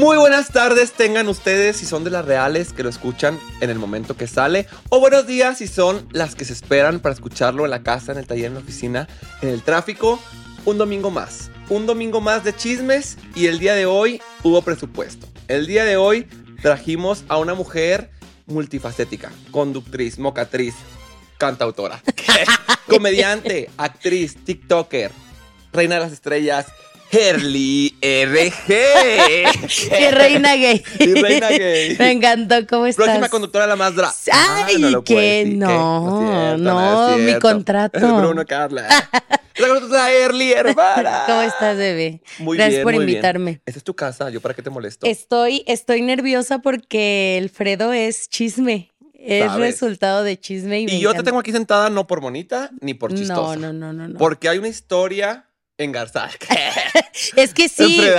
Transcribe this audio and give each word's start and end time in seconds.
Muy 0.00 0.16
buenas 0.16 0.48
tardes 0.48 0.92
tengan 0.92 1.28
ustedes 1.28 1.76
si 1.76 1.84
son 1.84 2.04
de 2.04 2.10
las 2.10 2.24
reales 2.24 2.72
que 2.72 2.82
lo 2.82 2.88
escuchan 2.88 3.38
en 3.60 3.68
el 3.68 3.78
momento 3.78 4.16
que 4.16 4.26
sale. 4.26 4.66
O 4.88 4.98
buenos 4.98 5.26
días 5.26 5.58
si 5.58 5.66
son 5.66 6.08
las 6.10 6.34
que 6.34 6.46
se 6.46 6.54
esperan 6.54 7.00
para 7.00 7.12
escucharlo 7.12 7.66
en 7.66 7.70
la 7.70 7.82
casa, 7.82 8.12
en 8.12 8.16
el 8.16 8.26
taller, 8.26 8.46
en 8.46 8.54
la 8.54 8.60
oficina, 8.60 9.08
en 9.42 9.50
el 9.50 9.62
tráfico. 9.62 10.18
Un 10.64 10.78
domingo 10.78 11.10
más. 11.10 11.50
Un 11.68 11.84
domingo 11.84 12.22
más 12.22 12.44
de 12.44 12.56
chismes 12.56 13.18
y 13.34 13.44
el 13.46 13.58
día 13.58 13.74
de 13.74 13.84
hoy 13.84 14.22
hubo 14.42 14.62
presupuesto. 14.62 15.26
El 15.48 15.66
día 15.66 15.84
de 15.84 15.98
hoy 15.98 16.26
trajimos 16.62 17.24
a 17.28 17.36
una 17.36 17.52
mujer 17.52 18.10
multifacética, 18.46 19.30
conductriz, 19.50 20.18
mocatriz, 20.18 20.74
cantautora, 21.40 22.02
comediante, 22.86 23.70
actriz, 23.78 24.36
TikToker, 24.44 25.10
reina 25.72 25.94
de 25.94 26.00
las 26.02 26.12
estrellas, 26.12 26.66
Herly 27.10 27.96
RG. 28.02 28.72
Y 29.98 30.10
reina 30.12 30.54
gay. 30.54 30.84
Y 30.98 31.14
reina 31.14 31.48
gay. 31.48 31.96
Me 31.98 32.12
encantó, 32.12 32.54
¿cómo 32.68 32.86
estás? 32.86 33.06
Próxima 33.06 33.28
conductora 33.30 33.66
la 33.66 33.74
más 33.74 33.96
dra. 33.96 34.12
Ay, 34.30 34.84
Ah, 34.94 35.00
que 35.04 35.14
decir, 35.14 35.56
no, 35.56 35.66
es 35.66 36.28
cierto, 36.30 36.62
no, 36.62 37.16
es 37.16 37.18
mi 37.20 37.38
contrato. 37.40 37.98
Bruno 37.98 38.44
Carla. 38.46 38.86
La 39.56 39.68
conductora 39.68 40.12
Herly, 40.12 40.52
hermana. 40.52 41.22
¿Cómo 41.26 41.40
estás, 41.42 41.76
bebé? 41.76 42.20
Muy 42.38 42.56
Gracias 42.58 42.76
bien, 42.76 42.84
por 42.84 42.94
muy 42.94 43.04
bien. 43.06 43.16
invitarme. 43.16 43.60
Esta 43.66 43.78
es 43.78 43.84
tu 43.84 43.94
casa, 43.94 44.30
¿yo 44.30 44.40
para 44.40 44.54
qué 44.54 44.62
te 44.62 44.70
molesto? 44.70 45.06
Estoy, 45.06 45.64
estoy 45.66 46.02
nerviosa 46.02 46.58
porque 46.60 47.38
el 47.38 47.50
Fredo 47.50 47.92
es 47.92 48.28
chisme. 48.28 48.89
Es 49.22 49.44
Sabes. 49.46 49.60
resultado 49.72 50.22
de 50.24 50.38
chisme 50.40 50.80
y, 50.80 50.86
me 50.86 50.94
y 50.94 51.00
yo 51.00 51.12
te 51.12 51.22
tengo 51.22 51.38
aquí 51.38 51.52
sentada 51.52 51.90
no 51.90 52.06
por 52.06 52.20
bonita 52.20 52.70
ni 52.80 52.94
por 52.94 53.14
chistosa. 53.14 53.56
No, 53.56 53.72
no, 53.72 53.92
no, 53.92 53.92
no, 53.92 54.08
no. 54.08 54.18
Porque 54.18 54.48
hay 54.48 54.56
una 54.58 54.68
historia 54.68 55.46
engarzada. 55.76 56.30
Es 57.36 57.52
que 57.52 57.68
sí. 57.68 58.00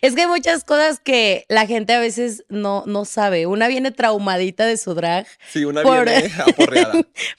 Es 0.00 0.14
que 0.14 0.20
hay 0.22 0.26
muchas 0.26 0.64
cosas 0.64 1.00
que 1.00 1.44
la 1.48 1.66
gente 1.66 1.92
a 1.94 1.98
veces 2.00 2.44
no, 2.48 2.84
no 2.86 3.04
sabe. 3.04 3.46
Una 3.46 3.68
viene 3.68 3.90
traumadita 3.90 4.64
de 4.66 4.76
su 4.76 4.94
drag 4.94 5.26
Sí, 5.50 5.64
una 5.64 5.82
Por- 5.82 6.04
viene 6.08 6.30
aporreada. 6.46 6.92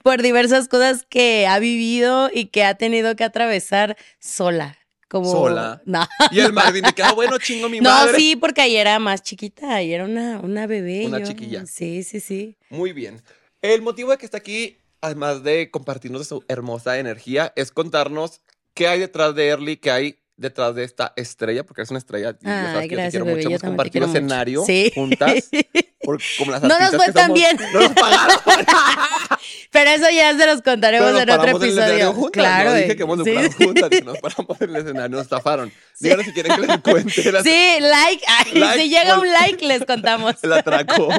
por 0.04 0.22
diversas 0.22 0.68
cosas 0.68 1.06
que 1.08 1.48
ha 1.48 1.60
vivido 1.60 2.30
y 2.34 2.48
que 2.48 2.64
ha 2.64 2.76
tenido 2.76 3.16
que 3.16 3.24
atravesar 3.24 3.96
sola. 4.20 4.78
Como, 5.16 5.32
Sola. 5.32 5.82
No, 5.86 6.06
Y 6.32 6.42
el 6.42 6.52
Marvin 6.52 6.82
me 6.84 6.92
queda 6.92 7.14
bueno, 7.14 7.38
chingo 7.38 7.70
mi 7.70 7.80
no 7.82 7.90
madre. 7.90 8.18
sí, 8.18 8.36
porque 8.36 8.60
ayer 8.62 8.82
era 8.82 9.00
más 9.00 9.22
chiquita, 9.24 9.76
ayer 9.76 10.02
era 10.02 10.04
una, 10.06 10.40
una 10.42 10.68
bebé. 10.68 11.06
Una 11.08 11.20
yo- 11.20 11.28
chiquilla. 11.28 11.66
Sí, 11.66 12.04
sí, 12.04 12.20
sí. 12.20 12.58
Muy 12.70 12.92
bien. 12.92 13.22
El 13.62 13.82
motivo 13.82 14.12
de 14.12 14.18
que 14.18 14.26
está 14.26 14.38
aquí, 14.40 14.76
además 15.00 15.42
de 15.42 15.72
compartirnos 15.72 16.20
de 16.20 16.26
su 16.26 16.44
hermosa 16.50 17.00
energía, 17.00 17.54
es 17.56 17.72
contarnos 17.72 18.42
qué 18.74 18.90
hay 18.90 19.00
detrás 19.00 19.34
de 19.36 19.48
Early, 19.48 19.78
qué 19.78 19.90
hay 19.92 20.20
detrás 20.36 20.76
de 20.76 20.84
esta 20.84 21.14
estrella, 21.16 21.64
porque 21.66 21.82
es 21.84 21.90
una 21.92 22.00
estrella. 22.00 22.38
Y 22.42 22.46
ya 22.46 22.64
sabes 22.74 22.76
Ay, 22.76 22.90
que 22.90 22.96
yo 22.96 22.98
te 22.98 23.02
gracias, 23.04 23.12
quiero 23.12 23.26
bebé. 23.26 23.38
mucho. 23.38 23.48
Hemos 23.52 23.62
compartido 23.62 23.92
quiero 23.92 24.08
mucho. 24.08 24.18
escenario 24.18 24.64
Sí. 24.66 24.92
juntas. 24.94 25.50
por- 26.06 26.22
como 26.38 26.52
las 26.52 26.62
No 26.64 26.80
nos 26.80 26.96
fue 26.96 27.06
que 27.08 27.12
tan 27.12 27.24
somos. 27.28 27.40
bien. 27.40 27.58
No 27.74 27.80
nos 27.82 27.92
pagaron. 27.94 28.38
Pero 29.72 29.90
eso 29.92 30.10
ya 30.10 30.38
se 30.38 30.46
los 30.46 30.62
contaremos 30.62 31.12
nos 31.12 31.22
en 31.22 31.30
otro 31.30 31.42
paramos 31.42 31.64
en 31.64 31.70
episodio. 31.70 32.14
juntas. 32.14 32.32
claro. 32.32 32.70
No 32.70 32.76
dije 32.78 32.96
que 32.96 33.04
hemos 33.04 33.24
sí. 33.24 33.36
juntas. 33.58 33.90
Dije, 33.90 34.04
nos 34.04 34.18
paramos 34.20 34.62
en 34.62 34.70
el 34.70 34.76
escenario, 34.78 35.10
nos 35.18 35.22
estafaron. 35.24 35.72
Díganos 36.00 36.26
si 36.26 36.32
quieren 36.34 36.56
que 36.56 36.68
les 36.68 36.78
cuente 36.80 37.32
la- 37.32 37.44
Sí, 37.44 37.78
like. 37.82 38.24
Ay, 38.28 38.52
Like, 38.60 38.82
si 38.84 38.90
llega 38.90 39.20
un 39.20 39.28
like, 39.32 39.66
les 39.66 39.86
contamos. 39.86 40.36
el 40.44 40.54
atraco. 40.54 41.10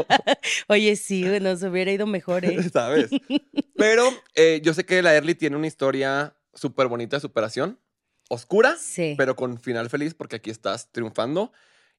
Oye, 0.68 0.96
sí, 0.96 1.22
nos 1.40 1.62
hubiera 1.62 1.90
ido 1.92 2.06
mejor, 2.06 2.44
¿eh? 2.44 2.56
¿sabes? 2.72 3.10
Pero 3.76 4.08
eh, 4.34 4.60
yo 4.62 4.72
sé 4.74 4.86
que 4.86 5.02
la 5.02 5.14
Early 5.14 5.34
tiene 5.34 5.56
una 5.56 5.66
historia 5.66 6.34
súper 6.54 6.86
bonita 6.86 7.16
de 7.18 7.20
superación, 7.20 7.78
oscura, 8.28 8.76
Sí. 8.80 9.14
pero 9.18 9.36
con 9.36 9.60
final 9.60 9.90
feliz 9.90 10.14
porque 10.14 10.36
aquí 10.36 10.50
estás 10.50 10.90
triunfando. 10.92 11.52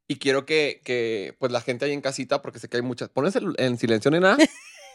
Y 0.07 0.17
quiero 0.19 0.45
que, 0.45 0.81
que, 0.85 1.35
pues 1.39 1.51
la 1.51 1.59
gente 1.61 1.85
ahí 1.85 1.91
en 1.93 2.01
casita, 2.01 2.41
porque 2.41 2.59
sé 2.59 2.69
que 2.69 2.77
hay 2.77 2.83
muchas. 2.83 3.09
Pones 3.09 3.35
el- 3.35 3.55
en 3.57 3.77
silencio, 3.77 4.09
nena. 4.11 4.37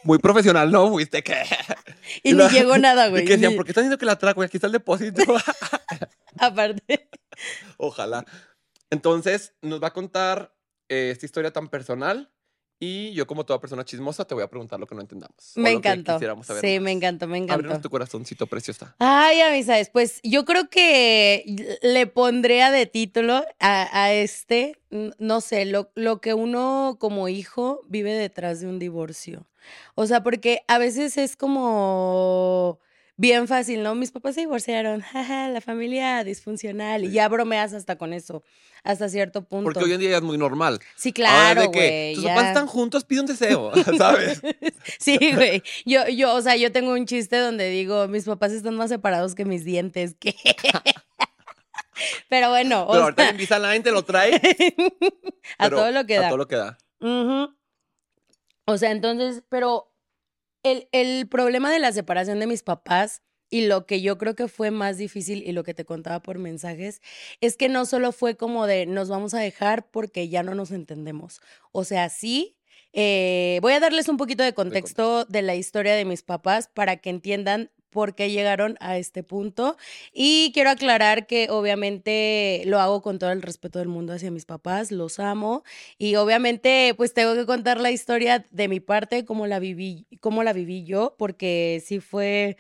Muy 0.05 0.19
profesional, 0.19 0.73
¿no? 0.73 0.89
Fuiste 0.91 1.23
que. 1.23 1.35
Y 2.25 2.33
ni 2.33 2.39
la- 2.39 2.49
llegó 2.49 2.77
nada, 2.79 3.07
Y 3.07 3.11
güey. 3.11 3.25
que 3.25 3.33
decían, 3.33 3.53
ni- 3.53 3.57
¿por 3.57 3.65
qué 3.65 3.71
están 3.73 3.83
diciendo 3.85 3.99
que 3.99 4.07
la 4.07 4.13
atraco? 4.13 4.43
Y 4.43 4.47
aquí 4.47 4.57
está 4.57 4.67
el 4.67 4.73
depósito. 4.73 5.23
Aparte. 6.39 7.09
Ojalá. 7.77 8.25
Entonces, 8.91 9.55
nos 9.63 9.83
va 9.83 9.89
a 9.89 9.93
contar 9.93 10.55
eh, 10.89 11.11
esta 11.13 11.27
historia 11.27 11.53
tan 11.53 11.69
personal. 11.69 12.31
Y 12.85 13.13
yo, 13.13 13.29
como 13.29 13.47
toda 13.47 13.61
persona 13.61 13.85
chismosa, 13.85 14.25
te 14.25 14.35
voy 14.35 14.43
a 14.43 14.51
preguntar 14.51 14.81
lo 14.81 14.89
que 14.89 14.97
no 14.97 15.03
entendamos. 15.03 15.53
Me 15.55 15.71
encantó. 15.71 16.15
quisiéramos 16.15 16.49
saber 16.49 16.63
Sí, 16.63 16.81
me 16.81 16.91
encantó, 16.91 17.29
me 17.29 17.39
encantó. 17.39 17.55
Ábrenos 17.61 17.81
tu 17.81 17.89
corazoncito 17.89 18.49
preciosa. 18.49 18.97
Ay, 18.99 19.41
amistades, 19.41 19.89
pues 19.89 20.19
yo 20.25 20.45
creo 20.45 20.69
que 20.69 21.79
le 21.81 22.09
pondría 22.09 22.73
de 22.73 22.87
título 22.87 23.45
a, 23.61 24.03
a 24.03 24.13
este, 24.13 24.81
no 24.91 25.41
sé, 25.41 25.65
lo, 25.65 25.93
lo 25.95 26.21
que 26.21 26.35
uno 26.35 26.97
como 26.99 27.29
hijo 27.29 27.83
vive 27.87 28.15
detrás 28.15 28.59
de 28.59 28.67
un 28.67 28.81
divorcio. 28.81 29.47
O 29.95 30.07
sea, 30.07 30.25
porque 30.25 30.65
a 30.67 30.79
veces 30.79 31.17
es 31.19 31.37
como 31.37 32.81
bien 33.17 33.47
fácil, 33.49 33.83
¿no? 33.83 33.95
Mis 33.95 34.11
papás 34.11 34.35
se 34.35 34.41
divorciaron, 34.43 35.01
jaja, 35.13 35.49
la 35.49 35.61
familia 35.61 36.25
disfuncional, 36.25 37.05
y 37.05 37.13
ya 37.13 37.29
bromeas 37.29 37.73
hasta 37.73 37.97
con 37.97 38.13
eso, 38.13 38.43
hasta 38.85 39.09
cierto 39.09 39.45
punto. 39.45 39.65
Porque 39.65 39.85
hoy 39.85 39.93
en 39.93 40.01
día 40.01 40.11
ya 40.11 40.17
es 40.17 40.23
muy 40.23 40.39
normal. 40.39 40.81
Sí, 40.97 41.13
claro, 41.13 41.69
güey. 41.71 42.15
tus 42.15 42.25
ya. 42.25 42.35
papás 42.35 42.49
están 42.49 42.67
juntos, 42.67 43.05
pide 43.05 43.21
un 43.21 43.27
deseo, 43.27 43.73
¿sabes? 43.99 44.41
Sí, 44.99 45.19
güey. 45.35 45.63
Yo, 45.85 46.09
yo, 46.09 46.35
o 46.35 46.43
sea, 46.43 46.57
yo 46.57 46.73
tengo 46.73 46.93
un 46.93 47.07
chiste 47.07 47.37
donde 47.39 47.69
digo, 47.71 48.09
mis 48.09 48.25
papás 48.25 48.53
están 48.53 48.77
más 48.77 48.91
separados 48.91 49.35
que 49.35 49.45
mis 49.45 49.65
dientes. 49.65 50.15
que 50.19 50.35
Pero 52.29 52.49
bueno, 52.49 52.85
o 52.85 52.93
Pero 52.93 53.03
ahorita 53.05 53.23
sea, 53.23 53.29
en 53.31 53.37
Invisalign 53.37 53.83
te 53.83 53.93
lo 53.93 54.03
trae. 54.03 54.41
a 55.59 55.71
todo 55.71 55.91
lo 55.93 56.05
que 56.07 56.17
A 56.17 56.23
da. 56.23 56.29
todo 56.29 56.39
lo 56.39 56.49
que 56.49 56.57
da. 56.57 56.79
O 58.65 58.79
sea, 58.79 58.91
entonces, 58.91 59.43
pero 59.49 59.92
el, 60.63 60.89
el 60.93 61.29
problema 61.29 61.71
de 61.71 61.79
la 61.79 61.93
separación 61.93 62.41
de 62.41 62.47
mis 62.47 62.63
papás 62.63 63.23
y 63.51 63.67
lo 63.67 63.87
que 63.87 64.01
yo 64.01 64.17
creo 64.17 64.35
que 64.35 64.49
fue 64.49 64.71
más 64.71 64.97
difícil 64.97 65.43
y 65.47 65.53
lo 65.53 65.63
que 65.63 65.75
te 65.75 65.85
contaba 65.85 66.23
por 66.23 66.39
mensajes 66.39 67.03
es 67.43 67.57
que 67.57 67.69
no 67.69 67.85
solo 67.85 68.13
fue 68.13 68.37
como 68.37 68.67
de 68.67 68.87
nos 68.87 69.11
vamos 69.11 69.35
a 69.35 69.41
dejar 69.41 69.91
porque 69.91 70.29
ya 70.31 70.43
no 70.43 70.55
nos 70.55 70.71
entendemos. 70.71 71.41
O 71.71 71.85
sea, 71.85 72.09
sí. 72.09 72.57
eh, 72.95 73.59
voy 73.63 73.75
a 73.75 73.81
darles 73.81 74.09
un 74.09 74.17
poquito 74.17 74.43
de 74.43 74.55
contexto 74.55 75.27
de 75.27 75.43
la 75.43 75.55
historia 75.55 75.95
de 75.95 76.05
mis 76.07 76.23
papás 76.23 76.69
para 76.73 76.97
que 76.97 77.11
entiendan 77.11 77.71
por 77.93 78.17
qué 78.17 78.31
llegaron 78.31 78.77
a 78.81 78.99
este 78.99 79.23
punto. 79.23 79.77
Y 80.13 80.51
quiero 80.53 80.71
aclarar 80.71 81.27
que 81.29 81.49
obviamente 81.51 82.63
lo 82.67 82.81
hago 82.81 83.03
con 83.03 83.21
todo 83.21 83.31
el 83.31 83.43
respeto 83.43 83.79
del 83.79 83.89
mundo 83.89 84.13
hacia 84.15 84.33
mis 84.33 84.47
papás, 84.47 84.91
los 84.91 85.21
amo. 85.21 85.63
Y 85.99 86.17
obviamente, 86.17 86.95
pues 86.97 87.15
tengo 87.15 87.35
que 87.35 87.47
contar 87.47 87.81
la 87.81 87.93
historia 87.93 88.45
de 88.51 88.69
mi 88.69 88.81
parte, 88.81 89.25
cómo 89.25 89.47
la 89.47 89.61
viví, 89.61 90.07
cómo 90.21 90.43
la 90.43 90.53
viví 90.53 90.85
yo, 90.85 91.15
porque 91.19 91.81
sí 91.87 92.01
fue. 92.01 92.57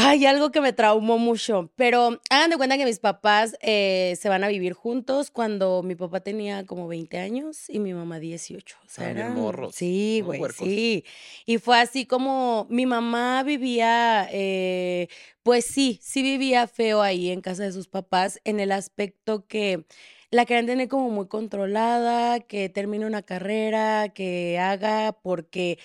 Ay, 0.00 0.26
algo 0.26 0.52
que 0.52 0.60
me 0.60 0.72
traumó 0.72 1.18
mucho. 1.18 1.70
Pero 1.74 2.20
hagan 2.30 2.50
de 2.50 2.56
cuenta 2.56 2.76
que 2.76 2.84
mis 2.84 3.00
papás 3.00 3.56
eh, 3.62 4.16
se 4.20 4.28
van 4.28 4.44
a 4.44 4.48
vivir 4.48 4.72
juntos 4.72 5.30
cuando 5.32 5.82
mi 5.82 5.96
papá 5.96 6.20
tenía 6.20 6.64
como 6.66 6.86
20 6.86 7.18
años 7.18 7.68
y 7.68 7.80
mi 7.80 7.92
mamá 7.94 8.20
18. 8.20 8.76
O 8.86 8.88
sea, 8.88 9.06
Ah, 9.06 9.10
eran- 9.10 9.34
morros, 9.34 9.74
Sí, 9.74 10.22
güey, 10.24 10.40
sí. 10.56 11.04
Y 11.46 11.58
fue 11.58 11.80
así 11.80 12.06
como 12.06 12.66
mi 12.70 12.86
mamá 12.86 13.42
vivía, 13.42 14.28
eh, 14.30 15.08
pues 15.42 15.64
sí, 15.64 15.98
sí 16.02 16.22
vivía 16.22 16.68
feo 16.68 17.02
ahí 17.02 17.30
en 17.30 17.40
casa 17.40 17.64
de 17.64 17.72
sus 17.72 17.88
papás, 17.88 18.40
en 18.44 18.60
el 18.60 18.70
aspecto 18.70 19.46
que 19.48 19.84
la 20.30 20.44
querían 20.44 20.66
tener 20.66 20.88
como 20.88 21.08
muy 21.08 21.26
controlada, 21.26 22.40
que 22.40 22.68
termine 22.68 23.06
una 23.06 23.22
carrera, 23.22 24.10
que 24.10 24.58
haga, 24.58 25.12
porque 25.22 25.78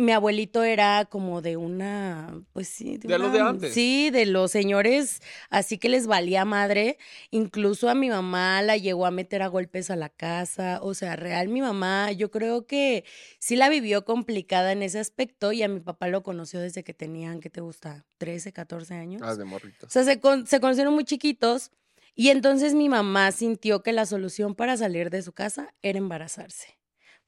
mi 0.00 0.12
abuelito 0.12 0.62
era 0.64 1.04
como 1.04 1.42
de 1.42 1.56
una, 1.56 2.42
pues 2.52 2.68
sí, 2.68 2.98
De 2.98 3.18
los 3.18 3.32
de 3.32 3.40
antes. 3.40 3.74
Sí, 3.74 4.10
de 4.10 4.26
los 4.26 4.50
señores, 4.50 5.20
así 5.50 5.78
que 5.78 5.88
les 5.88 6.06
valía 6.06 6.44
madre. 6.44 6.98
Incluso 7.30 7.88
a 7.88 7.94
mi 7.94 8.08
mamá 8.08 8.62
la 8.62 8.76
llegó 8.76 9.06
a 9.06 9.10
meter 9.10 9.42
a 9.42 9.48
golpes 9.48 9.90
a 9.90 9.96
la 9.96 10.08
casa. 10.08 10.80
O 10.82 10.94
sea, 10.94 11.16
real, 11.16 11.48
mi 11.48 11.60
mamá, 11.60 12.12
yo 12.12 12.30
creo 12.30 12.66
que 12.66 13.04
sí 13.38 13.56
la 13.56 13.68
vivió 13.68 14.04
complicada 14.04 14.72
en 14.72 14.82
ese 14.82 14.98
aspecto 14.98 15.52
y 15.52 15.62
a 15.62 15.68
mi 15.68 15.80
papá 15.80 16.08
lo 16.08 16.22
conoció 16.22 16.60
desde 16.60 16.82
que 16.82 16.94
tenían, 16.94 17.40
¿qué 17.40 17.50
te 17.50 17.60
gusta? 17.60 18.04
13, 18.18 18.52
14 18.52 18.94
años. 18.94 19.22
Ah, 19.24 19.36
de 19.36 19.44
morritos. 19.44 19.88
O 19.88 19.92
sea, 19.92 20.04
se, 20.04 20.18
con- 20.20 20.46
se 20.46 20.60
conocieron 20.60 20.94
muy 20.94 21.04
chiquitos 21.04 21.70
y 22.14 22.30
entonces 22.30 22.74
mi 22.74 22.88
mamá 22.88 23.30
sintió 23.32 23.82
que 23.82 23.92
la 23.92 24.04
solución 24.06 24.54
para 24.54 24.76
salir 24.76 25.10
de 25.10 25.22
su 25.22 25.32
casa 25.32 25.72
era 25.82 25.98
embarazarse. 25.98 26.79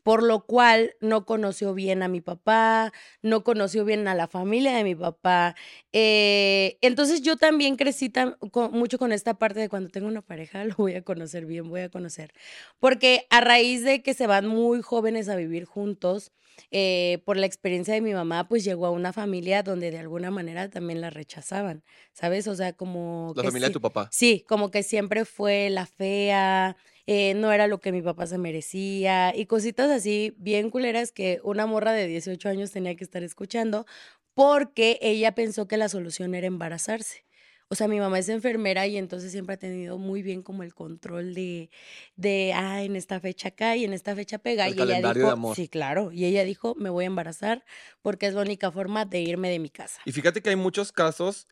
Por 0.03 0.23
lo 0.23 0.45
cual 0.47 0.95
no 1.01 1.25
conoció 1.27 1.75
bien 1.75 2.03
a 2.03 2.09
mi 2.09 2.21
papá, 2.21 2.93
no 3.23 3.45
conoció 3.45 3.85
bien 3.85 4.09
a 4.09 4.15
la 4.15 4.27
familia 4.27 4.77
de 4.77 4.85
mi 4.85 4.95
papá. 4.97 5.55
Eh, 5.93 6.79
entonces 6.81 7.23
yo 7.23 7.37
también 7.37 7.77
crecí 7.77 8.11
con- 8.51 8.73
mucho 8.73 8.99
con 8.99 9.13
esta 9.13 9.35
parte 9.35 9.61
de 9.61 9.69
cuando 9.69 9.91
tengo 9.91 10.09
una 10.09 10.23
pareja, 10.23 10.65
lo 10.65 10.75
voy 10.77 10.95
a 10.95 11.03
conocer 11.03 11.47
bien, 11.47 11.69
voy 11.69 11.83
a 11.83 11.89
conocer. 11.89 12.33
Porque 12.81 13.27
a 13.31 13.41
raíz 13.41 13.85
de 13.85 14.03
que 14.03 14.15
se 14.15 14.27
van 14.27 14.47
muy 14.47 14.83
jóvenes 14.83 15.29
a 15.29 15.37
vivir 15.37 15.65
juntos, 15.65 16.33
eh, 16.71 17.23
por 17.25 17.37
la 17.37 17.47
experiencia 17.47 17.95
de 17.95 18.01
mi 18.03 18.13
mamá, 18.13 18.47
pues 18.49 18.63
llegó 18.65 18.87
a 18.87 18.91
una 18.91 19.13
familia 19.13 19.63
donde 19.63 19.91
de 19.91 19.99
alguna 19.99 20.31
manera 20.31 20.69
también 20.69 21.01
la 21.01 21.11
rechazaban, 21.11 21.83
¿sabes? 22.13 22.47
O 22.47 22.55
sea, 22.55 22.73
como... 22.75 23.33
La 23.37 23.43
familia 23.45 23.69
de 23.69 23.75
tu 23.75 23.81
papá. 23.81 24.09
Sí, 24.11 24.45
como 24.49 24.71
que 24.71 24.83
siempre 24.83 25.25
fue 25.25 25.71
la 25.71 25.87
fea, 25.87 26.77
eh, 27.07 27.35
no 27.35 27.53
era 27.53 27.67
lo 27.67 27.81
que 27.81 27.93
mi 27.93 28.03
papá 28.03 28.27
se 28.27 28.39
merecía 28.39 29.35
y 29.35 29.47
cositas 29.47 29.91
así 29.91 30.35
bien 30.39 30.71
culeras 30.71 31.13
que 31.13 31.41
una 31.43 31.67
morra 31.67 31.93
de 31.93 32.07
18 32.07 32.49
años 32.49 32.71
tenía 32.71 32.95
que 32.95 33.05
estar 33.05 33.23
escuchando 33.23 33.87
porque 34.35 34.99
ella 35.03 35.35
pensó 35.35 35.67
que 35.67 35.77
la 35.77 35.89
solución 35.89 36.35
era 36.35 36.47
embarazarse. 36.47 37.25
O 37.73 37.75
sea, 37.75 37.89
mi 37.89 37.99
mamá 37.99 38.19
es 38.19 38.29
enfermera 38.29 38.87
y 38.87 38.99
entonces 38.99 39.33
siempre 39.33 39.55
ha 39.55 39.59
tenido 39.59 39.97
muy 39.97 40.21
bien 40.23 40.43
como 40.43 40.63
el 40.63 40.75
control 40.75 41.33
de, 41.33 41.71
de 42.17 42.53
ah, 42.55 42.83
en 42.83 42.97
esta 42.97 43.19
fecha 43.19 43.49
acá 43.49 43.77
y 43.77 43.85
en 43.87 43.95
esta 43.95 44.15
fecha 44.15 44.39
pega. 44.39 44.67
El 44.67 44.73
y 44.73 44.75
ella 44.75 44.87
calendario 44.87 45.23
dijo, 45.23 45.27
de 45.29 45.33
amor. 45.33 45.57
sí, 45.57 45.69
claro. 45.69 46.13
Y 46.13 46.27
ella 46.27 46.45
dijo, 46.45 46.75
me 46.75 46.91
voy 46.91 47.05
a 47.05 47.07
embarazar 47.07 47.65
porque 48.03 48.27
es 48.27 48.35
la 48.35 48.43
única 48.43 48.71
forma 48.71 49.07
de 49.07 49.23
irme 49.23 49.49
de 49.49 49.59
mi 49.59 49.71
casa. 49.71 50.03
Y 50.05 50.13
fíjate 50.13 50.43
que 50.43 50.51
hay 50.51 50.57
muchos 50.57 50.93
casos, 50.93 51.49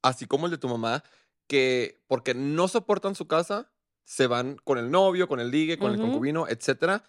así 0.00 0.24
como 0.24 0.46
el 0.46 0.52
de 0.52 0.56
tu 0.56 0.68
mamá, 0.68 1.04
que 1.46 2.00
porque 2.06 2.32
no 2.32 2.66
soportan 2.66 3.14
su 3.14 3.26
casa, 3.26 3.70
se 4.04 4.26
van 4.26 4.56
con 4.64 4.78
el 4.78 4.90
novio, 4.90 5.28
con 5.28 5.40
el 5.40 5.50
ligue, 5.50 5.78
con 5.78 5.92
el 5.92 6.00
concubino, 6.00 6.48
etcétera. 6.48 7.04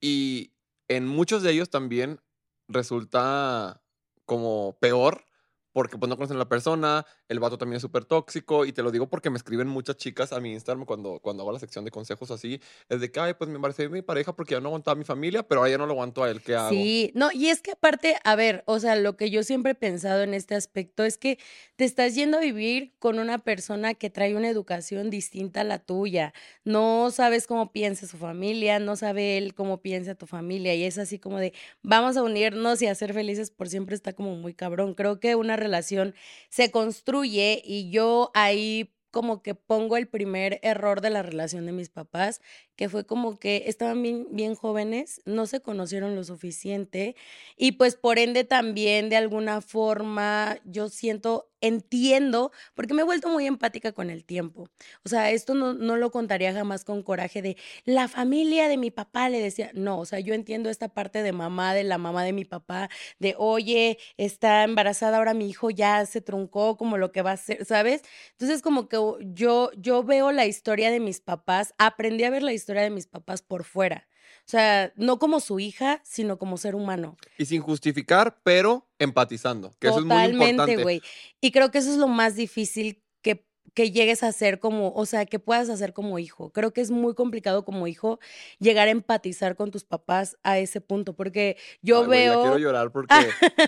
Y 0.00 0.54
en 0.88 1.06
muchos 1.06 1.42
de 1.42 1.52
ellos 1.52 1.70
también 1.70 2.20
resulta 2.68 3.82
como 4.24 4.78
peor 4.80 5.24
porque 5.72 5.98
pues 5.98 6.08
no 6.08 6.16
conocen 6.16 6.36
a 6.36 6.38
la 6.38 6.48
persona, 6.48 7.04
el 7.28 7.40
vato 7.40 7.56
también 7.58 7.76
es 7.76 7.82
súper 7.82 8.04
tóxico 8.04 8.64
y 8.64 8.72
te 8.72 8.82
lo 8.82 8.90
digo 8.90 9.08
porque 9.08 9.30
me 9.30 9.36
escriben 9.36 9.66
muchas 9.66 9.96
chicas 9.96 10.32
a 10.32 10.40
mi 10.40 10.52
Instagram 10.52 10.84
cuando, 10.84 11.20
cuando 11.20 11.42
hago 11.42 11.52
la 11.52 11.58
sección 11.58 11.84
de 11.84 11.90
consejos 11.90 12.30
así, 12.30 12.60
es 12.88 13.00
de 13.00 13.10
que, 13.10 13.20
ay, 13.20 13.34
pues 13.34 13.48
me 13.48 13.56
embaracé 13.56 13.84
de 13.84 13.88
mi 13.88 14.02
pareja 14.02 14.34
porque 14.34 14.52
ya 14.52 14.60
no 14.60 14.68
aguantaba 14.68 14.92
a 14.92 14.98
mi 14.98 15.04
familia, 15.04 15.42
pero 15.42 15.60
ahora 15.60 15.70
ya 15.70 15.78
no 15.78 15.86
lo 15.86 15.92
aguanto 15.92 16.22
a 16.22 16.30
él, 16.30 16.42
¿qué 16.42 16.54
hago? 16.54 16.70
Sí, 16.70 17.12
no, 17.14 17.30
y 17.32 17.48
es 17.48 17.62
que 17.62 17.72
aparte, 17.72 18.16
a 18.24 18.36
ver, 18.36 18.62
o 18.66 18.78
sea, 18.78 18.96
lo 18.96 19.16
que 19.16 19.30
yo 19.30 19.42
siempre 19.42 19.72
he 19.72 19.74
pensado 19.74 20.22
en 20.22 20.34
este 20.34 20.54
aspecto 20.54 21.04
es 21.04 21.16
que 21.16 21.38
te 21.76 21.84
estás 21.84 22.14
yendo 22.14 22.38
a 22.38 22.40
vivir 22.40 22.92
con 22.98 23.18
una 23.18 23.38
persona 23.38 23.94
que 23.94 24.10
trae 24.10 24.36
una 24.36 24.48
educación 24.48 25.10
distinta 25.10 25.62
a 25.62 25.64
la 25.64 25.78
tuya. 25.78 26.34
No 26.64 27.10
sabes 27.10 27.46
cómo 27.46 27.72
piensa 27.72 28.06
su 28.06 28.18
familia, 28.18 28.78
no 28.78 28.96
sabe 28.96 29.38
él 29.38 29.54
cómo 29.54 29.80
piensa 29.80 30.14
tu 30.14 30.26
familia, 30.26 30.74
y 30.74 30.84
es 30.84 30.98
así 30.98 31.18
como 31.18 31.38
de 31.38 31.52
vamos 31.82 32.16
a 32.16 32.22
unirnos 32.22 32.82
y 32.82 32.86
a 32.86 32.94
ser 32.94 33.14
felices 33.14 33.50
por 33.50 33.68
siempre 33.68 33.94
está 33.94 34.12
como 34.12 34.36
muy 34.36 34.54
cabrón. 34.54 34.94
Creo 34.94 35.20
que 35.20 35.34
una 35.34 35.56
relación 35.56 36.14
se 36.48 36.70
construye 36.70 37.13
y 37.22 37.90
yo 37.90 38.32
ahí 38.34 38.90
como 39.12 39.42
que 39.42 39.54
pongo 39.54 39.96
el 39.96 40.08
primer 40.08 40.58
error 40.62 41.00
de 41.00 41.10
la 41.10 41.22
relación 41.22 41.66
de 41.66 41.72
mis 41.72 41.88
papás, 41.88 42.40
que 42.76 42.88
fue 42.88 43.04
como 43.06 43.38
que 43.38 43.64
estaban 43.66 44.02
bien, 44.02 44.26
bien 44.30 44.54
jóvenes, 44.54 45.20
no 45.24 45.46
se 45.46 45.60
conocieron 45.60 46.14
lo 46.16 46.24
suficiente 46.24 47.16
y 47.56 47.72
pues 47.72 47.96
por 47.96 48.18
ende 48.18 48.44
también 48.44 49.08
de 49.08 49.16
alguna 49.16 49.60
forma 49.60 50.58
yo 50.64 50.88
siento, 50.88 51.50
entiendo, 51.60 52.52
porque 52.74 52.94
me 52.94 53.02
he 53.02 53.04
vuelto 53.04 53.28
muy 53.28 53.46
empática 53.46 53.92
con 53.92 54.10
el 54.10 54.24
tiempo. 54.24 54.68
O 55.04 55.08
sea, 55.08 55.30
esto 55.30 55.54
no, 55.54 55.72
no 55.74 55.96
lo 55.96 56.10
contaría 56.10 56.52
jamás 56.52 56.84
con 56.84 57.02
coraje 57.02 57.42
de 57.42 57.56
la 57.84 58.08
familia 58.08 58.68
de 58.68 58.76
mi 58.76 58.90
papá 58.90 59.28
le 59.28 59.40
decía, 59.40 59.70
no, 59.74 59.98
o 59.98 60.04
sea, 60.04 60.20
yo 60.20 60.34
entiendo 60.34 60.70
esta 60.70 60.88
parte 60.88 61.22
de 61.22 61.32
mamá, 61.32 61.74
de 61.74 61.84
la 61.84 61.98
mamá 61.98 62.24
de 62.24 62.32
mi 62.32 62.44
papá, 62.44 62.90
de 63.18 63.34
oye, 63.38 63.98
está 64.16 64.64
embarazada 64.64 65.18
ahora 65.18 65.34
mi 65.34 65.48
hijo 65.48 65.70
ya 65.70 66.04
se 66.06 66.20
truncó 66.20 66.76
como 66.76 66.98
lo 66.98 67.12
que 67.12 67.22
va 67.22 67.32
a 67.32 67.36
ser, 67.36 67.64
¿sabes? 67.64 68.02
Entonces 68.32 68.62
como 68.62 68.88
que 68.88 68.96
yo, 69.32 69.70
yo 69.76 70.02
veo 70.02 70.32
la 70.32 70.46
historia 70.46 70.90
de 70.90 71.00
mis 71.00 71.20
papás, 71.20 71.74
aprendí 71.78 72.24
a 72.24 72.30
ver 72.30 72.42
la 72.42 72.52
historia 72.52 72.63
de 72.66 72.90
mis 72.90 73.06
papás 73.06 73.42
por 73.42 73.64
fuera. 73.64 74.08
O 74.40 74.50
sea, 74.50 74.92
no 74.96 75.18
como 75.18 75.40
su 75.40 75.60
hija, 75.60 76.00
sino 76.04 76.38
como 76.38 76.56
ser 76.56 76.74
humano. 76.74 77.16
Y 77.38 77.46
sin 77.46 77.62
justificar, 77.62 78.40
pero 78.42 78.86
empatizando, 78.98 79.74
que 79.78 79.88
eso 79.88 79.98
es 80.00 80.04
muy 80.04 80.10
Totalmente, 80.10 80.50
importante. 80.50 80.82
güey. 80.82 81.02
Y 81.40 81.50
creo 81.50 81.70
que 81.70 81.78
eso 81.78 81.90
es 81.90 81.96
lo 81.96 82.08
más 82.08 82.36
difícil 82.36 83.03
que, 83.72 83.90
llegues 83.90 84.22
a 84.22 84.28
hacer 84.28 84.60
como, 84.60 84.92
o 84.94 85.06
sea, 85.06 85.26
que 85.26 85.38
puedas 85.38 85.68
hacer 85.68 85.92
como 85.92 86.18
hijo. 86.18 86.50
Creo 86.50 86.72
que 86.72 86.80
es 86.80 86.90
muy 86.90 87.14
complicado 87.14 87.64
como 87.64 87.86
hijo 87.86 88.18
llegar 88.58 88.88
a 88.88 88.90
empatizar 88.90 89.56
con 89.56 89.70
tus 89.70 89.84
papás 89.84 90.36
a 90.42 90.58
ese 90.58 90.80
punto, 90.80 91.14
porque 91.14 91.56
yo 91.82 92.02
Ay, 92.02 92.08
veo... 92.08 92.42
quiero 92.42 92.58
llorar 92.58 92.92
porque 92.92 93.14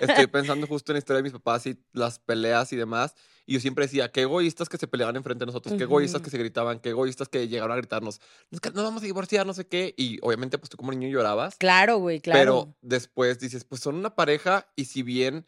estoy 0.01 0.27
pensando 0.27 0.67
justo 0.67 0.93
en 0.93 0.95
la 0.95 0.99
historia 0.99 1.19
de 1.19 1.23
mis 1.23 1.33
papás 1.33 1.67
y 1.67 1.79
las 1.93 2.19
peleas 2.19 2.73
y 2.73 2.77
demás. 2.77 3.15
Y 3.49 3.55
yo 3.55 3.61
siempre 3.61 3.85
decía, 3.87 4.11
qué 4.11 4.23
egoístas 4.23 4.69
que 4.69 4.77
se 4.77 4.89
peleaban 4.89 5.15
enfrente 5.15 5.45
de 5.45 5.47
nosotros, 5.47 5.77
qué 5.77 5.85
egoístas 5.85 6.21
que 6.21 6.31
se 6.31 6.39
gritaban, 6.39 6.81
qué 6.81 6.89
egoístas 6.89 7.29
que 7.29 7.47
llegaron 7.47 7.71
a 7.71 7.77
gritarnos, 7.77 8.21
nos 8.51 8.61
vamos 8.75 9.03
a 9.03 9.07
divorciar, 9.07 9.47
no 9.47 9.55
sé 9.55 9.69
qué. 9.69 9.95
Y 9.97 10.19
obviamente, 10.23 10.59
pues 10.59 10.69
tú 10.69 10.77
como 10.77 10.91
niño 10.91 11.09
llorabas. 11.09 11.55
Claro, 11.57 11.99
güey, 11.99 12.21
claro. 12.21 12.41
Pero 12.41 12.77
después 12.83 13.39
dices, 13.39 13.65
pues 13.65 13.81
son 13.81 13.95
una 13.95 14.17
pareja 14.17 14.69
y 14.75 14.87
si 14.87 15.05
bien 15.05 15.47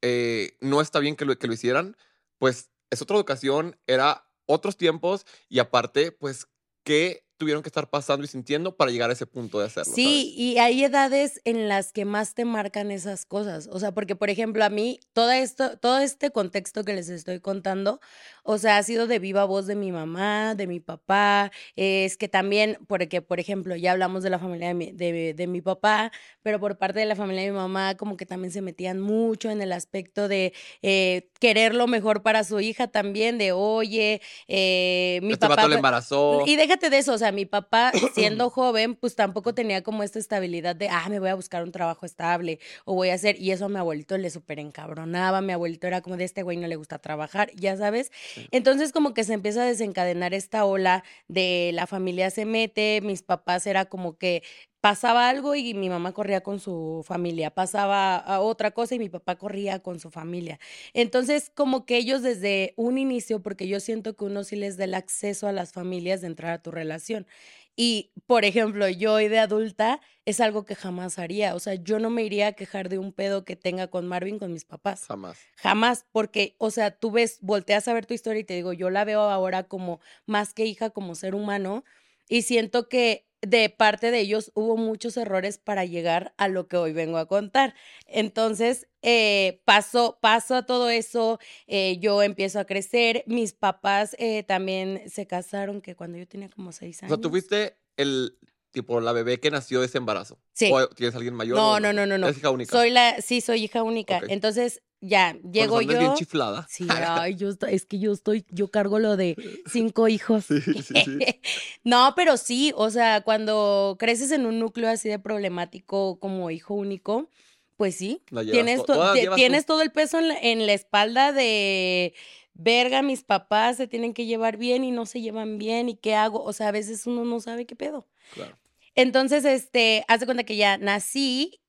eh, 0.00 0.56
no 0.60 0.80
está 0.80 0.98
bien 0.98 1.14
que 1.14 1.24
lo, 1.24 1.38
que 1.38 1.46
lo 1.46 1.52
hicieran, 1.52 1.96
pues 2.38 2.71
es 2.92 3.00
otra 3.00 3.16
educación, 3.16 3.78
era 3.86 4.28
otros 4.46 4.76
tiempos 4.76 5.24
y 5.48 5.58
aparte, 5.60 6.12
pues, 6.12 6.46
¿qué 6.84 7.26
tuvieron 7.42 7.62
que 7.62 7.68
estar 7.68 7.90
pasando 7.90 8.24
y 8.24 8.28
sintiendo 8.28 8.76
para 8.76 8.90
llegar 8.92 9.10
a 9.10 9.14
ese 9.14 9.26
punto 9.26 9.58
de 9.58 9.66
hacerlo? 9.66 9.92
Sí, 9.92 10.32
y 10.36 10.58
hay 10.58 10.84
edades 10.84 11.40
en 11.44 11.68
las 11.68 11.92
que 11.92 12.04
más 12.04 12.34
te 12.34 12.44
marcan 12.44 12.92
esas 12.92 13.24
cosas. 13.26 13.68
O 13.72 13.80
sea, 13.80 13.92
porque, 13.92 14.14
por 14.14 14.30
ejemplo, 14.30 14.64
a 14.64 14.68
mí, 14.68 15.00
todo 15.12 15.32
esto, 15.32 15.76
todo 15.78 15.98
este 15.98 16.30
contexto 16.30 16.84
que 16.84 16.92
les 16.94 17.08
estoy 17.08 17.40
contando, 17.40 18.00
o 18.44 18.58
sea, 18.58 18.76
ha 18.78 18.82
sido 18.84 19.08
de 19.08 19.18
viva 19.18 19.44
voz 19.44 19.66
de 19.66 19.74
mi 19.74 19.90
mamá, 19.90 20.54
de 20.54 20.68
mi 20.68 20.78
papá. 20.78 21.50
Es 21.74 22.16
que 22.16 22.28
también, 22.28 22.78
porque, 22.86 23.22
por 23.22 23.40
ejemplo, 23.40 23.74
ya 23.74 23.90
hablamos 23.90 24.22
de 24.22 24.30
la 24.30 24.38
familia 24.38 24.68
de 24.68 24.74
mi, 24.74 24.92
de, 24.92 25.34
de 25.34 25.46
mi 25.48 25.60
papá, 25.60 26.12
pero 26.42 26.60
por 26.60 26.78
parte 26.78 27.00
de 27.00 27.06
la 27.06 27.16
familia 27.16 27.42
de 27.42 27.50
mi 27.50 27.56
mamá, 27.56 27.96
como 27.96 28.16
que 28.16 28.24
también 28.26 28.52
se 28.52 28.62
metían 28.62 29.00
mucho 29.00 29.50
en 29.50 29.60
el 29.62 29.72
aspecto 29.72 30.28
de 30.28 30.52
eh, 30.82 31.28
querer 31.40 31.74
lo 31.74 31.88
mejor 31.88 32.22
para 32.22 32.44
su 32.44 32.60
hija 32.60 32.86
también, 32.86 33.36
de 33.38 33.50
oye, 33.50 34.20
eh, 34.46 35.18
mi 35.22 35.32
este 35.32 35.46
papá. 35.48 35.56
vato 35.56 35.68
le 35.68 35.72
fue- 35.74 35.78
embarazó. 35.78 36.42
y 36.46 36.54
déjate 36.56 36.88
de 36.90 36.98
eso, 36.98 37.14
o 37.14 37.18
sea, 37.18 37.31
mi 37.32 37.46
papá, 37.46 37.92
siendo 38.14 38.50
joven, 38.50 38.94
pues 38.94 39.16
tampoco 39.16 39.54
tenía 39.54 39.82
como 39.82 40.02
esta 40.02 40.18
estabilidad 40.18 40.76
de, 40.76 40.88
ah, 40.88 41.06
me 41.08 41.18
voy 41.18 41.30
a 41.30 41.34
buscar 41.34 41.62
un 41.62 41.72
trabajo 41.72 42.06
estable 42.06 42.60
o 42.84 42.94
voy 42.94 43.10
a 43.10 43.14
hacer, 43.14 43.40
y 43.40 43.50
eso 43.50 43.64
a 43.64 43.68
mi 43.68 43.78
abuelito 43.78 44.16
le 44.18 44.30
súper 44.30 44.58
encabronaba, 44.58 45.40
mi 45.40 45.52
abuelito 45.52 45.86
era 45.86 46.00
como 46.00 46.16
de 46.16 46.24
este 46.24 46.42
güey 46.42 46.56
no 46.56 46.66
le 46.68 46.76
gusta 46.76 46.98
trabajar, 46.98 47.50
ya 47.54 47.76
sabes. 47.76 48.12
Entonces 48.50 48.92
como 48.92 49.14
que 49.14 49.24
se 49.24 49.34
empieza 49.34 49.62
a 49.62 49.66
desencadenar 49.66 50.34
esta 50.34 50.64
ola 50.64 51.04
de 51.28 51.70
la 51.74 51.86
familia 51.86 52.30
se 52.30 52.44
mete, 52.44 53.00
mis 53.02 53.22
papás 53.22 53.66
era 53.66 53.86
como 53.86 54.16
que 54.18 54.42
pasaba 54.82 55.28
algo 55.28 55.54
y 55.54 55.74
mi 55.74 55.88
mamá 55.88 56.12
corría 56.12 56.42
con 56.42 56.58
su 56.58 57.04
familia, 57.06 57.50
pasaba 57.54 58.16
a 58.16 58.40
otra 58.40 58.72
cosa 58.72 58.96
y 58.96 58.98
mi 58.98 59.08
papá 59.08 59.36
corría 59.36 59.78
con 59.78 60.00
su 60.00 60.10
familia. 60.10 60.58
Entonces, 60.92 61.52
como 61.54 61.86
que 61.86 61.96
ellos 61.98 62.22
desde 62.22 62.74
un 62.76 62.98
inicio, 62.98 63.40
porque 63.42 63.68
yo 63.68 63.78
siento 63.78 64.16
que 64.16 64.24
uno 64.24 64.42
sí 64.42 64.56
les 64.56 64.76
da 64.76 64.84
el 64.84 64.94
acceso 64.94 65.46
a 65.46 65.52
las 65.52 65.72
familias 65.72 66.20
de 66.20 66.26
entrar 66.26 66.50
a 66.50 66.62
tu 66.62 66.72
relación. 66.72 67.28
Y, 67.76 68.10
por 68.26 68.44
ejemplo, 68.44 68.88
yo 68.88 69.14
hoy 69.14 69.28
de 69.28 69.38
adulta 69.38 70.00
es 70.24 70.40
algo 70.40 70.64
que 70.64 70.74
jamás 70.74 71.16
haría. 71.20 71.54
O 71.54 71.60
sea, 71.60 71.74
yo 71.74 72.00
no 72.00 72.10
me 72.10 72.24
iría 72.24 72.48
a 72.48 72.52
quejar 72.52 72.88
de 72.88 72.98
un 72.98 73.12
pedo 73.12 73.44
que 73.44 73.54
tenga 73.54 73.86
con 73.86 74.08
Marvin, 74.08 74.40
con 74.40 74.52
mis 74.52 74.64
papás. 74.64 75.06
Jamás. 75.06 75.38
Jamás, 75.56 76.06
porque, 76.10 76.56
o 76.58 76.72
sea, 76.72 76.90
tú 76.90 77.12
ves, 77.12 77.38
volteas 77.40 77.86
a 77.86 77.94
ver 77.94 78.04
tu 78.04 78.14
historia 78.14 78.40
y 78.40 78.44
te 78.44 78.54
digo, 78.54 78.72
yo 78.72 78.90
la 78.90 79.04
veo 79.04 79.20
ahora 79.20 79.62
como 79.68 80.00
más 80.26 80.54
que 80.54 80.66
hija, 80.66 80.90
como 80.90 81.14
ser 81.14 81.36
humano, 81.36 81.84
y 82.28 82.42
siento 82.42 82.88
que 82.88 83.26
de 83.42 83.68
parte 83.68 84.10
de 84.10 84.20
ellos 84.20 84.52
hubo 84.54 84.76
muchos 84.76 85.16
errores 85.16 85.58
para 85.58 85.84
llegar 85.84 86.32
a 86.38 86.48
lo 86.48 86.68
que 86.68 86.76
hoy 86.76 86.92
vengo 86.92 87.18
a 87.18 87.26
contar. 87.26 87.74
Entonces, 88.06 88.86
eh, 89.02 89.60
pasó, 89.64 90.18
pasó 90.20 90.54
a 90.54 90.66
todo 90.66 90.88
eso, 90.88 91.38
eh, 91.66 91.98
yo 91.98 92.22
empiezo 92.22 92.60
a 92.60 92.64
crecer, 92.64 93.24
mis 93.26 93.52
papás 93.52 94.14
eh, 94.18 94.44
también 94.44 95.02
se 95.10 95.26
casaron, 95.26 95.80
que 95.80 95.96
cuando 95.96 96.18
yo 96.18 96.26
tenía 96.26 96.48
como 96.48 96.72
seis 96.72 97.02
O 97.02 97.06
años. 97.06 97.16
sea, 97.16 97.20
tú 97.20 97.30
fuiste 97.30 97.76
el, 97.96 98.38
tipo, 98.70 99.00
la 99.00 99.12
bebé 99.12 99.40
que 99.40 99.50
nació 99.50 99.80
de 99.80 99.86
ese 99.86 99.98
embarazo. 99.98 100.38
Sí. 100.52 100.70
¿O 100.72 100.88
tienes 100.88 101.14
alguien 101.16 101.34
mayor? 101.34 101.56
No, 101.56 101.72
o 101.72 101.80
no, 101.80 101.92
no, 101.92 102.06
no, 102.06 102.18
no. 102.18 102.28
Es 102.28 102.38
hija 102.38 102.50
única. 102.50 102.72
Soy 102.72 102.90
la, 102.90 103.20
sí, 103.20 103.40
soy 103.40 103.64
hija 103.64 103.82
única. 103.82 104.20
Entonces, 104.28 104.82
ya, 105.02 105.36
llego 105.52 105.82
yo. 105.82 105.98
bien 105.98 106.14
chiflada. 106.14 106.66
Sí, 106.70 106.86
ay, 106.88 107.34
yo 107.34 107.50
estoy- 107.50 107.74
es 107.74 107.84
que 107.84 107.98
yo 107.98 108.12
estoy, 108.12 108.46
yo 108.50 108.68
cargo 108.68 108.98
lo 109.00 109.16
de 109.16 109.36
cinco 109.66 110.06
hijos. 110.08 110.46
Sí, 110.46 110.60
sí, 110.60 110.82
sí. 110.82 111.18
no, 111.84 112.14
pero 112.16 112.36
sí, 112.36 112.72
o 112.76 112.88
sea, 112.88 113.20
cuando 113.22 113.96
creces 113.98 114.30
en 114.30 114.46
un 114.46 114.58
núcleo 114.60 114.88
así 114.88 115.08
de 115.08 115.18
problemático 115.18 116.18
como 116.20 116.50
hijo 116.50 116.74
único, 116.74 117.28
pues 117.76 117.96
sí, 117.96 118.22
tienes, 118.52 118.76
to- 118.86 118.92
to- 118.94 119.12
tienes 119.34 119.66
todo 119.66 119.82
el 119.82 119.90
peso 119.90 120.18
en 120.20 120.28
la, 120.28 120.38
en 120.38 120.66
la 120.66 120.72
espalda 120.72 121.32
de 121.32 122.14
verga, 122.54 123.02
mis 123.02 123.24
papás 123.24 123.78
se 123.78 123.88
tienen 123.88 124.14
que 124.14 124.26
llevar 124.26 124.56
bien 124.56 124.84
y 124.84 124.92
no 124.92 125.04
se 125.06 125.20
llevan 125.20 125.58
bien 125.58 125.88
y 125.88 125.96
qué 125.96 126.14
hago, 126.14 126.44
o 126.44 126.52
sea, 126.52 126.68
a 126.68 126.72
veces 126.72 127.06
uno 127.06 127.24
no 127.24 127.40
sabe 127.40 127.66
qué 127.66 127.74
pedo. 127.74 128.06
Claro. 128.34 128.56
Entonces, 128.94 129.44
este, 129.44 130.04
haz 130.06 130.20
de 130.20 130.26
cuenta 130.26 130.44
que 130.44 130.54
ya 130.56 130.76
nací 130.78 131.60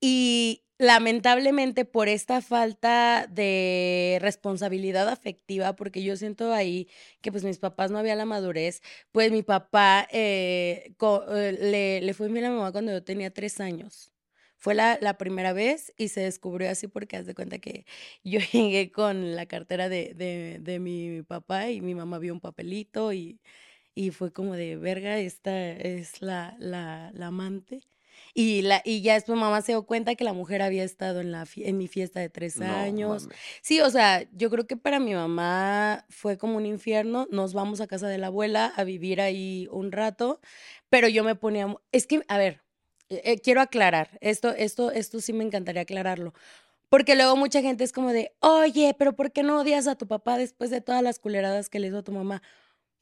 y 0.00 0.63
lamentablemente 0.78 1.84
por 1.84 2.08
esta 2.08 2.40
falta 2.42 3.26
de 3.30 4.18
responsabilidad 4.20 5.08
afectiva, 5.08 5.76
porque 5.76 6.02
yo 6.02 6.16
siento 6.16 6.52
ahí 6.52 6.88
que 7.20 7.30
pues 7.32 7.44
mis 7.44 7.58
papás 7.58 7.90
no 7.90 7.98
había 7.98 8.16
la 8.16 8.24
madurez, 8.26 8.82
pues 9.12 9.30
mi 9.32 9.42
papá 9.42 10.08
eh, 10.12 10.94
eh, 11.00 11.58
le, 11.60 12.00
le 12.02 12.14
fue 12.14 12.26
a 12.26 12.30
mi 12.30 12.40
mamá 12.40 12.72
cuando 12.72 12.92
yo 12.92 13.04
tenía 13.04 13.30
tres 13.32 13.60
años. 13.60 14.10
Fue 14.56 14.74
la, 14.74 14.98
la 15.00 15.18
primera 15.18 15.52
vez 15.52 15.92
y 15.98 16.08
se 16.08 16.20
descubrió 16.22 16.70
así 16.70 16.88
porque 16.88 17.16
haz 17.18 17.26
de 17.26 17.34
cuenta 17.34 17.58
que 17.58 17.84
yo 18.24 18.40
llegué 18.52 18.90
con 18.92 19.36
la 19.36 19.46
cartera 19.46 19.88
de, 19.88 20.14
de, 20.14 20.58
de 20.60 20.78
mi 20.80 21.22
papá 21.22 21.70
y 21.70 21.80
mi 21.82 21.94
mamá 21.94 22.18
vio 22.18 22.32
un 22.32 22.40
papelito 22.40 23.12
y, 23.12 23.40
y 23.94 24.10
fue 24.12 24.32
como 24.32 24.54
de 24.56 24.76
verga, 24.76 25.18
esta 25.18 25.70
es 25.72 26.22
la, 26.22 26.56
la, 26.60 27.10
la 27.14 27.28
amante. 27.28 27.80
Y, 28.36 28.62
la, 28.62 28.82
y 28.84 29.00
ya 29.00 29.14
después 29.14 29.38
mamá 29.38 29.62
se 29.62 29.72
dio 29.72 29.84
cuenta 29.84 30.16
que 30.16 30.24
la 30.24 30.32
mujer 30.32 30.60
había 30.60 30.82
estado 30.82 31.20
en, 31.20 31.30
la, 31.30 31.46
en 31.54 31.78
mi 31.78 31.86
fiesta 31.86 32.18
de 32.18 32.28
tres 32.28 32.56
No 32.56 32.66
años. 32.66 33.28
Sí, 33.62 33.80
o 33.80 33.88
sea, 33.90 34.28
yo 34.32 34.50
creo 34.50 34.66
que 34.66 34.76
para 34.76 34.98
mi 34.98 35.14
mamá 35.14 36.04
fue 36.08 36.36
como 36.36 36.56
un 36.56 36.66
infierno. 36.66 37.28
Nos 37.30 37.54
vamos 37.54 37.80
a 37.80 37.86
casa 37.86 38.08
de 38.08 38.18
la 38.18 38.26
abuela 38.26 38.72
a 38.74 38.82
vivir 38.82 39.20
ahí 39.20 39.68
un 39.70 39.92
rato, 39.92 40.40
pero 40.90 41.06
yo 41.06 41.22
me 41.22 41.36
ponía, 41.36 41.76
es 41.92 42.08
que, 42.08 42.22
a 42.26 42.36
ver, 42.36 42.60
eh, 43.08 43.22
eh, 43.24 43.38
quiero 43.38 43.60
aclarar, 43.60 44.18
esto, 44.20 44.50
esto, 44.50 44.90
esto 44.90 45.20
sí 45.20 45.32
me 45.32 45.44
encantaría 45.44 45.82
aclararlo. 45.82 46.34
Porque 46.88 47.14
luego 47.14 47.36
mucha 47.36 47.60
gente 47.62 47.84
es 47.84 47.92
como 47.92 48.12
de, 48.12 48.34
oye, 48.40 48.94
pero 48.98 49.14
¿por 49.14 49.30
qué 49.30 49.44
no 49.44 49.60
odias 49.60 49.86
a 49.86 49.96
tu 49.96 50.08
papá 50.08 50.38
después 50.38 50.70
de 50.70 50.80
todas 50.80 51.02
las 51.02 51.20
culeradas 51.20 51.68
que 51.68 51.78
le 51.78 51.88
hizo 51.88 51.98
a 51.98 52.04
tu 52.04 52.12
mamá? 52.12 52.42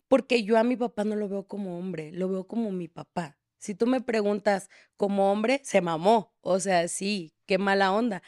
Porque 0.08 0.44
yo 0.44 0.58
a 0.58 0.64
mi 0.64 0.76
papá 0.76 1.04
no 1.04 1.16
lo 1.16 1.28
veo 1.28 1.46
como 1.46 1.78
hombre, 1.78 2.12
lo 2.12 2.28
veo 2.28 2.46
como 2.46 2.70
mi 2.70 2.88
papá. 2.88 3.38
Si 3.62 3.76
tú 3.76 3.86
me 3.86 4.00
preguntas 4.00 4.68
como 4.96 5.30
hombre, 5.30 5.60
se 5.62 5.80
mamó. 5.80 6.34
O 6.40 6.58
sea, 6.58 6.88
sí, 6.88 7.32
qué 7.46 7.58
mala 7.58 7.92
onda. 7.92 8.20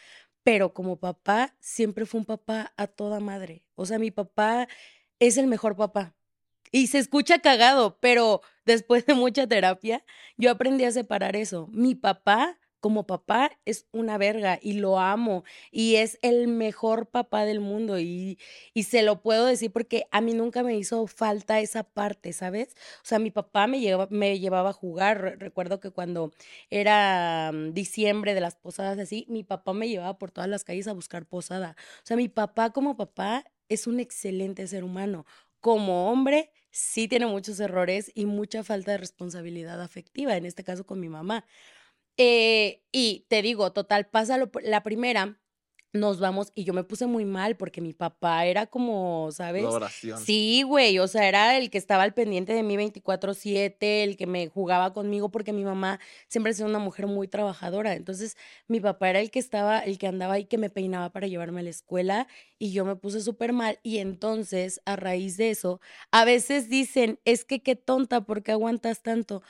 Pero 0.44 0.72
como 0.72 1.00
papá, 1.00 1.56
siempre 1.58 2.06
fue 2.06 2.20
un 2.20 2.24
papá 2.24 2.72
a 2.76 2.86
toda 2.86 3.18
madre. 3.18 3.64
O 3.74 3.84
sea, 3.84 3.98
mi 3.98 4.12
papá 4.12 4.68
es 5.18 5.36
el 5.36 5.48
mejor 5.48 5.74
papá. 5.74 6.14
Y 6.70 6.86
se 6.86 6.98
escucha 6.98 7.40
cagado, 7.40 7.98
pero 7.98 8.42
después 8.64 9.06
de 9.06 9.14
mucha 9.14 9.48
terapia, 9.48 10.04
yo 10.36 10.52
aprendí 10.52 10.84
a 10.84 10.92
separar 10.92 11.34
eso. 11.34 11.66
Mi 11.72 11.96
papá, 11.96 12.60
como 12.84 13.06
papá, 13.06 13.50
es 13.64 13.86
una 13.92 14.18
verga 14.18 14.58
y 14.62 14.74
lo 14.74 14.98
amo. 15.00 15.44
Y 15.70 15.96
es 15.96 16.18
el 16.22 16.48
mejor 16.48 17.08
papá 17.08 17.44
del 17.46 17.60
mundo. 17.60 17.98
Y, 17.98 18.38
y 18.74 18.82
se 18.84 19.02
lo 19.02 19.22
puedo 19.22 19.46
decir 19.46 19.72
porque 19.72 20.04
a 20.10 20.20
mí 20.20 20.34
nunca 20.34 20.62
me 20.62 20.76
hizo 20.76 21.06
falta 21.06 21.60
esa 21.60 21.82
parte, 21.84 22.32
¿sabes? 22.34 22.74
O 23.02 23.06
sea, 23.06 23.18
mi 23.18 23.30
papá 23.30 23.66
me 23.66 23.80
llevaba, 23.80 24.08
me 24.10 24.38
llevaba 24.38 24.70
a 24.70 24.72
jugar. 24.72 25.20
Re- 25.20 25.36
Recuerdo 25.36 25.80
que 25.80 25.90
cuando 25.90 26.32
era 26.70 27.50
mm, 27.52 27.72
diciembre 27.72 28.34
de 28.34 28.40
las 28.40 28.56
posadas 28.56 28.98
así, 28.98 29.26
mi 29.28 29.44
papá 29.44 29.72
me 29.72 29.88
llevaba 29.88 30.18
por 30.18 30.30
todas 30.30 30.48
las 30.50 30.64
calles 30.64 30.86
a 30.88 30.92
buscar 30.92 31.26
posada. 31.26 31.76
O 32.02 32.06
sea, 32.06 32.16
mi 32.16 32.28
papá 32.28 32.70
como 32.70 32.96
papá 32.96 33.44
es 33.68 33.86
un 33.86 34.00
excelente 34.00 34.66
ser 34.66 34.84
humano. 34.84 35.26
Como 35.60 36.10
hombre, 36.10 36.50
sí 36.70 37.08
tiene 37.08 37.26
muchos 37.26 37.58
errores 37.60 38.10
y 38.14 38.26
mucha 38.26 38.62
falta 38.64 38.92
de 38.92 38.98
responsabilidad 38.98 39.80
afectiva, 39.80 40.36
en 40.36 40.44
este 40.46 40.64
caso 40.64 40.84
con 40.86 41.00
mi 41.00 41.08
mamá. 41.08 41.44
Eh, 42.16 42.82
y 42.92 43.26
te 43.28 43.42
digo, 43.42 43.72
total, 43.72 44.06
pasa 44.08 44.36
lo- 44.38 44.50
la 44.62 44.82
primera, 44.82 45.40
nos 45.92 46.18
vamos 46.18 46.50
y 46.56 46.64
yo 46.64 46.74
me 46.74 46.82
puse 46.82 47.06
muy 47.06 47.24
mal 47.24 47.56
porque 47.56 47.80
mi 47.80 47.92
papá 47.92 48.46
era 48.46 48.66
como, 48.66 49.28
La 49.28 49.32
¿sabes? 49.32 49.64
oración. 49.64 50.18
Sí, 50.20 50.62
güey, 50.64 50.98
o 50.98 51.06
sea, 51.06 51.28
era 51.28 51.56
el 51.56 51.70
que 51.70 51.78
estaba 51.78 52.02
al 52.02 52.14
pendiente 52.14 52.52
de 52.52 52.64
mí 52.64 52.76
24/7, 52.76 54.02
el 54.02 54.16
que 54.16 54.26
me 54.26 54.48
jugaba 54.48 54.92
conmigo 54.92 55.30
porque 55.30 55.52
mi 55.52 55.64
mamá 55.64 56.00
siempre 56.28 56.50
ha 56.50 56.54
sido 56.54 56.68
una 56.68 56.80
mujer 56.80 57.06
muy 57.06 57.28
trabajadora. 57.28 57.94
Entonces, 57.94 58.36
mi 58.66 58.80
papá 58.80 59.10
era 59.10 59.20
el 59.20 59.30
que 59.30 59.38
estaba, 59.38 59.78
el 59.80 59.98
que 59.98 60.08
andaba 60.08 60.38
y 60.40 60.46
que 60.46 60.58
me 60.58 60.68
peinaba 60.70 61.10
para 61.12 61.28
llevarme 61.28 61.60
a 61.60 61.64
la 61.64 61.70
escuela 61.70 62.26
y 62.58 62.72
yo 62.72 62.84
me 62.84 62.96
puse 62.96 63.20
súper 63.20 63.52
mal 63.52 63.78
y 63.84 63.98
entonces, 63.98 64.80
a 64.86 64.96
raíz 64.96 65.36
de 65.36 65.50
eso, 65.50 65.80
a 66.10 66.24
veces 66.24 66.68
dicen, 66.68 67.20
es 67.24 67.44
que 67.44 67.62
qué 67.62 67.76
tonta, 67.76 68.22
¿por 68.24 68.42
qué 68.42 68.50
aguantas 68.52 69.02
tanto? 69.02 69.42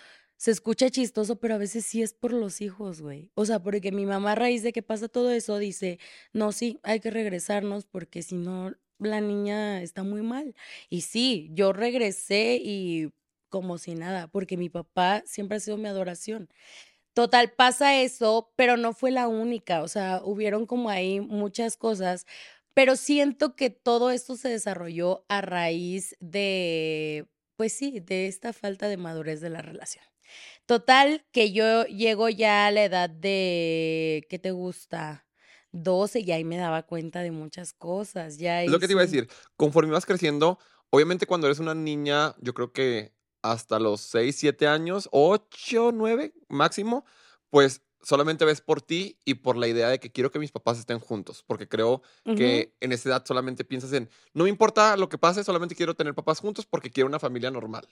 Se 0.44 0.50
escucha 0.50 0.90
chistoso, 0.90 1.36
pero 1.36 1.54
a 1.54 1.58
veces 1.58 1.86
sí 1.86 2.02
es 2.02 2.12
por 2.12 2.34
los 2.34 2.60
hijos, 2.60 3.00
güey. 3.00 3.30
O 3.34 3.46
sea, 3.46 3.60
porque 3.60 3.92
mi 3.92 4.04
mamá 4.04 4.32
a 4.32 4.34
raíz 4.34 4.62
de 4.62 4.74
que 4.74 4.82
pasa 4.82 5.08
todo 5.08 5.30
eso 5.30 5.56
dice, 5.56 5.98
no, 6.34 6.52
sí, 6.52 6.80
hay 6.82 7.00
que 7.00 7.10
regresarnos 7.10 7.86
porque 7.86 8.20
si 8.20 8.34
no, 8.34 8.74
la 8.98 9.22
niña 9.22 9.80
está 9.80 10.02
muy 10.02 10.20
mal. 10.20 10.54
Y 10.90 11.00
sí, 11.00 11.48
yo 11.54 11.72
regresé 11.72 12.60
y 12.62 13.10
como 13.48 13.78
si 13.78 13.94
nada, 13.94 14.28
porque 14.28 14.58
mi 14.58 14.68
papá 14.68 15.22
siempre 15.24 15.56
ha 15.56 15.60
sido 15.60 15.78
mi 15.78 15.88
adoración. 15.88 16.50
Total, 17.14 17.52
pasa 17.52 18.02
eso, 18.02 18.52
pero 18.54 18.76
no 18.76 18.92
fue 18.92 19.12
la 19.12 19.28
única, 19.28 19.82
o 19.82 19.88
sea, 19.88 20.20
hubieron 20.24 20.66
como 20.66 20.90
ahí 20.90 21.20
muchas 21.20 21.78
cosas, 21.78 22.26
pero 22.74 22.96
siento 22.96 23.56
que 23.56 23.70
todo 23.70 24.10
esto 24.10 24.36
se 24.36 24.50
desarrolló 24.50 25.24
a 25.28 25.40
raíz 25.40 26.16
de, 26.20 27.28
pues 27.56 27.72
sí, 27.72 28.00
de 28.00 28.26
esta 28.26 28.52
falta 28.52 28.88
de 28.88 28.98
madurez 28.98 29.40
de 29.40 29.48
la 29.50 29.62
relación. 29.62 30.04
Total, 30.66 31.24
que 31.30 31.52
yo 31.52 31.84
llego 31.84 32.28
ya 32.28 32.66
a 32.66 32.70
la 32.70 32.84
edad 32.84 33.10
de, 33.10 34.26
¿qué 34.30 34.38
te 34.38 34.50
gusta? 34.50 35.26
12 35.72 36.20
y 36.20 36.32
ahí 36.32 36.44
me 36.44 36.56
daba 36.56 36.84
cuenta 36.84 37.20
de 37.20 37.32
muchas 37.32 37.72
cosas, 37.72 38.38
ya 38.38 38.62
Es 38.62 38.70
lo 38.70 38.78
que 38.78 38.86
te 38.86 38.92
iba 38.92 39.02
a 39.02 39.04
decir. 39.04 39.28
Conforme 39.56 39.92
vas 39.92 40.06
creciendo, 40.06 40.58
obviamente 40.90 41.26
cuando 41.26 41.46
eres 41.46 41.58
una 41.58 41.74
niña, 41.74 42.34
yo 42.40 42.54
creo 42.54 42.72
que 42.72 43.12
hasta 43.42 43.78
los 43.78 44.00
6, 44.00 44.36
7 44.38 44.66
años, 44.66 45.08
8, 45.12 45.90
9 45.92 46.32
máximo, 46.48 47.04
pues 47.50 47.82
solamente 48.00 48.44
ves 48.44 48.60
por 48.60 48.80
ti 48.80 49.18
y 49.24 49.34
por 49.34 49.56
la 49.56 49.66
idea 49.66 49.88
de 49.88 49.98
que 49.98 50.12
quiero 50.12 50.30
que 50.30 50.38
mis 50.38 50.52
papás 50.52 50.78
estén 50.78 50.98
juntos, 50.98 51.42
porque 51.46 51.68
creo 51.68 52.02
que 52.24 52.74
en 52.80 52.92
esa 52.92 53.08
edad 53.10 53.24
solamente 53.26 53.64
piensas 53.64 53.92
en, 53.92 54.08
no 54.32 54.44
me 54.44 54.50
importa 54.50 54.96
lo 54.96 55.08
que 55.08 55.18
pase, 55.18 55.42
solamente 55.44 55.74
quiero 55.74 55.94
tener 55.94 56.14
papás 56.14 56.40
juntos 56.40 56.66
porque 56.66 56.90
quiero 56.90 57.08
una 57.08 57.18
familia 57.18 57.50
normal, 57.50 57.88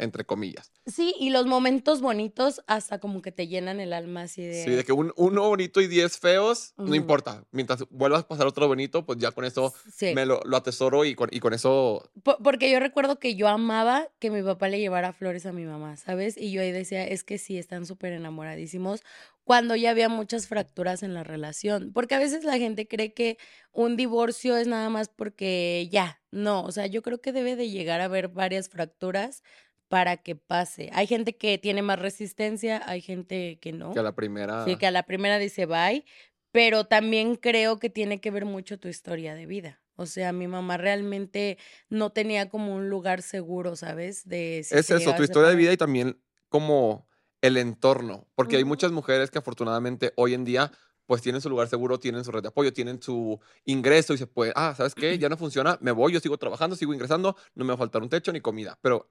entre 0.00 0.24
comillas. 0.24 0.72
Sí, 0.86 1.14
y 1.20 1.30
los 1.30 1.46
momentos 1.46 2.00
bonitos 2.00 2.62
hasta 2.66 2.98
como 2.98 3.22
que 3.22 3.32
te 3.32 3.46
llenan 3.48 3.78
el 3.80 3.92
alma 3.92 4.22
así 4.22 4.42
Sí, 4.42 4.70
de 4.70 4.76
de... 4.76 4.84
que 4.84 4.92
un, 4.92 5.12
uno 5.16 5.48
bonito 5.48 5.80
y 5.80 5.86
10 5.86 6.18
feos, 6.18 6.74
no 6.76 6.94
importa. 6.94 7.44
Mientras 7.52 7.84
vuelvas 7.90 8.22
a 8.22 8.28
pasar 8.28 8.46
otro 8.46 8.66
bonito, 8.66 9.04
pues 9.06 9.18
ya 9.18 9.30
con 9.32 9.44
eso 9.44 9.72
Sí. 9.92 10.14
me 10.14 10.26
lo, 10.26 10.40
lo 10.44 10.56
atesoro 10.56 11.04
y 11.04 11.14
con, 11.14 11.28
y 11.32 11.40
con 11.40 11.54
eso 11.54 12.10
Po- 12.22 12.38
Porque 12.42 12.70
yo 12.70 12.80
recuerdo 12.80 13.18
que 13.18 13.34
yo 13.36 13.48
amaba 13.48 14.08
que 14.18 14.30
mi 14.30 14.42
papá 14.42 14.68
le 14.68 14.80
llevara 14.80 15.12
flores 15.12 15.46
a 15.46 15.52
mi 15.52 15.64
mamá, 15.64 15.96
¿sabes? 15.96 16.36
Y 16.36 16.50
yo 16.52 16.62
ahí 16.62 16.72
decía, 16.72 17.06
es 17.06 17.22
que 17.24 17.38
sí, 17.38 17.58
están 17.58 17.86
súper 17.86 18.12
enamoradísimos 18.12 19.02
cuando 19.44 19.74
ya 19.74 19.90
había 19.90 20.08
muchas 20.08 20.46
fracturas 20.46 21.02
en 21.02 21.12
la 21.14 21.24
relación. 21.24 21.92
Porque 21.92 22.14
a 22.14 22.18
veces 22.18 22.44
la 22.44 22.56
gente 22.58 22.86
cree 22.86 23.12
que 23.12 23.36
un 23.72 23.96
divorcio 23.96 24.56
es 24.56 24.66
nada 24.68 24.88
más 24.90 25.08
porque 25.08 25.88
ya, 25.90 26.20
no, 26.30 26.62
o 26.62 26.72
sea, 26.72 26.86
yo 26.86 27.02
creo 27.02 27.20
que 27.20 27.32
debe 27.32 27.56
de 27.56 27.68
llegar 27.70 28.00
a 28.00 28.04
haber 28.04 28.28
varias 28.28 28.68
fracturas 28.68 29.42
para 29.90 30.16
que 30.18 30.36
pase. 30.36 30.88
Hay 30.92 31.08
gente 31.08 31.36
que 31.36 31.58
tiene 31.58 31.82
más 31.82 31.98
resistencia, 31.98 32.80
hay 32.86 33.00
gente 33.00 33.58
que 33.60 33.72
no. 33.72 33.92
que 33.92 33.98
a 33.98 34.04
la 34.04 34.14
primera... 34.14 34.64
Sí, 34.64 34.76
que 34.76 34.86
a 34.86 34.92
la 34.92 35.02
primera 35.02 35.36
dice 35.38 35.66
bye, 35.66 36.04
pero 36.52 36.84
también 36.84 37.34
creo 37.34 37.80
que 37.80 37.90
tiene 37.90 38.20
que 38.20 38.30
ver 38.30 38.44
mucho 38.44 38.78
tu 38.78 38.86
historia 38.86 39.34
de 39.34 39.46
vida. 39.46 39.82
O 39.96 40.06
sea, 40.06 40.32
mi 40.32 40.46
mamá 40.46 40.76
realmente 40.76 41.58
no 41.88 42.10
tenía 42.10 42.48
como 42.48 42.72
un 42.72 42.88
lugar 42.88 43.20
seguro, 43.20 43.74
¿sabes? 43.74 44.28
De 44.28 44.62
si 44.64 44.76
Es 44.76 44.90
eso, 44.90 45.12
tu 45.16 45.24
historia 45.24 45.50
de 45.50 45.56
vida 45.56 45.72
y 45.72 45.76
también 45.76 46.22
como 46.48 47.08
el 47.40 47.56
entorno, 47.56 48.28
porque 48.36 48.58
hay 48.58 48.64
muchas 48.64 48.92
mujeres 48.92 49.32
que 49.32 49.38
afortunadamente 49.38 50.12
hoy 50.14 50.34
en 50.34 50.44
día 50.44 50.70
pues 51.06 51.20
tienen 51.20 51.40
su 51.40 51.50
lugar 51.50 51.66
seguro, 51.66 51.98
tienen 51.98 52.22
su 52.22 52.30
red 52.30 52.42
de 52.42 52.48
apoyo, 52.48 52.72
tienen 52.72 53.02
su 53.02 53.40
ingreso 53.64 54.14
y 54.14 54.18
se 54.18 54.28
puede, 54.28 54.52
ah, 54.54 54.72
¿sabes 54.76 54.94
qué? 54.94 55.00
Ya 55.18 55.28
no 55.28 55.36
funciona, 55.36 55.76
me 55.80 55.90
voy, 55.90 56.12
yo 56.12 56.20
sigo 56.20 56.38
trabajando, 56.38 56.76
sigo 56.76 56.94
ingresando, 56.94 57.34
no 57.56 57.64
me 57.64 57.70
va 57.70 57.74
a 57.74 57.78
faltar 57.78 58.02
un 58.02 58.08
techo 58.08 58.32
ni 58.32 58.40
comida. 58.40 58.78
Pero 58.80 59.10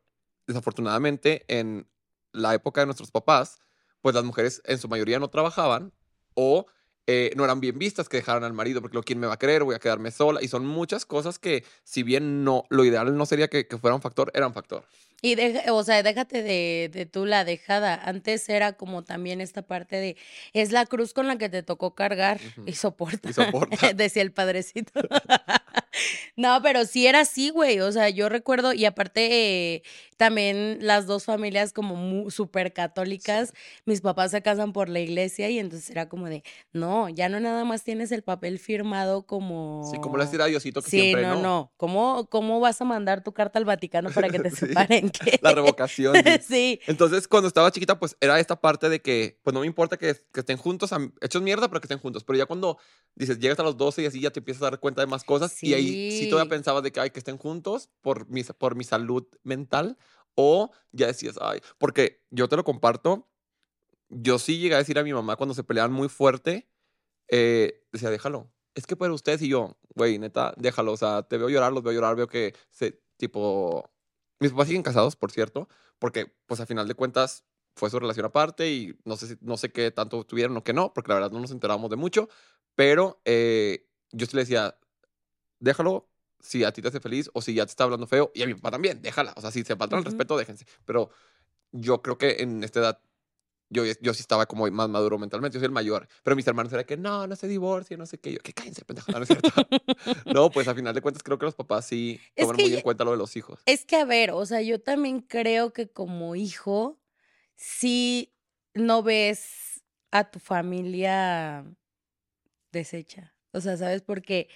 desafortunadamente 0.50 1.46
en 1.48 1.88
la 2.34 2.54
época 2.54 2.82
de 2.82 2.86
nuestros 2.88 3.12
papás, 3.12 3.60
pues 4.02 4.16
las 4.16 4.24
mujeres 4.24 4.62
en 4.66 4.78
su 4.78 4.88
mayoría 4.88 5.20
no 5.20 5.30
trabajaban 5.30 5.94
o 6.34 6.66
eh, 7.08 7.32
no 7.36 7.44
eran 7.44 7.60
bien 7.60 7.80
vistas, 7.80 8.08
que 8.08 8.18
dejaran 8.18 8.44
al 8.44 8.54
marido, 8.54 8.82
porque 8.82 8.96
lo 8.96 9.02
quién 9.04 9.20
me 9.20 9.26
va 9.26 9.34
a 9.34 9.40
querer, 9.40 9.64
voy 9.64 9.74
a 9.74 9.80
quedarme 9.80 10.12
sola. 10.12 10.44
Y 10.44 10.48
son 10.48 10.66
muchas 10.68 11.08
cosas 11.08 11.40
que, 11.40 11.64
si 11.84 12.04
bien 12.04 12.44
no, 12.44 12.66
lo 12.70 12.86
ideal 12.86 13.18
no 13.18 13.26
sería 13.26 13.48
que, 13.48 13.68
que 13.68 13.80
fuera 13.80 13.96
un 13.96 14.02
factor, 14.02 14.32
era 14.36 14.46
un 14.46 14.54
factor. 14.54 14.86
Y 15.22 15.34
deja, 15.36 15.74
o 15.74 15.84
sea, 15.84 16.02
déjate 16.04 16.44
de, 16.44 16.90
de 16.94 17.06
tú 17.08 17.26
la 17.26 17.44
dejada. 17.46 17.96
Antes 17.96 18.48
era 18.48 18.74
como 18.74 19.04
también 19.04 19.42
esta 19.42 19.64
parte 19.64 19.96
de, 19.96 20.18
es 20.54 20.72
la 20.72 20.86
cruz 20.86 21.14
con 21.14 21.28
la 21.28 21.38
que 21.38 21.50
te 21.50 21.64
tocó 21.64 21.96
cargar 21.96 22.40
Ujú. 22.58 22.64
y 22.68 22.74
soporta, 22.74 23.30
Y 23.30 23.34
soporta. 23.34 23.94
decía 23.94 24.22
el 24.22 24.32
padrecito. 24.32 24.92
no, 26.36 26.62
pero 26.62 26.86
sí 26.86 27.08
era 27.08 27.22
así, 27.22 27.50
güey. 27.50 27.80
O 27.82 27.92
sea, 27.92 28.10
yo 28.10 28.30
recuerdo, 28.30 28.72
y 28.74 28.86
aparte 28.86 29.76
eh, 29.76 29.84
también 30.20 30.80
las 30.82 31.08
dos 31.08 31.24
familias 31.24 31.72
como 31.72 32.30
súper 32.30 32.74
católicas, 32.74 33.54
mis 33.86 34.02
papás 34.02 34.32
se 34.32 34.42
casan 34.42 34.74
por 34.74 34.90
la 34.90 35.00
iglesia 35.00 35.50
y 35.50 35.60
entonces 35.60 35.90
era 35.90 36.10
como 36.10 36.28
de, 36.28 36.44
no, 36.74 37.08
ya 37.08 37.30
no 37.30 37.40
nada 37.40 37.64
más 37.64 37.86
tienes 37.86 38.12
el 38.12 38.22
papel 38.22 38.60
firmado 38.60 39.26
como... 39.26 39.90
Sí, 39.90 39.98
como 40.02 40.18
le 40.18 40.26
a 40.26 40.46
Diosito 40.48 40.82
que 40.82 40.90
Sí, 40.92 41.00
siempre 41.00 41.22
no, 41.22 41.36
no. 41.36 41.42
no. 41.42 41.74
¿Cómo, 41.78 42.28
¿Cómo 42.30 42.60
vas 42.60 42.82
a 42.82 42.84
mandar 42.84 43.24
tu 43.24 43.32
carta 43.32 43.60
al 43.60 43.64
Vaticano 43.64 44.10
para 44.12 44.28
que 44.28 44.40
te 44.40 44.50
Sí, 44.52 44.58
separen? 44.58 45.10
¿Qué? 45.24 45.40
La 45.42 45.54
revocación. 45.54 46.14
sí. 46.46 46.82
Entonces, 46.88 47.26
cuando 47.30 47.48
estaba 47.48 47.72
chiquita, 47.72 47.98
pues 47.98 48.18
era 48.20 48.42
esta 48.42 48.60
parte 48.60 48.90
de 48.90 49.02
que, 49.02 49.40
pues 49.42 49.54
no 49.54 49.62
me 49.62 49.68
importa 49.68 49.96
que, 49.96 50.18
que 50.34 50.42
estén 50.42 50.58
juntos, 50.58 50.92
hechos 51.22 51.42
mierda, 51.42 51.70
pero 51.70 51.80
que 51.80 51.86
estén 51.86 52.00
juntos. 52.00 52.26
Pero 52.26 52.38
ya 52.38 52.46
cuando 52.46 52.78
dices, 53.16 53.40
llegas 53.40 53.58
a 53.60 53.64
los 53.64 53.78
12 53.78 54.02
y 54.02 54.06
así 54.06 54.20
ya 54.20 54.32
te 54.32 54.42
empiezas 54.42 54.64
a 54.64 54.72
dar 54.72 54.82
cuenta 54.82 55.00
de 55.00 55.08
más 55.08 55.24
cosas. 55.24 55.64
Y 55.64 55.74
ahí 55.74 56.12
sí 56.12 56.30
todavía 56.30 56.50
pensabas 56.50 56.84
de 56.84 56.92
que, 56.92 57.00
ay, 57.00 57.12
que 57.12 57.20
estén 57.20 57.38
juntos 57.38 57.90
por 58.02 58.28
mi, 58.30 58.44
por 58.44 58.76
mi 58.76 58.84
salud 58.84 59.26
mental. 59.44 59.98
O 60.42 60.72
ya 60.94 61.08
decías, 61.08 61.38
ay, 61.42 61.60
porque 61.78 62.24
yo 62.32 62.48
te 62.48 62.56
lo 62.56 62.64
comparto, 62.64 63.28
yo 64.10 64.40
sí 64.40 64.58
llegué 64.60 64.76
a 64.76 64.78
decir 64.80 64.98
a 64.98 65.04
mi 65.04 65.14
mamá 65.14 65.36
cuando 65.36 65.54
se 65.54 65.66
peleaban 65.66 65.92
muy 65.92 66.08
fuerte, 66.08 66.70
eh, 67.28 67.84
decía, 67.92 68.10
déjalo. 68.10 68.54
Es 68.74 68.88
que 68.88 68.96
para 68.96 69.14
ustedes 69.14 69.42
y 69.42 69.50
yo, 69.50 69.78
güey, 69.96 70.18
neta, 70.20 70.54
déjalo. 70.58 70.94
O 70.94 70.98
sea, 70.98 71.24
te 71.24 71.38
veo 71.38 71.50
llorar, 71.50 71.74
los 71.74 71.84
veo 71.84 71.92
llorar, 71.94 72.16
veo 72.16 72.28
que 72.30 72.56
se, 72.72 73.02
tipo, 73.18 73.92
mis 74.40 74.52
papás 74.52 74.68
siguen 74.68 74.84
casados, 74.84 75.18
por 75.18 75.32
cierto, 75.32 75.68
porque, 76.00 76.34
pues, 76.48 76.62
a 76.62 76.66
final 76.66 76.88
de 76.88 76.96
cuentas, 76.96 77.44
fue 77.76 77.90
su 77.90 78.00
relación 78.00 78.26
aparte 78.26 78.72
y 78.72 78.98
no 79.06 79.18
sé, 79.18 79.38
no 79.42 79.58
sé 79.58 79.72
qué 79.72 79.92
tanto 79.92 80.26
tuvieron 80.26 80.56
o 80.58 80.64
qué 80.64 80.74
no, 80.74 80.94
porque 80.94 81.10
la 81.10 81.16
verdad 81.16 81.32
no 81.32 81.42
nos 81.42 81.52
enteramos 81.52 81.90
de 81.90 81.98
mucho, 81.98 82.30
pero 82.76 83.22
eh, 83.26 83.90
yo 84.12 84.26
sí 84.26 84.36
le 84.38 84.44
decía, 84.44 84.78
déjalo 85.60 86.09
si 86.40 86.64
a 86.64 86.72
ti 86.72 86.82
te 86.82 86.88
hace 86.88 87.00
feliz 87.00 87.30
o 87.34 87.42
si 87.42 87.54
ya 87.54 87.66
te 87.66 87.72
está 87.72 87.84
hablando 87.84 88.08
feo, 88.08 88.32
y 88.34 88.42
a 88.42 88.48
mi 88.48 88.54
papá 88.54 88.72
también, 88.72 89.02
déjala. 89.02 89.34
O 89.36 89.42
sea, 89.42 89.52
si 89.52 89.64
se 89.64 89.76
faltan 89.76 90.00
el 90.00 90.06
respeto, 90.06 90.38
déjense. 90.38 90.66
Pero 90.86 91.10
yo 91.72 92.02
creo 92.02 92.18
que 92.18 92.38
en 92.40 92.64
esta 92.64 92.80
edad 92.80 93.02
yo, 93.70 93.84
yo 94.02 94.14
sí 94.14 94.22
estaba 94.22 94.48
como 94.48 94.70
más 94.72 94.90
maduro 94.90 95.18
mentalmente, 95.20 95.56
yo 95.56 95.60
soy 95.60 95.68
el 95.68 95.72
mayor, 95.72 96.08
pero 96.24 96.36
mis 96.36 96.48
hermanos 96.48 96.74
eran 96.74 96.86
que 96.86 96.98
no, 96.98 97.28
no 97.28 97.36
se 97.36 97.48
divorcie, 97.48 97.98
no 97.98 98.06
sé 98.08 98.18
qué, 98.18 98.34
yo, 98.34 98.40
que 98.40 98.52
cállense, 98.52 98.84
pendejo, 98.84 99.12
no, 99.12 99.20
es 99.20 99.28
cierto. 99.28 99.50
no, 100.26 100.50
pues 100.50 100.68
a 100.68 100.74
final 100.74 100.96
de 100.96 101.02
cuentas 101.02 101.22
creo 101.22 101.38
que 101.38 101.46
los 101.46 101.56
papás 101.56 101.86
sí 101.86 102.20
toman 102.36 102.56
muy 102.56 102.74
en 102.74 102.82
cuenta 102.82 103.04
lo 103.04 103.12
de 103.12 103.18
los 103.18 103.36
hijos. 103.36 103.62
Es 103.66 103.86
que, 103.86 103.98
a 103.98 104.06
ver, 104.06 104.32
o 104.32 104.46
sea, 104.46 104.62
yo 104.62 104.82
también 104.82 105.22
creo 105.22 105.72
que 105.72 105.88
como 105.88 106.36
hijo, 106.36 107.00
sí 107.56 108.34
no 108.74 109.04
ves 109.04 109.84
a 110.12 110.32
tu 110.32 110.40
familia 110.40 111.66
deshecha. 112.72 113.36
O 113.52 113.62
sea, 113.62 113.78
¿sabes? 113.78 114.02
Porque 114.02 114.50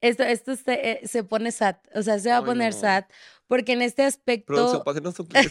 esto, 0.00 0.22
esto 0.22 0.56
se, 0.56 0.90
eh, 0.90 1.00
se 1.04 1.24
pone 1.24 1.52
sad, 1.52 1.76
o 1.94 2.02
sea, 2.02 2.18
se 2.18 2.30
va 2.30 2.38
a 2.38 2.44
poner 2.44 2.72
sad, 2.72 3.04
porque 3.46 3.72
en 3.72 3.82
este 3.82 4.02
aspecto... 4.02 4.82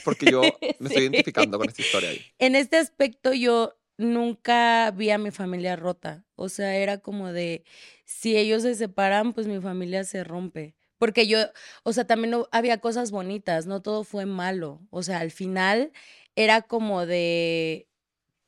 porque 0.04 0.32
yo 0.32 0.42
me 0.80 0.90
estoy 0.90 1.04
identificando 1.04 1.58
con 1.58 1.70
esta 1.70 1.82
historia 1.82 2.10
ahí. 2.10 2.22
En 2.40 2.56
este 2.56 2.78
aspecto 2.78 3.34
yo 3.34 3.78
nunca 3.98 4.92
vi 4.92 5.10
a 5.10 5.18
mi 5.18 5.32
familia 5.32 5.76
rota, 5.76 6.26
o 6.36 6.50
sea, 6.50 6.76
era 6.76 7.00
como 7.00 7.32
de, 7.32 7.64
si 8.06 8.38
ellos 8.38 8.64
se 8.64 8.76
separan, 8.76 9.34
pues 9.34 9.48
mi 9.48 9.60
familia 9.60 10.04
se 10.04 10.24
rompe. 10.24 10.76
Porque 10.98 11.28
yo, 11.28 11.40
o 11.84 11.92
sea, 11.92 12.06
también 12.08 12.32
no, 12.32 12.48
había 12.52 12.78
cosas 12.80 13.12
bonitas, 13.12 13.66
no 13.66 13.82
todo 13.82 14.04
fue 14.04 14.26
malo. 14.26 14.82
O 14.92 15.04
sea, 15.04 15.20
al 15.20 15.32
final 15.32 15.92
era 16.36 16.62
como 16.62 17.06
de, 17.06 17.90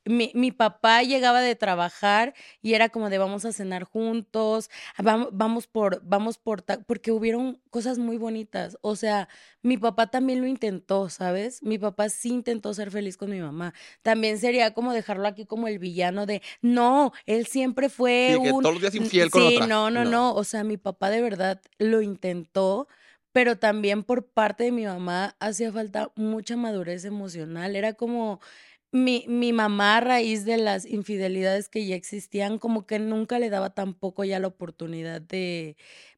mi, 0.10 0.32
mi, 0.34 0.52
papá 0.52 1.04
llegaba 1.04 1.42
de 1.42 1.56
trabajar 1.56 2.34
y 2.62 2.74
era 2.74 2.90
como 2.90 3.10
de 3.10 3.18
vamos 3.18 3.46
a 3.46 3.54
cenar 3.54 3.84
juntos, 3.84 4.70
vamos, 4.98 5.30
vamos 5.32 5.68
por, 5.68 6.02
vamos 6.04 6.38
por, 6.38 6.64
porque 6.86 7.12
hubieron 7.12 7.60
cosas 7.70 7.98
muy 7.98 8.18
bonitas. 8.18 8.78
O 8.82 8.96
sea, 8.96 9.30
mi 9.62 9.78
papá 9.78 10.08
también 10.08 10.42
lo 10.42 10.48
intentó, 10.48 11.10
¿sabes? 11.10 11.62
Mi 11.64 11.78
papá 11.78 12.10
sí 12.10 12.30
intentó 12.30 12.74
ser 12.74 12.92
feliz 12.92 13.18
con 13.18 13.30
mi 13.30 13.40
mamá. 13.40 13.74
También 14.02 14.40
sería 14.40 14.74
como 14.74 14.94
dejarlo 14.94 15.28
aquí 15.28 15.46
como 15.46 15.68
el 15.68 15.80
villano 15.80 16.26
de, 16.26 16.42
no, 16.62 17.12
él 17.26 17.48
siempre 17.48 17.90
fue 17.90 18.38
sí, 18.42 18.50
un... 18.50 18.64
todos 18.64 18.76
los 18.76 18.82
días 18.82 18.96
infiel 18.96 19.30
con 19.30 19.42
sí, 19.42 19.60
no, 19.68 19.90
no, 19.92 20.06
no. 20.06 20.34
O 20.34 20.44
sea, 20.44 20.64
mi 20.64 20.78
papá 20.78 21.10
de 21.10 21.22
verdad 21.22 21.62
lo 21.78 22.02
intentó 22.02 22.88
pero 23.38 23.60
también 23.60 24.02
por 24.04 24.26
parte 24.26 24.64
de 24.64 24.72
mi 24.72 24.86
mamá 24.86 25.36
hacía 25.40 25.72
falta 25.72 26.12
mucha 26.16 26.58
madurez 26.58 27.06
emocional. 27.06 27.76
Era 27.76 27.94
como, 27.94 28.40
mi, 28.92 29.26
mi 29.28 29.54
mamá 29.54 29.98
a 29.98 30.02
raíz 30.02 30.46
de 30.46 30.58
las 30.58 30.86
infidelidades 30.86 31.70
que 31.70 31.86
ya 31.86 31.96
existían, 31.96 32.58
como 32.58 32.86
que 32.86 33.00
nunca 33.00 33.40
le 33.40 33.50
daba 33.50 33.72
tampoco 33.72 34.24
ya 34.24 34.40
la 34.40 34.48
oportunidad 34.48 35.22
de, 35.22 35.76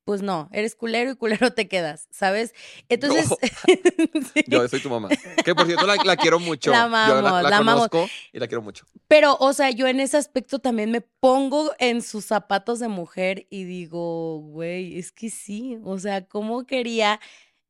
pues 0.10 0.24
no, 0.24 0.50
eres 0.52 0.76
culero 0.76 1.12
y 1.12 1.16
culero 1.16 1.54
te 1.54 1.68
quedas, 1.68 2.08
¿sabes? 2.10 2.56
Entonces... 2.90 3.30
Yo 4.48 4.68
soy 4.68 4.82
tu 4.82 4.90
mamá. 4.90 5.10
Que 5.46 5.54
por 5.54 5.68
cierto 5.68 5.86
la, 5.86 6.18
quiero 6.18 6.40
mucho. 6.40 6.72
La 6.72 6.84
amamos, 6.86 7.44
la, 7.44 7.58
conozco 7.58 8.10
y 8.34 8.40
la 8.40 8.48
quiero 8.48 8.62
mucho. 8.62 8.86
Pero, 9.08 9.38
o 9.40 9.54
sea, 9.54 9.70
yo 9.70 9.88
en 9.88 10.00
ese 10.00 10.18
aspecto 10.18 10.58
también 10.58 10.92
me 10.92 11.02
pongo 11.02 11.72
en 11.78 12.02
sus 12.02 12.26
zapatos 12.26 12.80
de 12.80 12.88
mujer 12.88 13.46
y 13.50 13.66
digo, 13.66 14.40
güey, 14.40 14.98
es 14.98 15.12
que 15.12 15.30
sí, 15.30 15.78
o 15.84 16.00
sea, 16.00 16.26
¿cómo 16.26 16.66
quería 16.66 17.20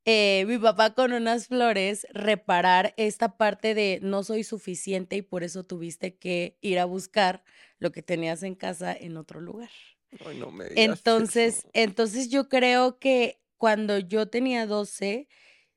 eh, 0.05 0.45
mi 0.47 0.57
papá 0.57 0.93
con 0.93 1.13
unas 1.13 1.47
flores 1.47 2.07
reparar 2.11 2.93
esta 2.97 3.37
parte 3.37 3.73
de 3.73 3.99
no 4.01 4.23
soy 4.23 4.43
suficiente 4.43 5.17
y 5.17 5.21
por 5.21 5.43
eso 5.43 5.63
tuviste 5.63 6.15
que 6.15 6.57
ir 6.61 6.79
a 6.79 6.85
buscar 6.85 7.43
lo 7.79 7.91
que 7.91 8.01
tenías 8.01 8.43
en 8.43 8.55
casa 8.55 8.93
en 8.93 9.17
otro 9.17 9.41
lugar. 9.41 9.69
Ay, 10.25 10.37
no 10.39 10.51
me 10.51 10.65
entonces, 10.75 11.65
entonces 11.73 12.29
yo 12.29 12.49
creo 12.49 12.99
que 12.99 13.41
cuando 13.57 13.99
yo 13.99 14.27
tenía 14.29 14.65
12, 14.65 15.27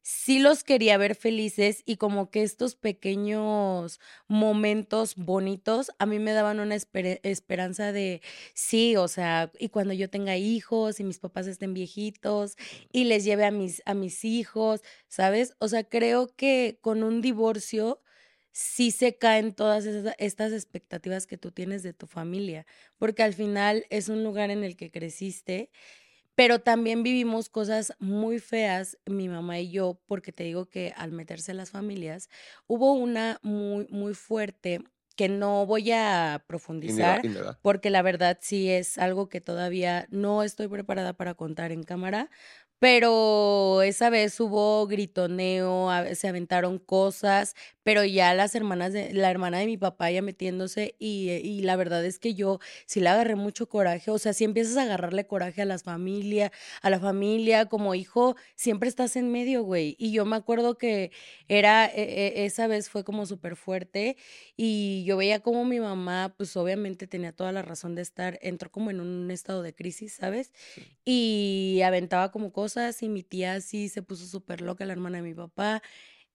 sí 0.03 0.39
los 0.41 0.65
quería 0.65 0.97
ver 0.99 1.15
felices 1.15 1.83
y 1.87 1.97
como 1.97 2.31
que 2.31 2.43
estos 2.43 2.75
pequeños 2.75 4.01
momentos 4.29 5.15
bonitos 5.17 5.91
a 5.99 6.07
mí 6.07 6.19
me 6.19 6.33
daban 6.33 6.61
una 6.61 6.75
esperanza 6.75 7.93
de, 7.93 8.21
sí, 8.55 8.97
o 8.97 9.09
sea, 9.09 9.53
y 9.59 9.69
cuando 9.69 9.95
yo 9.95 10.11
tenga 10.11 10.37
hijos 10.37 10.99
y 11.01 11.05
mis 11.05 11.19
papás 11.21 11.47
estén 11.47 11.75
viejitos 11.75 12.57
y 12.93 13.05
les 13.05 13.25
lleve 13.25 13.45
a 13.45 13.51
mis, 13.53 13.83
a 13.87 13.95
mis 13.95 14.25
hijos, 14.25 14.83
¿sabes? 15.09 15.55
O 15.59 15.69
sea, 15.69 15.85
creo 15.85 16.35
que 16.37 16.79
con 16.81 17.03
un 17.05 17.21
divorcio 17.23 18.01
sí 18.53 18.91
se 18.91 19.17
caen 19.17 19.55
todas 19.55 19.87
estas 20.19 20.53
expectativas 20.53 21.27
que 21.27 21.39
tú 21.39 21.53
tienes 21.53 21.83
de 21.83 21.95
tu 21.95 22.07
familia, 22.07 22.67
porque 22.99 23.23
al 23.23 23.33
final 23.35 23.87
es 23.91 24.09
un 24.09 24.23
lugar 24.25 24.51
en 24.51 24.63
el 24.65 24.77
que 24.77 24.91
creciste 24.91 25.71
pero 26.35 26.61
también 26.61 27.03
vivimos 27.03 27.49
cosas 27.49 27.95
muy 27.99 28.39
feas, 28.41 28.99
mi 29.07 29.29
mamá 29.29 29.61
y 29.61 29.71
yo, 29.71 30.01
porque 30.07 30.33
te 30.33 30.45
digo 30.45 30.67
que 30.67 30.93
al 30.97 31.13
meterse 31.13 31.55
las 31.55 31.71
familias, 31.71 32.29
hubo 32.67 32.95
una 32.95 33.39
muy, 33.43 33.87
muy 33.91 34.15
fuerte 34.15 34.81
que 35.17 35.29
no 35.29 35.67
voy 35.67 35.91
a 35.93 36.43
profundizar, 36.47 37.27
porque 37.61 37.91
la 37.91 38.01
verdad 38.03 38.39
sí 38.41 38.71
es 38.71 38.97
algo 38.99 39.29
que 39.29 39.41
todavía 39.43 40.07
no 40.11 40.43
estoy 40.43 40.69
preparada 40.69 41.13
para 41.13 41.35
contar 41.35 41.71
en 41.71 41.83
cámara, 41.83 42.31
pero 42.83 43.81
esa 43.83 44.11
vez 44.11 44.41
hubo 44.41 44.89
gritoneo, 44.89 45.89
se 46.17 46.27
aventaron 46.27 46.81
cosas, 46.81 47.55
pero 47.85 48.05
ya 48.05 48.35
las 48.35 48.57
hermanas 48.57 48.93
de 48.93 49.13
la 49.15 49.31
hermana 49.31 49.59
de 49.59 49.67
mi 49.67 49.77
papá 49.77 50.11
ya 50.11 50.21
metiéndose 50.21 50.97
y, 50.99 51.31
y, 51.31 51.63
la 51.63 51.77
verdad 51.77 52.05
es 52.05 52.19
que 52.19 52.35
yo 52.35 52.59
sí 52.87 52.99
le 52.99 53.09
agarré 53.09 53.37
mucho 53.37 53.69
coraje, 53.69 54.11
o 54.11 54.19
sea, 54.19 54.33
si 54.33 54.43
empiezas 54.43 54.77
a 54.79 54.83
agarrarle 54.83 55.29
coraje 55.29 55.63
a 55.63 55.65
las 55.65 55.85
familias, 55.85 56.51
a 56.81 56.91
la 56.91 56.99
familia 56.99 57.67
como 57.67 57.95
hijo, 57.95 58.35
siempre 58.57 58.89
estás 58.89 59.15
en 59.15 59.31
medio, 59.31 59.63
güey. 59.63 59.95
Y 59.97 60.11
yo 60.11 60.25
me 60.25 60.35
acuerdo 60.35 60.77
que 60.77 61.13
era 61.47 61.87
e, 61.87 62.03
e, 62.03 62.47
esa 62.47 62.67
vez 62.67 62.91
fue 62.91 63.05
como 63.05 63.27
súper 63.27 63.55
fuerte 63.55 64.17
y 64.57 65.05
yo 65.05 65.17
veía 65.17 65.39
como 65.39 65.65
mi 65.65 65.79
mamá, 65.79 66.35
pues 66.37 66.57
obviamente 66.57 67.07
tenía 67.07 67.31
toda 67.33 67.53
la 67.53 67.63
razón 67.63 67.95
de 67.95 68.03
estar, 68.03 68.41
entró 68.43 68.73
como 68.73 68.91
en 68.91 69.01
un 69.01 69.31
estado 69.31 69.63
de 69.63 69.73
crisis, 69.73 70.15
¿sabes? 70.15 70.53
Y 71.05 71.81
aventaba 71.85 72.33
como 72.33 72.53
cosas 72.53 72.72
y 73.01 73.09
mi 73.09 73.23
tía 73.23 73.61
sí 73.61 73.89
se 73.89 74.03
puso 74.03 74.27
súper 74.27 74.61
loca, 74.61 74.85
la 74.85 74.93
hermana 74.93 75.19
de 75.19 75.23
mi 75.23 75.35
papá, 75.35 75.83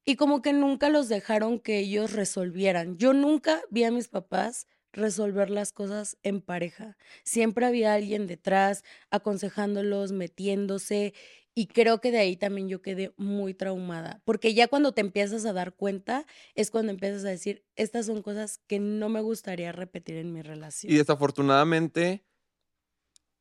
y 0.05 0.15
como 0.15 0.41
que 0.41 0.53
nunca 0.53 0.89
los 0.89 1.09
dejaron 1.09 1.59
que 1.59 1.79
ellos 1.79 2.13
resolvieran. 2.13 2.97
Yo 2.97 3.13
nunca 3.13 3.61
vi 3.69 3.83
a 3.83 3.91
mis 3.91 4.07
papás 4.07 4.67
resolver 4.93 5.49
las 5.49 5.71
cosas 5.73 6.17
en 6.23 6.41
pareja. 6.41 6.97
Siempre 7.23 7.65
había 7.65 7.93
alguien 7.93 8.27
detrás, 8.27 8.83
aconsejándolos, 9.11 10.11
metiéndose, 10.11 11.13
y 11.53 11.65
creo 11.65 12.01
que 12.01 12.11
de 12.11 12.19
ahí 12.19 12.37
también 12.37 12.69
yo 12.69 12.83
quedé 12.83 13.13
muy 13.17 13.55
traumada, 13.55 14.21
porque 14.25 14.53
ya 14.53 14.67
cuando 14.67 14.91
te 14.91 15.01
empiezas 15.01 15.43
a 15.45 15.53
dar 15.53 15.73
cuenta 15.73 16.27
es 16.53 16.69
cuando 16.69 16.91
empiezas 16.91 17.25
a 17.25 17.29
decir, 17.29 17.65
estas 17.75 18.05
son 18.05 18.21
cosas 18.21 18.59
que 18.67 18.79
no 18.79 19.09
me 19.09 19.21
gustaría 19.21 19.71
repetir 19.71 20.17
en 20.17 20.31
mi 20.31 20.43
relación. 20.43 20.93
Y 20.93 20.97
desafortunadamente, 20.97 22.23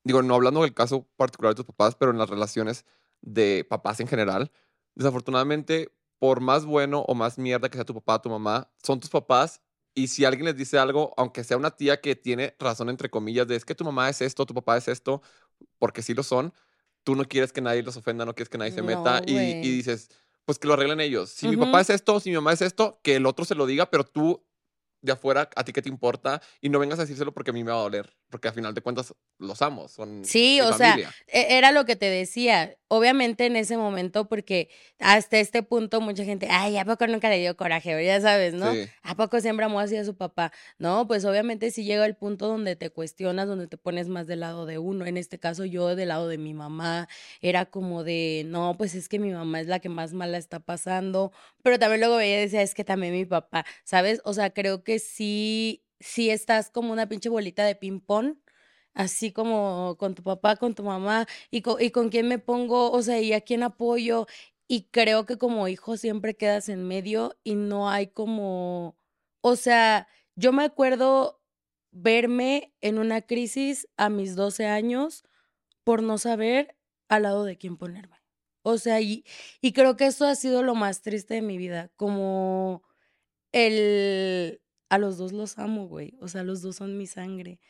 digo, 0.06 0.22
no 0.22 0.36
hablando 0.36 0.62
del 0.62 0.72
caso 0.72 1.08
particular 1.16 1.52
de 1.52 1.56
tus 1.56 1.64
papás, 1.64 1.96
pero 1.96 2.12
en 2.12 2.18
las 2.18 2.30
relaciones 2.30 2.84
de 3.22 3.66
papás 3.68 3.98
en 3.98 4.06
general, 4.06 4.52
desafortunadamente, 4.94 5.92
por 6.20 6.40
más 6.40 6.64
bueno 6.64 7.00
o 7.08 7.14
más 7.16 7.38
mierda 7.38 7.68
que 7.68 7.76
sea 7.76 7.84
tu 7.84 7.94
papá 7.94 8.14
o 8.14 8.20
tu 8.20 8.30
mamá, 8.30 8.70
son 8.84 9.00
tus 9.00 9.10
papás. 9.10 9.60
Y 9.94 10.06
si 10.06 10.24
alguien 10.24 10.44
les 10.44 10.56
dice 10.56 10.78
algo, 10.78 11.12
aunque 11.16 11.42
sea 11.42 11.56
una 11.56 11.72
tía 11.72 12.00
que 12.00 12.14
tiene 12.14 12.54
razón, 12.60 12.88
entre 12.88 13.10
comillas, 13.10 13.48
de 13.48 13.56
es 13.56 13.64
que 13.64 13.74
tu 13.74 13.84
mamá 13.84 14.08
es 14.08 14.22
esto, 14.22 14.46
tu 14.46 14.54
papá 14.54 14.76
es 14.76 14.86
esto, 14.86 15.22
porque 15.78 16.02
sí 16.02 16.14
lo 16.14 16.22
son, 16.22 16.54
tú 17.02 17.16
no 17.16 17.24
quieres 17.24 17.52
que 17.52 17.60
nadie 17.60 17.82
los 17.82 17.96
ofenda, 17.96 18.24
no 18.24 18.34
quieres 18.34 18.48
que 18.48 18.58
nadie 18.58 18.72
se 18.72 18.82
meta 18.82 19.22
y, 19.26 19.60
dices, 19.60 20.10
pues 20.44 20.60
que 20.60 20.68
lo 20.68 20.74
arreglen 20.74 21.00
ellos. 21.00 21.30
Si 21.30 21.48
mi 21.48 21.56
papá 21.56 21.80
es 21.80 21.90
esto, 21.90 22.20
si 22.20 22.30
mi 22.30 22.36
mamá 22.36 22.52
es 22.52 22.62
esto, 22.62 23.00
que 23.02 23.16
el 23.16 23.26
otro 23.26 23.44
se 23.44 23.56
lo 23.56 23.66
diga, 23.66 23.90
pero 23.90 24.04
tú 24.04 24.46
de 25.02 25.12
afuera, 25.12 25.48
a 25.56 25.64
ti 25.64 25.72
qué 25.72 25.82
te 25.82 25.88
importa 25.88 26.42
y 26.60 26.68
no 26.68 26.78
vengas 26.78 26.98
a 26.98 27.02
decírselo 27.02 27.32
porque 27.32 27.50
a 27.50 27.54
mí 27.54 27.64
me 27.64 27.70
va 27.70 27.78
a 27.78 27.82
doler. 27.82 28.16
Porque 28.30 28.48
al 28.48 28.54
final 28.54 28.74
de 28.74 28.80
cuentas 28.80 29.14
los 29.38 29.62
amo, 29.62 29.88
son 29.88 30.24
Sí, 30.24 30.58
mi 30.60 30.60
o 30.66 30.72
sea, 30.72 30.90
familia. 30.92 31.14
e- 31.28 31.56
era 31.58 31.70
lo 31.72 31.84
que 31.84 31.94
te 31.96 32.06
decía. 32.10 32.76
Obviamente 32.88 33.46
en 33.46 33.56
ese 33.56 33.76
momento, 33.76 34.28
porque 34.28 34.68
hasta 35.00 35.38
este 35.38 35.62
punto 35.64 36.00
mucha 36.00 36.24
gente, 36.24 36.46
ay, 36.50 36.76
¿a 36.78 36.84
poco 36.84 37.06
nunca 37.08 37.28
le 37.28 37.38
dio 37.40 37.56
coraje? 37.56 38.04
Ya 38.04 38.20
sabes, 38.20 38.54
¿no? 38.54 38.72
Sí. 38.72 38.88
¿A 39.02 39.16
poco 39.16 39.40
siempre 39.40 39.66
amó 39.66 39.80
así 39.80 39.96
a 39.96 40.04
su 40.04 40.16
papá? 40.16 40.52
No, 40.78 41.06
pues 41.06 41.24
obviamente 41.24 41.70
sí 41.70 41.84
llega 41.84 42.06
el 42.06 42.16
punto 42.16 42.46
donde 42.48 42.76
te 42.76 42.90
cuestionas, 42.90 43.48
donde 43.48 43.66
te 43.66 43.76
pones 43.76 44.08
más 44.08 44.26
del 44.26 44.40
lado 44.40 44.66
de 44.66 44.78
uno. 44.78 45.04
En 45.06 45.16
este 45.16 45.38
caso 45.38 45.64
yo 45.64 45.94
del 45.96 46.08
lado 46.08 46.28
de 46.28 46.38
mi 46.38 46.54
mamá, 46.54 47.08
era 47.40 47.66
como 47.66 48.04
de, 48.04 48.44
no, 48.46 48.76
pues 48.78 48.94
es 48.94 49.08
que 49.08 49.18
mi 49.18 49.30
mamá 49.32 49.60
es 49.60 49.66
la 49.66 49.80
que 49.80 49.88
más 49.88 50.12
mala 50.12 50.38
está 50.38 50.60
pasando, 50.60 51.32
pero 51.62 51.78
también 51.78 52.00
luego 52.00 52.16
veía 52.16 52.38
y 52.38 52.40
decía, 52.42 52.62
es 52.62 52.74
que 52.74 52.84
también 52.84 53.12
mi 53.12 53.24
papá, 53.24 53.64
¿sabes? 53.84 54.20
O 54.24 54.32
sea, 54.32 54.50
creo 54.50 54.84
que 54.84 54.98
sí, 55.00 55.82
sí 56.00 56.30
estás 56.30 56.70
como 56.70 56.92
una 56.92 57.08
pinche 57.08 57.28
bolita 57.28 57.64
de 57.64 57.74
ping-pong 57.76 58.36
así 58.96 59.30
como 59.32 59.96
con 59.98 60.14
tu 60.14 60.22
papá, 60.24 60.56
con 60.56 60.74
tu 60.74 60.82
mamá, 60.82 61.26
y 61.50 61.62
con, 61.62 61.80
y 61.80 61.90
con 61.90 62.08
quién 62.08 62.28
me 62.28 62.38
pongo, 62.38 62.90
o 62.90 63.02
sea, 63.02 63.20
y 63.20 63.32
a 63.34 63.42
quién 63.42 63.62
apoyo. 63.62 64.26
Y 64.68 64.88
creo 64.90 65.26
que 65.26 65.38
como 65.38 65.68
hijo 65.68 65.96
siempre 65.96 66.34
quedas 66.36 66.68
en 66.68 66.88
medio 66.88 67.36
y 67.44 67.54
no 67.54 67.90
hay 67.90 68.08
como, 68.08 68.96
o 69.42 69.56
sea, 69.56 70.08
yo 70.34 70.52
me 70.52 70.64
acuerdo 70.64 71.40
verme 71.92 72.74
en 72.80 72.98
una 72.98 73.22
crisis 73.22 73.88
a 73.96 74.08
mis 74.10 74.34
12 74.34 74.66
años 74.66 75.24
por 75.84 76.02
no 76.02 76.18
saber 76.18 76.76
al 77.08 77.22
lado 77.24 77.44
de 77.44 77.58
quién 77.58 77.76
ponerme. 77.76 78.16
O 78.62 78.78
sea, 78.78 79.00
y, 79.00 79.24
y 79.60 79.72
creo 79.72 79.96
que 79.96 80.06
eso 80.06 80.26
ha 80.26 80.34
sido 80.34 80.62
lo 80.62 80.74
más 80.74 81.02
triste 81.02 81.34
de 81.34 81.42
mi 81.42 81.58
vida, 81.58 81.92
como 81.96 82.82
el... 83.52 84.60
A 84.90 84.98
los 84.98 85.18
dos 85.18 85.32
los 85.32 85.58
amo, 85.58 85.88
güey. 85.88 86.14
O 86.20 86.28
sea, 86.28 86.42
los 86.44 86.62
dos 86.62 86.76
son 86.76 86.96
mi 86.98 87.06
sangre 87.06 87.60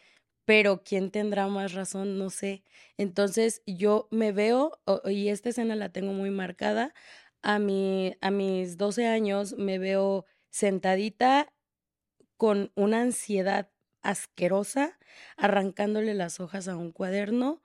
pero 0.46 0.82
quién 0.84 1.10
tendrá 1.10 1.48
más 1.48 1.74
razón, 1.74 2.18
no 2.18 2.30
sé. 2.30 2.62
Entonces 2.96 3.62
yo 3.66 4.08
me 4.10 4.32
veo, 4.32 4.80
y 5.04 5.28
esta 5.28 5.50
escena 5.50 5.76
la 5.76 5.90
tengo 5.90 6.12
muy 6.12 6.30
marcada, 6.30 6.94
a, 7.42 7.58
mi, 7.58 8.14
a 8.22 8.30
mis 8.30 8.76
12 8.78 9.06
años 9.06 9.54
me 9.58 9.78
veo 9.78 10.24
sentadita 10.50 11.52
con 12.36 12.72
una 12.76 13.02
ansiedad 13.02 13.70
asquerosa, 14.02 14.98
arrancándole 15.36 16.14
las 16.14 16.40
hojas 16.40 16.68
a 16.68 16.76
un 16.76 16.92
cuaderno, 16.92 17.62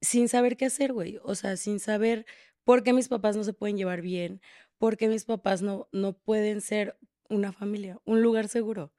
sin 0.00 0.28
saber 0.28 0.56
qué 0.56 0.66
hacer, 0.66 0.92
güey. 0.92 1.18
O 1.24 1.34
sea, 1.34 1.56
sin 1.56 1.80
saber 1.80 2.26
por 2.64 2.82
qué 2.82 2.92
mis 2.92 3.08
papás 3.08 3.36
no 3.36 3.44
se 3.44 3.52
pueden 3.54 3.76
llevar 3.78 4.02
bien, 4.02 4.40
por 4.78 4.96
qué 4.96 5.08
mis 5.08 5.24
papás 5.24 5.62
no, 5.62 5.88
no 5.92 6.14
pueden 6.18 6.60
ser 6.60 6.98
una 7.30 7.52
familia, 7.52 7.98
un 8.04 8.22
lugar 8.22 8.48
seguro. 8.48 8.92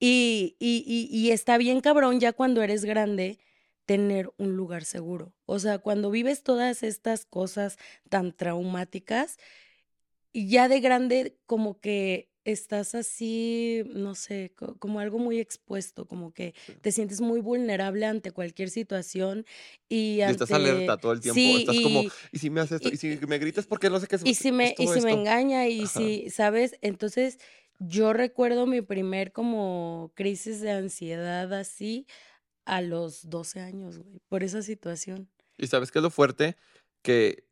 Y, 0.00 0.56
y, 0.60 0.84
y, 0.86 1.08
y 1.16 1.30
está 1.32 1.58
bien 1.58 1.80
cabrón 1.80 2.20
ya 2.20 2.32
cuando 2.32 2.62
eres 2.62 2.84
grande 2.84 3.38
tener 3.86 4.32
un 4.38 4.56
lugar 4.56 4.84
seguro. 4.84 5.34
O 5.46 5.58
sea, 5.58 5.78
cuando 5.78 6.10
vives 6.10 6.42
todas 6.42 6.82
estas 6.82 7.26
cosas 7.26 7.78
tan 8.10 8.32
traumáticas, 8.36 9.38
y 10.32 10.48
ya 10.48 10.68
de 10.68 10.80
grande 10.80 11.38
como 11.46 11.80
que 11.80 12.30
estás 12.44 12.94
así, 12.94 13.82
no 13.94 14.14
sé, 14.14 14.52
co- 14.56 14.78
como 14.78 15.00
algo 15.00 15.18
muy 15.18 15.40
expuesto, 15.40 16.06
como 16.06 16.32
que 16.32 16.54
te 16.82 16.92
sientes 16.92 17.20
muy 17.20 17.40
vulnerable 17.40 18.06
ante 18.06 18.30
cualquier 18.32 18.70
situación 18.70 19.44
y 19.88 20.20
Y 20.24 20.30
estás 20.30 20.52
ante... 20.52 20.52
alerta 20.52 20.98
todo 20.98 21.12
el 21.12 21.20
tiempo. 21.20 21.56
Sí, 21.56 21.56
estás 21.56 21.80
como, 21.80 22.04
y, 22.04 22.12
¿y 22.32 22.38
si 22.38 22.50
me 22.50 22.60
haces 22.60 22.76
esto? 22.76 22.88
y, 22.88 22.92
¿Y 22.92 22.96
si 22.96 23.18
me 23.26 23.38
gritas 23.38 23.66
porque 23.66 23.90
no 23.90 24.00
sé 24.00 24.06
qué 24.08 24.16
es? 24.16 24.22
y 24.22 24.34
si 24.34 24.48
es 24.48 24.52
me, 24.52 24.74
y 24.78 24.88
si 24.88 25.00
me 25.00 25.12
engaña, 25.12 25.68
y 25.68 25.86
Ajá. 25.86 25.88
si, 25.88 26.30
¿sabes? 26.30 26.76
Entonces, 26.82 27.38
yo 27.78 28.12
recuerdo 28.12 28.66
mi 28.66 28.82
primer 28.82 29.32
como 29.32 30.12
crisis 30.14 30.60
de 30.60 30.70
ansiedad 30.72 31.52
así 31.52 32.06
a 32.64 32.80
los 32.82 33.28
12 33.30 33.60
años, 33.60 33.98
güey, 33.98 34.20
por 34.28 34.42
esa 34.42 34.62
situación. 34.62 35.28
¿Y 35.58 35.66
sabes 35.68 35.90
qué 35.90 35.98
es 35.98 36.02
lo 36.02 36.10
fuerte? 36.10 36.56
Que, 37.02 37.46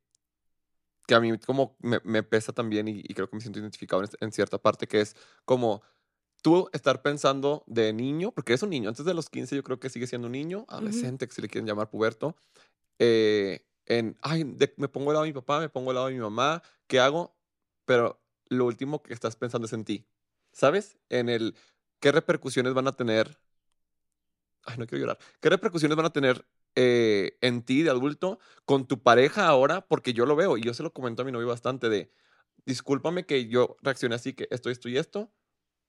que 1.06 1.14
a 1.14 1.20
mí 1.20 1.36
como 1.38 1.76
me, 1.80 2.00
me 2.04 2.22
pesa 2.22 2.52
también 2.52 2.88
y, 2.88 3.00
y 3.00 3.14
creo 3.14 3.28
que 3.28 3.36
me 3.36 3.40
siento 3.42 3.58
identificado 3.58 4.02
en, 4.02 4.08
en 4.20 4.32
cierta 4.32 4.58
parte, 4.58 4.86
que 4.88 5.00
es 5.00 5.16
como 5.44 5.82
tú 6.42 6.68
estar 6.72 7.02
pensando 7.02 7.64
de 7.66 7.92
niño, 7.92 8.32
porque 8.32 8.52
eres 8.52 8.62
un 8.62 8.70
niño, 8.70 8.88
antes 8.88 9.04
de 9.04 9.14
los 9.14 9.30
15 9.30 9.56
yo 9.56 9.62
creo 9.62 9.78
que 9.80 9.88
sigue 9.90 10.06
siendo 10.06 10.26
un 10.26 10.32
niño, 10.32 10.64
adolescente, 10.68 11.26
que 11.26 11.34
se 11.34 11.42
le 11.42 11.48
quieren 11.48 11.66
llamar 11.66 11.88
puberto, 11.90 12.36
eh, 12.98 13.64
en, 13.86 14.16
ay, 14.22 14.44
de- 14.44 14.72
me 14.76 14.88
pongo 14.88 15.10
al 15.10 15.14
lado 15.14 15.24
de 15.24 15.30
mi 15.30 15.34
papá, 15.34 15.60
me 15.60 15.68
pongo 15.68 15.90
al 15.90 15.94
lado 15.96 16.06
de 16.08 16.14
mi 16.14 16.20
mamá, 16.20 16.62
¿qué 16.86 17.00
hago? 17.00 17.36
Pero 17.84 18.20
lo 18.48 18.66
último 18.66 19.02
que 19.02 19.12
estás 19.14 19.36
pensando 19.36 19.66
es 19.66 19.72
en 19.72 19.84
ti, 19.84 20.06
¿sabes? 20.54 20.96
En 21.10 21.28
el, 21.28 21.54
¿qué 22.00 22.12
repercusiones 22.12 22.72
van 22.72 22.88
a 22.88 22.92
tener? 22.92 23.38
Ay, 24.64 24.78
no 24.78 24.86
quiero 24.86 25.02
llorar. 25.02 25.18
¿Qué 25.40 25.50
repercusiones 25.50 25.96
van 25.96 26.06
a 26.06 26.12
tener 26.12 26.46
eh, 26.74 27.36
en 27.42 27.62
ti 27.62 27.82
de 27.82 27.90
adulto 27.90 28.38
con 28.64 28.86
tu 28.86 29.02
pareja 29.02 29.46
ahora? 29.46 29.86
Porque 29.86 30.14
yo 30.14 30.24
lo 30.24 30.36
veo 30.36 30.56
y 30.56 30.62
yo 30.62 30.72
se 30.72 30.82
lo 30.82 30.92
comento 30.92 31.22
a 31.22 31.24
mi 31.26 31.32
novio 31.32 31.48
bastante 31.48 31.90
de, 31.90 32.10
discúlpame 32.64 33.26
que 33.26 33.46
yo 33.48 33.76
reaccioné 33.82 34.14
así, 34.14 34.32
que 34.32 34.48
esto, 34.50 34.70
esto 34.70 34.88
y 34.88 34.96
esto, 34.96 35.30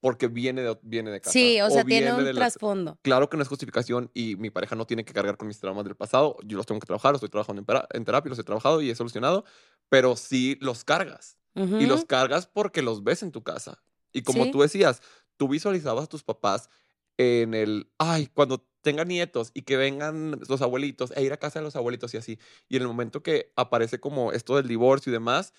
porque 0.02 0.28
viene 0.28 0.62
de, 0.62 0.78
viene 0.82 1.10
de 1.10 1.22
casa. 1.22 1.32
Sí, 1.32 1.62
o 1.62 1.68
o 1.68 1.70
sea, 1.70 1.86
tiene 1.86 2.14
un 2.14 2.26
la, 2.26 2.34
trasfondo. 2.34 3.00
Claro 3.02 3.30
que 3.30 3.38
no 3.38 3.44
es 3.44 3.50
justificación 3.50 4.12
y 4.14 4.36
mi 4.36 4.50
pareja 4.50 4.76
no 4.76 4.86
tiene 4.86 5.06
que 5.06 5.14
cargar 5.14 5.38
con 5.38 5.48
mis 5.48 5.60
traumas 5.60 5.86
del 5.86 5.96
pasado. 5.96 6.38
Yo 6.44 6.58
los 6.58 6.66
tengo 6.66 6.82
que 6.82 6.88
trabajar, 6.88 7.14
los 7.14 7.20
estoy 7.20 7.30
trabajando 7.30 7.64
en, 7.68 7.98
en 7.98 8.04
terapia, 8.04 8.30
los 8.30 8.40
he 8.40 8.44
trabajado 8.44 8.82
y 8.82 8.90
he 8.90 8.96
solucionado, 8.96 9.46
pero 9.90 10.16
sí 10.16 10.58
los 10.60 10.84
cargas. 10.84 11.38
Y 11.56 11.86
los 11.86 12.04
cargas 12.04 12.48
porque 12.48 12.82
los 12.82 13.06
ves 13.06 13.24
en 13.24 13.32
tu 13.32 13.42
casa. 13.42 13.82
Y 14.16 14.24
como 14.24 14.48
Sí, 14.48 14.50
tú 14.50 14.62
decías, 14.62 15.02
tú 15.38 15.48
visualizabas 15.50 16.06
a 16.06 16.08
tus 16.08 16.24
papás 16.24 16.70
en 17.18 17.54
el, 17.54 17.92
ay, 18.00 18.28
cuando 18.28 18.68
tengan 18.82 19.08
nietos 19.10 19.52
y 19.54 19.64
que 19.64 19.78
vengan 19.78 20.40
los 20.50 20.62
abuelitos, 20.62 21.12
e 21.16 21.24
ir 21.24 21.34
a 21.34 21.38
casa 21.38 21.60
de 21.60 21.66
los 21.66 21.76
abuelitos 21.76 22.14
y 22.14 22.18
así. 22.18 22.40
Y 22.70 22.78
en 22.78 22.84
el 22.84 22.88
momento 22.90 23.24
que 23.24 23.54
aparece 23.56 24.00
como 24.00 24.32
esto 24.34 24.58
del 24.58 24.68
divorcio 24.68 25.12
y 25.12 25.14
demás, 25.14 25.54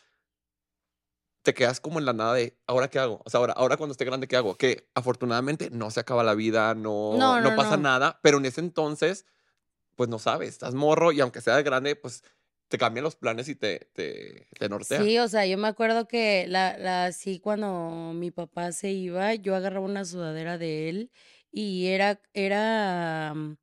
te 1.42 1.54
quedas 1.54 1.80
como 1.80 1.98
en 2.00 2.06
la 2.06 2.12
nada 2.12 2.34
de, 2.34 2.58
¿ahora 2.66 2.88
qué 2.88 2.98
hago? 2.98 3.22
O 3.24 3.30
sea, 3.30 3.38
ahora, 3.38 3.52
ahora 3.54 3.76
cuando 3.76 3.92
esté 3.92 4.04
grande, 4.04 4.26
¿qué 4.26 4.36
hago? 4.36 4.56
Que 4.56 4.88
afortunadamente 4.94 5.70
no 5.70 5.90
se 5.92 6.00
acaba 6.00 6.24
la 6.24 6.34
vida, 6.34 6.74
no, 6.74 7.36
no, 7.40 7.40
no 7.40 7.54
no, 7.54 7.54
pasa 7.54 7.76
no. 7.76 7.76
nada, 7.76 8.18
pero 8.22 8.38
en 8.38 8.46
ese 8.46 8.60
entonces, 8.60 9.26
pues 9.96 10.10
no 10.10 10.18
sabes, 10.18 10.50
estás 10.50 10.74
morro 10.74 11.12
y 11.12 11.20
aunque 11.20 11.40
sea 11.42 11.56
de 11.56 11.64
grande, 11.64 11.96
pues 11.96 12.24
te 12.68 12.78
cambian 12.78 13.04
los 13.04 13.16
planes 13.16 13.48
y 13.48 13.54
te, 13.56 13.90
te, 13.94 14.48
te 14.58 14.68
nortea. 14.68 15.04
Sí, 15.04 15.18
o 15.18 15.26
sea, 15.28 15.46
yo 15.46 15.56
me 15.58 15.68
acuerdo 15.68 16.06
que 16.06 16.46
la, 16.48 16.76
la, 16.78 17.12
sí, 17.12 17.40
cuando 17.40 18.12
mi 18.14 18.30
papá 18.30 18.72
se 18.72 18.92
iba, 18.92 19.34
yo 19.34 19.54
agarraba 19.56 19.84
una 19.86 20.04
sudadera 20.04 20.58
de 20.58 20.88
él 20.90 21.12
y 21.50 21.86
era, 21.86 22.20
era, 22.34 23.32
mm, 23.34 23.56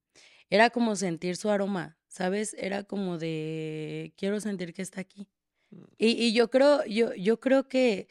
era 0.50 0.70
como 0.72 0.96
sentir 0.96 1.38
su 1.38 1.50
aroma, 1.50 2.00
¿sabes? 2.08 2.56
Era 2.60 2.84
como 2.84 3.18
de, 3.18 4.14
quiero 4.18 4.40
sentir 4.42 4.74
que 4.74 4.82
está 4.82 5.02
aquí. 5.02 5.30
Mm, 5.72 5.84
Y, 5.98 6.10
y 6.28 6.34
yo 6.34 6.50
creo, 6.50 6.84
yo, 6.86 7.14
yo 7.16 7.40
creo 7.40 7.68
que 7.68 8.08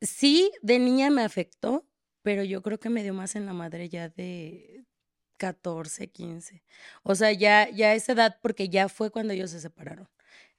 sí, 0.00 0.50
de 0.62 0.78
niña 0.78 1.10
me 1.10 1.22
afectó, 1.24 1.86
pero 2.22 2.44
yo 2.44 2.62
creo 2.62 2.78
que 2.80 2.90
me 2.90 3.02
dio 3.02 3.14
más 3.14 3.36
en 3.36 3.46
la 3.46 3.52
madre 3.52 3.88
ya 3.88 4.08
de 4.08 4.84
14, 5.40 6.08
15. 6.10 6.62
O 7.02 7.14
sea, 7.14 7.32
ya, 7.32 7.68
ya 7.70 7.88
a 7.90 7.94
esa 7.94 8.12
edad, 8.12 8.36
porque 8.42 8.68
ya 8.68 8.88
fue 8.90 9.10
cuando 9.10 9.32
ellos 9.32 9.50
se 9.50 9.60
separaron. 9.60 10.08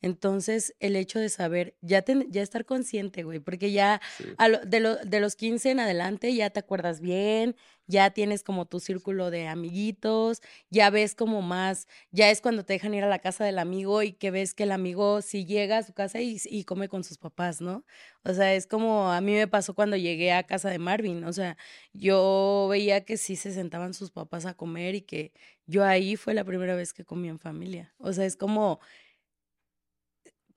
Entonces, 0.02 0.74
el 0.80 0.96
hecho 0.96 1.20
de 1.20 1.30
saber, 1.30 1.76
ya, 1.82 2.02
ten- 2.02 2.28
ya 2.32 2.42
estar 2.42 2.66
consciente, 2.66 3.24
güey, 3.24 3.40
porque 3.40 3.72
ya 3.72 4.02
Sí. 4.18 4.24
a 4.38 4.48
lo- 4.48 4.60
de, 4.60 4.80
lo- 4.80 4.96
de 4.98 5.20
los 5.20 5.36
15 5.36 5.72
en 5.72 5.80
adelante 5.80 6.34
ya 6.34 6.50
te 6.50 6.60
acuerdas 6.60 7.02
bien, 7.02 7.56
ya 7.88 8.10
tienes 8.12 8.42
como 8.44 8.66
tu 8.68 8.80
círculo 8.80 9.32
de 9.32 9.48
amiguitos, 9.48 10.42
ya 10.70 10.90
ves 10.90 11.14
como 11.14 11.42
más, 11.42 11.88
ya 12.12 12.32
es 12.32 12.42
cuando 12.42 12.64
te 12.64 12.74
dejan 12.74 12.94
ir 12.94 13.04
a 13.04 13.10
la 13.10 13.20
casa 13.20 13.44
del 13.44 13.60
amigo 13.60 14.02
y 14.02 14.14
que 14.14 14.32
ves 14.32 14.54
que 14.54 14.64
el 14.64 14.72
amigo 14.72 15.22
sí 15.22 15.46
llega 15.46 15.78
a 15.80 15.84
su 15.84 15.94
casa 15.94 16.22
y, 16.22 16.38
y 16.46 16.64
come 16.64 16.88
con 16.90 17.04
sus 17.04 17.18
papás, 17.18 17.60
¿no? 17.62 17.86
O 18.24 18.34
sea, 18.34 18.54
es 18.56 18.66
como 18.68 19.12
a 19.12 19.20
mí 19.22 19.34
me 19.34 19.48
pasó 19.48 19.74
cuando 19.76 19.98
llegué 19.98 20.32
a 20.32 20.44
casa 20.44 20.70
de 20.70 20.80
Marvin, 20.80 21.24
o 21.26 21.34
sea, 21.34 21.58
yo 21.94 22.68
veía 22.70 23.04
que 23.04 23.18
sí 23.18 23.36
se 23.36 23.52
sentaban 23.54 23.94
sus 23.94 24.12
papás 24.12 24.46
a 24.46 24.54
comer 24.54 24.96
y 24.96 25.02
que 25.02 25.34
yo 25.68 25.84
ahí 25.86 26.16
fue 26.16 26.34
la 26.34 26.44
primera 26.44 26.76
vez 26.76 26.94
que 26.94 27.04
comí 27.06 27.28
en 27.30 27.40
familia. 27.40 27.94
O 27.98 28.14
sea, 28.14 28.26
es 28.26 28.36
como 28.38 28.80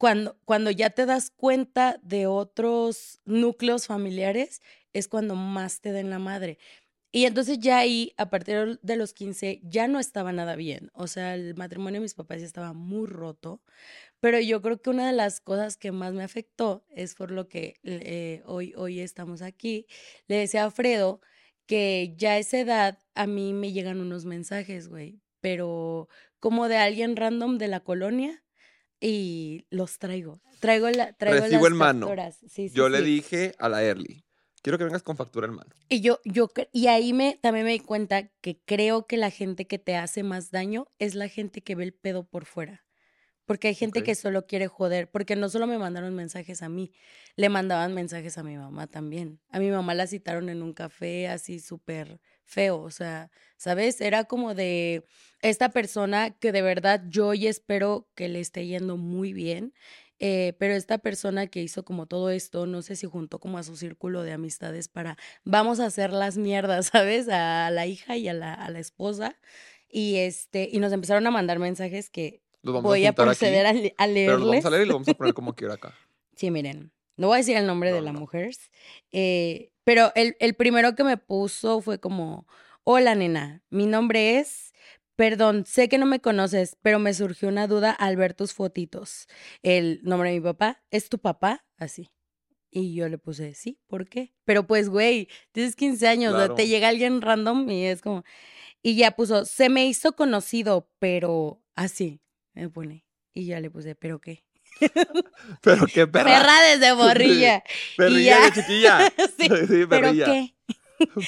cuando, 0.04 0.36
cuando 0.44 0.70
ya 0.70 0.90
te 0.90 1.06
das 1.06 1.30
cuenta 1.30 1.98
de 2.02 2.26
otros 2.26 3.22
núcleos 3.24 3.86
familiares, 3.86 4.60
es 4.92 5.08
cuando 5.08 5.34
más 5.34 5.80
te 5.80 5.92
den 5.92 6.10
la 6.10 6.18
madre. 6.18 6.58
Y 7.10 7.24
entonces 7.24 7.58
ya 7.58 7.78
ahí, 7.78 8.12
a 8.18 8.28
partir 8.28 8.78
de 8.82 8.96
los 8.96 9.14
15, 9.14 9.62
ya 9.62 9.88
no 9.88 9.98
estaba 9.98 10.30
nada 10.30 10.56
bien. 10.56 10.90
O 10.92 11.06
sea, 11.06 11.34
el 11.34 11.54
matrimonio 11.54 12.00
de 12.00 12.02
mis 12.02 12.12
papás 12.12 12.40
ya 12.40 12.44
estaba 12.44 12.74
muy 12.74 13.06
roto. 13.06 13.62
Pero 14.20 14.38
yo 14.40 14.60
creo 14.60 14.82
que 14.82 14.90
una 14.90 15.06
de 15.06 15.14
las 15.14 15.40
cosas 15.40 15.78
que 15.78 15.90
más 15.90 16.12
me 16.12 16.22
afectó 16.22 16.84
es 16.90 17.14
por 17.14 17.30
lo 17.30 17.48
que 17.48 17.76
eh, 17.82 18.42
hoy, 18.44 18.74
hoy 18.76 19.00
estamos 19.00 19.40
aquí. 19.40 19.86
Le 20.26 20.36
decía 20.36 20.66
a 20.66 20.70
Fredo 20.70 21.22
que 21.64 22.12
ya 22.18 22.32
a 22.32 22.38
esa 22.38 22.58
edad 22.58 22.98
a 23.14 23.26
mí 23.26 23.54
me 23.54 23.72
llegan 23.72 24.02
unos 24.02 24.26
mensajes, 24.26 24.88
güey, 24.88 25.22
pero 25.40 26.10
como 26.40 26.68
de 26.68 26.76
alguien 26.76 27.16
random 27.16 27.56
de 27.56 27.68
la 27.68 27.80
colonia 27.80 28.43
y 29.00 29.66
los 29.70 29.98
traigo. 29.98 30.40
Traigo, 30.61 30.88
la, 30.90 31.12
traigo 31.12 31.42
Recibo 31.42 31.62
las 31.62 31.72
en 31.72 31.76
mano. 31.76 32.07
capturas. 32.07 32.37
Sí, 32.48 32.68
sí, 32.68 32.70
Yo 32.74 32.88
le 32.88 32.98
sí. 32.98 33.04
dije 33.04 33.54
a 33.59 33.68
la 33.68 33.85
Early 33.85 34.24
Quiero 34.64 34.78
que 34.78 34.85
vengas 34.85 35.02
con 35.02 35.18
factura 35.18 35.46
en 35.46 35.52
mano. 35.52 35.68
Y 35.90 36.00
yo, 36.00 36.20
yo, 36.24 36.48
y 36.72 36.87
ahí 36.87 37.12
me, 37.12 37.38
también 37.42 37.66
me 37.66 37.72
di 37.72 37.80
cuenta 37.80 38.28
que 38.40 38.62
creo 38.64 39.07
que 39.07 39.18
la 39.18 39.28
gente 39.28 39.66
que 39.66 39.78
te 39.78 39.94
hace 39.94 40.22
más 40.22 40.50
daño 40.50 40.87
es 40.98 41.14
la 41.14 41.28
gente 41.28 41.61
que 41.61 41.74
ve 41.74 41.85
el 41.85 41.92
pedo 41.92 42.24
por 42.26 42.46
fuera. 42.46 42.87
Porque 43.44 43.68
hay 43.68 43.74
gente 43.74 44.02
que 44.02 44.14
solo 44.14 44.46
quiere 44.46 44.66
joder, 44.66 45.11
porque 45.11 45.37
no 45.37 45.50
solo 45.50 45.66
me 45.66 45.76
mandaron 45.76 46.14
mensajes 46.14 46.62
a 46.62 46.70
mí, 46.70 46.92
le 47.37 47.50
mandaban 47.50 47.92
mensajes 47.92 48.38
a 48.38 48.42
mi 48.42 48.57
mamá 48.57 48.87
también. 48.87 49.38
A 49.50 49.59
mi 49.59 49.70
mamá 49.70 49.92
la 49.92 50.07
citaron 50.07 50.48
en 50.48 50.62
un 50.62 50.72
café 50.72 51.28
así 51.28 51.61
súper 51.61 52.22
feo, 52.44 52.80
o 52.80 52.90
sea, 52.90 53.30
¿sabes? 53.57 54.00
Era 54.00 54.24
como 54.24 54.54
de 54.54 55.04
esta 55.40 55.70
persona 55.70 56.30
que 56.30 56.52
de 56.52 56.62
verdad 56.62 57.02
yo 57.09 57.35
y 57.35 57.46
espero 57.46 58.09
que 58.14 58.28
le 58.28 58.40
esté 58.40 58.66
yendo 58.66 58.96
muy 58.96 59.33
bien, 59.33 59.74
eh, 60.20 60.54
pero 60.59 60.74
esta 60.74 60.98
persona 60.98 61.48
que 61.48 61.61
hizo 61.62 61.85
como 61.85 62.07
todo 62.07 62.30
esto, 62.30 62.66
no 62.66 62.83
sé 62.83 62.96
si 62.96 63.07
juntó 63.07 63.40
como 63.40 63.59
a 63.59 63.62
su 63.62 63.76
círculo 63.76 64.22
de 64.22 64.33
amistades 64.33 64.88
para, 64.88 65.16
vamos 65.44 65.80
a 65.80 65.87
hacer 65.87 66.12
las 66.12 66.37
mierdas, 66.38 66.87
¿sabes? 66.92 67.28
A 67.28 67.70
la 67.70 67.87
hija 67.87 68.16
y 68.16 68.28
a 68.28 68.35
la, 68.35 68.54
a 68.54 68.70
la 68.70 68.78
esposa. 68.78 69.37
Y, 69.88 70.16
este, 70.16 70.68
y 70.70 70.78
nos 70.80 70.92
empezaron 70.92 71.26
a 71.26 71.30
mandar 71.30 71.59
mensajes 71.59 72.11
que 72.11 72.42
Los 72.62 72.74
vamos 72.74 72.88
voy 72.88 73.04
a, 73.04 73.09
juntar 73.09 73.28
aquí, 73.28 73.37
proceder 73.38 73.66
a, 73.66 73.72
le- 73.72 73.94
a 73.96 74.07
Pero 74.07 74.11
los 74.11 74.14
leerles. 74.14 74.48
vamos 74.48 74.64
a 74.66 74.70
leer 74.70 74.83
y 74.83 74.87
los 74.87 74.94
vamos 74.94 75.09
a 75.09 75.14
poner 75.14 75.35
como 75.35 75.54
quiera 75.57 75.74
acá. 75.74 75.94
Sí, 76.37 76.50
miren, 76.50 76.90
no 77.16 77.29
voy 77.29 77.37
a 77.37 77.38
decir 77.38 77.57
el 77.57 77.66
nombre 77.66 77.90
No, 77.90 77.96
de 77.96 78.03
la 78.03 78.12
no. 78.12 78.20
mujer, 78.20 78.50
eh, 79.12 79.70
pero 79.85 80.12
el, 80.14 80.37
el 80.40 80.55
primero 80.55 80.94
que 80.94 81.05
me 81.05 81.16
puso 81.16 81.81
fue 81.81 81.98
como, 82.00 82.46
hola 82.85 83.14
nena, 83.14 83.62
mi 83.70 83.87
nombre 83.87 84.38
es, 84.38 84.72
perdón, 85.16 85.64
sé 85.66 85.88
que 85.88 85.98
no 85.98 86.07
me 86.07 86.20
conoces, 86.20 86.77
pero 86.83 86.98
me 86.98 87.14
surgió 87.14 87.48
una 87.48 87.66
duda 87.66 87.90
al 87.92 88.16
ver 88.16 88.35
tus 88.35 88.53
fotitos. 88.55 89.27
El 89.62 90.00
nombre 90.03 90.31
de 90.31 90.37
mi 90.37 90.40
papá, 90.44 90.83
¿es 90.90 91.09
tu 91.09 91.18
papá? 91.18 91.64
Así. 91.77 92.11
Y 92.70 92.94
yo 92.94 93.09
le 93.09 93.18
puse, 93.18 93.55
sí, 93.55 93.79
¿por 93.87 94.09
qué? 94.09 94.35
Pero 94.44 94.66
pues, 94.66 94.88
güey, 94.88 95.29
tienes 95.53 95.77
15 95.77 96.09
años, 96.09 96.35
Claro. 96.35 96.55
te 96.57 96.66
llega 96.66 96.88
alguien 96.88 97.20
random 97.20 97.70
y 97.70 97.85
es 97.87 98.03
como... 98.03 98.24
Y 98.83 98.96
ya 98.96 99.12
puso, 99.12 99.44
se 99.44 99.68
me 99.68 99.87
hizo 99.87 100.14
conocido, 100.14 100.90
pero 100.98 101.62
así, 101.77 102.20
me 102.53 102.68
pone. 102.68 103.07
Y 103.33 103.46
ya 103.46 103.61
le 103.61 103.70
puse, 103.70 103.94
¿pero 103.94 104.20
qué? 104.20 104.44
Pero 105.62 105.87
qué 105.87 106.06
perra. 106.06 106.24
Perra 106.38 106.60
desde 106.62 106.92
borrilla. 106.94 107.62
Perrilla 107.96 108.38
ya. 108.38 108.44
de 108.44 108.52
chiquilla. 108.52 109.12
Sí, 109.38 109.48
sí, 109.68 109.87
¿Pero 109.88 110.12
qué? 110.12 110.54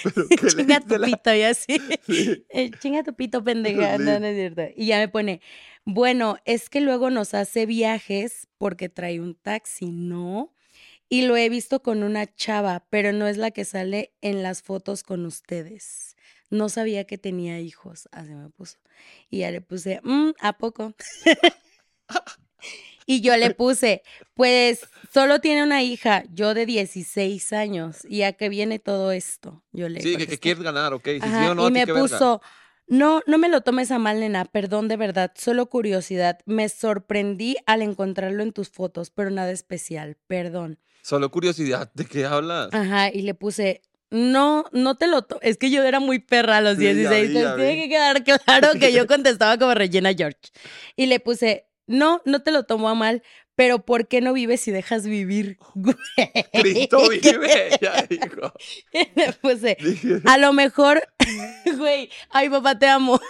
Pero 0.03 0.29
qué 0.29 0.37
le 0.43 0.51
Chinga 0.51 0.81
tu 0.81 0.97
la- 0.99 1.07
pito 1.07 1.35
y 1.35 1.43
así. 1.43 1.81
Sí. 2.07 2.45
Eh, 2.51 2.71
Chinga 2.81 3.03
tu 3.03 3.15
pito, 3.15 3.43
pendeja. 3.45 3.99
No 3.99 4.13
es 4.13 4.35
cierto. 4.37 4.63
Y 4.77 4.87
ya 4.87 4.99
me 4.99 5.09
pone, 5.09 5.41
bueno, 5.85 6.39
es 6.45 6.71
que 6.71 6.81
luego 6.81 7.11
nos 7.11 7.35
hace 7.35 7.67
viajes 7.67 8.49
porque 8.59 8.89
trae 8.89 9.21
un 9.21 9.35
taxi, 9.35 9.87
¿no? 9.91 10.55
Y 11.09 11.23
lo 11.23 11.37
he 11.37 11.49
visto 11.49 11.83
con 11.83 12.03
una 12.03 12.27
chava, 12.35 12.85
pero 12.91 13.13
no 13.13 13.29
es 13.29 13.37
la 13.37 13.51
que 13.53 13.65
sale 13.65 14.13
en 14.23 14.43
las 14.43 14.63
fotos 14.63 15.03
con 15.03 15.25
ustedes. 15.27 16.17
No 16.51 16.69
sabía 16.69 17.05
que 17.05 17.19
tenía 17.19 17.61
hijos. 17.61 18.09
Así 18.13 18.35
me 18.35 18.49
puso. 18.51 18.79
Y 19.31 19.39
ya 19.41 19.51
le 19.51 19.61
puse, 19.61 20.01
"Mm, 20.05 20.31
¿a 20.41 20.57
poco? 20.59 20.95
Y 23.07 23.21
yo 23.21 23.37
le 23.37 23.55
puse, 23.55 24.03
pues 24.35 24.81
solo 25.13 25.41
tiene 25.41 25.63
una 25.63 25.83
hija, 25.83 26.25
yo 26.33 26.53
de 26.55 26.67
16 26.67 27.53
años. 27.53 28.05
¿Y 28.09 28.23
a 28.23 28.33
qué 28.33 28.49
viene 28.49 28.79
todo 28.79 29.13
esto? 29.13 29.63
Yo 29.73 29.89
le 29.89 30.01
Sí, 30.03 30.17
que, 30.17 30.27
que 30.27 30.39
quieres 30.39 30.63
ganar, 30.63 30.93
ok. 30.93 31.05
Si 31.05 31.21
sí 31.21 31.27
Ajá, 31.27 31.53
o 31.53 31.55
no, 31.55 31.69
y 31.69 31.71
me 31.71 31.87
verga. 31.87 32.01
puso, 32.01 32.43
no, 32.89 33.23
no 33.27 33.39
me 33.39 33.49
lo 33.49 33.61
tomes 33.63 33.91
a 33.91 33.99
mal, 33.99 34.21
nena, 34.21 34.45
perdón 34.45 34.89
de 34.89 34.97
verdad, 34.97 35.33
solo 35.37 35.67
curiosidad. 35.67 36.41
Me 36.47 36.69
sorprendí 36.69 37.57
al 37.67 37.83
encontrarlo 37.83 38.43
en 38.43 38.53
tus 38.53 38.69
fotos, 38.71 39.11
pero 39.11 39.31
nada 39.31 39.53
especial, 39.53 40.17
perdón. 40.27 40.79
Solo 41.03 41.31
curiosidad, 41.31 41.91
¿de 41.95 42.05
qué 42.05 42.27
hablas? 42.27 42.69
Ajá, 42.73 43.11
y 43.13 43.23
le 43.23 43.35
puse, 43.35 43.83
no, 44.11 44.65
no 44.73 44.97
te 44.97 45.07
lo 45.07 45.27
Es 45.41 45.57
que 45.57 45.71
yo 45.71 45.85
era 45.85 46.01
muy 46.01 46.19
perra 46.19 46.57
a 46.59 46.61
los 46.61 46.77
Sí, 46.79 46.83
ya 46.85 46.93
16, 46.93 47.29
vi, 47.29 47.35
ya 47.35 47.41
entonces 47.41 47.67
tiene 47.67 47.83
que 47.83 47.89
quedar 47.89 48.25
claro 48.25 48.79
que 48.81 48.93
yo 48.93 49.07
contestaba 49.09 49.57
como 49.59 49.75
Regina 49.75 50.13
George. 50.15 50.39
Y 50.97 51.07
le 51.07 51.21
puse, 51.21 51.67
no, 51.87 52.23
no 52.25 52.43
te 52.43 52.51
lo 52.51 52.65
tomo 52.65 52.89
a 52.89 52.95
mal, 52.95 53.23
pero 53.57 53.85
¿por 53.85 54.07
qué 54.07 54.21
no 54.21 54.35
vives 54.35 54.69
y 54.69 54.71
dejas 54.71 55.07
vivir? 55.07 55.59
Cristo 56.53 57.09
vive, 57.09 57.71
ya 57.81 58.03
dijo. 58.09 58.53
Puse, 59.41 59.77
Dije, 59.81 60.21
a 60.25 60.37
lo 60.37 60.53
mejor, 60.53 61.09
güey, 61.79 62.11
ay 62.31 62.51
papá, 62.51 62.79
te 62.79 62.87
amo. 62.87 63.21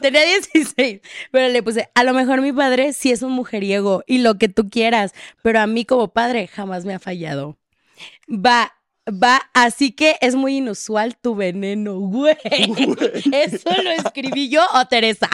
Tenía 0.00 0.24
16, 0.24 1.00
pero 1.30 1.48
le 1.48 1.62
puse, 1.62 1.90
a 1.94 2.04
lo 2.04 2.14
mejor 2.14 2.40
mi 2.40 2.52
padre 2.52 2.92
sí 2.92 3.10
es 3.10 3.22
un 3.22 3.32
mujeriego 3.32 4.02
y 4.06 4.18
lo 4.18 4.38
que 4.38 4.48
tú 4.48 4.70
quieras, 4.70 5.12
pero 5.42 5.60
a 5.60 5.66
mí 5.66 5.84
como 5.84 6.12
padre 6.12 6.46
jamás 6.46 6.84
me 6.84 6.94
ha 6.94 6.98
fallado. 6.98 7.58
Va, 8.28 8.72
va, 9.06 9.50
así 9.52 9.92
que 9.92 10.16
es 10.20 10.36
muy 10.36 10.58
inusual 10.58 11.16
tu 11.16 11.34
veneno, 11.34 11.98
güey. 11.98 12.36
¿Eso 13.32 13.70
lo 13.82 13.90
escribí 13.90 14.48
yo 14.48 14.62
o 14.74 14.86
Teresa? 14.86 15.28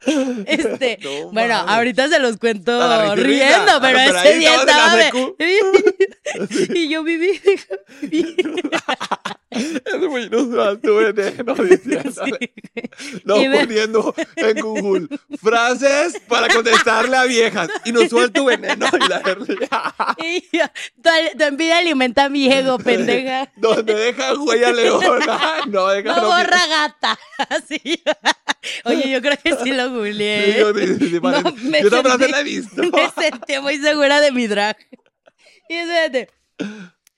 Este, 0.46 0.98
No 1.02 1.30
bueno, 1.32 1.54
ahora 1.56 1.88
se 2.08 2.18
los 2.20 2.36
cuento 2.36 2.80
A 2.80 3.14
riendo, 3.16 3.80
pero 3.80 3.98
Ah, 3.98 4.04
pero 4.06 4.18
ese 4.20 4.38
día 4.38 4.54
estaba 4.54 4.96
de- 4.96 5.10
y 6.74 6.88
yo 6.88 7.02
viví. 7.02 7.40
Es 9.50 9.98
muy 10.08 10.24
inusual 10.24 10.78
veneno 10.96 11.54
diciéndole. 11.54 12.52
No, 13.24 13.42
Y 13.42 13.48
me- 13.48 13.60
poniendo 13.60 14.14
en 14.36 14.60
Google 14.60 15.08
frases 15.42 16.20
para 16.28 16.48
contestarle 16.48 17.16
a 17.16 17.24
viejas. 17.24 17.68
Inusual 17.86 18.30
tu 18.30 18.44
veneno 18.44 18.86
y 18.92 19.08
la 19.08 19.22
Y 20.18 20.44
yo, 20.56 20.64
tu, 21.02 21.10
tu 21.38 21.44
envidia 21.44 21.78
alimenta 21.78 22.28
mi 22.28 22.52
ego, 22.52 22.78
pendeja. 22.78 23.50
Donde 23.56 23.94
deja 23.94 24.34
huella 24.34 24.70
leona. 24.72 25.38
No 25.66 25.88
deja 25.88 26.14
No 26.14 26.22
no, 26.22 26.26
borra 26.28 26.66
gata. 26.68 27.18
Así. 27.48 27.80
Oye, 28.84 29.10
yo 29.10 29.20
creo 29.22 29.36
que 29.42 29.56
sí 29.62 29.72
lo 29.72 29.87
Sí, 29.88 29.94
googleé. 29.94 30.58
yo, 30.60 30.72
me 31.62 31.82
Yo 31.82 31.90
la 32.28 32.40
he 32.40 32.44
visto. 32.44 32.82
Me 32.92 33.10
sentí 33.10 33.58
muy 33.60 33.78
segura 33.78 34.20
de 34.20 34.32
mi 34.32 34.46
drag. 34.46 34.76
Y 35.68 35.74
espérate. 35.74 36.28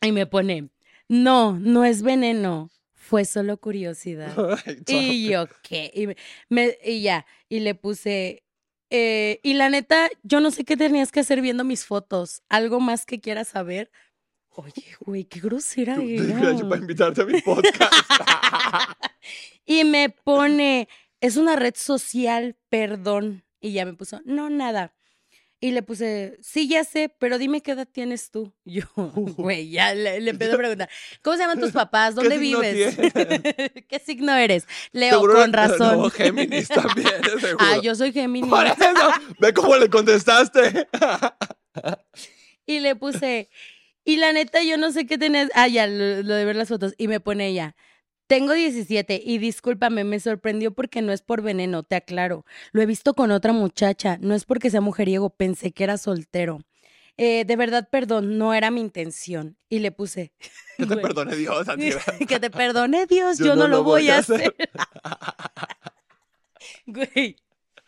Y 0.02 0.12
me 0.12 0.26
pone, 0.26 0.68
no, 1.08 1.58
no 1.58 1.84
es 1.84 2.02
veneno. 2.02 2.70
Fue 2.94 3.24
solo 3.24 3.56
curiosidad. 3.58 4.32
Y 4.86 5.28
yo, 5.28 5.46
¿qué? 5.62 5.90
Y, 5.94 6.06
me- 6.06 6.16
me- 6.48 6.78
y 6.84 7.02
ya, 7.02 7.26
y 7.48 7.60
le 7.60 7.74
puse, 7.74 8.44
eh, 8.90 9.40
y 9.42 9.54
la 9.54 9.68
neta, 9.68 10.08
yo 10.22 10.40
no 10.40 10.50
sé 10.50 10.64
qué 10.64 10.76
tenías 10.76 11.10
que 11.12 11.20
hacer 11.20 11.40
viendo 11.40 11.64
mis 11.64 11.84
fotos. 11.84 12.42
¿Algo 12.48 12.78
más 12.80 13.06
que 13.06 13.20
quieras 13.20 13.48
saber? 13.48 13.90
Oye, 14.50 14.84
güey, 15.00 15.24
qué 15.24 15.40
grosera 15.40 15.94
era. 16.02 16.24
Gracias 16.24 16.62
para 16.68 16.80
invitarte 16.80 17.22
a 17.22 17.24
mi 17.24 17.40
podcast. 17.40 17.92
Y 19.64 19.84
me 19.84 20.10
pone, 20.10 20.88
es 21.20 21.36
una 21.36 21.56
red 21.56 21.74
social, 21.76 22.56
perdón. 22.68 23.44
Y 23.60 23.72
ya 23.72 23.84
me 23.84 23.92
puso, 23.92 24.20
no, 24.24 24.48
nada. 24.50 24.94
Y 25.62 25.72
le 25.72 25.82
puse, 25.82 26.38
sí, 26.40 26.68
ya 26.68 26.84
sé, 26.84 27.14
pero 27.18 27.36
dime 27.36 27.60
qué 27.60 27.72
edad 27.72 27.86
tienes 27.86 28.30
tú. 28.30 28.54
Yo, 28.64 28.84
güey, 28.96 29.70
ya 29.70 29.94
le, 29.94 30.18
le 30.20 30.30
empiezo 30.30 30.54
a 30.54 30.58
preguntar, 30.58 30.88
¿cómo 31.20 31.36
se 31.36 31.42
llaman 31.42 31.60
tus 31.60 31.72
papás? 31.72 32.14
¿Dónde 32.14 32.38
signo 32.38 32.60
vives? 32.60 32.96
¿Qué 33.88 33.98
signo 34.04 34.34
eres? 34.34 34.66
Leo, 34.92 35.10
Seguro 35.10 35.34
con 35.34 35.52
razón. 35.52 35.98
No, 35.98 36.10
Géminis 36.10 36.68
también, 36.68 37.22
seguro. 37.38 37.58
Ah, 37.58 37.78
yo 37.82 37.94
soy 37.94 38.12
Géminis. 38.12 38.48
Por 38.48 38.66
eso, 38.66 38.84
ve 39.38 39.52
cómo 39.52 39.76
le 39.76 39.90
contestaste. 39.90 40.88
Y 42.64 42.80
le 42.80 42.96
puse, 42.96 43.50
y 44.04 44.16
la 44.16 44.32
neta, 44.32 44.62
yo 44.62 44.78
no 44.78 44.92
sé 44.92 45.06
qué 45.06 45.18
tenés. 45.18 45.50
Ah, 45.54 45.68
ya, 45.68 45.86
lo, 45.86 46.22
lo 46.22 46.34
de 46.34 46.44
ver 46.46 46.56
las 46.56 46.68
fotos. 46.68 46.94
Y 46.96 47.06
me 47.06 47.20
pone 47.20 47.48
ella, 47.48 47.76
tengo 48.30 48.52
17 48.52 49.20
y 49.24 49.38
discúlpame, 49.38 50.04
me 50.04 50.20
sorprendió 50.20 50.72
porque 50.72 51.02
no 51.02 51.10
es 51.10 51.20
por 51.20 51.42
veneno, 51.42 51.82
te 51.82 51.96
aclaro. 51.96 52.46
Lo 52.70 52.80
he 52.80 52.86
visto 52.86 53.14
con 53.14 53.32
otra 53.32 53.52
muchacha, 53.52 54.18
no 54.20 54.36
es 54.36 54.44
porque 54.44 54.70
sea 54.70 54.80
mujeriego, 54.80 55.30
pensé 55.30 55.72
que 55.72 55.82
era 55.82 55.98
soltero. 55.98 56.60
Eh, 57.16 57.44
de 57.44 57.56
verdad, 57.56 57.88
perdón, 57.90 58.38
no 58.38 58.54
era 58.54 58.70
mi 58.70 58.80
intención. 58.80 59.56
Y 59.68 59.80
le 59.80 59.90
puse, 59.90 60.32
Que 60.78 60.86
te 60.86 60.96
perdone 60.98 61.34
Dios, 61.34 61.68
Antier. 61.68 61.98
que 62.28 62.38
te 62.38 62.50
perdone 62.50 63.06
Dios, 63.06 63.38
yo, 63.38 63.56
no, 63.56 63.66
lo 63.66 63.82
voy 63.82 64.10
a 64.10 64.18
hacer. 64.18 64.54
Güey. 66.86 67.34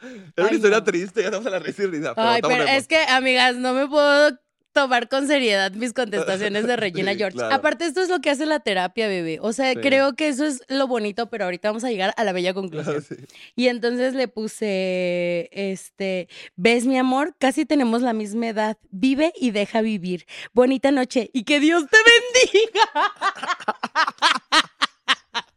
Era 0.01 0.33
una 0.39 0.49
Ay, 0.49 0.57
historia 0.57 0.79
no. 0.79 0.85
triste, 0.85 1.21
ya 1.21 1.27
estamos 1.27 1.47
a 1.47 1.51
la 1.51 1.61
risa 1.61 1.85
y 1.85 1.87
risa. 1.87 2.17
Pero 2.17 2.29
Ay, 2.29 2.43
pero 2.43 2.65
es 2.65 2.89
que, 2.89 2.99
amigas, 2.99 3.55
no 3.55 3.75
me 3.75 3.87
puedo 3.87 4.37
tomar 4.73 5.09
con 5.09 5.27
seriedad 5.27 5.71
mis 5.73 5.93
contestaciones 5.93 6.67
de 6.67 6.77
Regina 6.77 7.13
Sí, 7.13 7.19
George. 7.19 7.37
claro. 7.37 7.55
Aparte, 7.55 7.87
esto 7.87 8.01
es 8.03 8.09
lo 8.09 8.21
que 8.21 8.31
hace 8.31 8.47
la 8.47 8.61
terapia, 8.61 9.07
bebé. 9.09 9.39
O 9.41 9.53
sea, 9.53 9.73
Sí. 9.73 9.81
creo 9.81 10.15
que 10.15 10.29
eso 10.29 10.45
es 10.47 10.63
lo 10.69 10.87
bonito, 10.89 11.29
pero 11.31 11.45
ahorita 11.45 11.69
vamos 11.69 11.85
a 11.85 11.91
llegar 11.91 12.13
a 12.17 12.25
la 12.25 12.33
bella 12.33 12.55
conclusión. 12.55 13.03
Sí. 13.09 13.17
Y 13.57 13.69
entonces 13.69 14.15
le 14.15 14.29
puse, 14.29 15.49
este, 15.53 16.29
ves 16.57 16.87
mi 16.87 16.99
amor, 16.99 17.35
casi 17.39 17.65
tenemos 17.67 18.03
la 18.03 18.13
misma 18.13 18.49
edad. 18.49 18.77
Vive 18.91 19.33
y 19.41 19.51
deja 19.51 19.81
vivir. 19.83 20.27
Bonita 20.53 20.91
noche 20.91 21.31
y 21.33 21.45
que 21.45 21.61
Dios 21.61 21.85
te 21.89 21.99
bendiga. 22.43 23.13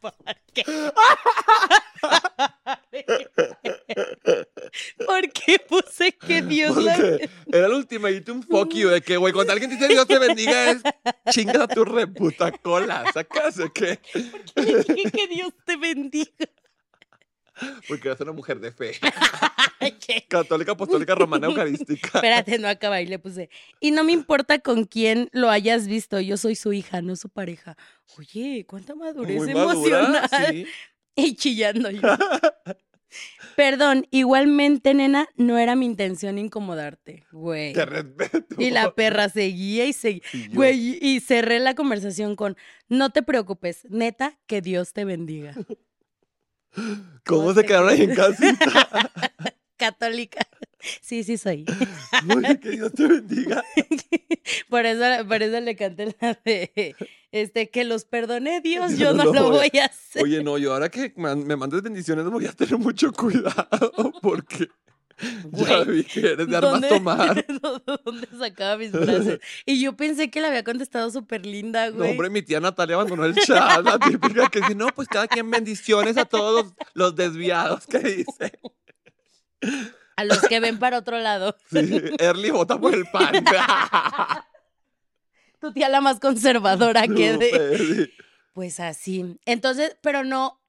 ¿Por 0.00 0.14
qué? 0.54 0.64
¿Por 5.06 5.32
qué 5.32 5.58
puse 5.58 6.12
que 6.12 6.42
Dios 6.42 6.76
la 6.76 6.96
Porque 6.96 7.30
era 7.52 7.66
el 7.66 7.86
te 7.86 7.96
imagínate 7.96 8.32
un 8.32 8.42
fuck 8.42 8.72
you 8.74 8.88
de 8.88 9.00
que, 9.00 9.16
güey, 9.16 9.32
cuando 9.32 9.52
alguien 9.52 9.70
dice 9.70 9.88
Dios 9.88 10.06
te 10.06 10.18
bendiga 10.18 10.70
es 10.70 10.82
chingas 11.30 11.56
a 11.56 11.68
tu 11.68 11.84
reputa 11.84 12.52
cola, 12.52 13.04
¿sacas 13.12 13.58
o 13.58 13.72
qué? 13.72 13.98
¿Por 14.12 14.44
qué 14.54 14.76
dije 14.94 15.10
que 15.10 15.28
Dios 15.28 15.52
te 15.64 15.76
bendiga? 15.76 16.30
Porque 17.88 18.08
eres 18.08 18.20
una 18.20 18.32
mujer 18.32 18.60
de 18.60 18.70
fe. 18.70 18.92
¿Qué? 20.06 20.26
Católica, 20.28 20.72
apostólica, 20.72 21.14
romana, 21.14 21.46
eucarística. 21.46 22.18
Espérate, 22.18 22.58
no 22.58 22.68
acaba 22.68 23.00
y 23.00 23.06
le 23.06 23.18
puse. 23.18 23.48
Y 23.80 23.92
no 23.92 24.04
me 24.04 24.12
importa 24.12 24.58
con 24.58 24.84
quién 24.84 25.28
lo 25.32 25.48
hayas 25.48 25.86
visto, 25.86 26.20
yo 26.20 26.36
soy 26.36 26.54
su 26.54 26.72
hija, 26.72 27.00
no 27.00 27.16
su 27.16 27.28
pareja. 27.28 27.76
Oye, 28.18 28.66
cuánta 28.68 28.94
madurez 28.94 29.36
Muy 29.36 29.54
madura, 29.54 30.00
emocional. 30.00 30.30
sí. 30.50 30.66
Y 31.18 31.34
chillando 31.34 31.90
yo. 31.90 32.02
Perdón, 33.56 34.06
igualmente, 34.10 34.92
nena, 34.92 35.28
no 35.36 35.58
era 35.58 35.76
mi 35.76 35.86
intención 35.86 36.38
incomodarte, 36.38 37.24
güey. 37.32 37.72
Te 37.72 37.86
respeto. 37.86 38.56
Y 38.58 38.70
la 38.70 38.94
perra 38.94 39.28
seguía 39.28 39.86
y 39.86 39.92
seguía. 39.92 40.22
Y 40.32 40.48
Güey, 40.48 40.98
y 41.00 41.20
cerré 41.20 41.58
la 41.58 41.74
conversación 41.74 42.36
con, 42.36 42.56
no 42.88 43.10
te 43.10 43.22
preocupes, 43.22 43.86
neta, 43.88 44.38
que 44.46 44.60
Dios 44.60 44.92
te 44.92 45.04
bendiga. 45.04 45.54
¿Cómo 47.24 47.54
se 47.54 47.64
quedaron 47.64 47.88
ahí 47.88 48.02
en 48.02 48.14
casita? 48.14 49.10
Católica. 49.76 50.46
Sí, 51.00 51.24
sí 51.24 51.36
soy. 51.38 51.64
Oye, 52.36 52.60
que 52.60 52.70
Dios 52.70 52.92
te 52.92 53.06
bendiga. 53.06 53.62
Por 54.70 54.86
eso, 54.86 55.02
por 55.26 55.42
eso 55.42 55.60
le 55.60 55.74
canté 55.74 56.14
la 56.20 56.38
de, 56.44 56.94
este, 57.32 57.68
que 57.68 57.84
los 57.84 58.04
perdone 58.04 58.60
Dios, 58.60 58.92
yo 58.98 59.12
no 59.12 59.24
no 59.24 59.32
lo 59.32 59.50
voy 59.50 59.70
a- 59.80 59.86
hacer. 59.86 60.22
Oye, 60.22 60.42
no, 60.44 60.56
yo 60.56 60.72
ahora 60.72 60.88
que 60.88 61.12
me 61.16 61.56
mandes 61.56 61.82
bendiciones 61.82 62.24
voy 62.26 62.46
a 62.46 62.52
tener 62.52 62.78
mucho 62.78 63.12
cuidado 63.12 64.12
porque 64.22 64.68
ya 65.50 65.80
vi 65.82 66.04
que 66.04 66.20
eres 66.20 66.46
de 66.46 66.56
armas 66.56 66.72
¿Dónde- 66.72 66.88
tomar. 66.88 67.44
¿Dónde 68.04 68.28
sacaba 68.38 68.76
mis 68.76 68.90
frases? 68.92 69.40
Y 69.64 69.80
yo 69.80 69.96
pensé 69.96 70.30
que 70.30 70.40
le 70.40 70.46
había 70.46 70.62
contestado 70.62 71.10
súper 71.10 71.44
linda, 71.44 71.90
No, 71.90 71.96
güey. 71.96 72.10
hombre, 72.12 72.30
mi 72.30 72.42
tía 72.42 72.60
Natalia 72.60 72.94
abandonó 72.94 73.24
el 73.24 73.34
chat, 73.34 73.84
la 73.84 73.98
típica 73.98 74.48
que 74.48 74.60
dice, 74.60 74.74
no, 74.76 74.86
pues 74.94 75.08
cada 75.08 75.26
quien 75.26 75.50
bendiciones 75.50 76.16
a 76.18 76.24
todos 76.24 76.66
los, 76.66 76.74
los 76.94 77.16
desviados 77.16 77.84
que 77.88 77.98
dice. 77.98 78.52
A 80.16 80.24
los 80.24 80.40
que 80.40 80.60
ven 80.60 80.78
para 80.78 80.98
otro 80.98 81.18
lado. 81.18 81.56
Sí, 81.70 82.02
Early 82.18 82.50
vota 82.50 82.78
por 82.78 82.94
el 82.94 83.04
pan. 83.06 83.44
Tu 85.60 85.72
tía 85.72 85.88
la 85.88 86.00
más 86.00 86.20
conservadora 86.20 87.06
que 87.06 87.36
de... 87.36 87.78
Sí. 87.78 88.12
Pues 88.52 88.80
así. 88.80 89.38
Entonces, 89.46 89.96
pero 90.02 90.24
no, 90.24 90.60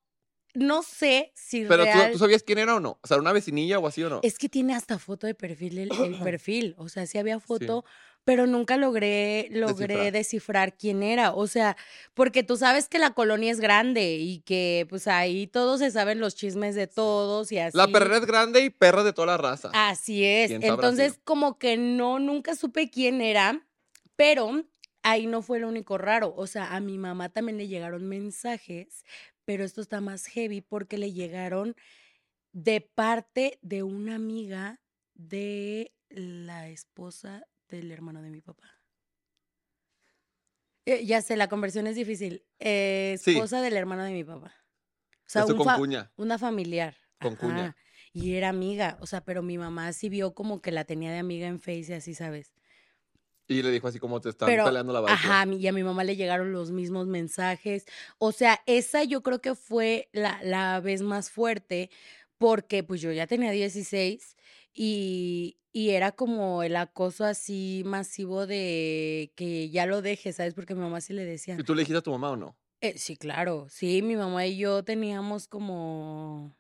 no 0.54 0.82
sé 0.84 1.32
si 1.36 1.66
Pero 1.66 1.86
¿tú, 1.86 1.92
real... 1.92 2.12
¿tú 2.12 2.20
sabías 2.20 2.44
quién 2.44 2.60
era 2.60 2.76
o 2.76 2.80
no? 2.80 3.00
O 3.02 3.08
sea, 3.08 3.18
¿una 3.18 3.32
vecinilla 3.32 3.80
o 3.80 3.88
así 3.88 4.04
o 4.04 4.10
no? 4.10 4.20
Es 4.24 4.38
que 4.38 4.50
tiene 4.50 4.76
hasta 4.76 4.98
foto 4.98 5.28
de 5.28 5.36
perfil 5.36 5.78
el, 5.78 5.92
el 5.92 6.20
perfil. 6.24 6.76
O 6.78 6.90
sea, 6.90 7.06
sí 7.06 7.18
había 7.18 7.40
foto, 7.40 7.86
pero 8.28 8.46
nunca 8.46 8.76
logré, 8.76 9.48
logré 9.52 9.88
Descifrar. 9.88 10.12
descifrar. 10.12 10.74
quién 10.78 11.02
era. 11.02 11.34
O 11.34 11.48
sea, 11.48 11.78
porque 12.14 12.44
tú 12.44 12.58
sabes 12.58 12.90
que 12.90 13.00
la 13.00 13.12
colonia 13.12 13.50
es 13.50 13.62
grande 13.62 14.16
y 14.16 14.40
que 14.40 14.86
pues 14.90 15.08
ahí 15.08 15.48
todos 15.48 15.80
se 15.80 15.92
saben 15.92 16.20
los 16.20 16.36
chismes 16.36 16.76
de 16.76 16.88
todos 16.88 17.54
y 17.54 17.60
así. 17.60 17.78
La 17.78 17.88
perrera 17.88 18.18
es 18.18 18.26
grande 18.26 18.66
y 18.66 18.70
perra 18.70 19.06
de 19.06 19.14
toda 19.14 19.28
la 19.28 19.38
raza. 19.38 19.72
Así 19.74 20.26
es. 20.26 20.50
¿Quién 20.50 20.62
sabrá 20.62 20.74
Entonces, 20.74 21.22
como 21.24 21.58
que 21.58 21.78
no, 21.78 22.20
nunca 22.20 22.56
supe 22.56 22.90
quién 22.90 23.22
era, 23.22 23.66
pero 24.18 24.62
ahí 25.04 25.26
no 25.26 25.42
fue 25.42 25.62
lo 25.62 25.70
único 25.70 25.98
raro. 25.98 26.34
O 26.36 26.48
sea, 26.48 26.76
a 26.76 26.82
mi 26.82 26.98
mamá 26.98 27.30
también 27.30 27.58
le 27.58 27.70
llegaron 27.70 28.10
mensajes, 28.10 29.06
pero 29.46 29.64
esto 29.64 29.80
está 29.80 30.02
más 30.02 30.26
heavy 30.26 30.60
porque 30.60 30.98
le 30.98 31.14
llegaron 31.14 31.78
de 32.52 32.82
parte 32.82 33.58
de 33.62 33.84
una 33.84 34.16
amiga 34.16 34.82
de 35.14 35.94
la 36.10 36.68
esposa 36.68 37.48
del 37.68 37.92
hermano 37.92 38.22
de 38.22 38.30
mi 38.30 38.42
papá. 38.42 38.70
Eh, 40.86 41.06
ya 41.06 41.22
sé, 41.22 41.36
la 41.36 41.50
conversión 41.50 41.86
es 41.88 41.96
difícil. 41.96 42.46
Eh, 42.60 43.18
Sí. 43.20 43.32
esposa 43.32 43.62
del 43.62 43.76
hermano 43.76 44.04
de 44.04 44.12
mi 44.14 44.24
papá. 44.24 44.54
O 45.26 45.30
sea, 45.30 45.42
Esto 45.42 45.54
un 45.54 45.58
con 45.60 45.66
fa- 45.68 45.78
cuña. 45.78 46.12
una 46.16 46.38
familiar. 46.38 46.96
Con 47.20 47.36
cuña. 47.36 47.76
Y 48.14 48.36
era 48.36 48.50
amiga, 48.50 48.98
o 49.02 49.06
sea, 49.06 49.22
pero 49.24 49.44
mi 49.44 49.58
mamá 49.58 49.92
sí 49.92 50.08
vio 50.10 50.34
como 50.34 50.62
que 50.62 50.72
la 50.72 50.86
tenía 50.86 51.12
de 51.12 51.18
amiga 51.20 51.48
en 51.48 51.60
Face 51.60 51.88
y 51.90 51.94
así, 51.94 52.14
¿sabes? 52.14 52.54
Y 53.50 53.62
le 53.64 53.72
dijo 53.72 53.88
así 53.88 54.00
como 54.00 54.20
te 54.22 54.30
están 54.30 54.48
Pero, 54.48 54.66
peleando 54.66 54.92
la 54.94 55.02
baica. 55.02 55.14
ajá, 55.16 55.46
y 55.54 55.68
a 55.68 55.74
mi 55.74 55.84
mamá 55.84 56.04
le 56.04 56.16
llegaron 56.16 56.52
los 56.52 56.72
mismos 56.72 57.08
mensajes. 57.08 57.86
O 58.18 58.32
sea, 58.32 58.62
esa 58.66 59.04
yo 59.04 59.22
creo 59.24 59.40
que 59.42 59.56
fue 59.56 60.10
la, 60.14 60.40
la 60.44 60.80
vez 60.80 61.02
más 61.02 61.30
fuerte 61.32 61.90
porque 62.38 62.84
pues 62.84 63.02
yo 63.02 63.12
ya 63.12 63.28
tenía 63.28 63.52
16 63.52 64.36
y, 64.80 65.58
y 65.74 65.90
era 65.90 66.12
como 66.12 66.62
el 66.64 66.76
acoso 66.76 67.26
así 67.26 67.82
masivo 67.86 68.46
de 68.46 69.34
que 69.36 69.70
ya 69.72 69.86
lo 69.88 70.02
deje, 70.04 70.32
¿sabes? 70.34 70.54
Porque 70.54 70.76
mi 70.76 70.82
mamá 70.82 71.02
sí 71.02 71.14
le 71.14 71.26
decía. 71.26 71.58
¿Y 71.58 71.64
tú 71.64 71.74
le 71.74 71.82
dijiste 71.82 71.98
a 71.98 72.02
tu 72.02 72.12
mamá 72.12 72.32
o 72.32 72.36
no? 72.38 72.56
Eh, 72.80 72.96
sí, 72.98 73.18
claro, 73.18 73.68
sí, 73.70 74.04
mi 74.04 74.16
mamá 74.16 74.46
y 74.46 74.58
yo 74.58 74.84
teníamos 74.84 75.48
como 75.48 76.56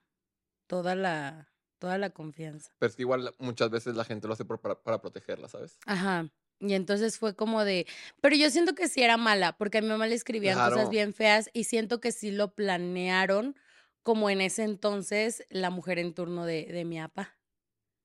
toda 0.65 0.95
la, 0.95 1.53
toda 1.79 1.99
la 1.99 2.09
confianza. 2.09 2.71
Pero 2.79 2.89
es 2.89 2.95
que 2.95 3.03
igual 3.03 3.33
muchas 3.37 3.69
veces 3.69 3.95
la 3.95 4.03
gente 4.03 4.27
lo 4.27 4.33
hace 4.33 4.43
por- 4.45 4.59
para, 4.59 4.81
para 4.81 4.99
protegerla, 4.99 5.47
¿sabes? 5.47 5.77
Ajá. 5.85 6.29
Y 6.59 6.73
entonces 6.73 7.19
fue 7.19 7.35
como 7.35 7.63
de, 7.63 7.85
pero 8.19 8.35
yo 8.35 8.49
siento 8.49 8.73
que 8.73 8.87
sí 8.87 9.03
era 9.03 9.15
mala, 9.17 9.55
porque 9.57 9.77
a 9.77 9.81
mi 9.81 9.89
mamá 9.89 10.07
le 10.07 10.15
escribían 10.15 10.57
cosas 10.57 10.89
bien 10.89 11.13
feas 11.13 11.51
y 11.53 11.65
siento 11.65 12.01
que 12.01 12.11
sí 12.11 12.31
lo 12.31 12.55
planearon 12.55 13.55
como 14.01 14.29
en 14.31 14.41
ese 14.41 14.63
entonces 14.63 15.45
la 15.49 15.69
mujer 15.69 15.99
en 15.99 16.15
turno 16.15 16.45
de, 16.45 16.65
de 16.65 16.83
mi 16.83 16.99
apa. 16.99 17.36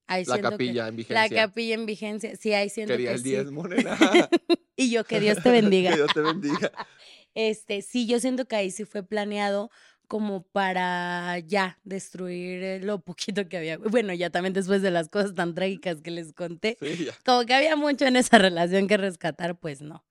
Ahí 0.06 0.24
La 0.26 0.36
que- 0.36 0.42
capilla 0.42 0.88
en 0.88 0.94
la 0.94 0.96
vigencia. 0.96 1.36
capilla 1.46 1.74
en 1.74 1.86
vigencia, 1.86 2.36
sí, 2.36 2.52
ahí 2.52 2.68
siento 2.68 2.92
Quería 2.94 3.10
que 3.10 3.14
el 3.16 3.22
sí. 3.22 3.28
diezmo, 3.30 3.66
nena. 3.68 3.96
Y 4.76 4.90
yo, 4.90 5.04
que 5.04 5.20
Dios 5.20 5.42
te 5.42 5.50
bendiga. 5.50 5.90
que 5.90 5.96
Dios 5.96 6.12
te 6.14 6.20
bendiga. 6.20 6.72
Este, 7.34 7.80
sí, 7.80 8.06
yo 8.06 8.20
siento 8.20 8.44
que 8.46 8.56
ahí 8.56 8.70
sí 8.70 8.84
fue 8.84 9.02
planeado 9.02 9.70
como 10.06 10.42
para 10.42 11.38
ya 11.38 11.78
destruir 11.82 12.62
eh, 12.62 12.80
lo 12.80 13.00
poquito 13.00 13.48
que 13.48 13.56
había. 13.56 13.78
Bueno, 13.78 14.12
ya 14.12 14.28
también 14.28 14.52
después 14.52 14.82
de 14.82 14.90
las 14.90 15.08
cosas 15.08 15.34
tan 15.34 15.54
trágicas 15.54 16.02
que 16.02 16.10
les 16.10 16.34
conté, 16.34 16.76
Sí, 16.78 17.08
como 17.24 17.46
que 17.46 17.54
había 17.54 17.74
mucho 17.76 18.04
en 18.04 18.16
esa 18.16 18.36
relación 18.36 18.86
que 18.86 18.98
rescatar, 18.98 19.58
pues 19.58 19.80
no. 19.80 20.04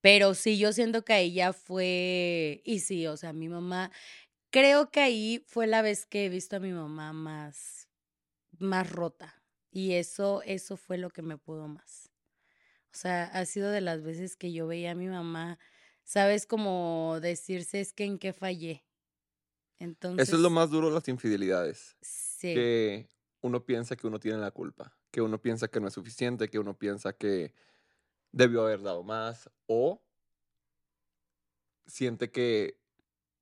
Pero 0.00 0.34
sí, 0.34 0.58
yo 0.58 0.72
siento 0.72 1.04
que 1.04 1.12
ahí 1.12 1.32
ya 1.32 1.52
fue, 1.52 2.62
y 2.64 2.78
sí, 2.80 3.06
o 3.08 3.16
sea, 3.16 3.32
mi 3.32 3.48
mamá, 3.48 3.90
creo 4.50 4.90
que 4.92 5.00
ahí 5.00 5.44
fue 5.48 5.66
la 5.66 5.82
vez 5.82 6.06
que 6.06 6.26
he 6.26 6.28
visto 6.28 6.54
a 6.56 6.60
mi 6.60 6.70
mamá 6.72 7.12
más, 7.12 7.79
más 8.60 8.90
rota. 8.90 9.42
Y 9.70 9.92
eso, 9.92 10.42
eso 10.44 10.76
fue 10.76 10.98
lo 10.98 11.10
que 11.10 11.22
me 11.22 11.38
pudo 11.38 11.68
más. 11.68 12.10
O 12.92 12.96
sea, 12.96 13.24
ha 13.24 13.44
sido 13.44 13.70
de 13.70 13.80
las 13.80 14.02
veces 14.02 14.36
que 14.36 14.52
yo 14.52 14.66
veía 14.66 14.92
a 14.92 14.96
mi 14.96 15.06
mamá, 15.06 15.58
sabes, 16.02 16.46
como 16.46 17.18
decirse 17.20 17.80
es 17.80 17.92
que 17.92 18.04
en 18.04 18.18
qué 18.18 18.32
fallé. 18.32 18.84
Entonces. 19.78 20.28
Eso 20.28 20.36
es 20.36 20.42
lo 20.42 20.50
más 20.50 20.70
duro 20.70 20.88
de 20.88 20.94
las 20.94 21.08
infidelidades. 21.08 21.96
Sí. 22.02 22.54
Que 22.54 23.08
uno 23.40 23.64
piensa 23.64 23.96
que 23.96 24.06
uno 24.06 24.18
tiene 24.18 24.38
la 24.38 24.50
culpa. 24.50 24.96
Que 25.10 25.22
uno 25.22 25.40
piensa 25.40 25.68
que 25.68 25.80
no 25.80 25.88
es 25.88 25.94
suficiente. 25.94 26.48
Que 26.48 26.58
uno 26.58 26.76
piensa 26.76 27.12
que 27.12 27.54
debió 28.32 28.62
haber 28.62 28.82
dado 28.82 29.02
más. 29.04 29.48
O 29.66 30.02
siente 31.86 32.30
que 32.30 32.78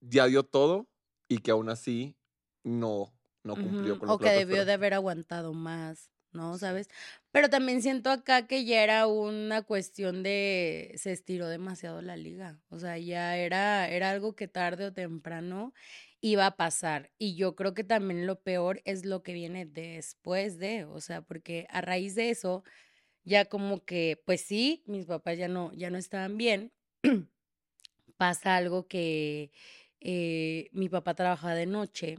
ya 0.00 0.26
dio 0.26 0.44
todo 0.44 0.88
y 1.26 1.38
que 1.38 1.50
aún 1.50 1.68
así 1.68 2.16
no, 2.62 3.17
no 3.48 3.54
cumplió 3.54 3.98
con 3.98 4.08
lo 4.08 4.14
O 4.14 4.18
que 4.18 4.30
debió 4.30 4.66
de 4.66 4.74
haber 4.74 4.92
aguantado 4.92 5.54
más, 5.54 6.10
¿no? 6.32 6.58
¿Sabes? 6.58 6.88
Pero 7.32 7.48
también 7.48 7.80
siento 7.80 8.10
acá 8.10 8.46
que 8.46 8.66
ya 8.66 8.82
era 8.84 9.06
una 9.06 9.62
cuestión 9.62 10.22
de 10.22 10.92
se 10.96 11.12
estiró 11.12 11.48
demasiado 11.48 12.02
la 12.02 12.16
liga. 12.16 12.60
O 12.68 12.78
sea, 12.78 12.98
ya 12.98 13.38
era, 13.38 13.88
era 13.88 14.10
algo 14.10 14.36
que 14.36 14.48
tarde 14.48 14.84
o 14.84 14.92
temprano 14.92 15.72
iba 16.20 16.44
a 16.46 16.56
pasar. 16.56 17.10
Y 17.18 17.36
yo 17.36 17.56
creo 17.56 17.72
que 17.72 17.84
también 17.84 18.26
lo 18.26 18.42
peor 18.42 18.82
es 18.84 19.06
lo 19.06 19.22
que 19.22 19.32
viene 19.32 19.64
después 19.64 20.58
de, 20.58 20.84
o 20.84 21.00
sea, 21.00 21.22
porque 21.22 21.66
a 21.70 21.80
raíz 21.80 22.14
de 22.14 22.28
eso, 22.30 22.64
ya 23.24 23.46
como 23.46 23.84
que, 23.84 24.22
pues 24.26 24.42
sí, 24.42 24.82
mis 24.86 25.06
papás 25.06 25.38
ya 25.38 25.48
no, 25.48 25.72
ya 25.74 25.90
no 25.90 25.98
estaban 25.98 26.36
bien. 26.36 26.72
Pasa 28.18 28.56
algo 28.56 28.88
que 28.88 29.52
eh, 30.00 30.68
mi 30.72 30.88
papá 30.88 31.14
trabajaba 31.14 31.54
de 31.54 31.66
noche 31.66 32.18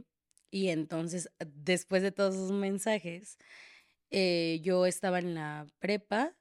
y 0.50 0.68
entonces, 0.68 1.30
después 1.38 2.02
de 2.02 2.12
todos 2.12 2.34
esos 2.34 2.52
mensajes, 2.52 3.38
eh, 4.10 4.60
yo 4.62 4.86
estaba 4.86 5.18
en 5.18 5.34
la 5.34 5.66
prepa 5.78 6.36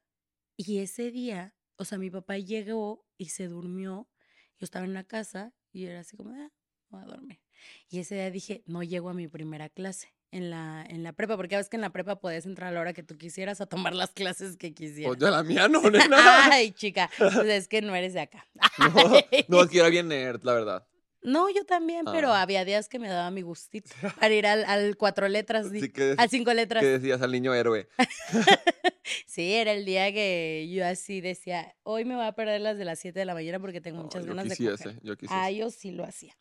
y 0.57 0.79
ese 0.79 1.11
día, 1.11 1.55
o 1.77 1.85
sea, 1.85 1.97
mi 1.97 2.09
papá 2.09 2.37
llegó 2.37 3.05
y 3.17 3.29
se 3.29 3.47
durmió. 3.47 4.09
Yo 4.57 4.65
estaba 4.65 4.85
en 4.85 4.93
la 4.93 5.03
casa 5.03 5.53
y 5.71 5.85
era 5.85 6.01
así 6.01 6.17
como, 6.17 6.31
ah, 6.31 6.51
voy 6.89 7.01
a 7.01 7.05
dormir. 7.05 7.39
Y 7.87 7.99
ese 7.99 8.15
día 8.15 8.31
dije, 8.31 8.63
no 8.65 8.83
llego 8.83 9.09
a 9.09 9.13
mi 9.13 9.27
primera 9.27 9.69
clase 9.69 10.13
en 10.31 10.49
la, 10.49 10.85
en 10.87 11.03
la 11.03 11.13
prepa, 11.13 11.37
porque 11.37 11.55
ves 11.55 11.69
que 11.69 11.77
en 11.77 11.81
la 11.81 11.91
prepa 11.91 12.19
podías 12.19 12.45
entrar 12.45 12.69
a 12.69 12.71
la 12.71 12.81
hora 12.81 12.93
que 12.93 13.03
tú 13.03 13.17
quisieras 13.17 13.61
a 13.61 13.65
tomar 13.65 13.95
las 13.95 14.11
clases 14.11 14.57
que 14.57 14.73
quisieras. 14.73 15.15
Pues 15.15 15.19
ya 15.19 15.31
la 15.31 15.43
mía 15.43 15.67
no, 15.67 15.81
nena. 15.89 16.51
Ay, 16.51 16.71
chica, 16.71 17.09
pues 17.17 17.35
es 17.35 17.67
que 17.67 17.81
no 17.81 17.95
eres 17.95 18.13
de 18.13 18.21
acá. 18.21 18.47
No, 18.79 19.57
no, 19.59 19.61
es 19.63 19.69
que 19.69 19.79
era 19.79 19.89
bien 19.89 20.07
nerd, 20.07 20.43
la 20.43 20.53
verdad. 20.53 20.87
No, 21.21 21.49
yo 21.49 21.65
también, 21.65 22.05
pero 22.05 22.31
Ah. 22.33 22.41
había 22.41 22.63
días 22.65 22.87
que 22.87 22.97
me 22.99 23.09
daba 23.09 23.29
mi 23.31 23.41
gustito 23.41 23.89
para 24.19 24.33
ir 24.33 24.47
al, 24.47 24.63
al 24.65 24.95
cuatro 24.97 25.27
letras, 25.27 25.67
Sí, 25.69 25.89
que, 25.89 26.15
al 26.17 26.29
cinco 26.29 26.53
letras. 26.53 26.81
que 26.81 26.87
decías 26.87 27.21
al 27.21 27.31
niño 27.31 27.53
héroe. 27.53 27.87
Sí, 29.25 29.53
era 29.53 29.71
el 29.71 29.85
día 29.85 30.11
que 30.13 30.69
yo 30.71 30.85
así 30.85 31.19
decía, 31.19 31.75
hoy 31.83 32.05
me 32.05 32.15
voy 32.15 32.25
a 32.25 32.33
perder 32.33 32.61
las 32.61 32.77
de 32.77 32.85
las 32.85 32.99
7 32.99 33.19
de 33.19 33.25
la 33.25 33.33
mañana 33.33 33.59
porque 33.59 33.81
tengo 33.81 33.97
No, 33.97 34.03
muchas 34.03 34.23
ganas 34.25 34.47
de 34.47 34.55
coger. 34.55 34.99
yo 35.01 35.13
Ah, 35.13 35.15
quisiese. 35.17 35.55
yo 35.55 35.69
sí 35.71 35.91
lo 35.91 36.03
hacía. 36.03 36.37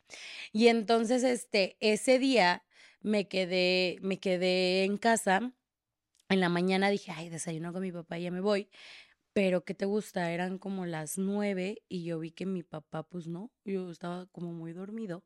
Y 0.51 0.67
entonces, 0.67 1.23
este, 1.23 1.77
ese 1.79 2.19
día 2.19 2.63
me 3.01 3.27
quedé, 3.27 3.97
me 4.01 4.19
quedé 4.19 4.83
en 4.83 4.97
casa. 4.97 5.51
En 6.29 6.39
la 6.41 6.49
mañana 6.49 6.89
dije, 6.91 7.11
ay, 7.11 7.29
desayuno 7.29 7.73
con 7.73 7.81
mi 7.81 7.91
papá 7.91 8.19
y 8.19 8.23
ya 8.23 8.31
me 8.31 8.41
voy. 8.41 8.69
Pero, 9.39 9.63
¿qué 9.63 9.73
te 9.73 9.85
gusta? 9.85 10.33
Eran 10.33 10.57
como 10.57 10.85
las 10.85 11.17
nueve 11.17 11.83
y 11.87 12.03
yo 12.03 12.19
vi 12.19 12.31
que 12.31 12.45
mi 12.45 12.61
papá, 12.61 13.03
pues 13.03 13.25
no, 13.27 13.53
yo 13.63 13.89
estaba 13.89 14.25
como 14.25 14.51
muy 14.51 14.73
dormido. 14.73 15.23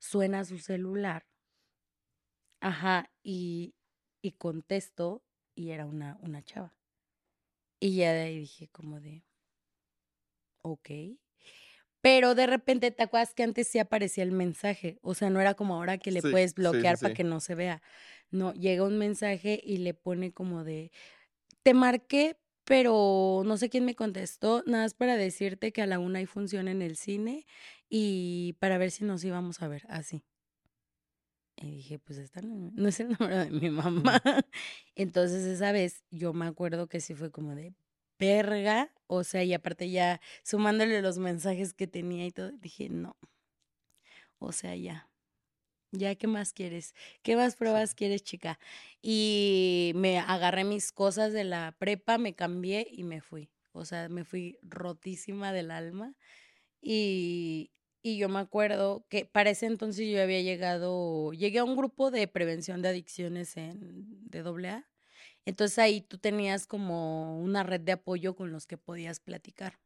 Suena 0.00 0.44
su 0.44 0.58
celular. 0.58 1.26
Ajá, 2.60 3.12
y, 3.22 3.76
y 4.22 4.32
contesto 4.32 5.24
y 5.54 5.70
era 5.70 5.86
una, 5.86 6.16
una 6.20 6.42
chava. 6.42 6.76
Y 7.78 7.94
ya 7.98 8.12
de 8.12 8.22
ahí 8.22 8.38
dije 8.40 8.68
como 8.68 9.00
de, 9.00 9.24
ok. 10.62 10.90
Pero 12.00 12.34
de 12.34 12.46
repente, 12.46 12.90
¿te 12.90 13.02
acuerdas 13.02 13.32
que 13.34 13.42
antes 13.42 13.66
sí 13.68 13.78
aparecía 13.78 14.24
el 14.24 14.32
mensaje? 14.32 14.98
O 15.02 15.14
sea, 15.14 15.30
no 15.30 15.40
era 15.40 15.54
como 15.54 15.74
ahora 15.74 15.98
que 15.98 16.10
le 16.12 16.22
Sí, 16.22 16.22
puedes 16.22 16.54
sí, 16.56 16.86
sí, 16.86 16.94
bloquear 16.94 16.98
para 17.00 17.12
que 17.14 17.24
no 17.24 17.40
se 17.40 17.54
vea. 17.54 17.82
No, 18.30 18.52
llega 18.52 18.84
un 18.84 18.98
mensaje 18.98 19.60
y 19.62 19.78
le 19.78 19.94
pone 19.94 20.32
como 20.32 20.64
de, 20.64 20.92
te 21.62 21.74
marqué, 21.74 22.38
pero 22.64 23.42
no 23.44 23.56
sé 23.56 23.68
quién 23.70 23.84
me 23.84 23.94
contestó, 23.94 24.62
nada 24.66 24.84
más 24.84 24.94
para 24.94 25.16
decirte 25.16 25.72
que 25.72 25.82
a 25.82 25.86
la 25.86 25.98
una 25.98 26.18
hay 26.20 26.26
función 26.26 26.68
en 26.68 26.82
el 26.82 26.96
cine 26.96 27.46
y 27.88 28.54
para 28.60 28.78
ver 28.78 28.90
si 28.90 29.04
nos 29.04 29.24
íbamos 29.24 29.62
a 29.62 29.68
ver, 29.68 29.84
así. 29.88 30.24
Y 31.56 31.70
dije, 31.70 31.98
pues 31.98 32.18
esta 32.18 32.40
no, 32.42 32.72
no 32.74 32.88
es 32.88 32.98
el 33.00 33.10
número 33.18 33.38
de 33.38 33.50
mi 33.50 33.70
mamá. 33.70 34.20
Entonces 34.96 35.44
esa 35.44 35.72
vez 35.72 36.04
yo 36.10 36.32
me 36.32 36.46
acuerdo 36.46 36.88
que 36.88 37.00
sí 37.00 37.14
fue 37.14 37.30
como 37.30 37.54
de 37.54 37.74
verga, 38.18 38.92
o 39.06 39.24
sea, 39.24 39.44
y 39.44 39.54
aparte 39.54 39.90
ya 39.90 40.20
sumándole 40.42 41.02
los 41.02 41.18
mensajes 41.18 41.74
que 41.74 41.86
tenía 41.86 42.26
y 42.26 42.32
todo, 42.32 42.50
dije, 42.52 42.88
no, 42.88 43.16
o 44.38 44.52
sea, 44.52 44.76
ya. 44.76 45.08
Ya, 45.96 46.14
¿qué 46.16 46.26
más 46.26 46.52
quieres? 46.52 46.92
¿Qué 47.22 47.36
más 47.36 47.54
pruebas 47.54 47.94
quieres, 47.94 48.24
chica? 48.24 48.58
Y 49.00 49.92
me 49.94 50.18
agarré 50.18 50.64
mis 50.64 50.90
cosas 50.92 51.32
de 51.32 51.44
la 51.44 51.76
prepa, 51.78 52.18
me 52.18 52.34
cambié 52.34 52.88
y 52.90 53.04
me 53.04 53.20
fui. 53.20 53.48
O 53.72 53.84
sea, 53.84 54.08
me 54.08 54.24
fui 54.24 54.58
rotísima 54.62 55.52
del 55.52 55.70
alma. 55.70 56.14
Y, 56.82 57.72
y 58.02 58.18
yo 58.18 58.28
me 58.28 58.40
acuerdo 58.40 59.06
que 59.10 59.26
para 59.26 59.50
ese 59.50 59.66
entonces 59.66 60.08
yo 60.10 60.22
había 60.22 60.42
llegado, 60.42 61.32
llegué 61.32 61.60
a 61.60 61.64
un 61.64 61.76
grupo 61.76 62.10
de 62.10 62.28
prevención 62.28 62.82
de 62.82 62.88
adicciones 62.90 63.56
en, 63.56 64.28
de 64.30 64.40
AA. 64.40 64.86
Entonces 65.46 65.78
ahí 65.78 66.00
tú 66.02 66.18
tenías 66.18 66.66
como 66.66 67.38
una 67.40 67.62
red 67.64 67.80
de 67.82 67.92
apoyo 67.92 68.36
con 68.36 68.52
los 68.52 68.66
que 68.66 68.78
podías 68.78 69.20
platicar. 69.20 69.78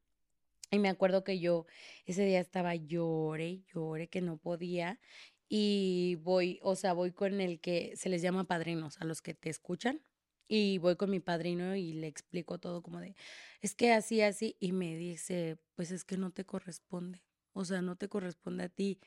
Y 0.70 0.78
me 0.78 0.88
acuerdo 0.90 1.24
que 1.24 1.38
yo 1.40 1.66
ese 2.06 2.24
día 2.24 2.40
estaba 2.40 2.74
llore, 2.74 3.62
llore, 3.72 4.09
que 4.09 4.20
no 4.20 4.36
podía. 4.36 5.00
Y 5.49 6.16
voy, 6.22 6.59
o 6.62 6.76
sea, 6.76 6.92
voy 6.92 7.12
con 7.12 7.40
el 7.40 7.61
que 7.61 7.94
se 7.96 8.09
les 8.09 8.20
llama 8.22 8.44
padrinos, 8.44 9.01
a 9.01 9.05
los 9.05 9.22
que 9.22 9.34
te 9.34 9.49
escuchan. 9.49 10.03
Y 10.46 10.78
voy 10.78 10.96
con 10.96 11.11
mi 11.11 11.20
padrino 11.20 11.76
y 11.76 11.92
le 11.92 12.07
explico 12.07 12.59
todo 12.59 12.82
como 12.82 13.01
de, 13.01 13.14
es 13.61 13.74
que 13.74 13.92
así, 13.92 14.22
así. 14.22 14.57
Y 14.61 14.72
me 14.72 14.96
dice, 14.96 15.59
pues 15.74 15.90
es 15.90 16.05
que 16.05 16.16
no 16.16 16.30
te 16.30 16.44
corresponde. 16.44 17.22
O 17.53 17.64
sea, 17.64 17.82
no 17.82 17.96
te 17.96 18.09
corresponde 18.09 18.64
a 18.64 18.68
ti 18.68 18.99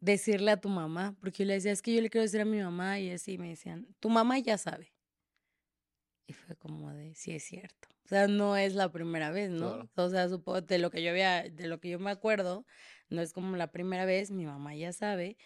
decirle 0.00 0.50
a 0.50 0.60
tu 0.60 0.68
mamá. 0.68 1.16
Porque 1.20 1.38
yo 1.38 1.46
le 1.46 1.54
decía, 1.54 1.72
es 1.72 1.80
que 1.80 1.94
yo 1.94 2.02
le 2.02 2.10
quiero 2.10 2.22
decir 2.22 2.42
a 2.42 2.44
mi 2.44 2.60
mamá. 2.60 3.00
Y 3.00 3.10
así 3.10 3.38
me 3.38 3.48
decían, 3.48 3.94
tu 3.98 4.10
mamá 4.10 4.38
ya 4.38 4.58
sabe. 4.58 4.92
Y 6.26 6.34
fue 6.34 6.54
como 6.56 6.92
de, 6.92 7.14
sí 7.14 7.32
es 7.32 7.44
cierto. 7.44 7.88
O 8.04 8.08
sea, 8.08 8.28
no 8.28 8.56
es 8.56 8.74
la 8.74 8.92
primera 8.92 9.30
vez, 9.30 9.50
¿no? 9.50 9.72
Claro. 9.72 9.90
O 9.96 10.10
sea, 10.10 10.28
supongo, 10.28 10.60
de 10.60 10.78
lo 10.78 10.90
que 10.90 11.02
yo 11.02 11.10
había, 11.10 11.42
de 11.42 11.66
lo 11.66 11.80
que 11.80 11.88
yo 11.88 11.98
me 11.98 12.10
acuerdo, 12.10 12.66
no 13.10 13.22
es 13.22 13.32
como 13.32 13.56
la 13.56 13.70
primera 13.70 14.04
vez, 14.04 14.30
mi 14.30 14.44
mamá 14.46 14.74
ya 14.74 14.92
sabe. 14.92 15.36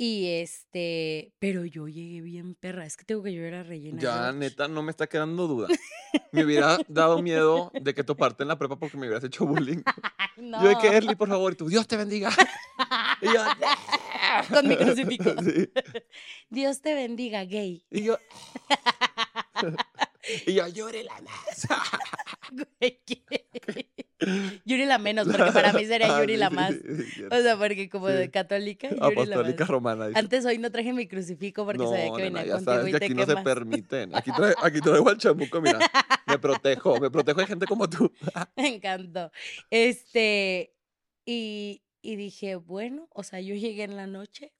Y 0.00 0.28
este, 0.28 1.32
pero 1.40 1.64
yo 1.64 1.88
llegué 1.88 2.20
bien 2.20 2.54
perra. 2.54 2.86
Es 2.86 2.96
que 2.96 3.04
tengo 3.04 3.20
que 3.24 3.32
yo 3.32 3.42
era 3.42 3.64
rellena. 3.64 4.00
Ya, 4.00 4.14
George. 4.14 4.38
neta, 4.38 4.68
no 4.68 4.80
me 4.84 4.92
está 4.92 5.08
quedando 5.08 5.48
duda. 5.48 5.66
Me 6.32 6.44
hubiera 6.44 6.78
dado 6.86 7.20
miedo 7.20 7.72
de 7.74 7.94
que 7.94 8.04
toparte 8.04 8.44
en 8.44 8.48
la 8.48 8.58
prepa 8.58 8.78
porque 8.78 8.96
me 8.96 9.06
hubieras 9.06 9.24
hecho 9.24 9.44
bullying. 9.44 9.82
No. 10.36 10.62
Yo 10.62 10.68
de 10.68 10.78
que 10.78 10.88
Erly, 10.88 11.16
por 11.16 11.28
favor, 11.28 11.52
y 11.52 11.56
tú, 11.56 11.68
Dios 11.68 11.86
te 11.86 11.96
bendiga. 11.96 12.30
Y 13.20 13.26
yo, 13.26 13.42
Con 14.48 14.68
mi 14.68 14.76
crucifijo. 14.76 15.30
Sí. 15.42 15.68
Dios 16.48 16.80
te 16.80 16.94
bendiga, 16.94 17.44
gay. 17.44 17.84
Y 17.90 18.04
yo, 18.04 18.16
y 20.46 20.54
yo, 20.54 20.68
lloré 20.68 21.02
la 21.02 21.20
más. 21.22 21.66
Güey, 22.52 23.02
¿qué? 23.04 24.04
Yuri 24.64 24.84
la 24.84 24.98
menos, 24.98 25.28
porque 25.28 25.52
para 25.52 25.72
mí 25.72 25.84
sería 25.84 26.08
Ah, 26.16 26.20
Yuri 26.20 26.36
la 26.36 26.50
más. 26.50 26.72
sí, 26.74 26.80
sí, 26.96 27.02
cierto. 27.04 27.36
O 27.36 27.40
sea, 27.40 27.56
porque 27.56 27.88
como 27.88 28.08
Sí. 28.08 28.14
de 28.14 28.30
católica, 28.30 28.88
Yuri 28.88 29.00
la 29.00 29.06
Apostólica 29.06 29.64
más. 29.64 29.68
romana. 29.70 30.08
dice. 30.08 30.18
Antes 30.18 30.44
hoy 30.44 30.58
no 30.58 30.70
traje 30.72 30.92
mi 30.92 31.06
crucifijo 31.06 31.64
porque 31.64 31.78
no, 31.84 31.90
sabía 31.90 32.12
que 32.16 32.22
venía 32.24 32.40
contigo 32.52 32.60
sabes 32.60 32.88
y 32.88 32.92
que 32.92 32.98
te 32.98 33.04
aquí 33.06 33.14
no 33.14 33.26
se 33.26 33.36
permiten. 33.36 34.14
Aquí, 34.16 34.32
trae, 34.32 34.54
aquí 34.62 34.80
traigo 34.80 35.08
al 35.08 35.18
chamuco, 35.18 35.60
mira. 35.60 35.78
Me 36.26 36.38
protejo, 36.38 36.98
me 37.00 37.10
protejo 37.10 37.40
de 37.40 37.46
gente 37.46 37.66
como 37.66 37.88
tú. 37.88 38.10
Me 38.56 38.68
encantó. 38.74 39.30
Este, 39.70 40.74
y, 41.24 41.82
y 42.02 42.16
dije, 42.16 42.56
bueno, 42.56 43.08
o 43.12 43.22
sea, 43.22 43.40
yo 43.40 43.54
llegué 43.54 43.84
en 43.84 43.96
la 43.96 44.06
noche, 44.06 44.52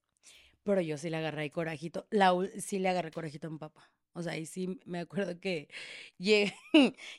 pero 0.63 0.81
yo 0.81 0.97
sí 0.97 1.09
le 1.09 1.17
agarré 1.17 1.51
corajito. 1.51 2.07
La, 2.11 2.33
sí 2.59 2.79
le 2.79 2.89
agarré 2.89 3.11
corajito 3.11 3.47
a 3.47 3.49
mi 3.49 3.57
papá. 3.57 3.91
O 4.13 4.23
sea, 4.23 4.33
ahí 4.33 4.45
sí 4.45 4.79
me 4.85 4.99
acuerdo 4.99 5.39
que 5.39 5.69
llegué, 6.17 6.53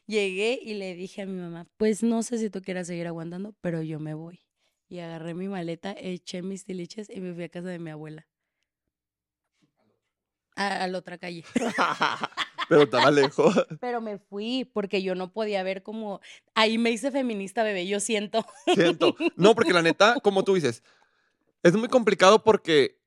llegué 0.07 0.59
y 0.63 0.75
le 0.75 0.95
dije 0.95 1.23
a 1.23 1.27
mi 1.27 1.41
mamá, 1.41 1.67
pues 1.77 2.03
no 2.03 2.23
sé 2.23 2.39
si 2.39 2.51
tú 2.51 2.63
quieras 2.63 2.87
seguir 2.87 3.07
aguantando, 3.07 3.55
pero 3.61 3.83
yo 3.83 4.01
me 4.01 4.15
voy. 4.15 4.41
Y 4.89 4.99
agarré 4.99 5.35
mi 5.35 5.49
maleta, 5.49 5.95
eché 5.97 6.43
mis 6.43 6.65
tiliches 6.65 7.09
y 7.11 7.21
me 7.21 7.33
fui 7.33 7.45
a 7.45 7.49
casa 7.49 7.69
de 7.69 7.79
mi 7.79 7.91
abuela. 7.91 8.27
A, 10.57 10.85
a 10.85 10.89
la 10.89 10.99
otra 10.99 11.17
calle. 11.17 11.45
Pero 12.71 12.83
estaba 12.83 13.11
lejos. 13.11 13.53
Pero 13.81 14.01
me 14.01 14.19
fui 14.19 14.65
porque 14.73 15.03
yo 15.03 15.17
no 15.17 15.33
podía 15.33 15.61
ver 15.65 15.83
como... 15.83 16.21
Ahí 16.55 16.79
me 16.79 16.93
hice 16.93 17.11
feminista, 17.11 17.65
bebé, 17.65 17.85
yo 17.89 17.99
siento. 17.99 18.47
Siento. 18.75 19.17
No, 19.35 19.57
porque 19.57 19.73
la 19.73 19.83
neta, 19.83 20.21
como 20.21 20.45
tú 20.45 20.55
dices, 20.55 20.85
es 21.65 21.75
muy 21.75 21.89
complicado 21.89 22.45
porque 22.45 23.01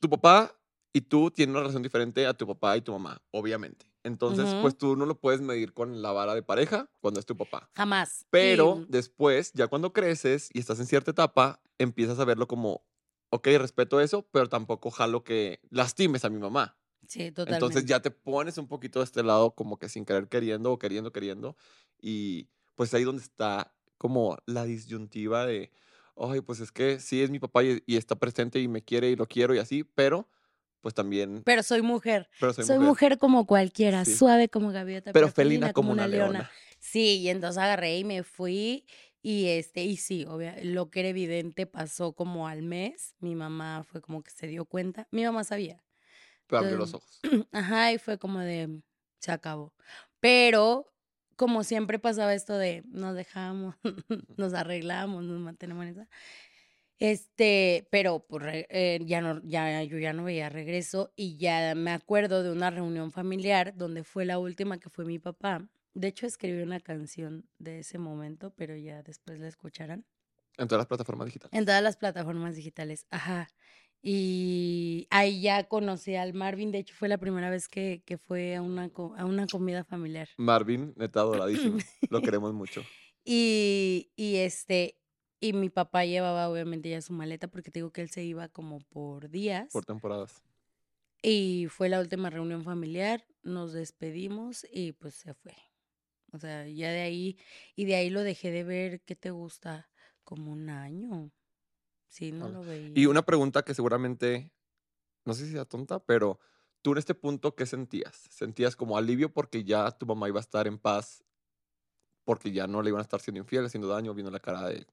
tu 0.00 0.08
papá 0.08 0.58
y 0.94 1.02
tú 1.02 1.30
tienen 1.32 1.52
una 1.52 1.62
relación 1.62 1.84
diferente 1.84 2.26
a 2.26 2.34
tu 2.34 2.48
papá 2.48 2.78
y 2.78 2.82
tu 2.82 2.92
mamá, 2.92 3.22
obviamente. 3.32 3.86
Entonces, 4.04 4.54
Ujú. 4.54 4.60
pues 4.60 4.78
tú 4.78 4.96
no 4.96 5.06
lo 5.06 5.20
puedes 5.20 5.42
medir 5.42 5.74
con 5.74 6.02
la 6.02 6.12
vara 6.12 6.34
de 6.36 6.44
pareja 6.44 6.90
cuando 7.00 7.20
es 7.20 7.26
tu 7.26 7.36
papá. 7.36 7.70
Jamás. 7.76 8.24
Pero 8.30 8.82
Y- 8.82 8.86
después, 8.88 9.52
ya 9.54 9.68
cuando 9.68 9.92
creces 9.92 10.50
y 10.52 10.60
estás 10.60 10.80
en 10.80 10.86
cierta 10.86 11.12
etapa, 11.12 11.62
empiezas 11.78 12.18
a 12.20 12.24
verlo 12.24 12.48
como, 12.48 12.86
ok, 13.30 13.46
respeto 13.58 14.00
eso, 14.00 14.28
pero 14.32 14.48
tampoco 14.48 14.90
jalo 14.90 15.24
que 15.24 15.60
lastimes 15.70 16.24
a 16.24 16.30
mi 16.30 16.38
mamá. 16.38 16.78
sí, 17.08 17.30
totalmente. 17.32 17.46
Entonces 17.46 17.84
ya 17.86 18.00
te 18.00 18.10
pones 18.10 18.58
un 18.58 18.68
poquito 18.68 19.00
de 19.00 19.04
este 19.04 19.22
lado 19.22 19.54
como 19.54 19.78
que 19.78 19.88
sin 19.88 20.04
querer 20.04 20.28
queriendo 20.28 20.72
o 20.72 20.78
queriendo 20.78 21.12
queriendo. 21.12 21.56
Y 22.00 22.48
pues 22.74 22.94
ahí 22.94 23.04
donde 23.04 23.22
está 23.22 23.74
como 23.98 24.38
la 24.46 24.64
disyuntiva 24.64 25.46
de, 25.46 25.70
ay, 26.16 26.40
pues 26.40 26.60
es 26.60 26.72
que 26.72 27.00
sí 27.00 27.22
es 27.22 27.30
mi 27.30 27.38
papá 27.38 27.62
y, 27.64 27.82
y 27.86 27.96
está 27.96 28.16
presente 28.16 28.60
y 28.60 28.68
me 28.68 28.82
quiere 28.82 29.10
y 29.10 29.16
lo 29.16 29.26
quiero 29.26 29.54
y 29.54 29.58
así, 29.58 29.84
pero 29.84 30.28
pues 30.84 30.92
también, 30.94 31.42
Pero 31.46 31.62
soy 31.62 31.80
mujer. 31.80 32.28
pero 32.38 32.52
soy, 32.52 32.64
Soy, 32.66 32.76
mujer. 32.76 32.88
mujer. 32.88 33.18
como 33.18 33.46
cualquiera, 33.46 34.04
Sí. 34.04 34.14
suave 34.14 34.50
como 34.50 34.70
gaviota, 34.70 35.12
Pero 35.14 35.28
felina 35.30 35.72
como 35.72 35.90
una 35.92 36.06
leona. 36.06 36.50
Sí, 36.78 37.20
y 37.20 37.30
entonces 37.30 37.56
agarré 37.62 37.96
y 37.98 38.04
me 38.04 38.22
fui. 38.22 38.84
Y 39.22 39.46
este, 39.48 39.82
y 39.82 39.96
sí, 39.96 40.26
obvia- 40.26 40.56
lo 40.62 40.90
que 40.90 41.00
era 41.00 41.08
evidente 41.08 41.64
pasó 41.66 42.12
como 42.12 42.46
al 42.46 42.60
mes. 42.60 43.14
Mi 43.20 43.34
mamá 43.34 43.82
fue 43.82 44.02
como 44.02 44.22
que 44.22 44.30
se 44.30 44.46
dio 44.46 44.66
cuenta. 44.66 45.08
Mi 45.10 45.24
mamá 45.24 45.42
sabía. 45.44 45.82
Pero 46.46 46.60
abrió 46.60 46.76
los 46.76 46.92
ojos. 46.92 47.20
Ajá, 47.52 47.90
y 47.92 47.96
fue 47.98 48.18
como 48.18 48.40
de, 48.40 48.82
se 49.20 49.32
acabó. 49.32 49.72
Pero, 50.20 50.92
como 51.36 51.64
siempre 51.64 51.98
pasaba 51.98 52.34
esto 52.34 52.58
de, 52.58 52.82
nos 52.88 53.14
dejamos, 53.16 53.76
nos 54.36 54.52
arreglamos, 54.52 55.24
nos 55.24 55.40
mantenemos 55.40 55.84
en 55.86 55.90
esa. 55.92 56.08
Este, 56.98 57.86
pero 57.90 58.24
pues, 58.26 58.42
re- 58.42 58.66
eh, 58.70 59.00
ya 59.04 59.20
no, 59.20 59.40
ya, 59.44 59.82
yo 59.82 59.98
ya 59.98 60.12
no 60.12 60.24
veía 60.24 60.48
regreso 60.48 61.12
y 61.16 61.36
ya 61.36 61.74
me 61.74 61.90
acuerdo 61.90 62.42
de 62.42 62.50
una 62.52 62.70
reunión 62.70 63.10
familiar 63.10 63.76
donde 63.76 64.04
fue 64.04 64.24
la 64.24 64.38
última 64.38 64.78
que 64.78 64.90
fue 64.90 65.04
mi 65.04 65.18
papá. 65.18 65.68
De 65.92 66.08
hecho, 66.08 66.26
escribí 66.26 66.62
una 66.62 66.80
canción 66.80 67.48
de 67.58 67.80
ese 67.80 67.98
momento, 67.98 68.52
pero 68.56 68.76
ya 68.76 69.02
después 69.02 69.38
la 69.38 69.48
escucharán. 69.48 70.04
En 70.56 70.68
todas 70.68 70.80
las 70.80 70.86
plataformas 70.86 71.26
digitales. 71.26 71.52
En 71.58 71.64
todas 71.64 71.82
las 71.82 71.96
plataformas 71.96 72.54
digitales, 72.56 73.06
ajá. 73.10 73.48
Y 74.06 75.06
ahí 75.10 75.40
ya 75.40 75.64
conocí 75.64 76.14
al 76.14 76.34
Marvin, 76.34 76.70
de 76.70 76.78
hecho 76.78 76.94
fue 76.94 77.08
la 77.08 77.18
primera 77.18 77.48
vez 77.50 77.68
que, 77.68 78.02
que 78.04 78.18
fue 78.18 78.54
a 78.54 78.62
una, 78.62 78.90
a 79.16 79.24
una 79.24 79.46
comida 79.46 79.82
familiar. 79.82 80.28
Marvin, 80.36 80.92
neta 80.96 81.20
adoradísimo. 81.20 81.78
lo 82.10 82.20
queremos 82.20 82.52
mucho. 82.52 82.82
Y, 83.24 84.10
y 84.16 84.36
este, 84.36 84.98
Y 85.44 85.52
mi 85.52 85.68
papá 85.68 86.06
llevaba 86.06 86.48
obviamente 86.48 86.88
ya 86.88 87.02
su 87.02 87.12
maleta 87.12 87.48
porque 87.48 87.70
te 87.70 87.80
digo 87.80 87.92
que 87.92 88.00
él 88.00 88.08
se 88.08 88.24
iba 88.24 88.48
como 88.48 88.80
por 88.80 89.28
días. 89.28 89.70
Por 89.74 89.84
temporadas. 89.84 90.42
Y 91.22 91.66
fue 91.68 91.90
la 91.90 92.00
última 92.00 92.30
reunión 92.30 92.64
familiar, 92.64 93.26
nos 93.42 93.74
despedimos 93.74 94.66
y 94.72 94.92
pues 94.92 95.12
se 95.12 95.34
fue. 95.34 95.54
O 96.32 96.38
sea, 96.38 96.66
ya 96.66 96.90
de 96.90 97.02
ahí, 97.02 97.36
y 97.76 97.84
de 97.84 97.94
ahí 97.94 98.08
lo 98.08 98.22
dejé 98.22 98.52
de 98.52 98.64
ver, 98.64 99.02
¿qué 99.02 99.16
te 99.16 99.32
gusta? 99.32 99.90
Como 100.22 100.50
un 100.50 100.70
año. 100.70 101.30
Sí, 102.08 102.32
no 102.32 102.48
lo 102.48 102.64
veía. 102.64 102.92
Y 102.94 103.04
una 103.04 103.20
pregunta 103.20 103.62
que 103.66 103.74
seguramente, 103.74 104.50
no 105.26 105.34
sé 105.34 105.44
si 105.44 105.52
sea 105.52 105.66
tonta, 105.66 105.98
pero 105.98 106.40
tú 106.80 106.92
en 106.92 106.98
este 106.98 107.14
punto, 107.14 107.54
¿qué 107.54 107.66
sentías? 107.66 108.16
¿Sentías 108.30 108.76
como 108.76 108.96
alivio 108.96 109.30
porque 109.30 109.62
ya 109.62 109.90
tu 109.90 110.06
mamá 110.06 110.26
iba 110.26 110.40
a 110.40 110.40
estar 110.40 110.66
en 110.66 110.78
paz, 110.78 111.22
porque 112.24 112.50
ya 112.50 112.66
no 112.66 112.80
le 112.80 112.88
iban 112.88 113.00
a 113.00 113.02
estar 113.02 113.20
siendo 113.20 113.40
infiel, 113.40 113.66
haciendo 113.66 113.88
daño, 113.88 114.14
viendo 114.14 114.30
la 114.30 114.40
cara 114.40 114.66
de 114.68 114.86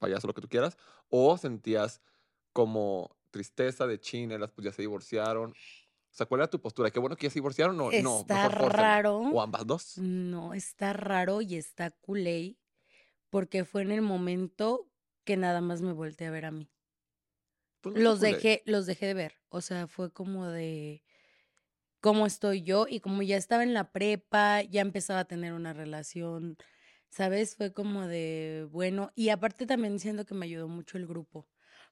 payaso, 0.00 0.26
lo 0.26 0.34
que 0.34 0.40
tú 0.40 0.48
quieras? 0.48 0.76
¿O 1.08 1.38
sentías 1.38 2.00
como 2.52 3.16
tristeza 3.30 3.86
de 3.86 4.00
chinelas, 4.00 4.50
pues 4.50 4.64
ya 4.64 4.72
se 4.72 4.82
divorciaron? 4.82 5.52
O 5.52 6.12
sea, 6.12 6.26
¿cuál 6.26 6.40
era 6.40 6.50
tu 6.50 6.60
postura? 6.60 6.90
¿Qué 6.90 6.98
bueno 6.98 7.14
que 7.14 7.28
ya 7.28 7.30
se 7.30 7.34
divorciaron 7.34 7.80
o 7.80 7.90
no? 7.92 8.20
Está 8.20 8.48
raro. 8.48 9.18
¿O 9.18 9.40
ambas 9.40 9.64
dos? 9.66 9.98
No, 9.98 10.54
está 10.54 10.92
raro 10.92 11.40
y 11.40 11.54
está 11.54 11.90
culé 11.90 12.58
porque 13.30 13.64
fue 13.64 13.82
en 13.82 13.92
el 13.92 14.02
momento 14.02 14.88
que 15.24 15.36
nada 15.36 15.60
más 15.60 15.82
me 15.82 15.92
volteé 15.92 16.26
a 16.26 16.32
ver 16.32 16.46
a 16.46 16.50
mí. 16.50 16.68
Pues 17.80 17.94
no 17.94 18.00
Los 18.02 18.20
dejé, 18.20 18.62
los 18.66 18.86
dejé 18.86 19.06
de 19.06 19.14
ver. 19.14 19.34
O 19.48 19.60
sea, 19.60 19.86
fue 19.86 20.12
como 20.12 20.48
de 20.48 21.04
cómo 22.00 22.26
estoy 22.26 22.62
yo 22.62 22.86
y 22.88 23.00
como 23.00 23.22
ya 23.22 23.36
estaba 23.36 23.62
en 23.62 23.74
la 23.74 23.92
prepa, 23.92 24.62
ya 24.62 24.80
empezaba 24.80 25.20
a 25.20 25.24
tener 25.26 25.52
una 25.52 25.72
relación, 25.72 26.56
¿sabes? 27.10 27.56
Fue 27.56 27.72
como 27.72 28.06
de, 28.06 28.68
bueno, 28.70 29.12
y 29.16 29.30
aparte 29.30 29.66
también 29.66 29.98
siento 30.00 30.24
que 30.26 30.34
me 30.34 30.46
ayudó 30.46 30.68
mucho 30.68 30.98
el 30.98 31.06
grupo, 31.06 31.48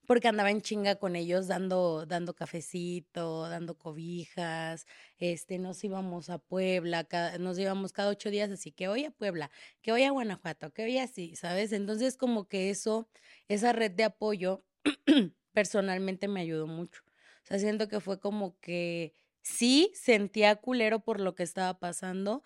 porque 0.07 0.29
andaba 0.29 0.51
en 0.51 0.62
chinga 0.62 0.97
con 0.97 1.16
ellos 1.16 1.49
dando, 1.49 2.07
dando 2.07 2.35
cafecito, 2.35 3.49
dando 3.49 3.77
cobijas, 3.79 4.87
este, 5.19 5.59
nos 5.59 5.83
íbamos 5.85 6.31
a 6.31 6.39
Puebla, 6.39 7.05
cada- 7.05 7.39
nos 7.39 7.59
íbamos 7.59 7.93
cada 7.93 8.11
ocho 8.11 8.31
días, 8.31 8.51
así 8.51 8.73
que 8.73 8.89
hoy 8.89 9.05
a 9.05 9.11
Puebla, 9.11 9.51
que 9.83 9.93
hoy 9.93 10.05
a 10.05 10.11
Guanajuato, 10.12 10.73
que 10.73 10.85
hoy 10.85 10.99
así, 10.99 11.37
¿sabes? 11.37 11.73
Entonces 11.73 12.16
como 12.16 12.49
que 12.49 12.71
eso, 12.71 13.09
esa 13.49 13.73
red 13.73 13.91
de 13.93 14.05
apoyo, 14.05 14.64
personalmente 15.53 16.29
me 16.29 16.41
ayudó 16.41 16.66
mucho. 16.66 17.03
O 17.45 17.47
sea, 17.49 17.59
siento 17.59 17.89
que 17.89 18.01
fue 18.01 18.21
como 18.21 18.59
que 18.61 19.12
sí 19.43 19.91
sentía 19.95 20.57
culero 20.57 21.01
por 21.01 21.21
lo 21.21 21.35
que 21.35 21.43
estaba 21.43 21.79
pasando, 21.79 22.43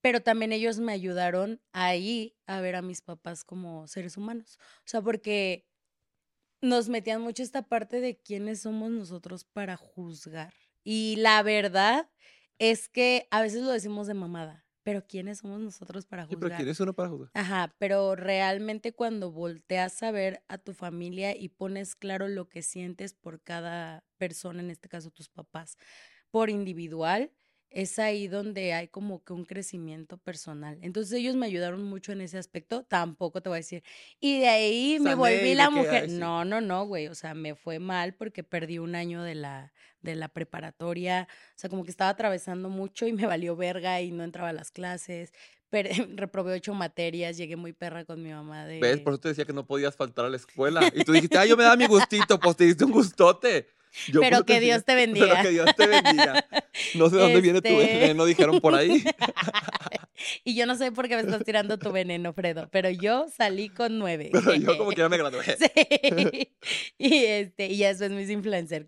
pero 0.00 0.20
también 0.22 0.52
ellos 0.52 0.78
me 0.80 0.92
ayudaron 0.92 1.60
ahí 1.72 2.36
a 2.46 2.60
ver 2.60 2.76
a 2.76 2.82
mis 2.82 3.02
papás 3.02 3.44
como 3.44 3.86
seres 3.86 4.16
humanos. 4.16 4.58
O 4.80 4.88
sea, 4.88 5.02
porque 5.02 5.66
nos 6.62 6.88
metían 6.88 7.22
mucho 7.22 7.42
esta 7.42 7.62
parte 7.62 8.00
de 8.00 8.18
quiénes 8.18 8.62
somos 8.62 8.90
nosotros 8.90 9.44
para 9.44 9.76
juzgar. 9.76 10.52
Y 10.84 11.16
la 11.16 11.42
verdad 11.42 12.10
es 12.58 12.88
que 12.88 13.26
a 13.30 13.40
veces 13.42 13.62
lo 13.62 13.70
decimos 13.70 14.06
de 14.06 14.14
mamada, 14.14 14.66
pero 14.82 15.06
quiénes 15.06 15.38
somos 15.38 15.60
nosotros 15.60 16.06
para 16.06 16.24
Sí, 16.24 16.26
juzgar. 16.26 16.40
pero 16.40 16.56
¿quién 16.56 16.68
es 16.68 16.80
uno 16.80 16.94
para 16.94 17.08
juzgar? 17.08 17.30
Ajá, 17.34 17.74
pero 17.78 18.16
realmente 18.16 18.92
cuando 18.92 19.30
volteas 19.30 20.02
a 20.02 20.10
ver 20.10 20.42
a 20.48 20.58
tu 20.58 20.74
familia 20.74 21.36
y 21.36 21.48
pones 21.48 21.94
claro 21.94 22.28
lo 22.28 22.48
que 22.48 22.62
sientes 22.62 23.14
por 23.14 23.40
cada 23.42 24.04
persona, 24.18 24.60
en 24.60 24.70
este 24.70 24.88
caso 24.88 25.10
tus 25.10 25.28
papás, 25.28 25.76
por 26.30 26.50
individual, 26.50 27.32
es 27.70 27.98
ahí 27.98 28.28
donde 28.28 28.72
hay 28.72 28.88
como 28.88 29.24
que 29.24 29.32
un 29.32 29.44
crecimiento 29.44 30.18
personal. 30.18 30.78
Entonces 30.82 31.12
ellos 31.18 31.36
me 31.36 31.46
ayudaron 31.46 31.84
mucho 31.84 32.12
en 32.12 32.20
ese 32.20 32.36
aspecto, 32.36 32.82
tampoco 32.82 33.40
te 33.40 33.48
voy 33.48 33.56
a 33.56 33.60
decir. 33.60 33.82
Y 34.18 34.40
de 34.40 34.48
ahí 34.48 34.98
me 35.00 35.14
volví 35.14 35.54
la 35.54 35.70
mujer. 35.70 36.10
sí. 36.10 36.16
No, 36.16 36.44
no, 36.44 36.60
no, 36.60 36.84
güey, 36.84 37.08
o 37.08 37.14
sea, 37.14 37.34
me 37.34 37.54
fue 37.54 37.78
mal 37.78 38.14
porque 38.14 38.42
perdí 38.42 38.78
un 38.78 38.94
año 38.94 39.22
de 39.22 39.36
la 39.36 39.72
de 40.02 40.14
la 40.14 40.28
preparatoria, 40.28 41.28
o 41.30 41.58
sea, 41.58 41.68
como 41.68 41.84
que 41.84 41.90
estaba 41.90 42.10
atravesando 42.10 42.70
mucho 42.70 43.06
y 43.06 43.12
me 43.12 43.26
valió 43.26 43.54
verga 43.54 44.00
y 44.00 44.10
no 44.12 44.24
entraba 44.24 44.48
a 44.48 44.52
las 44.54 44.70
clases, 44.70 45.32
pero 45.68 45.90
reprobé 46.16 46.54
ocho 46.54 46.74
materias, 46.74 47.36
llegué 47.36 47.56
muy 47.56 47.72
perra 47.72 48.04
con 48.04 48.22
mi 48.22 48.30
mamá 48.30 48.64
de... 48.66 48.80
¿Ves? 48.80 49.00
Por 49.00 49.12
eso 49.12 49.20
te 49.20 49.28
decía 49.28 49.44
que 49.44 49.52
no 49.52 49.66
podías 49.66 49.94
faltar 49.96 50.24
a 50.24 50.30
la 50.30 50.36
escuela. 50.38 50.80
Y 50.94 51.04
tú 51.04 51.12
dijiste, 51.12 51.38
ay, 51.38 51.50
yo 51.50 51.56
me 51.56 51.64
da 51.64 51.76
mi 51.76 51.86
gustito, 51.86 52.38
pues 52.40 52.56
te 52.56 52.64
diste 52.64 52.84
un 52.84 52.92
gustote. 52.92 53.66
Yo 54.08 54.20
Pero 54.20 54.44
que 54.44 54.60
Dios 54.60 54.84
te 54.84 54.94
bendiga. 54.96 55.26
Pero 55.28 55.42
que 55.42 55.50
Dios 55.50 55.76
te 55.76 55.86
bendiga. 55.86 56.46
No 56.94 57.10
sé 57.10 57.16
de 57.16 57.22
dónde 57.22 57.40
viene 57.40 57.60
tu 57.60 57.68
Este- 57.68 57.98
veneno, 57.98 58.24
dijeron 58.24 58.60
por 58.60 58.74
ahí. 58.74 59.02
y 60.44 60.54
yo 60.54 60.66
no 60.66 60.76
sé 60.76 60.92
por 60.92 61.08
qué 61.08 61.16
me 61.16 61.22
estás 61.22 61.44
tirando 61.44 61.78
tu 61.78 61.92
veneno, 61.92 62.32
Fredo, 62.32 62.68
pero 62.70 62.90
yo 62.90 63.26
salí 63.28 63.68
con 63.68 63.98
nueve. 63.98 64.30
Pero 64.32 64.54
yo 64.54 64.78
como 64.78 64.90
que 64.90 64.96
ya 64.96 65.08
me 65.08 65.16
gradué. 65.16 65.44
Sí. 65.44 66.48
Y 66.98 67.24
este, 67.24 67.66
y 67.66 67.78
ya 67.78 67.88
después 67.88 68.10
me 68.10 68.22
hice 68.22 68.32
influencer. 68.32 68.86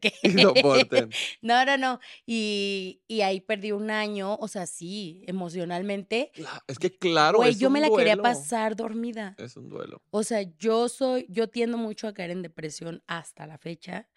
No, 1.42 1.64
no, 1.64 1.76
no. 1.76 2.00
Y, 2.26 3.02
y 3.08 3.22
ahí 3.22 3.40
perdí 3.40 3.72
un 3.72 3.90
año, 3.90 4.36
o 4.36 4.48
sea, 4.48 4.66
sí, 4.66 5.24
emocionalmente. 5.26 6.32
Es 6.66 6.78
que 6.78 6.96
claro, 6.96 7.38
Güey, 7.38 7.56
yo 7.56 7.68
un 7.68 7.74
me 7.74 7.80
la 7.80 7.90
quería 7.90 8.16
pasar 8.16 8.76
dormida. 8.76 9.34
Es 9.38 9.56
un 9.56 9.68
duelo. 9.68 10.02
O 10.10 10.22
sea, 10.22 10.42
yo 10.58 10.88
soy, 10.88 11.26
yo 11.28 11.48
tiendo 11.48 11.78
mucho 11.78 12.08
a 12.08 12.14
caer 12.14 12.30
en 12.30 12.42
depresión 12.42 13.02
hasta 13.06 13.46
la 13.46 13.58
fecha. 13.58 14.08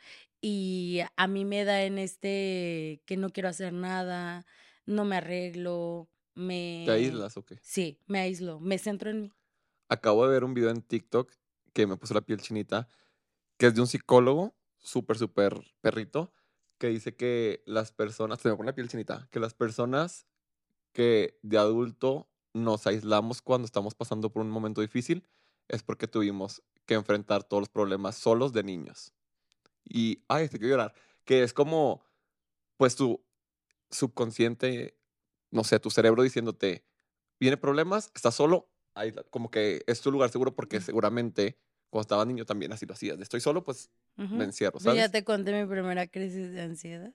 Y 0.48 1.00
a 1.16 1.26
mí 1.26 1.44
me 1.44 1.64
da 1.64 1.86
en 1.86 1.98
este 1.98 3.02
que 3.08 3.18
no 3.18 3.32
quiero 3.32 3.50
hacer 3.50 3.74
nada, 3.74 4.46
no 4.86 5.04
me 5.04 5.16
arreglo, 5.16 6.08
me... 6.36 6.84
¿Te 6.86 6.92
aíslas 6.92 7.36
o 7.38 7.44
qué? 7.44 7.58
Sí, 7.64 8.00
me 8.06 8.20
aíslo, 8.20 8.60
me 8.60 8.78
centro 8.78 9.10
en 9.10 9.22
mí. 9.22 9.34
Acabo 9.90 10.24
de 10.28 10.32
ver 10.32 10.44
un 10.44 10.54
video 10.54 10.70
en 10.70 10.84
TikTok 10.84 11.34
que 11.74 11.88
me 11.88 11.98
puso 11.98 12.14
la 12.14 12.22
piel 12.22 12.42
chinita, 12.42 12.88
que 13.58 13.66
es 13.66 13.74
de 13.74 13.82
un 13.82 13.88
psicólogo, 13.88 14.56
súper, 14.78 15.18
súper 15.18 15.60
perrito, 15.82 16.32
que 16.78 16.90
dice 16.90 17.16
que 17.16 17.64
las 17.66 17.92
personas, 17.92 18.40
se 18.40 18.50
me 18.50 18.56
pone 18.56 18.68
la 18.68 18.76
piel 18.76 18.88
chinita, 18.88 19.28
que 19.32 19.40
las 19.40 19.56
personas 19.56 20.28
que 20.94 21.40
de 21.42 21.58
adulto 21.58 22.30
nos 22.54 22.86
aislamos 22.86 23.42
cuando 23.42 23.66
estamos 23.66 23.96
pasando 23.96 24.32
por 24.32 24.44
un 24.44 24.52
momento 24.52 24.82
difícil 24.82 25.28
es 25.68 25.82
porque 25.82 26.08
tuvimos 26.08 26.62
que 26.86 26.94
enfrentar 26.94 27.44
todos 27.44 27.62
los 27.62 27.70
problemas 27.70 28.16
solos 28.16 28.54
de 28.54 28.62
niños. 28.62 29.12
Y, 29.86 30.24
ay, 30.28 30.50
te 30.50 30.60
quiero 30.60 30.74
llorar, 30.76 30.94
que 31.26 31.44
es 31.44 31.54
como, 31.54 32.04
pues 32.78 32.96
tu 32.96 33.26
subconsciente, 33.92 35.00
no 35.52 35.64
sé, 35.66 35.80
tu 35.80 35.92
cerebro 35.92 36.24
diciéndote, 36.24 36.86
viene 37.40 37.58
problemas, 37.58 38.12
estás 38.16 38.36
solo, 38.36 38.72
aísla- 38.96 39.26
como 39.32 39.52
que 39.52 39.84
es 39.88 40.02
tu 40.02 40.12
lugar 40.12 40.30
seguro 40.32 40.56
porque 40.56 40.82
seguramente 40.82 41.60
cuando 41.92 42.04
estaba 42.04 42.26
niño 42.26 42.46
también 42.46 42.74
así 42.74 42.86
lo 42.88 42.94
hacías, 42.96 43.20
estoy 43.22 43.42
solo, 43.42 43.64
pues 43.64 43.92
me 44.34 44.46
encierro, 44.46 44.80
Pues 44.82 44.96
ya 44.96 45.10
¿sabes? 45.10 45.12
te 45.12 45.24
conté 45.24 45.54
mi 45.54 45.68
primera 45.70 46.08
crisis 46.08 46.52
de 46.52 46.62
ansiedad. 46.62 47.14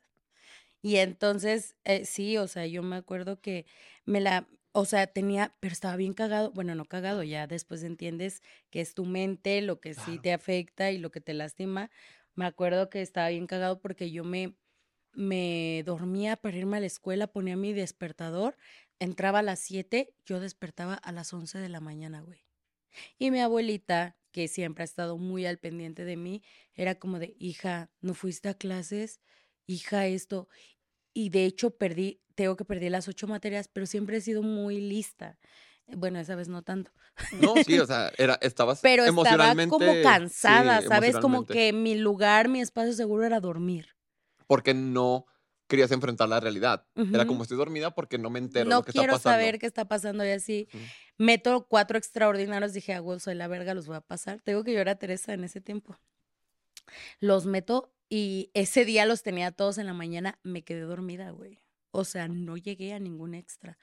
Y 0.82 0.96
entonces, 0.98 1.76
eh, 1.84 2.04
sí, 2.06 2.38
o 2.38 2.48
sea, 2.48 2.66
yo 2.66 2.82
me 2.82 2.96
acuerdo 2.96 3.40
que 3.40 3.66
me 4.06 4.20
la, 4.20 4.48
o 4.72 4.84
sea, 4.86 5.06
tenía, 5.08 5.56
pero 5.60 5.72
estaba 5.72 5.96
bien 5.96 6.14
cagado, 6.14 6.52
bueno, 6.52 6.74
no 6.76 6.86
cagado, 6.86 7.22
ya 7.24 7.46
después 7.46 7.82
entiendes 7.84 8.42
que 8.70 8.80
es 8.82 8.94
tu 8.94 9.04
mente 9.06 9.62
lo 9.62 9.80
que 9.80 9.94
sí 9.94 10.18
te 10.20 10.32
afecta 10.32 10.90
y 10.92 10.98
lo 10.98 11.10
que 11.12 11.20
te 11.22 11.34
lastima. 11.34 11.90
Me 12.34 12.46
acuerdo 12.46 12.90
que 12.90 13.02
estaba 13.02 13.28
bien 13.28 13.46
cagado 13.46 13.80
porque 13.80 14.10
yo 14.10 14.24
me, 14.24 14.56
me 15.12 15.82
dormía 15.84 16.36
para 16.36 16.56
irme 16.56 16.78
a 16.78 16.80
la 16.80 16.86
escuela, 16.86 17.26
ponía 17.28 17.56
mi 17.56 17.72
despertador, 17.72 18.56
entraba 18.98 19.40
a 19.40 19.42
las 19.42 19.60
7, 19.60 20.14
yo 20.24 20.40
despertaba 20.40 20.94
a 20.94 21.12
las 21.12 21.32
11 21.32 21.58
de 21.58 21.68
la 21.68 21.80
mañana, 21.80 22.20
güey. 22.22 22.40
Y 23.18 23.30
mi 23.30 23.40
abuelita, 23.40 24.18
que 24.32 24.48
siempre 24.48 24.82
ha 24.82 24.84
estado 24.84 25.18
muy 25.18 25.46
al 25.46 25.58
pendiente 25.58 26.04
de 26.04 26.16
mí, 26.16 26.42
era 26.74 26.96
como 26.96 27.18
de, 27.18 27.34
hija, 27.38 27.90
¿no 28.00 28.14
fuiste 28.14 28.48
a 28.48 28.54
clases? 28.54 29.20
Hija, 29.66 30.06
esto. 30.06 30.48
Y 31.14 31.30
de 31.30 31.44
hecho 31.46 31.76
perdí, 31.76 32.22
tengo 32.34 32.56
que 32.56 32.64
perdí 32.64 32.88
las 32.90 33.08
ocho 33.08 33.26
materias, 33.26 33.68
pero 33.68 33.86
siempre 33.86 34.18
he 34.18 34.20
sido 34.20 34.42
muy 34.42 34.80
lista. 34.80 35.38
Bueno, 35.96 36.18
esa 36.18 36.34
vez 36.34 36.48
no 36.48 36.62
tanto. 36.62 36.90
No, 37.40 37.62
sí, 37.62 37.78
o 37.78 37.86
sea, 37.86 38.12
era, 38.18 38.38
estabas 38.40 38.80
Pero 38.80 39.04
estaba 39.04 39.10
emocionalmente... 39.10 39.70
como 39.70 40.02
cansada, 40.02 40.80
sí, 40.80 40.88
¿sabes? 40.88 41.16
Como 41.18 41.46
que 41.46 41.72
mi 41.72 41.96
lugar, 41.96 42.48
mi 42.48 42.60
espacio 42.60 42.92
seguro 42.92 43.24
era 43.24 43.40
dormir. 43.40 43.88
Porque 44.46 44.74
no 44.74 45.26
querías 45.68 45.92
enfrentar 45.92 46.28
la 46.28 46.40
realidad. 46.40 46.86
Era 46.96 47.20
Ujú. 47.20 47.26
como 47.28 47.42
estoy 47.44 47.56
dormida 47.56 47.94
porque 47.94 48.18
no 48.18 48.28
me 48.28 48.40
entero 48.40 48.68
No 48.68 48.76
lo 48.76 48.82
que 48.82 48.90
está 48.90 49.00
quiero 49.02 49.12
pasando. 49.14 49.38
saber 49.38 49.58
qué 49.58 49.66
está 49.66 49.86
pasando 49.86 50.24
y 50.24 50.30
así. 50.30 50.68
Ujú. 50.74 50.82
Meto 51.18 51.66
cuatro 51.68 51.96
extraordinarios, 51.96 52.72
dije, 52.72 52.94
ah, 52.94 53.02
soy 53.18 53.34
la 53.36 53.46
verga, 53.46 53.74
los 53.74 53.86
voy 53.86 53.96
a 53.96 54.00
pasar. 54.00 54.40
Tengo 54.40 54.64
que 54.64 54.72
llorar 54.72 54.88
a 54.90 54.98
Teresa 54.98 55.32
en 55.32 55.44
ese 55.44 55.60
tiempo. 55.60 55.96
Los 57.20 57.46
meto 57.46 57.92
y 58.08 58.50
ese 58.54 58.84
día 58.84 59.06
los 59.06 59.22
tenía 59.22 59.52
todos 59.52 59.78
en 59.78 59.86
la 59.86 59.92
mañana, 59.94 60.40
me 60.42 60.62
quedé 60.62 60.80
dormida, 60.80 61.30
güey. 61.30 61.62
O 61.92 62.04
sea, 62.04 62.28
no 62.28 62.56
llegué 62.56 62.92
a 62.94 62.98
ningún 62.98 63.34
extra. 63.34 63.78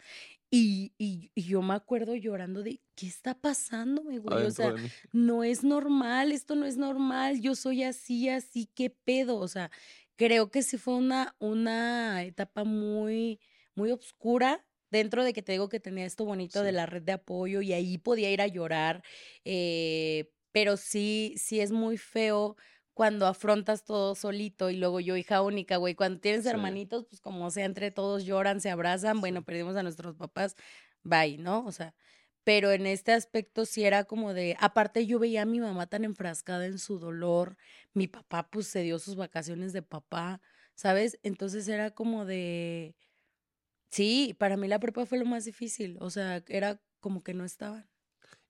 Y, 0.49 0.93
y- 0.97 1.31
y 1.35 1.43
yo 1.43 1.61
me 1.61 1.73
acuerdo 1.73 2.15
llorando 2.15 2.63
de, 2.63 2.81
¿qué 2.95 3.07
está 3.07 3.35
pasándome, 3.39 4.17
güey? 4.19 4.43
O 4.43 4.51
sea, 4.51 4.73
no 5.11 5.43
es 5.43 5.63
normal, 5.63 6.31
esto 6.31 6.55
no 6.55 6.65
es 6.65 6.77
normal, 6.77 7.41
yo 7.41 7.53
soy 7.55 7.83
así, 7.83 8.29
así, 8.29 8.69
¿qué 8.73 8.89
pedo? 8.89 9.37
O 9.39 9.47
sea, 9.49 9.71
creo 10.15 10.49
que 10.49 10.63
sí 10.63 10.77
fue 10.77 10.95
una, 10.95 11.35
una 11.39 12.23
etapa 12.23 12.63
muy, 12.63 13.39
muy 13.75 13.91
oscura 13.91 14.65
dentro 14.89 15.23
de 15.25 15.33
que 15.33 15.41
te 15.41 15.51
digo 15.51 15.67
que 15.69 15.81
tenía 15.81 16.05
esto 16.05 16.23
bonito 16.25 16.63
de 16.63 16.71
la 16.71 16.85
red 16.85 17.01
de 17.03 17.11
apoyo 17.13 17.61
y 17.61 17.73
ahí 17.73 17.97
podía 17.97 18.31
ir 18.31 18.41
a 18.41 18.47
llorar, 18.47 19.03
eh, 19.43 20.31
pero 20.53 20.77
sí, 20.77 21.33
sí 21.37 21.59
es 21.59 21.71
muy 21.71 21.97
feo 21.97 22.55
cuando 22.97 23.27
afrontas 23.27 23.83
todo 23.85 24.15
solito 24.15 24.71
y 24.71 24.77
luego 24.77 24.99
yo 24.99 25.15
hija 25.17 25.43
única, 25.43 25.77
güey, 25.77 25.93
cuando 25.93 26.19
tienes 26.19 26.47
hermanitos, 26.47 27.05
pues 27.05 27.21
como 27.21 27.51
sea, 27.51 27.65
entre 27.65 27.91
todos 27.91 28.25
lloran, 28.25 28.59
se 28.59 28.71
abrazan, 28.71 29.21
bueno, 29.21 29.43
perdimos 29.43 29.75
a 29.75 29.83
nuestros 29.83 30.15
papás, 30.15 30.55
bye, 31.03 31.37
¿no? 31.37 31.63
O 31.67 31.71
sea, 31.71 31.93
pero 32.43 32.71
en 32.71 32.87
este 32.87 33.11
aspecto 33.13 33.65
sí 33.67 33.83
era 33.85 34.05
como 34.05 34.33
de, 34.33 34.57
aparte 34.59 35.05
yo 35.05 35.19
veía 35.19 35.43
a 35.43 35.45
mi 35.45 35.59
mamá 35.59 35.85
tan 35.85 36.05
enfrascada 36.05 36.65
en 36.65 36.79
su 36.79 36.97
dolor, 36.97 37.55
mi 37.93 38.07
papá 38.07 38.49
pues 38.49 38.65
se 38.65 38.81
dio 38.81 38.97
sus 38.97 39.15
vacaciones 39.15 39.73
de 39.73 39.83
papá, 39.83 40.41
¿sabes? 40.73 41.19
Entonces 41.21 41.67
era 41.67 41.91
como 41.91 42.25
de, 42.25 42.95
sí, 43.91 44.35
para 44.39 44.57
mí 44.57 44.67
la 44.67 44.79
prepa 44.79 45.05
fue 45.05 45.19
lo 45.19 45.25
más 45.25 45.45
difícil, 45.45 45.97
o 46.01 46.09
sea, 46.09 46.43
era 46.47 46.81
como 46.99 47.23
que 47.23 47.35
no 47.35 47.45
estaban. 47.45 47.87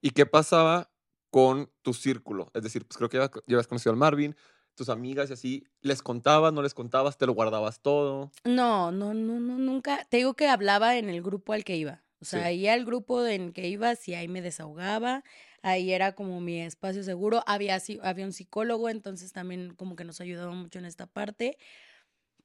¿Y 0.02 0.12
qué 0.12 0.26
pasaba 0.26 0.92
con 1.38 1.70
tu 1.84 1.94
círculo? 1.94 2.50
Es 2.56 2.64
decir, 2.64 2.84
pues 2.88 2.98
creo 2.98 3.10
que 3.10 3.18
ya, 3.18 3.30
habías 3.48 3.68
conocido 3.68 3.92
al 3.92 3.98
Marvin, 4.00 4.36
tus 4.74 4.90
amigas 4.90 5.30
y 5.30 5.34
así, 5.34 5.68
¿les 5.82 6.02
contabas, 6.02 6.52
no 6.52 6.64
les 6.64 6.74
contabas, 6.74 7.16
te 7.16 7.28
lo 7.28 7.34
guardabas 7.34 7.80
todo? 7.80 8.32
No, 8.44 8.92
no, 8.92 9.14
no, 9.14 9.40
no, 9.40 9.60
nunca. 9.60 10.04
Te 10.10 10.18
digo 10.18 10.34
que 10.34 10.48
hablaba 10.48 10.98
en 10.98 11.10
el 11.10 11.22
grupo 11.22 11.54
al 11.54 11.64
que 11.64 11.78
iba. 11.78 12.04
O 12.20 12.26
sea, 12.26 12.46
ahí 12.46 12.68
al 12.68 12.86
grupo 12.86 13.24
en 13.24 13.54
que 13.54 13.68
iba, 13.68 13.96
sí, 13.96 14.16
ahí 14.16 14.28
me 14.28 14.42
desahogaba, 14.42 15.24
ahí 15.62 15.92
era 15.92 16.16
como 16.16 16.42
mi 16.42 16.60
espacio 16.60 17.04
seguro. 17.04 17.44
Había, 17.46 17.80
había 18.02 18.26
un 18.26 18.34
psicólogo, 18.34 18.90
entonces 18.90 19.32
también 19.32 19.76
como 19.76 19.96
que 19.96 20.06
nos 20.06 20.20
ayudaba 20.20 20.52
mucho 20.54 20.80
en 20.80 20.86
esta 20.86 21.06
parte, 21.06 21.60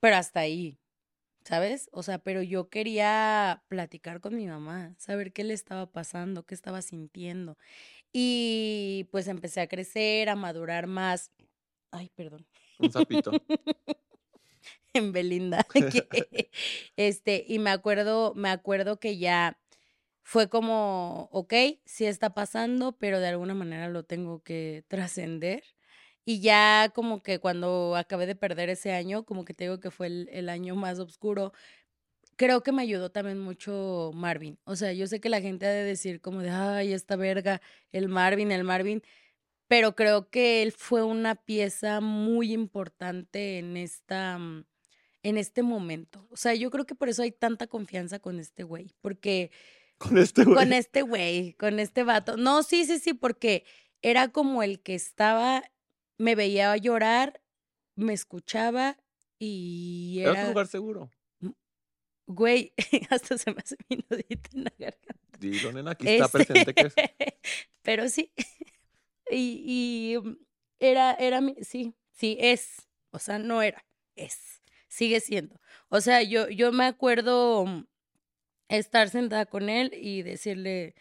pero 0.00 0.16
hasta 0.16 0.40
ahí, 0.40 0.78
¿sabes? 1.44 1.88
O 1.92 2.02
sea, 2.02 2.18
pero 2.18 2.42
yo 2.42 2.68
quería 2.68 3.64
platicar 3.68 4.20
con 4.20 4.36
mi 4.36 4.46
mamá, 4.46 4.94
saber 4.98 5.32
qué 5.32 5.44
le 5.44 5.54
estaba 5.54 5.90
pasando, 5.90 6.44
qué 6.44 6.54
estaba 6.54 6.82
sintiendo. 6.82 7.56
Y 8.12 9.08
pues 9.10 9.28
empecé 9.28 9.60
a 9.60 9.68
crecer, 9.68 10.28
a 10.28 10.36
madurar 10.36 10.86
más. 10.86 11.30
Ay, 11.90 12.10
perdón. 12.14 12.46
Un 12.78 12.92
sapito. 12.92 13.30
en 14.94 15.12
Belinda. 15.12 15.66
este, 16.96 17.44
y 17.48 17.58
me 17.58 17.70
acuerdo, 17.70 18.34
me 18.34 18.50
acuerdo 18.50 18.98
que 18.98 19.18
ya 19.18 19.58
fue 20.22 20.48
como, 20.48 21.28
ok, 21.32 21.54
sí 21.84 22.06
está 22.06 22.34
pasando, 22.34 22.92
pero 22.98 23.20
de 23.20 23.28
alguna 23.28 23.54
manera 23.54 23.88
lo 23.88 24.04
tengo 24.04 24.42
que 24.42 24.84
trascender. 24.88 25.64
Y 26.24 26.40
ya 26.40 26.92
como 26.94 27.22
que 27.22 27.40
cuando 27.40 27.96
acabé 27.96 28.26
de 28.26 28.36
perder 28.36 28.68
ese 28.70 28.92
año, 28.92 29.24
como 29.24 29.44
que 29.44 29.54
te 29.54 29.64
digo 29.64 29.80
que 29.80 29.90
fue 29.90 30.06
el, 30.06 30.28
el 30.32 30.48
año 30.48 30.76
más 30.76 31.00
oscuro, 31.00 31.52
creo 32.42 32.64
que 32.64 32.72
me 32.72 32.82
ayudó 32.82 33.08
también 33.08 33.38
mucho 33.38 34.10
Marvin. 34.14 34.58
O 34.64 34.74
sea, 34.74 34.92
yo 34.92 35.06
sé 35.06 35.20
que 35.20 35.28
la 35.28 35.40
gente 35.40 35.64
ha 35.64 35.70
de 35.70 35.84
decir 35.84 36.20
como 36.20 36.40
de, 36.40 36.50
ay, 36.50 36.92
esta 36.92 37.14
verga, 37.14 37.62
el 37.92 38.08
Marvin, 38.08 38.50
el 38.50 38.64
Marvin, 38.64 39.00
pero 39.68 39.94
creo 39.94 40.28
que 40.28 40.60
él 40.64 40.72
fue 40.72 41.04
una 41.04 41.36
pieza 41.36 42.00
muy 42.00 42.52
importante 42.52 43.58
en 43.58 43.76
esta, 43.76 44.38
mm, 44.38 44.64
en 45.22 45.38
este 45.38 45.62
momento. 45.62 46.26
O 46.32 46.36
sea, 46.36 46.52
yo 46.54 46.68
creo 46.72 46.84
que 46.84 46.96
por 46.96 47.08
eso 47.08 47.22
hay 47.22 47.30
tanta 47.30 47.68
confianza 47.68 48.18
con 48.18 48.40
este 48.40 48.64
güey, 48.64 48.92
porque... 49.00 49.52
Con 49.98 50.18
este 50.18 50.42
güey. 50.42 50.56
Con 50.56 50.72
este 50.72 51.02
güey, 51.02 51.52
con 51.52 51.78
este 51.78 52.02
vato. 52.02 52.36
No, 52.36 52.64
sí, 52.64 52.86
sí, 52.86 52.98
sí, 52.98 53.14
porque 53.14 53.64
era 54.02 54.32
como 54.32 54.64
el 54.64 54.80
que 54.80 54.96
estaba, 54.96 55.62
me 56.18 56.34
veía 56.34 56.76
llorar, 56.76 57.40
me 57.94 58.14
escuchaba 58.14 58.98
y 59.38 60.18
era... 60.22 60.32
Era 60.32 60.42
un 60.42 60.48
lugar 60.48 60.66
seguro. 60.66 61.08
Güey, 62.26 62.72
hasta 63.10 63.38
se 63.38 63.50
me 63.50 63.58
hace 63.58 63.76
mi 63.88 64.04
nudito 64.08 64.50
en 64.54 64.64
la 64.64 64.72
garganta. 64.78 65.38
Dilo, 65.38 65.72
nena, 65.72 65.92
aquí 65.92 66.08
está 66.08 66.28
presente 66.28 66.74
que 66.74 66.86
es. 66.86 66.94
Pero 67.82 68.08
sí. 68.08 68.32
Y, 69.30 69.62
y 69.64 70.18
mm, 70.18 70.36
era, 70.78 71.14
era 71.14 71.40
mi, 71.40 71.54
sí, 71.62 71.94
sí, 72.10 72.36
es. 72.38 72.86
O 73.12 73.18
sea, 73.18 73.38
no 73.38 73.62
era, 73.62 73.82
es. 74.14 74.60
Sigue 74.88 75.20
siendo. 75.20 75.58
O 75.88 76.02
sea, 76.02 76.22
yo, 76.22 76.50
yo 76.50 76.70
me 76.70 76.84
acuerdo 76.84 77.64
mm, 77.64 77.86
estar 78.68 79.08
sentada 79.08 79.46
con 79.46 79.70
él 79.70 79.90
y 79.94 80.20
decirle, 80.22 80.94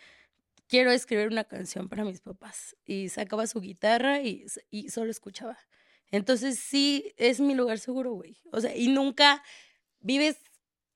quiero 0.67 0.91
escribir 0.91 1.27
una 1.27 1.43
canción 1.43 1.89
para 1.89 2.05
mis 2.05 2.21
papás. 2.21 2.77
Y 2.85 3.09
sacaba 3.09 3.47
su 3.47 3.59
guitarra 3.59 4.21
y, 4.21 4.45
y 4.69 4.89
solo 4.89 5.11
escuchaba. 5.11 5.57
Entonces 6.11 6.57
sí, 6.57 7.13
es 7.17 7.41
mi 7.41 7.53
lugar 7.53 7.79
seguro, 7.79 8.13
güey. 8.13 8.37
O 8.53 8.61
sea, 8.61 8.73
y 8.73 8.87
nunca 8.87 9.43
vives 9.99 10.37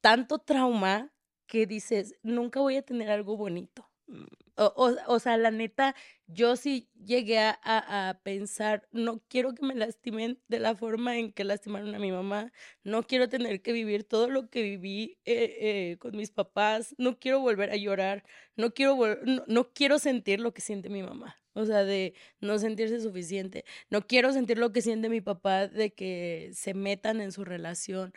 tanto 0.06 0.38
trauma 0.38 1.12
que 1.47 1.66
dices, 1.66 2.14
nunca 2.22 2.60
voy 2.60 2.78
a 2.78 2.84
tener 2.84 3.10
algo 3.10 3.38
bonito. 3.38 3.89
Mm. 4.06 4.26
O, 4.58 4.95
o, 5.08 5.20
sea, 5.20 5.36
la 5.36 5.49
neta, 5.49 5.95
yo 6.28 6.56
sí 6.58 6.88
llegué 7.03 7.39
a, 7.39 7.58
a, 7.64 8.20
pensar, 8.22 8.88
no 8.91 9.24
quiero 9.28 9.56
que 9.56 9.66
me 9.66 9.74
lastimen 9.74 10.39
de 10.47 10.60
la 10.60 10.76
forma 10.76 11.18
en 11.18 11.34
que 11.34 11.43
lastimaron 11.43 11.95
a 11.95 11.99
mi 11.99 12.12
mamá, 12.12 12.53
no 12.84 13.01
quiero 13.01 13.30
tener 13.30 13.64
que 13.64 13.74
vivir 13.74 14.03
todo 14.03 14.30
lo 14.30 14.47
que 14.51 14.62
viví 14.62 15.18
eh, 15.26 15.58
eh, 15.60 15.97
con 15.97 16.16
mis 16.16 16.30
papás, 16.30 16.93
no 16.99 17.18
quiero 17.18 17.39
volver 17.39 17.72
a 17.72 17.76
llorar, 17.76 18.24
no 18.56 18.76
quiero, 18.76 18.95
no, 19.26 19.43
no 19.47 19.74
quiero 19.74 19.97
sentir 19.97 20.39
lo 20.39 20.53
que 20.53 20.62
siente 20.62 20.89
mi 20.89 21.01
mamá. 21.01 21.36
O 21.53 21.66
sea, 21.66 21.84
de 21.84 22.14
no 22.41 22.60
sentirse 22.60 22.99
suficiente. 22.99 23.64
No 23.89 24.06
quiero 24.06 24.34
sentir 24.34 24.58
lo 24.58 24.72
que 24.74 24.82
siente 24.82 25.08
mi 25.10 25.22
papá 25.22 25.68
de 25.68 25.93
que 25.93 26.51
se 26.53 26.74
metan 26.74 27.22
en 27.22 27.32
su 27.32 27.45
relación 27.45 28.14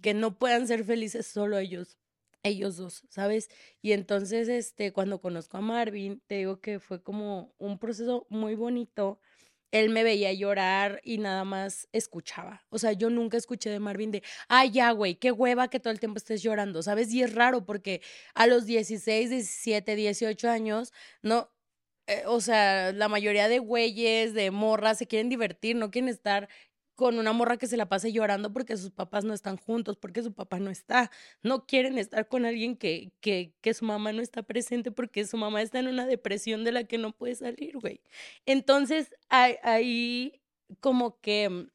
que 0.00 0.14
no 0.14 0.38
puedan 0.38 0.66
ser 0.66 0.84
felices 0.84 1.26
solo 1.26 1.58
ellos, 1.58 1.98
ellos 2.42 2.76
dos, 2.76 3.04
¿sabes? 3.08 3.48
Y 3.82 3.92
entonces, 3.92 4.48
este, 4.48 4.92
cuando 4.92 5.20
conozco 5.20 5.58
a 5.58 5.60
Marvin, 5.60 6.22
te 6.26 6.36
digo 6.36 6.60
que 6.60 6.80
fue 6.80 7.02
como 7.02 7.54
un 7.58 7.78
proceso 7.78 8.26
muy 8.30 8.54
bonito. 8.54 9.20
Él 9.70 9.88
me 9.90 10.02
veía 10.04 10.32
llorar 10.32 11.00
y 11.02 11.18
nada 11.18 11.44
más 11.44 11.88
escuchaba. 11.92 12.64
O 12.68 12.78
sea, 12.78 12.92
yo 12.92 13.08
nunca 13.10 13.38
escuché 13.38 13.70
de 13.70 13.80
Marvin 13.80 14.10
de, 14.10 14.22
ay, 14.48 14.70
ya, 14.70 14.90
güey, 14.92 15.14
qué 15.16 15.32
hueva 15.32 15.68
que 15.68 15.80
todo 15.80 15.92
el 15.92 16.00
tiempo 16.00 16.18
estés 16.18 16.42
llorando, 16.42 16.82
¿sabes? 16.82 17.12
Y 17.12 17.22
es 17.22 17.34
raro 17.34 17.64
porque 17.64 18.02
a 18.34 18.46
los 18.46 18.66
16, 18.66 19.30
17, 19.30 19.96
18 19.96 20.50
años, 20.50 20.92
no, 21.22 21.50
eh, 22.06 22.24
o 22.26 22.40
sea, 22.40 22.92
la 22.92 23.08
mayoría 23.08 23.48
de 23.48 23.60
güeyes, 23.60 24.34
de 24.34 24.50
morras, 24.50 24.98
se 24.98 25.06
quieren 25.06 25.28
divertir, 25.28 25.76
no 25.76 25.90
quieren 25.90 26.08
estar 26.08 26.48
con 27.02 27.18
una 27.18 27.32
morra 27.32 27.56
que 27.56 27.66
se 27.66 27.76
la 27.76 27.88
pase 27.88 28.12
llorando 28.12 28.52
porque 28.52 28.76
sus 28.76 28.90
papás 28.90 29.24
no 29.24 29.34
están 29.34 29.56
juntos, 29.56 29.96
porque 29.96 30.22
su 30.22 30.32
papá 30.32 30.60
no 30.60 30.70
está. 30.70 31.10
No 31.42 31.66
quieren 31.66 31.98
estar 31.98 32.28
con 32.28 32.44
alguien 32.44 32.76
que, 32.76 33.10
que, 33.20 33.52
que 33.60 33.74
su 33.74 33.84
mamá 33.84 34.12
no 34.12 34.22
está 34.22 34.44
presente 34.44 34.92
porque 34.92 35.26
su 35.26 35.36
mamá 35.36 35.62
está 35.62 35.80
en 35.80 35.88
una 35.88 36.06
depresión 36.06 36.62
de 36.62 36.70
la 36.70 36.84
que 36.84 36.98
no 36.98 37.12
puede 37.12 37.34
salir, 37.34 37.76
güey. 37.78 38.00
Entonces, 38.46 39.14
ahí 39.28 40.40
como 40.80 41.20
que 41.20 41.48
mm, 41.48 41.70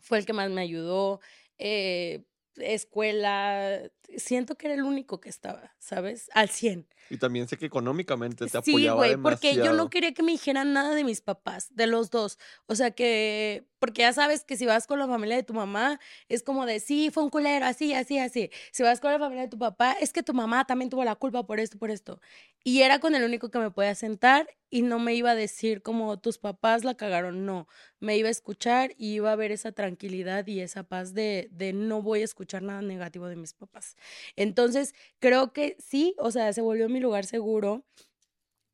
fue 0.00 0.18
el 0.18 0.26
que 0.26 0.32
más 0.32 0.50
me 0.50 0.60
ayudó. 0.60 1.20
Eh, 1.58 2.24
escuela, 2.56 3.82
siento 4.16 4.56
que 4.56 4.66
era 4.66 4.74
el 4.74 4.82
único 4.82 5.20
que 5.20 5.28
estaba, 5.28 5.74
¿sabes? 5.78 6.30
Al 6.34 6.48
100. 6.48 6.88
Y 7.10 7.18
también 7.18 7.46
sé 7.48 7.58
que 7.58 7.66
económicamente 7.66 8.46
te 8.46 8.56
apoyaba 8.56 9.04
Sí, 9.04 9.14
güey, 9.14 9.22
porque 9.22 9.56
yo 9.56 9.72
no 9.74 9.90
quería 9.90 10.14
que 10.14 10.22
me 10.22 10.32
dijeran 10.32 10.72
nada 10.72 10.94
de 10.94 11.04
mis 11.04 11.20
papás, 11.20 11.68
de 11.74 11.86
los 11.86 12.10
dos. 12.10 12.38
O 12.66 12.74
sea 12.74 12.92
que, 12.92 13.66
porque 13.78 14.02
ya 14.02 14.12
sabes 14.12 14.44
que 14.44 14.56
si 14.56 14.64
vas 14.64 14.86
con 14.86 14.98
la 14.98 15.06
familia 15.06 15.36
de 15.36 15.42
tu 15.42 15.52
mamá, 15.52 16.00
es 16.28 16.42
como 16.42 16.64
de, 16.64 16.80
sí, 16.80 17.10
fue 17.12 17.22
un 17.22 17.30
culero, 17.30 17.66
así, 17.66 17.92
así, 17.92 18.18
así. 18.18 18.50
Si 18.72 18.82
vas 18.82 19.00
con 19.00 19.12
la 19.12 19.18
familia 19.18 19.42
de 19.42 19.48
tu 19.48 19.58
papá, 19.58 19.92
es 20.00 20.12
que 20.12 20.22
tu 20.22 20.32
mamá 20.32 20.64
también 20.66 20.88
tuvo 20.90 21.04
la 21.04 21.14
culpa 21.16 21.44
por 21.46 21.60
esto, 21.60 21.78
por 21.78 21.90
esto. 21.90 22.20
Y 22.62 22.80
era 22.80 22.98
con 22.98 23.14
el 23.14 23.22
único 23.24 23.50
que 23.50 23.58
me 23.58 23.70
podía 23.70 23.94
sentar 23.94 24.48
y 24.70 24.82
no 24.82 24.98
me 24.98 25.14
iba 25.14 25.32
a 25.32 25.34
decir 25.34 25.82
como 25.82 26.18
tus 26.18 26.38
papás 26.38 26.82
la 26.84 26.96
cagaron, 26.96 27.44
no. 27.44 27.68
Me 28.00 28.16
iba 28.16 28.28
a 28.28 28.30
escuchar 28.30 28.92
y 28.96 29.14
iba 29.14 29.30
a 29.30 29.36
ver 29.36 29.52
esa 29.52 29.72
tranquilidad 29.72 30.46
y 30.46 30.60
esa 30.60 30.82
paz 30.84 31.12
de, 31.12 31.48
de 31.52 31.74
no 31.74 32.00
voy 32.02 32.22
a 32.22 32.24
escuchar 32.24 32.62
nada 32.62 32.80
negativo 32.80 33.28
de 33.28 33.36
mis 33.36 33.52
papás. 33.52 33.93
Entonces, 34.36 34.94
creo 35.20 35.52
que 35.52 35.76
sí, 35.78 36.14
o 36.18 36.30
sea, 36.30 36.52
se 36.52 36.60
volvió 36.62 36.88
mi 36.88 37.00
lugar 37.00 37.24
seguro. 37.26 37.84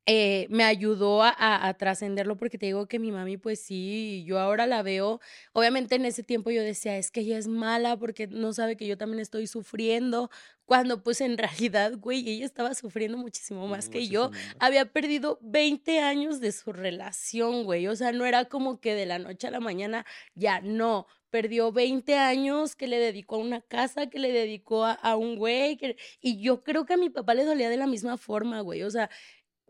Eh, 0.07 0.47
me 0.51 0.65
ayudó 0.65 1.23
a, 1.23 1.33
a, 1.39 1.75
trascenderlo 1.75 2.37
porque 2.37 2.59
te 2.59 2.67
digo 2.67 2.89
que 2.89 2.99
mi 2.99 3.13
mami, 3.13 3.37
pues 3.37 3.61
sí, 3.61 4.25
yo 4.27 4.41
ahora 4.41 4.67
la 4.67 4.83
veo. 4.83 5.21
Obviamente 5.53 5.95
en 5.95 6.05
ese 6.05 6.25
tiempo 6.25 6.51
yo 6.51 6.63
decía, 6.63 6.97
es 6.97 7.13
que 7.13 7.21
ella 7.21 7.39
es 7.39 7.47
mala 7.47 7.97
porque 7.97 8.27
no 8.27 8.53
sabe 8.53 8.77
que 8.77 8.89
yo 8.89 8.99
también 8.99 9.21
estoy 9.21 9.47
sufriendo, 9.47 10.31
cuando 10.65 11.03
pues 11.05 11.21
en 11.21 11.39
realidad, 11.39 11.93
güey, 11.99 12.29
ella 12.29 12.47
estaba 12.47 12.75
sufriendo 12.75 13.19
muchísimo 13.19 13.69
más 13.69 13.89
que 13.89 14.09
yo. 14.09 14.31
Había 14.59 14.87
perdido 14.87 15.39
20 15.43 16.01
años 16.01 16.41
de 16.41 16.53
su 16.53 16.73
relación, 16.73 17.63
güey. 17.65 17.87
O 17.87 17.95
sea, 17.95 18.11
no 18.11 18.25
era 18.27 18.47
como 18.47 18.81
que 18.81 18.95
de 18.95 19.07
la 19.07 19.19
noche 19.19 19.47
a 19.47 19.51
la 19.53 19.61
mañana, 19.61 20.07
ya 20.35 20.61
no 20.61 21.07
perdió 21.31 21.73
20 21.73 22.17
años 22.17 22.77
que 22.77 22.89
le 22.89 22.99
dedicó 22.99 23.37
a 23.37 23.39
una 23.39 23.61
casa, 23.63 24.09
que 24.09 24.19
le 24.19 24.33
dedicó 24.33 24.85
a, 24.85 25.17
un 25.17 25.37
güey, 25.37 25.79
y 26.21 26.41
yo 26.41 26.63
creo 26.63 26.85
que 26.87 26.95
a 26.95 26.97
mi 26.97 27.11
papá 27.11 27.35
le 27.35 27.45
dolía 27.45 27.71
de 27.71 27.77
la 27.77 27.87
misma 27.87 28.17
forma, 28.17 28.61
güey, 28.61 28.83
o 28.83 28.91
sea, 28.91 29.11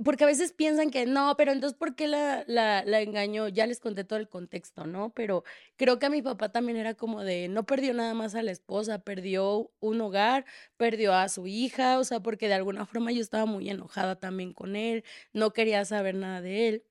porque 0.03 0.25
a 0.25 0.27
veces 0.27 0.53
piensan 0.53 0.91
que 0.91 1.05
no, 1.07 1.37
pero 1.37 1.53
entonces, 1.53 1.77
¿por 1.79 1.95
qué 1.95 2.09
la, 2.09 2.45
la, 2.47 2.83
la, 2.85 3.01
engañó? 3.03 3.49
Ya 3.49 3.67
les 3.67 3.81
conté 3.81 4.05
todo 4.05 4.19
el 4.19 4.29
contexto, 4.29 4.87
¿no? 4.87 5.13
Pero 5.13 5.45
creo 5.77 5.99
que 5.99 6.07
a 6.07 6.11
mi 6.11 6.23
papá 6.23 6.51
también 6.51 6.79
era 6.79 6.95
como 6.95 7.23
de, 7.23 7.49
no 7.49 7.67
perdió 7.67 7.93
nada 7.95 8.15
más 8.15 8.35
a 8.35 8.43
la 8.43 8.51
esposa, 8.51 9.03
perdió 9.03 9.71
un 9.81 10.01
hogar, 10.01 10.47
perdió 10.77 11.15
a 11.15 11.29
su 11.29 11.47
hija, 11.47 11.99
o 11.99 12.05
sea, 12.05 12.21
porque 12.21 12.49
de 12.49 12.55
alguna 12.55 12.87
forma 12.87 13.13
yo 13.13 13.21
estaba 13.21 13.47
muy 13.47 13.69
enojada 13.69 14.17
también 14.19 14.55
con 14.55 14.77
él, 14.77 15.05
no 15.33 15.53
quería 15.53 15.85
saber 15.85 16.15
nada 16.15 16.41
de 16.41 16.69
él. 16.69 16.85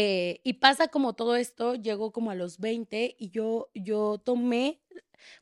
Eh, 0.00 0.40
y 0.44 0.54
pasa 0.54 0.88
como 0.88 1.14
todo 1.14 1.34
esto, 1.36 1.74
llegó 1.74 2.12
como 2.12 2.30
a 2.30 2.34
los 2.36 2.58
20 2.60 3.16
y 3.18 3.30
yo, 3.30 3.68
yo 3.74 4.18
tomé, 4.18 4.80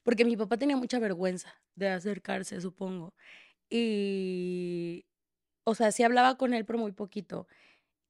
porque 0.04 0.24
mi 0.24 0.36
papá 0.36 0.56
tenía 0.58 0.76
mucha 0.78 0.98
vergüenza 1.00 1.54
de 1.76 1.90
acercarse, 1.90 2.60
supongo. 2.62 3.14
Y, 3.70 5.06
o 5.64 5.74
sea, 5.76 5.92
sí 5.92 6.02
hablaba 6.04 6.38
con 6.38 6.54
él, 6.54 6.64
pero 6.66 6.78
muy 6.80 6.92
poquito. 6.92 7.48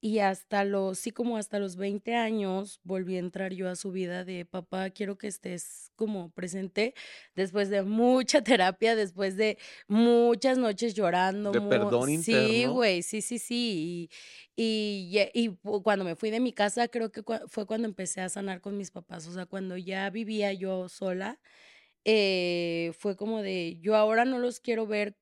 Y 0.07 0.19
hasta 0.19 0.63
los, 0.63 0.99
sí, 0.99 1.11
como 1.11 1.35
hasta 1.37 1.59
los 1.59 1.75
20 1.75 2.15
años 2.15 2.79
volví 2.83 3.15
a 3.17 3.19
entrar 3.19 3.51
yo 3.53 3.67
a 3.67 3.75
su 3.75 3.91
vida 3.91 4.23
de 4.23 4.45
papá, 4.45 4.89
quiero 4.91 5.17
que 5.17 5.27
estés 5.27 5.91
como 5.95 6.29
presente 6.31 6.93
después 7.35 7.69
de 7.69 7.83
mucha 7.83 8.41
terapia, 8.43 8.95
después 8.95 9.35
de 9.35 9.57
muchas 9.87 10.57
noches 10.59 10.93
llorando. 10.93 11.53
De 11.53 11.59
mu- 11.59 11.67
perdón 11.67 12.09
Sí, 12.13 12.65
interno. 12.69 12.69
güey, 12.69 13.01
sí, 13.03 13.21
sí, 13.21 13.37
sí. 13.39 14.09
Y, 14.55 15.19
y, 15.33 15.47
y 15.47 15.57
cuando 15.83 16.05
me 16.05 16.15
fui 16.15 16.29
de 16.29 16.39
mi 16.39 16.53
casa, 16.53 16.87
creo 16.87 17.11
que 17.11 17.23
fue 17.49 17.65
cuando 17.65 17.87
empecé 17.87 18.21
a 18.21 18.29
sanar 18.29 18.61
con 18.61 18.77
mis 18.77 18.91
papás. 18.91 19.27
O 19.27 19.33
sea, 19.33 19.45
cuando 19.45 19.75
ya 19.77 20.09
vivía 20.09 20.53
yo 20.53 20.87
sola, 20.89 21.39
eh, 22.05 22.91
fue 22.97 23.15
como 23.17 23.41
de, 23.41 23.77
yo 23.81 23.95
ahora 23.95 24.25
no 24.25 24.39
los 24.39 24.59
quiero 24.59 24.87
ver 24.87 25.17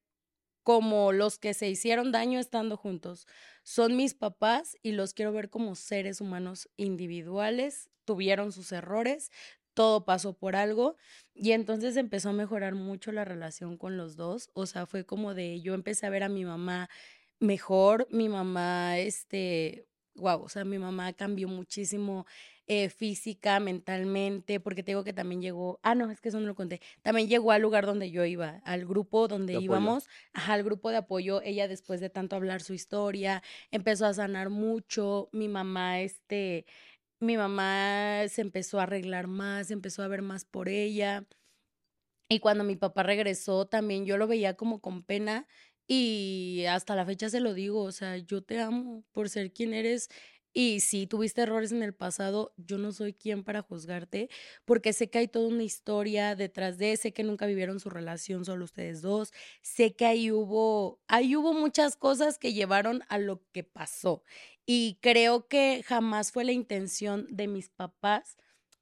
como 0.66 1.11
los 1.11 1.38
que 1.38 1.53
se 1.53 1.70
hicieron 1.70 2.11
daño 2.11 2.39
estando 2.39 2.76
juntos. 2.76 3.28
Son 3.61 3.95
mis 3.95 4.16
papás 4.16 4.76
y 4.82 4.93
los 4.93 5.13
quiero 5.13 5.32
ver 5.32 5.51
como 5.51 5.76
seres 5.76 6.22
humanos 6.22 6.68
individuales, 6.76 7.91
tuvieron 8.03 8.51
sus 8.51 8.72
errores, 8.72 9.30
todo 9.76 10.05
pasó 10.05 10.34
por 10.34 10.55
algo 10.55 10.95
y 11.36 11.51
entonces 11.51 11.97
empezó 11.97 12.30
a 12.30 12.34
mejorar 12.34 12.74
mucho 12.74 13.11
la 13.11 13.26
relación 13.26 13.78
con 13.78 13.95
los 13.95 14.16
dos, 14.16 14.49
o 14.55 14.66
sea, 14.66 14.88
fue 14.88 15.05
como 15.05 15.36
de 15.36 15.61
yo 15.61 15.76
empecé 15.76 16.07
a 16.07 16.09
ver 16.09 16.24
a 16.24 16.30
mi 16.30 16.45
mamá 16.45 16.89
mejor, 17.39 18.07
mi 18.09 18.28
mamá 18.28 18.97
este, 18.97 19.86
wow, 20.16 20.41
o 20.41 20.49
sea, 20.49 20.66
mi 20.66 20.80
mamá 20.80 21.13
cambió 21.13 21.47
muchísimo 21.47 22.26
eh, 22.68 22.89
física, 22.89 23.59
mentalmente, 23.59 24.59
porque 24.59 24.84
te 24.84 24.91
digo 24.91 25.03
que 25.03 25.13
también 25.13 25.41
llegó, 25.41 25.80
ah, 25.84 25.95
no, 25.95 26.09
es 26.11 26.20
que 26.22 26.30
eso 26.30 26.39
no 26.39 26.47
lo 26.47 26.55
conté, 26.55 26.82
también 27.03 27.28
llegó 27.28 27.51
al 27.51 27.61
lugar 27.61 27.86
donde 27.86 28.09
yo 28.11 28.26
iba, 28.26 28.61
al 28.66 28.86
grupo 28.86 29.28
donde 29.28 29.53
De 29.53 29.59
íbamos, 29.59 30.07
ajá, 30.34 30.53
al 30.53 30.63
grupo 30.63 30.89
de 30.89 30.97
apoyo, 30.97 31.41
ella 31.43 31.68
después 31.68 31.99
de 31.99 32.09
tanto 32.09 32.36
hablar 32.36 32.61
su 32.61 32.74
historia, 32.74 33.43
empezó 33.72 34.05
a 34.07 34.13
sanar 34.13 34.49
mucho, 34.49 35.30
mi 35.32 35.47
mamá, 35.47 36.01
este, 36.01 36.66
mi 37.20 37.38
mamá 37.38 38.28
se 38.30 38.41
empezó 38.41 38.80
a 38.80 38.84
arreglar 38.84 39.28
más, 39.28 39.72
empezó 39.72 40.03
a 40.03 40.07
ver 40.07 40.22
más 40.22 40.45
por 40.45 40.70
ella. 40.70 41.28
Y 42.30 42.39
cuando 42.39 42.63
mi 42.63 42.76
papá 42.76 43.03
regresó, 43.03 43.68
también 43.68 44.05
yo 44.05 44.18
lo 44.18 44.28
veía 44.28 44.55
como 44.55 44.82
con 44.82 45.03
pena 45.03 45.47
y 45.88 46.66
hasta 46.68 46.95
la 46.95 47.05
fecha 47.05 47.30
se 47.30 47.39
lo 47.39 47.53
digo, 47.53 47.84
o 47.84 47.91
sea, 47.91 48.18
yo 48.18 48.43
te 48.43 48.59
amo 48.59 49.05
por 49.11 49.30
ser 49.30 49.53
quien 49.53 49.74
eres 49.74 50.09
y 50.55 50.79
si 50.79 51.05
tuviste 51.05 51.41
errores 51.41 51.73
en 51.73 51.83
el 51.83 51.93
pasado, 51.93 52.53
yo 52.57 52.77
no 52.77 52.93
soy 52.93 53.13
quien 53.13 53.43
para 53.43 53.61
juzgarte, 53.61 54.29
porque 54.63 54.93
sé 54.93 55.09
que 55.09 55.19
hay 55.19 55.27
toda 55.27 55.49
una 55.49 55.63
historia 55.63 56.35
detrás 56.35 56.77
de, 56.77 56.95
sé 56.95 57.11
que 57.11 57.23
nunca 57.23 57.45
vivieron 57.45 57.81
su 57.81 57.89
relación 57.89 58.45
solo 58.45 58.63
ustedes 58.63 59.01
dos, 59.01 59.33
sé 59.61 59.95
que 59.95 60.05
ahí 60.05 60.31
hubo, 60.31 61.01
ahí 61.09 61.35
hubo 61.35 61.53
muchas 61.53 61.97
cosas 61.97 62.39
que 62.39 62.53
llevaron 62.53 63.03
a 63.09 63.17
lo 63.19 63.43
que 63.51 63.65
pasó. 63.65 64.23
Y 64.65 64.97
creo 65.01 65.47
que 65.49 65.83
jamás 65.85 66.31
fue 66.31 66.45
la 66.45 66.53
intención 66.53 67.27
de 67.29 67.47
mis 67.47 67.69
papás 67.69 68.37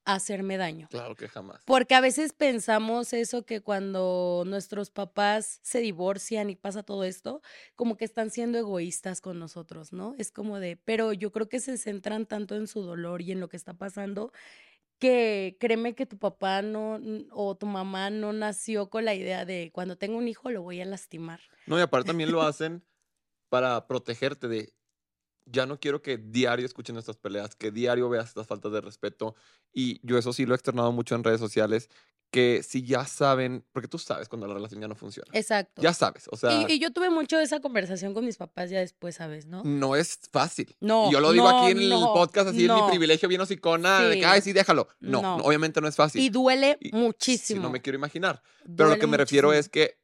hacerme 0.06 0.58
daño. 0.58 0.88
Claro 0.89 1.16
que 1.16 1.28
jamás. 1.28 1.62
Porque 1.66 1.95
a 1.95 2.01
veces 2.01 2.34
pensamos 2.34 3.14
eso 3.14 3.45
que 3.45 3.62
cuando 3.62 4.43
nuestros 4.45 4.89
papás 4.89 5.60
se 5.62 5.80
divorcian 5.80 6.49
y 6.49 6.56
pasa 6.56 6.84
todo 6.84 7.04
esto, 7.04 7.41
como 7.76 7.97
que 7.97 8.06
están 8.06 8.30
siendo 8.30 8.58
egoístas 8.58 9.22
con 9.22 9.39
nosotros, 9.39 9.93
¿no? 9.93 10.16
Es 10.18 10.32
como 10.32 10.60
de, 10.60 10.78
pero 10.78 11.14
yo 11.14 11.32
creo 11.32 11.49
que 11.49 11.60
se 11.60 11.78
centran 11.78 12.26
tanto 12.26 12.56
en 12.56 12.68
su 12.68 12.82
dolor 12.82 13.22
y 13.22 13.32
en 13.32 13.39
lo 13.39 13.49
que 13.49 13.58
está 13.58 13.74
pasando 13.74 14.32
que 14.99 15.58
créeme 15.60 15.95
que 15.95 16.06
tu 16.06 16.18
papá 16.18 16.62
no 16.62 16.97
o 17.32 17.56
tu 17.56 17.66
mamá 17.66 18.10
no 18.10 18.32
nació 18.32 18.89
con 18.89 19.04
la 19.04 19.14
idea 19.14 19.43
de 19.43 19.70
cuando 19.74 19.97
tengo 19.97 20.18
un 20.18 20.30
hijo 20.30 20.49
lo 20.49 20.62
voy 20.62 20.80
a 20.80 20.86
lastimar. 20.86 21.41
No, 21.66 21.78
y 21.78 21.82
aparte 21.82 22.08
también 22.08 22.32
lo 22.32 22.41
hacen 22.43 22.86
para 23.49 23.86
protegerte 23.86 24.47
de, 24.47 24.74
ya 25.46 25.66
no 25.66 25.80
quiero 25.80 26.02
que 26.02 26.18
diario 26.18 26.66
escuchen 26.66 26.94
nuestras 26.96 27.18
peleas, 27.18 27.56
que 27.56 27.72
diario 27.72 28.10
veas 28.10 28.30
estas 28.30 28.48
faltas 28.48 28.72
de 28.72 28.82
respeto. 28.82 29.36
Y 29.74 30.00
yo 30.08 30.18
eso 30.18 30.34
sí 30.34 30.46
lo 30.46 30.54
he 30.54 30.56
externado 30.56 30.91
mucho 30.91 31.16
en 31.16 31.24
redes 31.24 31.39
sociales, 31.39 31.89
que 32.32 32.64
si 32.64 32.82
ya 32.84 33.06
saben, 33.06 33.64
porque 33.74 33.88
tú 33.88 34.00
sabes 34.00 34.28
cuando 34.28 34.48
la 34.48 34.56
relación 34.56 34.82
ya 34.82 34.88
no 34.88 34.96
funciona. 34.96 35.30
Exacto. 35.34 35.84
Ya 35.84 35.94
sabes, 35.94 36.28
o 36.32 36.36
sea, 36.36 36.64
y, 36.68 36.74
y 36.74 36.80
yo 36.80 36.91
tuve 36.91 37.12
mucho 37.12 37.39
esa 37.39 37.60
conversación 37.60 38.16
con 38.16 38.26
mis 38.26 38.38
papás 38.38 38.72
ya 38.72 38.80
después, 38.80 39.16
¿sabes? 39.16 39.46
¿no? 39.46 39.62
no 39.64 39.96
es 39.96 40.18
fácil. 40.32 40.76
No, 40.80 41.12
yo 41.12 41.20
lo 41.20 41.32
digo 41.32 41.48
no, 41.48 41.60
aquí 41.62 41.72
en 41.74 41.80
el 41.80 41.91
podcast, 41.91 42.50
así 42.50 42.62
en 42.62 42.68
no. 42.70 42.86
mi 42.86 42.89
privilegio 42.89 43.30
bien 43.30 43.41
hocicona, 43.41 44.00
de 44.02 44.16
que, 44.16 44.22
Sí. 44.22 44.26
ay, 44.28 44.41
sí, 44.41 44.52
déjalo. 44.52 44.88
No, 45.00 45.36
obviamente 45.38 45.80
no 45.80 45.88
es 45.88 45.96
fácil. 45.96 46.22
Y 46.24 46.30
duele 46.30 46.78
Y- 46.80 46.91
muchísimo. 46.91 47.60
Sí, 47.60 47.64
no 47.64 47.70
me 47.70 47.82
quiero 47.82 47.98
imaginar. 48.00 48.41
Pero 48.76 48.89
lo 48.89 48.98
que 48.98 49.06
me 49.06 49.18
refiero 49.18 49.54
es 49.54 49.70
que 49.70 50.00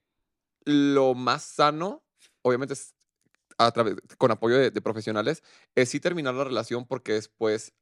lo 0.65 1.15
más 1.15 1.41
sano, 1.43 2.03
obviamente 2.43 2.73
es 2.75 2.93
a 3.59 3.71
través, 3.71 3.95
con 4.17 4.31
apoyo 4.31 4.57
de, 4.57 4.71
de 4.71 4.81
profesionales, 4.81 5.43
es 5.75 5.89
sí 5.89 5.99
terminar 5.99 6.33
la 6.33 6.45
relación 6.45 6.85
porque 6.87 7.13
después 7.13 7.73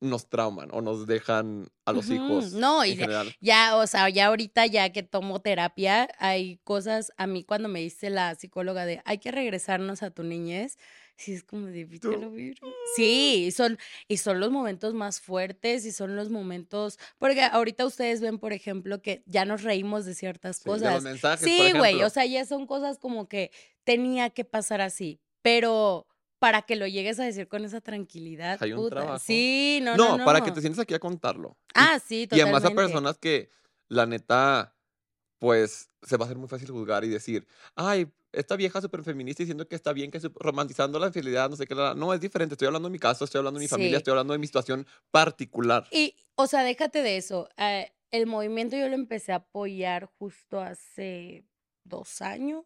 nos 0.00 0.28
trauman 0.28 0.68
o 0.72 0.80
nos 0.80 1.06
dejan 1.08 1.68
a 1.84 1.92
los 1.92 2.08
hijos 2.08 2.52
no, 2.52 2.84
y 2.84 2.92
en 2.92 2.96
de- 2.96 3.02
general. 3.02 3.34
Ya, 3.40 3.76
o 3.76 3.86
sea, 3.86 4.08
ya 4.08 4.26
ahorita 4.28 4.64
ya 4.66 4.90
que 4.92 5.02
tomo 5.02 5.40
terapia, 5.40 6.08
hay 6.18 6.58
cosas, 6.62 7.12
a 7.16 7.26
mí 7.26 7.42
cuando 7.44 7.68
me 7.68 7.80
dice 7.80 8.08
la 8.08 8.34
psicóloga 8.36 8.86
de 8.86 9.02
hay 9.04 9.18
que 9.18 9.32
regresarnos 9.32 10.04
a 10.04 10.10
tu 10.10 10.22
niñez, 10.22 10.78
sí 11.18 11.34
es 11.34 11.44
como 11.44 11.66
de 11.66 11.84
"Vete 11.84 12.08
a 12.08 12.16
la 12.16 12.28
verga". 12.28 12.66
Sí, 12.96 13.44
y 13.48 13.50
son, 13.50 13.78
y 14.08 14.16
son 14.16 14.40
los 14.40 14.50
momentos 14.50 14.94
más 14.94 15.20
fuertes 15.20 15.84
y 15.84 15.92
son 15.92 16.16
los 16.16 16.30
momentos, 16.30 16.98
porque 17.18 17.42
ahorita 17.42 17.84
ustedes 17.84 18.20
ven, 18.22 18.38
por 18.38 18.52
ejemplo, 18.54 19.02
que 19.02 19.22
ya 19.26 19.44
nos 19.44 19.62
reímos 19.62 20.06
de 20.06 20.14
ciertas 20.14 20.56
Sí, 20.56 20.62
de 20.64 20.70
los 20.70 20.80
cosas. 20.80 21.02
mensajes, 21.02 21.44
Sí, 21.44 21.72
güey, 21.76 22.02
o 22.02 22.08
sea, 22.10 22.24
ya 22.24 22.46
son 22.46 22.66
cosas 22.66 22.98
como 22.98 23.28
que 23.28 23.50
tenía 23.84 24.30
que 24.30 24.44
pasar 24.46 24.80
así, 24.80 25.20
pero 25.42 26.06
para 26.38 26.62
que 26.62 26.76
lo 26.76 26.86
llegues 26.86 27.18
a 27.18 27.24
decir 27.24 27.48
con 27.48 27.64
esa 27.64 27.80
tranquilidad, 27.80 28.58
Hay 28.62 28.72
un 28.72 28.78
puta, 28.82 28.96
trabajo. 28.96 29.18
Sí, 29.18 29.80
no, 29.82 29.96
no, 29.96 30.16
no, 30.18 30.24
para 30.24 30.40
que 30.40 30.50
no. 30.50 30.54
te 30.54 30.60
sientes 30.60 30.78
aquí 30.80 30.94
a 30.94 31.00
contarlo. 31.00 31.58
Y- 31.68 31.72
Ah, 31.74 31.98
sí, 31.98 32.22
y 32.22 32.26
totalmente. 32.28 32.56
además 32.58 32.72
a 32.72 32.74
personas 32.74 33.18
que, 33.18 33.50
la 33.88 34.06
neta, 34.06 34.76
pues 35.38 35.90
se 36.02 36.16
va 36.16 36.24
a 36.24 36.26
hacer 36.26 36.38
muy 36.38 36.48
fácil 36.48 36.70
juzgar 36.70 37.04
y 37.04 37.08
decir, 37.08 37.46
ay, 37.74 38.06
esta 38.32 38.56
vieja 38.56 38.80
súper 38.80 39.02
feminista 39.02 39.42
diciendo 39.42 39.66
que 39.66 39.74
está 39.76 39.92
bien, 39.92 40.10
que 40.10 40.20
romantizando 40.36 40.98
la 40.98 41.06
infidelidad, 41.08 41.48
no 41.50 41.56
sé 41.56 41.66
qué. 41.66 41.74
la- 41.74 41.88
la". 41.90 41.94
No, 41.94 42.12
es 42.14 42.20
diferente. 42.20 42.54
Estoy 42.54 42.66
hablando 42.66 42.88
de 42.88 42.92
mi 42.92 42.98
caso, 42.98 43.24
estoy 43.24 43.38
hablando 43.38 43.58
de 43.58 43.64
mi 43.64 43.68
Sí. 43.68 43.74
familia, 43.74 43.98
estoy 43.98 44.12
hablando 44.12 44.32
de 44.32 44.38
mi 44.38 44.46
situación 44.46 44.86
particular. 45.10 45.86
Y, 45.90 46.14
o 46.34 46.46
sea, 46.46 46.62
déjate 46.62 47.02
de 47.02 47.16
eso. 47.16 47.48
eh, 47.56 47.92
el 48.10 48.26
movimiento 48.26 48.76
yo 48.76 48.88
lo 48.88 48.94
empecé 48.94 49.32
a 49.32 49.36
apoyar 49.36 50.06
justo 50.18 50.60
hace 50.60 51.44
dos 51.84 52.22
años. 52.22 52.64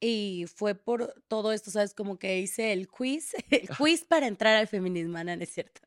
Y 0.00 0.46
fue 0.52 0.74
por 0.74 1.14
todo 1.28 1.52
esto, 1.52 1.70
¿sabes? 1.70 1.94
Como 1.94 2.18
que 2.18 2.38
hice 2.40 2.72
el 2.72 2.88
quiz, 2.88 3.34
el 3.50 3.68
quiz 3.68 4.04
para 4.04 4.26
entrar 4.26 4.56
al 4.56 4.66
feminismo, 4.66 5.22
no, 5.22 5.36
no 5.36 5.42
es 5.42 5.50
cierto. 5.50 5.80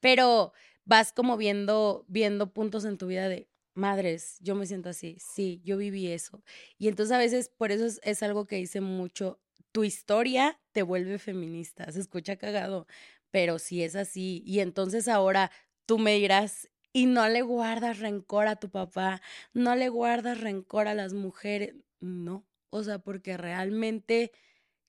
Pero 0.00 0.52
vas 0.84 1.12
como 1.12 1.36
viendo, 1.38 2.04
viendo 2.08 2.52
puntos 2.52 2.84
en 2.84 2.98
tu 2.98 3.06
vida 3.06 3.28
de, 3.28 3.48
madres, 3.74 4.38
yo 4.40 4.54
me 4.54 4.66
siento 4.66 4.88
así, 4.90 5.16
sí, 5.20 5.60
yo 5.64 5.76
viví 5.76 6.10
eso. 6.10 6.42
Y 6.78 6.88
entonces 6.88 7.14
a 7.14 7.18
veces, 7.18 7.48
por 7.48 7.72
eso 7.72 7.86
es, 8.02 8.22
algo 8.22 8.46
que 8.46 8.58
hice 8.58 8.80
mucho, 8.80 9.40
tu 9.72 9.84
historia 9.84 10.60
te 10.72 10.82
vuelve 10.82 11.18
feminista, 11.18 11.90
se 11.92 12.00
escucha 12.00 12.36
cagado, 12.36 12.86
pero 13.30 13.58
sí 13.58 13.82
es 13.82 13.96
así. 13.96 14.42
Y 14.46 14.60
entonces 14.60 15.08
ahora 15.08 15.50
tú 15.86 15.98
me 15.98 16.14
dirás, 16.14 16.70
y 16.92 17.06
no 17.06 17.28
le 17.28 17.42
guardas 17.42 17.98
rencor 17.98 18.46
a 18.46 18.56
tu 18.56 18.70
papá, 18.70 19.20
no 19.52 19.74
le 19.76 19.88
guardas 19.88 20.40
rencor 20.40 20.88
a 20.88 20.94
las 20.94 21.12
mujeres, 21.12 21.74
no, 22.00 22.46
o 22.70 22.84
sea, 22.84 23.00
porque 23.00 23.36
realmente 23.36 24.30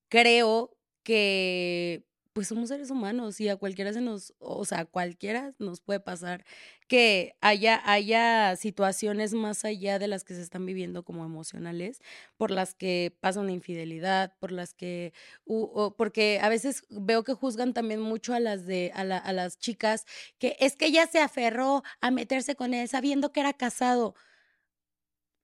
creo 0.09 0.77
que 1.03 2.05
pues 2.35 2.49
somos 2.49 2.67
seres 2.69 2.91
humanos 2.91 3.39
y 3.41 3.47
a 3.49 3.55
cualquiera 3.55 3.93
se 3.93 4.01
nos, 4.01 4.33
o 4.39 4.65
sea, 4.65 4.81
a 4.81 4.85
cualquiera 4.85 5.53
nos 5.57 5.79
puede 5.81 6.01
pasar 6.01 6.45
que 6.89 7.37
haya, 7.41 7.81
haya 7.89 8.57
situaciones 8.57 9.33
más 9.33 9.63
allá 9.65 9.99
de 9.99 10.09
las 10.09 10.25
que 10.25 10.35
se 10.35 10.41
están 10.41 10.65
viviendo 10.65 11.03
como 11.05 11.23
emocionales, 11.25 12.01
por 12.37 12.51
las 12.51 12.75
que 12.75 13.17
pasa 13.21 13.39
una 13.39 13.53
infidelidad, 13.53 14.35
por 14.39 14.51
las 14.51 14.73
que, 14.73 15.13
o 15.45 15.95
porque 15.97 16.39
a 16.41 16.49
veces 16.49 16.83
veo 16.89 17.23
que 17.23 17.33
juzgan 17.33 17.73
también 17.73 18.01
mucho 18.01 18.33
a 18.33 18.41
las 18.41 18.65
de, 18.65 18.91
a, 18.93 19.05
la- 19.05 19.17
a 19.17 19.31
las 19.33 19.57
chicas, 19.57 20.05
que 20.37 20.57
es 20.59 20.75
que 20.75 20.87
ella 20.87 21.07
se 21.07 21.19
aferró 21.19 21.83
a 22.01 22.11
meterse 22.11 22.55
con 22.55 22.73
él 22.73 22.89
sabiendo 22.89 23.31
que 23.31 23.39
era 23.39 23.53
casado. 23.53 24.13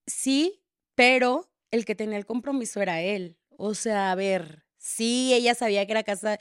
Sí, 0.08 0.64
pero 0.96 1.52
el 1.72 1.86
que 1.86 1.96
tenía 1.96 2.18
el 2.18 2.26
compromiso 2.26 2.82
era 2.82 3.02
él. 3.02 3.38
O 3.58 3.74
sea, 3.76 4.12
a 4.12 4.16
ver, 4.16 4.66
sí, 4.78 5.34
ella 5.34 5.56
sabía 5.56 5.86
que 5.86 5.92
era 5.94 6.04
casada, 6.04 6.40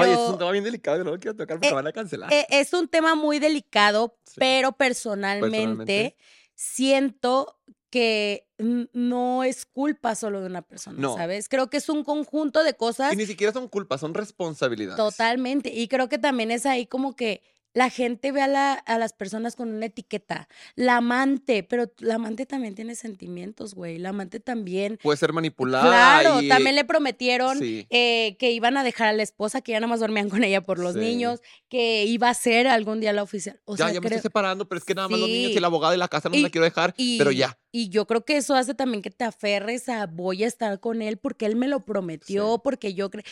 pero... 0.00 0.02
Ay, 0.04 0.12
es 0.12 0.30
un 0.30 0.38
tema 0.38 0.50
bien 0.52 0.64
delicado, 0.64 0.98
yo 0.98 1.04
no 1.04 1.10
lo 1.12 1.18
quiero 1.18 1.36
tocar 1.36 1.56
porque 1.56 1.68
Eh, 1.68 1.72
van 1.74 1.86
a 1.86 1.92
cancelar. 1.92 2.32
Eh, 2.32 2.46
es 2.50 2.72
un 2.72 2.88
tema 2.88 3.14
muy 3.14 3.38
delicado, 3.38 4.18
Sí. 4.24 4.34
pero 4.38 4.72
personalmente, 4.72 5.50
Personalmente. 5.56 6.16
siento 6.54 7.58
que 7.90 8.46
no 8.58 9.44
es 9.44 9.66
culpa 9.66 10.14
solo 10.14 10.40
de 10.40 10.46
una 10.46 10.62
persona, 10.62 10.98
No. 10.98 11.14
¿sabes? 11.16 11.48
Creo 11.50 11.68
que 11.68 11.76
es 11.76 11.88
un 11.90 12.04
conjunto 12.04 12.64
de 12.64 12.72
cosas 12.74 13.12
Y 13.12 13.16
ni 13.16 13.26
siquiera 13.26 13.52
son 13.52 13.68
culpas, 13.68 14.00
son 14.00 14.14
responsabilidades. 14.14 14.96
totalmente. 14.96 15.70
Y 15.74 15.88
creo 15.88 16.08
que 16.08 16.16
también 16.18 16.50
es 16.50 16.64
ahí 16.64 16.86
como 16.86 17.14
que 17.16 17.42
la 17.74 17.90
gente 17.90 18.32
ve 18.32 18.42
a, 18.42 18.46
la- 18.48 18.72
a 18.74 18.98
las 18.98 19.12
personas 19.12 19.56
con 19.56 19.72
una 19.72 19.86
etiqueta. 19.86 20.48
La 20.74 20.96
amante, 20.98 21.62
pero 21.62 21.90
la 21.98 22.16
amante 22.16 22.46
también 22.46 22.74
tiene 22.74 22.94
sentimientos, 22.94 23.74
güey. 23.74 23.98
La 23.98 24.10
amante 24.10 24.40
también. 24.40 24.98
Puede 25.02 25.16
ser 25.16 25.32
manipulada. 25.32 25.86
Claro, 25.86 26.42
y- 26.42 26.48
también 26.48 26.76
le 26.76 26.84
prometieron 26.84 27.58
Sí. 27.58 27.86
eh, 27.90 28.36
que 28.38 28.52
iban 28.52 28.76
a 28.76 28.84
dejar 28.84 29.08
a 29.08 29.12
la 29.12 29.22
esposa, 29.22 29.60
que 29.60 29.72
ya 29.72 29.80
nada 29.80 29.88
más 29.90 30.00
dormían 30.00 30.28
con 30.28 30.44
ella 30.44 30.60
por 30.62 30.78
los 30.78 30.94
Sí. 30.94 31.00
niños, 31.00 31.40
que 31.68 32.04
iba 32.04 32.28
a 32.28 32.34
ser 32.34 32.66
algún 32.68 33.00
día 33.00 33.12
la 33.12 33.22
oficial. 33.22 33.60
O 33.64 33.76
ya, 33.76 33.84
sea, 33.86 33.94
ya 33.94 34.00
me 34.00 34.06
creo- 34.06 34.16
estoy 34.16 34.28
separando, 34.28 34.68
pero 34.68 34.78
es 34.78 34.84
que 34.84 34.94
nada 34.94 35.08
más 35.08 35.18
los 35.20 35.28
niños 35.28 35.52
y 35.52 35.56
el 35.56 35.64
abogado 35.64 35.92
de 35.92 35.98
la 35.98 36.08
casa 36.08 36.28
no 36.28 36.36
Y- 36.36 36.42
la 36.42 36.50
quiero 36.50 36.64
dejar, 36.64 36.94
y, 36.96 37.18
pero 37.18 37.30
ya. 37.30 37.58
Y 37.74 37.88
yo 37.88 38.06
creo 38.06 38.24
que 38.26 38.36
eso 38.36 38.54
hace 38.54 38.74
también 38.74 39.00
que 39.02 39.10
te 39.10 39.24
aferres 39.24 39.88
a 39.88 40.06
voy 40.06 40.44
a 40.44 40.46
estar 40.46 40.78
con 40.78 41.00
él 41.00 41.16
porque 41.16 41.46
él 41.46 41.56
me 41.56 41.68
lo 41.68 41.80
prometió, 41.80 42.60
porque 42.62 42.92
yo 42.92 43.10
cre- 43.10 43.24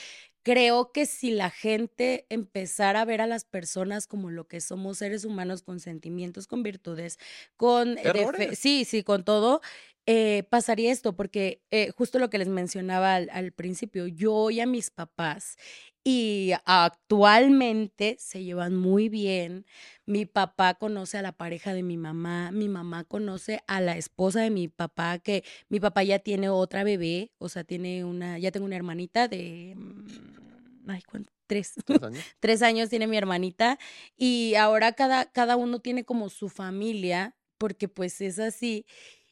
creo 0.43 0.93
que 0.93 1.07
si 1.07 1.31
la 1.31 1.51
gente 1.51 2.27
empezara 2.31 3.03
a 3.03 3.05
ver 3.05 3.21
a 3.21 3.27
las 3.27 3.45
personas 3.45 4.07
como 4.07 4.31
lo 4.31 4.47
que 4.49 4.61
somos 4.61 4.99
seres 4.99 5.25
humanos 5.25 5.63
con 5.63 5.81
sentimientos, 5.81 6.47
con 6.47 6.63
virtudes, 6.63 7.19
con 7.57 7.97
defe- 7.97 8.09
Errores. 8.09 8.59
sí, 8.59 8.85
sí, 8.85 9.03
con 9.03 9.25
todo, 9.25 9.61
eh, 10.07 10.45
pasaría 10.51 10.91
esto, 10.93 11.15
porque 11.15 11.63
eh, 11.71 11.91
justo 11.97 12.19
lo 12.19 12.31
que 12.31 12.39
les 12.39 12.49
mencionaba 12.49 13.15
al, 13.15 13.31
al 13.33 13.53
principio, 13.53 14.07
yo 14.07 14.35
oí 14.35 14.61
a 14.61 14.67
mis 14.67 14.91
papás 14.91 15.57
y 16.03 16.53
actualmente 16.65 18.17
se 18.19 18.43
llevan 18.43 18.77
muy 18.77 19.09
bien. 19.09 19.67
Mi 20.07 20.27
papá 20.27 20.75
conoce 20.75 21.19
a 21.19 21.23
la 21.23 21.33
pareja 21.33 21.75
de 21.75 21.83
mi 21.83 21.97
mamá, 21.97 22.51
mi 22.53 22.69
mamá 22.69 23.05
conoce 23.05 23.63
a 23.67 23.81
la 23.81 23.97
esposa 23.97 24.41
de 24.41 24.51
mi 24.51 24.69
papá, 24.69 25.19
que 25.19 25.45
mi 25.69 25.79
papá 25.79 26.03
ya 26.03 26.19
tiene 26.19 26.49
otra 26.49 26.85
bebé, 26.85 27.33
o 27.39 27.49
sea, 27.49 27.65
tiene 27.65 28.05
una, 28.05 28.39
ya 28.39 28.51
tengo 28.51 28.67
una 28.67 28.77
hermanita 28.77 29.29
de, 29.29 29.75
mm, 29.77 30.91
ay, 30.91 31.03
¿cuánto? 31.03 31.33
Tres. 31.47 31.75
Tres 31.85 32.03
años. 32.03 32.25
Tres 32.41 32.63
años 32.63 32.89
tiene 32.89 33.07
mi 33.07 33.17
hermanita 33.17 33.79
y 34.17 34.55
ahora 34.55 34.93
cada, 34.93 35.31
cada 35.31 35.57
uno 35.57 35.81
tiene 35.81 36.05
como 36.05 36.29
su 36.31 36.49
familia, 36.49 37.37
porque 37.59 37.89
pues 37.89 38.21
es 38.23 38.39
así. 38.39 38.87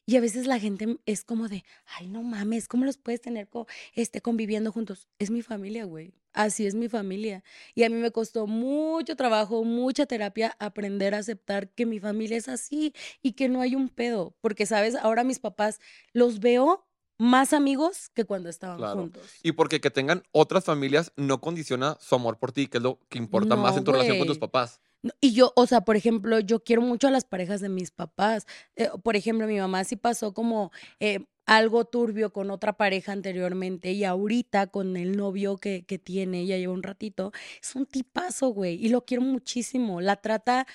Y 0.08 0.16
a 0.16 0.22
veces 0.22 0.46
la 0.46 0.58
gente 0.58 0.96
es 1.04 1.22
como 1.22 1.48
de, 1.48 1.64
ay, 1.98 2.06
no 2.08 2.22
mames, 2.22 2.66
¿cómo 2.66 2.86
los 2.86 2.96
puedes 2.96 3.20
tener 3.20 3.46
co- 3.46 3.66
este, 3.92 4.22
conviviendo 4.22 4.72
juntos? 4.72 5.06
Es 5.18 5.28
mi 5.30 5.42
familia, 5.42 5.84
güey. 5.84 6.14
Así 6.32 6.66
es 6.66 6.74
mi 6.74 6.88
familia. 6.88 7.44
Y 7.74 7.82
a 7.82 7.90
mí 7.90 7.96
me 7.96 8.10
costó 8.10 8.46
mucho 8.46 9.16
trabajo, 9.16 9.64
mucha 9.64 10.06
terapia 10.06 10.56
aprender 10.60 11.14
a 11.14 11.18
aceptar 11.18 11.68
que 11.68 11.84
mi 11.84 12.00
familia 12.00 12.38
es 12.38 12.48
así 12.48 12.94
y 13.20 13.32
que 13.32 13.50
no 13.50 13.60
hay 13.60 13.74
un 13.74 13.90
pedo. 13.90 14.34
Porque, 14.40 14.64
¿sabes? 14.64 14.94
Ahora 14.94 15.24
mis 15.24 15.40
papás 15.40 15.78
los 16.14 16.40
veo 16.40 16.86
más 17.18 17.52
amigos 17.52 18.08
que 18.14 18.24
cuando 18.24 18.48
estaban 18.48 18.78
Claro. 18.78 19.00
juntos. 19.00 19.28
Y 19.42 19.52
porque 19.52 19.82
que 19.82 19.90
tengan 19.90 20.22
otras 20.32 20.64
familias 20.64 21.12
no 21.16 21.42
condiciona 21.42 21.98
su 22.00 22.14
amor 22.14 22.38
por 22.38 22.52
ti, 22.52 22.66
que 22.68 22.78
es 22.78 22.82
lo 22.82 22.98
que 23.10 23.18
importa 23.18 23.56
más 23.56 23.76
en 23.76 23.84
tu 23.84 23.92
relación 23.92 24.16
con 24.16 24.26
tus 24.26 24.38
papás. 24.38 24.80
Y 25.20 25.32
yo, 25.32 25.52
o 25.56 25.66
sea, 25.66 25.82
por 25.82 25.96
ejemplo, 25.96 26.40
yo 26.40 26.64
quiero 26.64 26.82
mucho 26.82 27.08
a 27.08 27.10
las 27.10 27.24
parejas 27.24 27.60
de 27.60 27.68
mis 27.68 27.90
papás. 27.90 28.46
Eh, 28.76 28.88
por 29.02 29.16
ejemplo, 29.16 29.46
mi 29.46 29.58
mamá 29.58 29.84
sí 29.84 29.96
pasó 29.96 30.34
como 30.34 30.72
eh, 31.00 31.26
algo 31.46 31.84
turbio 31.84 32.32
con 32.32 32.50
otra 32.50 32.76
pareja 32.76 33.12
anteriormente 33.12 33.92
y 33.92 34.04
ahorita 34.04 34.66
con 34.68 34.96
el 34.96 35.16
novio 35.16 35.56
que, 35.56 35.84
que 35.86 35.98
tiene, 35.98 36.46
ya 36.46 36.56
lleva 36.58 36.72
un 36.74 36.82
ratito, 36.82 37.32
es 37.62 37.74
un 37.74 37.86
tipazo, 37.86 38.48
güey, 38.48 38.74
y 38.84 38.88
lo 38.88 39.04
quiero 39.04 39.22
muchísimo. 39.22 40.00
La 40.00 40.16
trata 40.16 40.66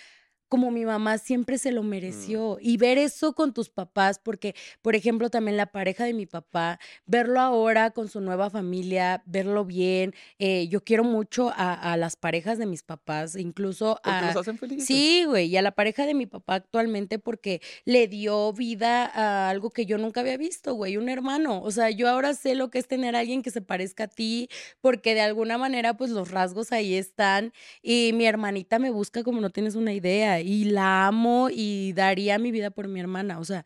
como 0.54 0.70
mi 0.70 0.86
mamá 0.86 1.18
siempre 1.18 1.58
se 1.58 1.72
lo 1.72 1.82
mereció. 1.82 2.60
Y 2.62 2.78
ver 2.78 3.00
eso 3.00 3.34
con 3.34 3.56
tus 3.56 3.72
papás, 3.72 4.20
porque, 4.20 4.54
por 4.84 4.96
ejemplo, 4.96 5.32
también 5.32 5.58
la 5.58 5.66
pareja 5.66 6.04
de 6.06 6.14
mi 6.14 6.28
papá, 6.28 6.80
verlo 7.08 7.40
ahora 7.40 7.90
con 7.90 8.08
su 8.08 8.22
nueva 8.22 8.52
familia, 8.52 9.24
verlo 9.26 9.66
bien. 9.66 10.14
eh, 10.38 10.68
yo 10.68 10.84
quiero 10.84 11.04
mucho 11.06 11.52
a, 11.56 11.74
a 11.94 11.98
las 11.98 12.16
parejas 12.18 12.60
de 12.60 12.68
mis 12.68 12.84
papás, 12.84 13.36
incluso 13.36 14.00
Porque 14.04 14.16
a... 14.16 14.28
los 14.28 14.38
hacen 14.38 14.60
felices. 14.60 14.86
Sí, 14.86 15.24
güey, 15.26 15.48
y 15.48 15.58
a 15.58 15.64
la 15.64 15.72
pareja 15.72 16.06
de 16.06 16.14
mi 16.14 16.28
papá 16.28 16.54
actualmente 16.54 17.18
porque 17.18 17.60
le 17.86 18.08
dio 18.08 18.54
vida 18.54 19.06
a 19.08 19.50
algo 19.50 19.72
que 19.72 19.88
yo 19.88 19.98
nunca 19.98 20.20
había 20.22 20.38
visto, 20.38 20.76
güey, 20.76 20.98
un 20.98 21.10
hermano. 21.10 21.64
O 21.64 21.72
sea, 21.72 21.90
yo 21.90 22.08
ahora 22.08 22.36
sé 22.36 22.54
lo 22.54 22.70
que 22.70 22.78
es 22.78 22.88
tener 22.88 23.16
a 23.16 23.20
alguien 23.22 23.42
que 23.42 23.50
se 23.50 23.62
parezca 23.64 24.04
a 24.04 24.08
ti, 24.08 24.50
porque 24.82 25.16
de 25.16 25.22
alguna 25.22 25.58
manera, 25.58 25.98
pues 25.98 26.12
los 26.12 26.30
rasgos 26.30 26.72
ahí 26.72 26.94
están. 26.94 27.54
Y 27.82 28.12
mi 28.14 28.28
hermanita 28.28 28.78
me 28.78 28.92
busca 28.92 29.24
como 29.24 29.42
no 29.42 29.50
tienes 29.50 29.74
una 29.74 29.94
idea, 29.94 30.43
y 30.44 30.66
la 30.66 31.08
amo 31.08 31.50
y 31.52 31.94
daría 31.94 32.40
mi 32.40 32.52
vida 32.52 32.72
por 32.72 32.88
mi 32.88 33.00
hermana. 33.00 33.40
O 33.40 33.46
sea, 33.46 33.66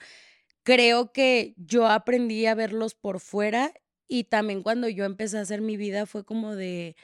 creo 0.63 1.11
que 1.13 1.53
yo 1.57 1.88
aprendí 1.88 2.45
a 2.45 2.55
verlos 2.55 2.95
por 2.95 3.19
fuera 3.19 3.73
y 4.07 4.25
también 4.25 4.63
cuando 4.63 4.89
yo 4.89 5.05
empecé 5.05 5.38
a 5.38 5.41
hacer 5.41 5.61
mi 5.61 5.78
vida 5.78 6.05
fue 6.05 6.25
como 6.25 6.55
de 6.55 6.95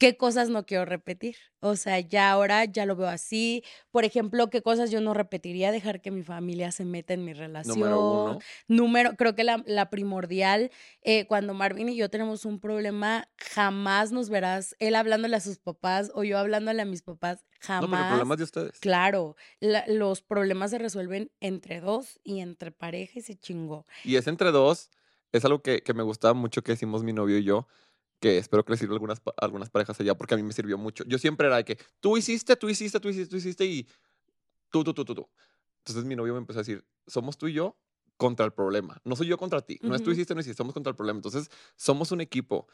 qué 0.00 0.16
cosas 0.16 0.48
no 0.48 0.64
quiero 0.64 0.84
repetir. 0.86 1.36
O 1.60 1.76
sea, 1.76 2.00
ya 2.00 2.30
ahora 2.32 2.64
ya 2.64 2.86
lo 2.86 2.96
veo 2.96 3.06
así. 3.06 3.62
Por 3.90 4.04
ejemplo, 4.06 4.48
qué 4.48 4.62
cosas 4.62 4.90
yo 4.90 5.00
no 5.02 5.12
repetiría, 5.14 5.70
dejar 5.70 6.00
que 6.00 6.10
mi 6.10 6.22
familia 6.22 6.72
se 6.72 6.86
meta 6.86 7.12
en 7.14 7.24
mi 7.24 7.34
relación. 7.34 7.78
Número 7.78 8.00
uno. 8.00 8.38
Número, 8.66 9.14
creo 9.16 9.34
que 9.34 9.44
la, 9.44 9.62
la 9.66 9.90
primordial, 9.90 10.70
eh, 11.02 11.26
cuando 11.26 11.52
Marvin 11.52 11.90
y 11.90 11.96
yo 11.96 12.08
tenemos 12.08 12.46
un 12.46 12.58
problema, 12.60 13.28
jamás 13.36 14.10
nos 14.10 14.30
verás 14.30 14.74
él 14.78 14.94
hablándole 14.94 15.36
a 15.36 15.40
sus 15.40 15.58
papás 15.58 16.10
o 16.14 16.24
yo 16.24 16.38
hablándole 16.38 16.80
a 16.80 16.86
mis 16.86 17.02
papás, 17.02 17.44
No, 17.44 17.46
pero 17.60 17.74
el 17.84 17.88
jamás. 17.90 18.08
problema 18.08 18.34
es 18.34 18.38
de 18.38 18.44
ustedes. 18.44 18.80
Claro, 18.80 19.36
la- 19.60 19.84
los 19.86 20.22
problemas 20.22 20.70
se 20.70 20.78
resuelven 20.78 21.30
entre 21.40 21.80
dos 21.82 22.18
y 22.24 22.40
entre 22.40 22.72
pareja 22.72 23.18
y 23.18 23.22
se 23.22 23.36
chingó. 23.38 23.86
Y 24.04 24.16
es 24.16 24.26
entre 24.26 24.50
dos. 24.50 24.90
Es 25.32 25.44
algo 25.44 25.60
que, 25.62 25.82
que 25.82 25.92
me 25.94 26.02
gusta 26.02 26.32
mucho 26.32 26.62
que 26.62 26.72
decimos 26.72 27.04
mi 27.04 27.12
novio 27.12 27.36
y 27.38 27.44
yo, 27.44 27.68
que 28.20 28.38
espero 28.38 28.64
que 28.64 28.72
les 28.72 28.80
sirva 28.80 28.94
a 28.94 28.96
algunas, 28.96 29.18
a 29.20 29.44
algunas 29.44 29.70
parejas 29.70 29.98
allá, 30.00 30.14
porque 30.16 30.34
a 30.34 30.36
mí 30.36 30.42
me 30.42 30.52
sirvió 30.52 30.78
mucho. 30.78 31.04
Yo 31.06 31.18
siempre 31.18 31.46
era 31.46 31.56
de 31.56 31.64
que 31.64 31.78
tú 32.00 32.16
hiciste, 32.16 32.56
tú 32.56 32.68
hiciste, 32.68 33.00
tú 33.00 33.08
hiciste, 33.08 33.30
tú 33.30 33.36
hiciste 33.36 33.66
y 33.66 33.88
tú, 34.70 34.84
tú, 34.84 34.94
tú, 34.94 35.04
tú, 35.04 35.14
tú. 35.14 35.30
Entonces 35.78 36.04
mi 36.04 36.16
novio 36.16 36.34
me 36.34 36.40
empezó 36.40 36.60
a 36.60 36.62
decir, 36.62 36.86
somos 37.06 37.38
tú 37.38 37.48
y 37.48 37.54
yo 37.54 37.78
contra 38.16 38.46
el 38.46 38.52
problema. 38.52 39.00
No 39.04 39.16
soy 39.16 39.28
yo 39.28 39.38
contra 39.38 39.62
ti. 39.62 39.80
No 39.82 39.94
es 39.94 40.02
tú 40.02 40.10
hiciste, 40.10 40.34
no 40.34 40.40
hiciste, 40.40 40.56
somos 40.56 40.74
contra 40.74 40.90
el 40.90 40.96
problema. 40.96 41.18
Entonces 41.18 41.50
somos 41.76 42.12
un 42.12 42.20
equipo. 42.20 42.68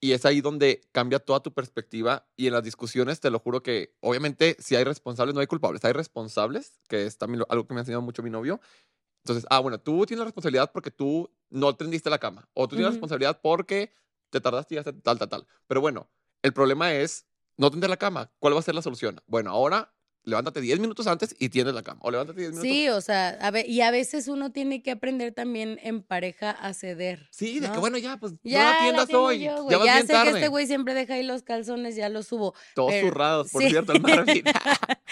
Y 0.00 0.12
es 0.12 0.26
ahí 0.26 0.40
donde 0.40 0.82
cambia 0.92 1.20
toda 1.20 1.40
tu 1.40 1.52
perspectiva 1.54 2.28
y 2.36 2.48
en 2.48 2.54
las 2.54 2.64
discusiones 2.64 3.20
te 3.20 3.30
lo 3.30 3.38
juro 3.38 3.62
que 3.62 3.94
obviamente 4.00 4.56
si 4.58 4.74
hay 4.74 4.82
responsables 4.82 5.32
no 5.34 5.40
hay 5.40 5.46
culpables, 5.46 5.84
hay 5.84 5.92
responsables, 5.92 6.80
que 6.88 7.06
es 7.06 7.18
también 7.18 7.44
algo 7.48 7.68
que 7.68 7.74
me 7.74 7.80
ha 7.80 7.82
enseñado 7.82 8.02
mucho 8.02 8.22
mi 8.22 8.30
novio. 8.30 8.60
Entonces, 9.24 9.46
ah, 9.50 9.60
bueno, 9.60 9.80
tú 9.80 10.04
tienes 10.06 10.20
la 10.20 10.24
responsabilidad 10.26 10.72
porque 10.72 10.90
tú 10.90 11.30
no 11.50 11.76
tendiste 11.76 12.10
la 12.10 12.18
cama 12.18 12.48
o 12.54 12.68
tú 12.68 12.76
tienes 12.76 12.84
la 12.86 12.90
Ujú. 12.90 12.92
responsabilidad 12.92 13.40
porque 13.42 13.94
te 14.32 14.40
tardaste 14.40 14.74
y 14.74 14.78
ya 14.78 14.82
tal, 14.82 15.18
tal, 15.18 15.28
tal. 15.28 15.46
Pero 15.68 15.80
bueno, 15.80 16.10
el 16.42 16.52
problema 16.52 16.92
es 16.94 17.26
no 17.56 17.70
tender 17.70 17.90
la 17.90 17.96
cama. 17.98 18.32
¿Cuál 18.40 18.54
va 18.54 18.58
a 18.58 18.62
ser 18.62 18.74
la 18.74 18.82
solución? 18.82 19.20
Bueno, 19.26 19.50
ahora 19.50 19.94
levántate 20.24 20.60
10 20.60 20.78
minutos 20.78 21.06
antes 21.08 21.34
y 21.38 21.48
tienes 21.50 21.74
la 21.74 21.82
cama. 21.82 22.00
O 22.02 22.10
levántate 22.10 22.40
10 22.40 22.52
minutos. 22.52 22.70
Sí, 22.70 22.88
o 22.88 23.00
sea, 23.00 23.36
a 23.40 23.60
y 23.66 23.80
a 23.82 23.90
veces 23.90 24.28
uno 24.28 24.50
tiene 24.52 24.82
que 24.82 24.92
aprender 24.92 25.32
también 25.34 25.78
en 25.82 26.02
pareja 26.02 26.50
a 26.52 26.72
ceder. 26.74 27.28
Sí, 27.30 27.60
de 27.60 27.66
que 27.68 27.74
¿no? 27.74 27.80
bueno, 27.80 27.98
ya, 27.98 28.16
pues 28.18 28.32
Ya, 28.42 28.86
no 28.86 28.92
la 28.92 29.02
atiendo 29.02 29.22
hoy. 29.24 29.40
yo, 29.40 29.68
ya 29.68 29.78
vas 29.78 29.86
Ya 29.86 29.94
bien 29.94 30.06
sé 30.06 30.12
tarde. 30.12 30.30
que 30.30 30.36
este 30.38 30.48
güey 30.48 30.66
siempre 30.66 30.94
deja 30.94 31.14
ahí 31.14 31.22
los 31.24 31.42
calzones, 31.42 31.94
ya 31.96 32.08
los 32.08 32.26
subo. 32.26 32.54
Todos 32.74 32.92
pero- 32.92 33.08
zurrados, 33.08 33.50
por 33.50 33.62
sí. 33.62 33.68
cierto, 33.70 33.92
el 33.92 34.00
Marvin. 34.00 34.44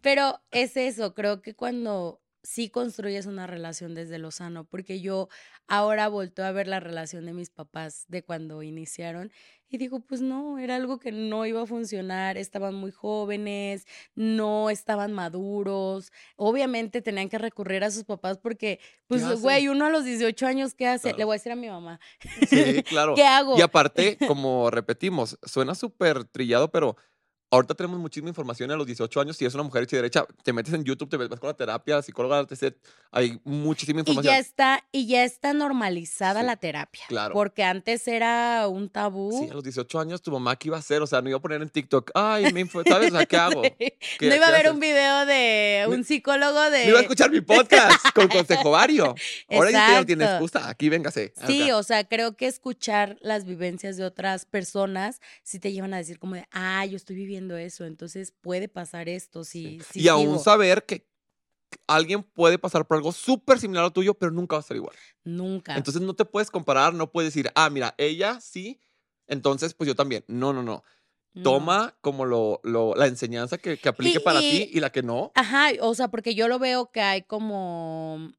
Pero 0.00 0.40
es 0.52 0.76
eso, 0.76 1.12
creo 1.14 1.42
que 1.42 1.54
cuando 1.54 2.20
sí 2.48 2.70
construyes 2.70 3.26
una 3.26 3.46
relación 3.46 3.94
desde 3.94 4.16
lo 4.16 4.30
sano, 4.30 4.64
porque 4.64 5.02
yo 5.02 5.28
ahora 5.66 6.08
volteo 6.08 6.46
a 6.46 6.50
ver 6.52 6.66
la 6.66 6.80
relación 6.80 7.26
de 7.26 7.34
mis 7.34 7.50
papás 7.50 8.06
de 8.08 8.22
cuando 8.22 8.62
iniciaron 8.62 9.30
y 9.68 9.76
digo, 9.76 10.00
pues 10.00 10.22
no, 10.22 10.58
era 10.58 10.76
algo 10.76 10.98
que 10.98 11.12
no 11.12 11.44
iba 11.44 11.60
a 11.60 11.66
funcionar, 11.66 12.38
estaban 12.38 12.74
muy 12.74 12.90
jóvenes, 12.90 13.86
no 14.14 14.70
estaban 14.70 15.12
maduros, 15.12 16.10
obviamente 16.36 17.02
tenían 17.02 17.28
que 17.28 17.36
recurrir 17.36 17.84
a 17.84 17.90
sus 17.90 18.04
papás 18.04 18.38
porque, 18.38 18.80
pues, 19.08 19.42
güey, 19.42 19.68
uno 19.68 19.84
a 19.84 19.90
los 19.90 20.06
18 20.06 20.46
años, 20.46 20.72
¿qué 20.72 20.86
hace? 20.86 21.10
Claro. 21.10 21.18
Le 21.18 21.24
voy 21.26 21.34
a 21.34 21.36
decir 21.36 21.52
a 21.52 21.56
mi 21.56 21.68
mamá, 21.68 22.00
Sí, 22.48 22.82
claro. 22.84 23.14
¿qué 23.14 23.24
hago? 23.24 23.58
Y 23.58 23.60
aparte, 23.60 24.16
como 24.26 24.70
repetimos, 24.70 25.38
suena 25.42 25.74
súper 25.74 26.24
trillado, 26.24 26.70
pero 26.70 26.96
ahorita 27.50 27.74
tenemos 27.74 27.98
muchísima 27.98 28.28
información 28.28 28.70
a 28.70 28.76
los 28.76 28.86
18 28.86 29.20
años. 29.20 29.36
Si 29.36 29.44
eres 29.44 29.54
una 29.54 29.62
mujer 29.64 29.82
hecha 29.84 29.96
y 29.96 29.98
derecha, 29.98 30.26
te 30.42 30.52
metes 30.52 30.74
en 30.74 30.84
YouTube, 30.84 31.08
te 31.08 31.16
vas 31.16 31.28
con 31.40 31.48
la 31.48 31.54
terapia, 31.54 32.02
psicóloga, 32.02 32.40
etc. 32.40 32.76
Hay 33.10 33.40
muchísima 33.44 33.98
Y 33.98 34.00
información. 34.00 34.34
ya 34.34 34.38
está, 34.38 34.84
y 34.92 35.06
ya 35.06 35.24
está 35.24 35.52
normalizada 35.54 36.40
Sí, 36.40 36.46
la 36.46 36.56
terapia. 36.56 37.02
claro. 37.08 37.32
Porque 37.32 37.64
antes 37.64 38.06
era 38.08 38.68
un 38.68 38.88
tabú. 38.88 39.38
Sí, 39.44 39.50
a 39.50 39.54
los 39.54 39.62
18 39.62 40.00
años, 40.00 40.20
tu 40.22 40.30
mamá, 40.30 40.56
¿qué 40.56 40.68
iba 40.68 40.76
a 40.76 40.80
hacer? 40.80 41.00
O 41.02 41.06
sea, 41.06 41.22
no 41.22 41.28
iba 41.28 41.38
a 41.38 41.40
poner 41.42 41.62
en 41.62 41.70
TikTok, 41.70 42.10
ay, 42.14 42.52
me 42.52 42.60
info- 42.64 42.82
¿sabes? 42.86 43.12
O 43.12 43.16
sea, 43.16 43.26
¿qué 43.26 43.36
hago? 43.38 43.62
no 43.62 43.68
¿Qué- 43.78 43.96
iba 44.20 44.44
a 44.44 44.48
haber 44.48 44.60
haces? 44.66 44.72
un 44.72 44.80
video 44.80 45.26
de 45.26 45.86
un 45.88 46.04
psicólogo 46.04 46.60
de. 46.70 46.84
No 46.84 46.90
iba 46.90 46.98
a 46.98 47.02
escuchar 47.02 47.30
mi 47.30 47.40
podcast 47.40 48.10
con 48.14 48.28
consejo 48.28 48.70
vario. 48.72 49.14
Ahora 49.50 49.70
ya 49.70 49.84
usted 49.86 49.98
no 50.00 50.06
tiene 50.06 50.24
Exacto. 50.24 50.44
excusa. 50.44 50.68
Aquí 50.68 50.88
véngase. 50.88 51.32
Sí, 51.46 51.62
acá. 51.64 51.76
o 51.78 51.82
sea, 51.82 52.04
creo 52.06 52.36
que 52.36 52.46
escuchar 52.46 53.16
las 53.20 53.44
vivencias 53.46 53.96
de 53.96 54.04
otras 54.04 54.44
personas 54.44 55.20
sí 55.42 55.58
te 55.58 55.72
llevan 55.72 55.94
a 55.94 55.96
decir 55.98 56.18
como 56.18 56.34
de, 56.34 56.46
ah, 56.52 56.84
yo 56.84 56.96
estoy 56.96 57.16
viviendo 57.16 57.37
eso, 57.56 57.84
entonces 57.84 58.32
puede 58.40 58.68
pasar 58.68 59.08
esto, 59.08 59.44
si, 59.44 59.80
si 59.90 60.00
y 60.02 60.08
aún 60.08 60.22
sigo". 60.22 60.38
saber 60.38 60.84
que 60.84 61.06
alguien 61.86 62.22
puede 62.22 62.58
pasar 62.58 62.86
por 62.86 62.96
algo 62.96 63.12
súper 63.12 63.58
similar 63.60 63.84
al 63.84 63.92
tuyo, 63.92 64.14
pero 64.14 64.32
nunca 64.32 64.56
va 64.56 64.60
a 64.60 64.62
ser 64.62 64.76
igual. 64.78 64.96
Nunca. 65.24 65.76
Entonces 65.76 66.02
no 66.02 66.14
te 66.14 66.24
puedes 66.24 66.50
comparar, 66.50 66.94
no 66.94 67.10
puedes 67.12 67.32
decir, 67.34 67.50
ah, 67.54 67.68
mira, 67.70 67.94
ella 67.98 68.40
sí, 68.40 68.80
entonces 69.26 69.74
pues 69.74 69.86
yo 69.88 69.94
también. 69.94 70.24
No, 70.28 70.52
no, 70.52 70.62
no. 70.62 70.82
No. 71.34 71.42
Toma 71.42 71.96
como 72.00 72.24
lo, 72.24 72.60
lo- 72.64 72.94
la 72.94 73.06
enseñanza 73.06 73.58
que, 73.58 73.76
que 73.78 73.88
aplique 73.90 74.18
Y- 74.18 74.22
para 74.22 74.40
y- 74.40 74.50
ti 74.50 74.70
y 74.72 74.80
la 74.80 74.90
que 74.90 75.02
no. 75.02 75.30
Ajá, 75.34 75.68
o 75.82 75.94
sea, 75.94 76.08
porque 76.08 76.34
yo 76.34 76.48
lo 76.48 76.58
veo 76.58 76.90
que 76.90 77.00
hay 77.02 77.22
como 77.22 78.32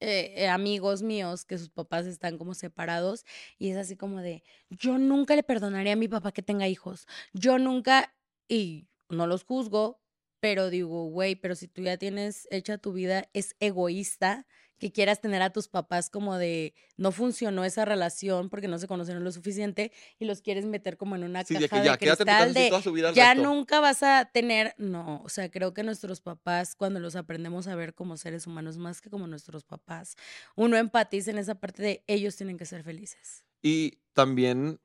eh, 0.00 0.32
eh, 0.36 0.48
amigos 0.48 1.02
míos 1.02 1.44
que 1.44 1.58
sus 1.58 1.68
papás 1.70 2.06
están 2.06 2.38
como 2.38 2.54
separados 2.54 3.24
y 3.58 3.70
es 3.70 3.76
así 3.76 3.96
como 3.96 4.20
de, 4.20 4.44
yo 4.70 4.96
nunca 4.98 5.34
le 5.34 5.42
perdonaría 5.42 5.94
a 5.94 5.96
mi 5.96 6.06
papá 6.06 6.30
que 6.30 6.40
tenga 6.42 6.68
hijos, 6.68 7.06
yo 7.32 7.58
nunca, 7.58 8.14
y 8.48 8.88
no 9.08 9.26
los 9.26 9.44
juzgo, 9.44 10.00
pero 10.40 10.70
digo, 10.70 11.06
güey, 11.06 11.34
pero 11.36 11.54
si 11.54 11.68
tú 11.68 11.82
ya 11.82 11.96
tienes 11.98 12.46
hecha 12.50 12.78
tu 12.78 12.92
vida, 12.92 13.28
es 13.32 13.56
egoísta 13.60 14.46
que 14.78 14.92
quieras 14.92 15.20
tener 15.20 15.42
a 15.42 15.50
tus 15.50 15.66
papás 15.68 16.08
como 16.10 16.36
de, 16.38 16.74
no 16.96 17.10
funcionó 17.10 17.64
esa 17.64 17.84
relación 17.84 18.48
porque 18.48 18.68
no 18.68 18.78
se 18.78 18.86
conocieron 18.86 19.24
lo 19.24 19.32
suficiente 19.32 19.90
y 20.20 20.24
los 20.24 20.40
quieres 20.40 20.66
meter 20.66 20.96
como 20.96 21.16
en 21.16 21.24
una 21.24 21.42
Sí, 21.42 21.54
caja 21.54 21.66
de 21.66 21.68
que 21.68 21.80
de 21.80 21.84
ya, 21.86 21.96
casa 21.98 22.24
cristal 22.26 22.54
de, 22.54 22.68
toda 22.68 22.82
su 22.82 22.92
vida 22.92 23.12
ya 23.12 23.34
resto. 23.34 23.42
nunca 23.42 23.80
vas 23.80 24.02
a 24.04 24.26
tener, 24.32 24.74
no, 24.78 25.22
o 25.24 25.28
sea, 25.28 25.50
creo 25.50 25.74
que 25.74 25.82
nuestros 25.82 26.20
papás, 26.20 26.76
cuando 26.76 27.00
los 27.00 27.16
aprendemos 27.16 27.66
a 27.66 27.74
ver 27.74 27.94
como 27.94 28.16
seres 28.16 28.46
humanos, 28.46 28.78
más 28.78 29.00
que 29.00 29.10
como 29.10 29.26
nuestros 29.26 29.64
papás, 29.64 30.14
uno 30.54 30.76
empatiza 30.76 31.30
en 31.32 31.38
esa 31.38 31.56
parte 31.56 31.82
de 31.82 32.04
ellos 32.06 32.36
tienen 32.36 32.56
que 32.58 32.66
ser 32.66 32.84
felices. 32.84 33.44
Y 33.62 33.98
también 34.12 34.80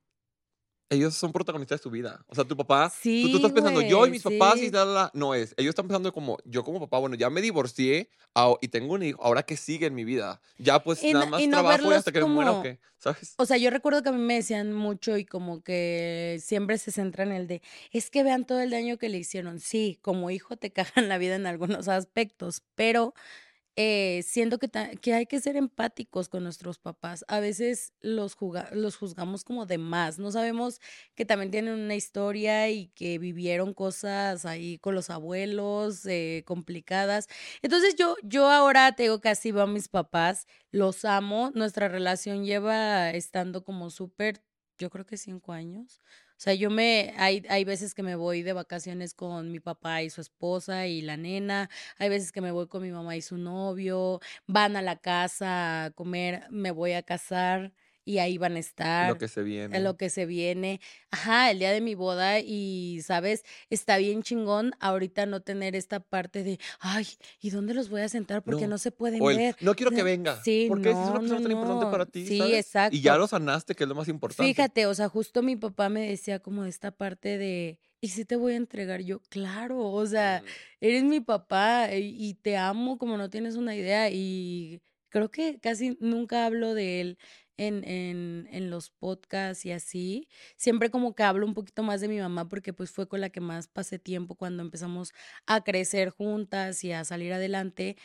ellos 0.89 1.15
son 1.15 1.31
protagonistas 1.31 1.79
de 1.79 1.84
su 1.84 1.89
vida. 1.89 2.23
O 2.27 2.36
sea, 2.36 2.43
tu 2.43 2.55
papá, 2.55 2.89
tú, 2.91 2.95
tú 3.21 3.27
Sí, 3.27 3.36
estás 3.36 3.51
pensando, 3.51 3.81
yo 3.81 4.05
y 4.05 4.11
mis 4.11 4.21
papás 4.23 4.57
y 4.57 4.65
sí. 4.65 4.71
tal, 4.71 4.93
la, 4.93 5.11
no 5.13 5.34
es. 5.34 5.53
Ellos 5.57 5.69
están 5.69 5.88
pensando 5.88 6.13
como, 6.13 6.38
yo 6.45 6.63
como 6.63 6.79
papá, 6.79 6.99
bueno, 6.99 7.15
ya 7.15 7.29
me 7.29 7.41
divorcié 7.41 8.09
ah, 8.36 8.53
y 8.61 8.67
tengo 8.67 8.93
un 8.93 9.03
hijo, 9.03 9.21
ahora 9.23 9.43
que 9.43 9.57
sigue 9.57 9.88
en 9.88 9.95
mi 9.95 10.03
vida. 10.03 10.39
Ya 10.57 10.84
pues 10.84 11.03
Y 11.03 11.13
nada 11.13 11.25
más 11.25 11.41
y 11.41 11.47
no 11.47 11.57
trabajo 11.57 11.91
y 11.91 11.95
hasta 11.95 12.11
que 12.11 12.19
me 12.19 12.25
muera 12.27 12.51
o 12.51 12.53
como- 12.55 12.63
qué, 12.63 12.79
¿sabes? 12.97 13.34
O 13.38 13.45
sea, 13.45 13.57
yo 13.57 13.69
recuerdo 13.69 14.03
que 14.03 14.09
a 14.09 14.11
mí 14.11 14.19
me 14.21 14.36
decían 14.36 14.73
mucho 14.73 15.17
y 15.17 15.25
como 15.25 15.61
que 15.63 16.39
siempre 16.41 16.77
se 16.77 16.91
centra 16.91 17.23
en 17.23 17.31
el 17.31 17.47
de, 17.47 17.61
es 17.91 18.09
que 18.11 18.23
vean 18.23 18.45
todo 18.45 18.59
el 18.61 18.69
daño 18.69 18.97
que 18.97 19.09
le 19.09 19.17
hicieron. 19.17 19.59
Sí, 19.59 19.97
como 20.01 20.29
hijo 20.31 20.57
te 20.57 20.71
cagan 20.73 21.09
la 21.09 21.17
vida 21.17 21.36
en 21.36 21.45
algunos 21.47 21.88
aspectos, 21.88 22.61
pero 22.75 23.13
eh, 23.76 24.21
siento 24.24 24.59
que, 24.59 24.69
que 25.01 25.13
hay 25.13 25.26
que 25.26 25.39
ser 25.41 25.55
empáticos 25.55 26.30
con 26.30 26.43
nuestros 26.43 26.78
papás. 26.78 27.26
A 27.28 27.39
veces 27.39 27.93
los, 28.01 28.36
juzgamos 28.36 29.43
como 29.43 29.65
de 29.65 29.80
más. 29.80 30.19
No 30.19 30.32
sabemos 30.32 30.80
que 31.15 31.26
también 31.26 31.49
tienen 31.51 31.74
una 31.74 31.95
historia 31.95 32.69
y 32.69 32.88
que 32.89 33.17
vivieron 33.17 33.74
cosas 33.74 34.45
ahí 34.45 34.78
con 34.78 34.93
los 34.93 35.09
abuelos 35.09 36.05
eh, 36.05 36.43
complicadas. 36.45 37.28
Entonces 37.63 37.95
yo, 37.95 38.15
yo 38.24 38.49
ahora 38.51 38.91
te 38.95 39.03
digo 39.03 39.19
así 39.24 39.51
veo 39.51 39.63
a 39.63 39.67
mis 39.67 39.88
papás, 39.88 40.45
los 40.71 41.03
amo. 41.03 41.51
Nuestra 41.55 41.88
relación 41.88 42.45
lleva 42.45 43.09
estando 43.11 43.63
como 43.63 43.89
súper, 43.89 44.43
yo 44.78 44.89
creo 44.91 45.05
que 45.05 45.17
cinco 45.17 45.51
años. 45.51 46.01
O 46.43 46.45
sea, 46.45 46.55
yo 46.55 46.69
me, 46.69 47.13
hay, 47.17 47.41
hay 47.47 47.63
veces 47.63 47.93
que 47.95 48.03
me 48.03 48.17
voy 48.17 48.41
de 48.43 48.51
vacaciones 48.51 49.13
con 49.13 49.49
mi 49.49 49.61
papá 49.61 50.01
y 50.03 50.09
su 50.09 50.19
esposa 50.19 50.87
y 50.87 51.01
la 51.01 51.15
nena, 51.15 51.69
hay 51.97 52.09
veces 52.09 52.33
que 52.33 52.41
me 52.41 52.51
voy 52.51 52.67
con 52.67 52.81
mi 52.83 52.91
mamá 52.91 53.15
y 53.15 53.21
su 53.21 53.37
novio, 53.37 54.19
van 54.45 54.75
a 54.75 54.81
la 54.81 54.97
casa 54.97 55.85
a 55.85 55.91
comer, 55.91 56.43
me 56.49 56.71
voy 56.71 56.91
a 56.93 57.01
casar 57.03 57.71
y 58.06 58.18
ahí 58.20 58.38
van 58.38 58.56
a 58.56 58.60
estar 58.60 59.10
Lo 59.10 59.18
que 59.18 59.28
se 59.28 59.43
viene. 59.43 59.78
en 59.78 59.84
lo 59.84 59.97
que 59.97 60.10
se 60.10 60.26
viene. 60.26 60.80
Ajá, 61.12 61.51
el 61.51 61.60
día 61.60 61.72
de 61.72 61.82
mi 61.82 61.95
boda 61.95 62.39
y, 62.39 63.01
¿sabes? 63.04 63.43
Está 63.70 63.97
bien 63.97 64.24
chingón 64.24 64.74
ahorita 64.80 65.26
no 65.26 65.41
tener 65.41 65.76
esta 65.76 65.99
parte 65.99 66.43
de, 66.43 66.60
ay, 66.80 67.08
¿y 67.41 67.49
dónde 67.49 67.74
los 67.74 67.89
voy 67.89 68.01
a 68.01 68.10
sentar? 68.10 68.43
Porque 68.43 68.64
No, 68.64 68.72
no, 68.72 68.78
se 68.78 68.91
pueden 68.91 69.24
el, 69.24 69.38
ver. 69.38 69.56
no 69.62 69.76
quiero 69.76 69.91
que 69.91 69.97
No, 69.99 70.04
venga. 70.04 70.41
sí, 70.43 70.66
porque 70.68 70.89
esa 70.89 71.01
es 71.04 71.10
una 71.10 71.14
no, 71.16 71.20
persona 71.22 71.39
no, 71.39 71.43
tan 71.43 71.51
importante 71.51 71.86
no. 71.86 71.91
para 71.91 72.06
ti. 72.06 72.26
Sí, 72.26 72.38
¿sabes? 72.38 72.54
exacto. 72.66 72.95
Y 72.97 73.01
ya 73.01 73.16
lo 73.18 73.28
sanaste, 73.28 73.76
que 73.76 73.84
es 73.84 73.88
lo 73.89 73.95
más 73.95 74.08
importante. 74.08 74.43
Fíjate, 74.54 74.86
o 74.86 74.93
sea, 74.93 75.08
justo 75.10 75.41
mi 75.41 75.56
papá 75.56 75.89
me 75.89 76.08
decía 76.10 76.39
como 76.39 76.66
esta 76.66 76.91
parte 76.91 77.38
de, 77.38 77.80
¿y 78.01 78.10
si 78.10 78.26
te 78.26 78.36
voy 78.36 78.54
a 78.54 78.58
entregar? 78.58 79.01
Yo, 79.01 79.20
claro, 79.30 79.80
o 79.91 80.06
sea, 80.06 80.43
eres 80.82 81.04
mi 81.04 81.22
papá 81.22 81.89
y, 81.95 82.16
y 82.18 82.34
te 82.36 82.58
amo 82.58 82.97
como 82.97 83.18
no 83.18 83.30
tienes 83.30 83.56
una 83.56 83.76
idea 83.76 84.10
y 84.10 84.82
creo 85.10 85.30
que 85.30 85.60
casi 85.60 85.95
nunca 85.99 86.45
hablo 86.45 86.74
de 86.74 86.99
él 87.01 87.18
en, 87.58 87.84
en, 87.84 88.47
en 88.51 88.70
los 88.70 88.89
podcasts 88.89 89.66
y 89.66 89.72
así. 89.72 90.28
Siempre 90.56 90.89
como 90.89 91.16
que 91.16 91.24
hablo 91.24 91.45
un 91.45 91.54
poquito 91.54 91.84
más 91.84 92.01
de 92.01 92.08
mi 92.08 92.20
mamá 92.20 92.49
porque 92.49 92.74
pues 92.74 92.91
fue 92.91 93.08
con 93.08 93.22
la 93.22 93.30
que 93.30 93.41
más 93.41 93.68
pasé 93.68 93.99
tiempo 93.99 94.36
cuando 94.36 94.64
empezamos 94.64 95.14
a 95.45 95.64
crecer 95.64 96.10
juntas 96.10 96.84
y 96.84 96.91
a 96.91 97.04
salir 97.06 97.34
adelante. 97.34 97.97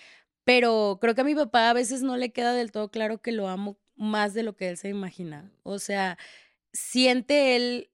Pero 0.45 0.99
creo 1.01 1.15
que 1.15 1.21
a 1.23 1.25
mi 1.25 1.35
papá 1.35 1.71
a 1.71 1.75
veces 1.75 2.03
no 2.03 2.17
le 2.17 2.33
queda 2.33 2.55
del 2.55 2.73
todo 2.73 2.91
claro 2.91 3.21
que 3.21 3.33
lo 3.33 3.49
amo 3.49 3.79
más 3.97 4.35
de 4.35 4.43
lo 4.43 4.57
que 4.57 4.69
él 4.71 4.77
se 4.79 4.89
imagina. 4.89 5.53
O 5.63 5.79
sea, 5.79 6.19
siente 6.73 7.57
él 7.57 7.91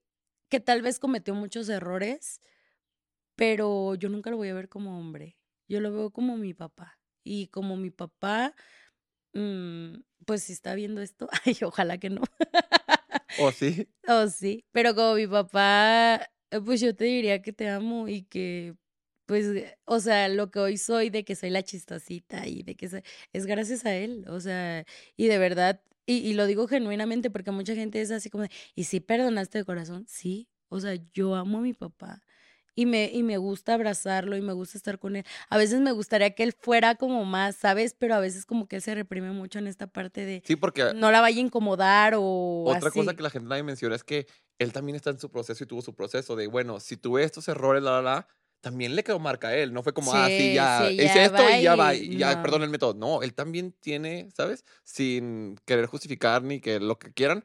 que 0.49 0.59
tal 0.59 0.81
vez 0.81 0.99
cometió 0.99 1.35
muchos 1.35 1.69
errores, 1.69 2.41
pero 3.35 3.95
yo 3.95 4.09
nunca 4.09 4.29
lo 4.29 4.37
voy 4.37 4.49
a 4.49 4.53
ver 4.53 4.69
como 4.69 4.99
hombre. 4.99 5.37
Yo 5.67 5.81
lo 5.81 5.91
veo 5.93 6.11
como 6.11 6.37
mi 6.37 6.53
papá. 6.53 6.99
Y 7.23 7.47
como 7.47 7.75
mi 7.75 7.89
papá, 7.89 8.55
mm, 9.35 10.03
pues 10.25 10.43
si 10.43 10.53
está 10.53 10.75
viendo 10.75 11.01
esto, 11.01 11.29
ay, 11.45 11.57
ojalá 11.63 11.97
que 11.99 12.09
no. 12.09 12.23
¿O 13.35 13.51
sí? 13.51 13.87
Oh, 14.07 14.27
sí, 14.29 14.65
pero 14.71 14.93
como 14.95 15.15
mi 15.15 15.25
papá, 15.27 16.17
eh, 16.51 16.61
pues 16.63 16.79
yo 16.81 16.95
te 16.95 17.05
diría 17.05 17.41
que 17.41 17.53
te 17.53 17.67
amo 17.69 18.07
y 18.07 18.23
que, 18.23 18.75
pues, 19.25 19.47
o 19.85 19.99
sea, 19.99 20.27
lo 20.29 20.51
que 20.51 20.59
hoy 20.59 20.77
soy, 20.77 21.09
de 21.09 21.25
que 21.25 21.35
soy 21.35 21.49
la 21.49 21.63
chistosita 21.63 22.45
y 22.47 22.61
de 22.63 22.75
que 22.75 22.87
soy- 22.89 23.01
es 23.33 23.47
gracias 23.47 23.83
a 23.85 23.95
él, 23.95 24.25
o 24.29 24.39
sea, 24.39 24.85
y 25.17 25.27
de 25.27 25.39
verdad, 25.39 25.81
y, 26.05 26.17
y 26.17 26.33
lo 26.35 26.45
digo 26.45 26.67
genuinamente 26.67 27.31
porque 27.31 27.49
mucha 27.51 27.73
gente 27.75 27.99
es 28.01 28.11
así 28.11 28.29
como, 28.29 28.43
de, 28.43 28.49
¿y 28.75 28.83
si 28.83 28.99
perdonaste 28.99 29.57
de 29.59 29.65
corazón? 29.65 30.05
Sí, 30.07 30.49
o 30.69 30.79
sea, 30.79 30.95
yo 31.13 31.33
amo 31.35 31.57
a 31.59 31.61
mi 31.61 31.73
papá. 31.73 32.21
Y 32.75 32.85
me, 32.85 33.09
y 33.13 33.23
me 33.23 33.37
gusta 33.37 33.73
abrazarlo 33.75 34.35
y 34.37 34.41
me 34.41 34.53
gusta 34.53 34.77
estar 34.77 34.99
con 34.99 35.15
él. 35.15 35.25
A 35.49 35.57
veces 35.57 35.79
me 35.81 35.91
gustaría 35.93 36.35
que 36.35 36.43
él 36.43 36.53
fuera 36.59 36.95
como 36.95 37.23
más, 37.25 37.55
¿sabes? 37.55 37.95
Pero 37.97 38.15
a 38.15 38.19
veces 38.19 38.45
como 38.45 38.67
que 38.67 38.77
él 38.77 38.81
se 38.81 38.95
reprime 38.95 39.31
mucho 39.31 39.59
en 39.59 39.67
esta 39.67 39.87
parte 39.87 40.25
de 40.25 40.43
Sí, 40.43 40.55
porque 40.55 40.93
no 40.93 41.11
la 41.11 41.21
vaya 41.21 41.37
a 41.39 41.41
incomodar 41.45 42.13
o 42.17 42.71
otra 42.71 42.91
así. 42.91 42.91
cosa 42.91 43.15
que 43.15 43.23
la 43.23 43.29
gente 43.29 43.47
nadie 43.49 43.63
menciona 43.63 43.95
es 43.95 44.03
que 44.03 44.27
él 44.59 44.73
también 44.73 44.95
está 44.95 45.09
en 45.11 45.19
su 45.19 45.29
proceso 45.29 45.63
y 45.63 45.67
tuvo 45.67 45.81
su 45.81 45.93
proceso 45.95 46.35
de, 46.35 46.47
bueno, 46.47 46.79
si 46.79 46.97
tuve 46.97 47.23
estos 47.23 47.47
errores, 47.47 47.83
la, 47.83 47.91
la, 47.91 48.01
la, 48.01 48.27
también 48.61 48.95
le 48.95 49.03
quedó 49.03 49.19
marca 49.19 49.49
a 49.49 49.55
él. 49.55 49.73
No 49.73 49.83
fue 49.83 49.93
como, 49.93 50.13
ah, 50.15 50.29
sí, 50.31 50.49
Sí, 50.49 50.51
ya, 50.51 50.93
sí, 50.95 50.95
hice 50.97 51.23
esto 51.25 51.49
y 51.49 51.59
ya 51.61 51.75
va, 51.75 51.93
y- 51.95 52.17
ya, 52.17 52.41
no. 52.41 52.41
perdónenme 52.41 52.77
todo. 52.79 52.93
No, 52.93 53.21
él 53.21 53.33
también 53.35 53.71
tiene, 53.73 54.29
¿sabes? 54.35 54.65
Sin 54.83 55.57
querer 55.65 55.85
justificar 55.87 56.41
ni 56.43 56.59
que 56.61 56.79
lo 56.79 56.97
que 56.97 57.13
quieran, 57.13 57.43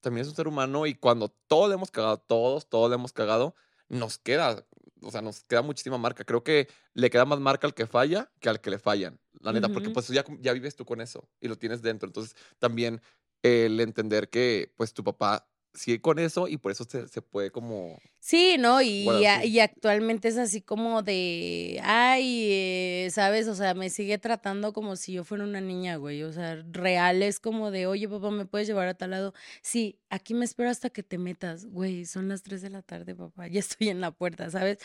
también 0.00 0.22
es 0.22 0.28
un 0.28 0.36
ser 0.36 0.48
humano 0.48 0.86
y 0.86 0.94
cuando 0.94 1.28
todos 1.48 1.68
le 1.68 1.74
hemos 1.74 1.90
cagado, 1.90 2.18
todos, 2.18 2.68
todos 2.68 2.88
le 2.90 2.94
hemos 2.96 3.12
cagado, 3.12 3.54
nos 3.88 4.18
queda, 4.18 4.66
o 5.02 5.10
sea, 5.10 5.22
nos 5.22 5.44
queda 5.44 5.62
muchísima 5.62 5.98
marca. 5.98 6.24
Creo 6.24 6.42
que 6.42 6.68
le 6.94 7.10
queda 7.10 7.24
más 7.24 7.40
marca 7.40 7.66
al 7.66 7.74
que 7.74 7.86
falla 7.86 8.30
que 8.40 8.48
al 8.48 8.60
que 8.60 8.70
le 8.70 8.78
fallan, 8.78 9.18
la 9.40 9.52
neta, 9.52 9.68
porque 9.68 9.90
pues 9.90 10.08
ya, 10.08 10.24
ya 10.40 10.52
vives 10.52 10.76
tú 10.76 10.84
con 10.84 11.00
eso 11.00 11.28
y 11.40 11.48
lo 11.48 11.56
tienes 11.56 11.82
dentro. 11.82 12.08
Entonces, 12.08 12.36
también 12.58 13.00
el 13.42 13.80
entender 13.80 14.30
que 14.30 14.72
pues 14.76 14.94
tu 14.94 15.02
papá 15.02 15.48
sigue 15.74 16.00
con 16.00 16.18
eso 16.18 16.48
y 16.48 16.56
por 16.58 16.72
eso 16.72 16.84
se, 16.84 17.08
se 17.08 17.22
puede 17.22 17.50
como... 17.50 17.98
Sí, 18.18 18.56
¿no? 18.58 18.80
Y, 18.82 19.04
Bueno, 19.04 19.28
a- 19.28 19.40
sí. 19.42 19.48
y 19.48 19.58
actualmente 19.60 20.28
es 20.28 20.36
así 20.36 20.60
como 20.62 21.02
de, 21.02 21.80
ay, 21.82 22.48
eh, 22.52 23.08
¿sabes? 23.10 23.48
O 23.48 23.54
sea, 23.54 23.74
me 23.74 23.90
sigue 23.90 24.18
tratando 24.18 24.72
como 24.72 24.96
si 24.96 25.14
yo 25.14 25.24
fuera 25.24 25.44
una 25.44 25.60
niña, 25.60 25.96
güey. 25.96 26.22
O 26.22 26.32
sea, 26.32 26.62
real 26.70 27.22
es 27.22 27.40
como 27.40 27.70
de, 27.70 27.86
oye, 27.86 28.08
papá, 28.08 28.30
¿me 28.30 28.44
puedes 28.46 28.68
llevar 28.68 28.86
a 28.88 28.94
tal 28.94 29.10
lado? 29.10 29.34
Sí, 29.62 29.98
aquí 30.10 30.34
me 30.34 30.44
espero 30.44 30.70
hasta 30.70 30.90
que 30.90 31.02
te 31.02 31.18
metas. 31.18 31.66
Güey, 31.66 32.04
son 32.04 32.28
las 32.28 32.42
3 32.42 32.62
de 32.62 32.70
la 32.70 32.82
tarde, 32.82 33.14
papá. 33.14 33.48
Ya 33.48 33.60
estoy 33.60 33.88
en 33.88 34.00
la 34.00 34.10
puerta, 34.12 34.50
¿sabes? 34.50 34.78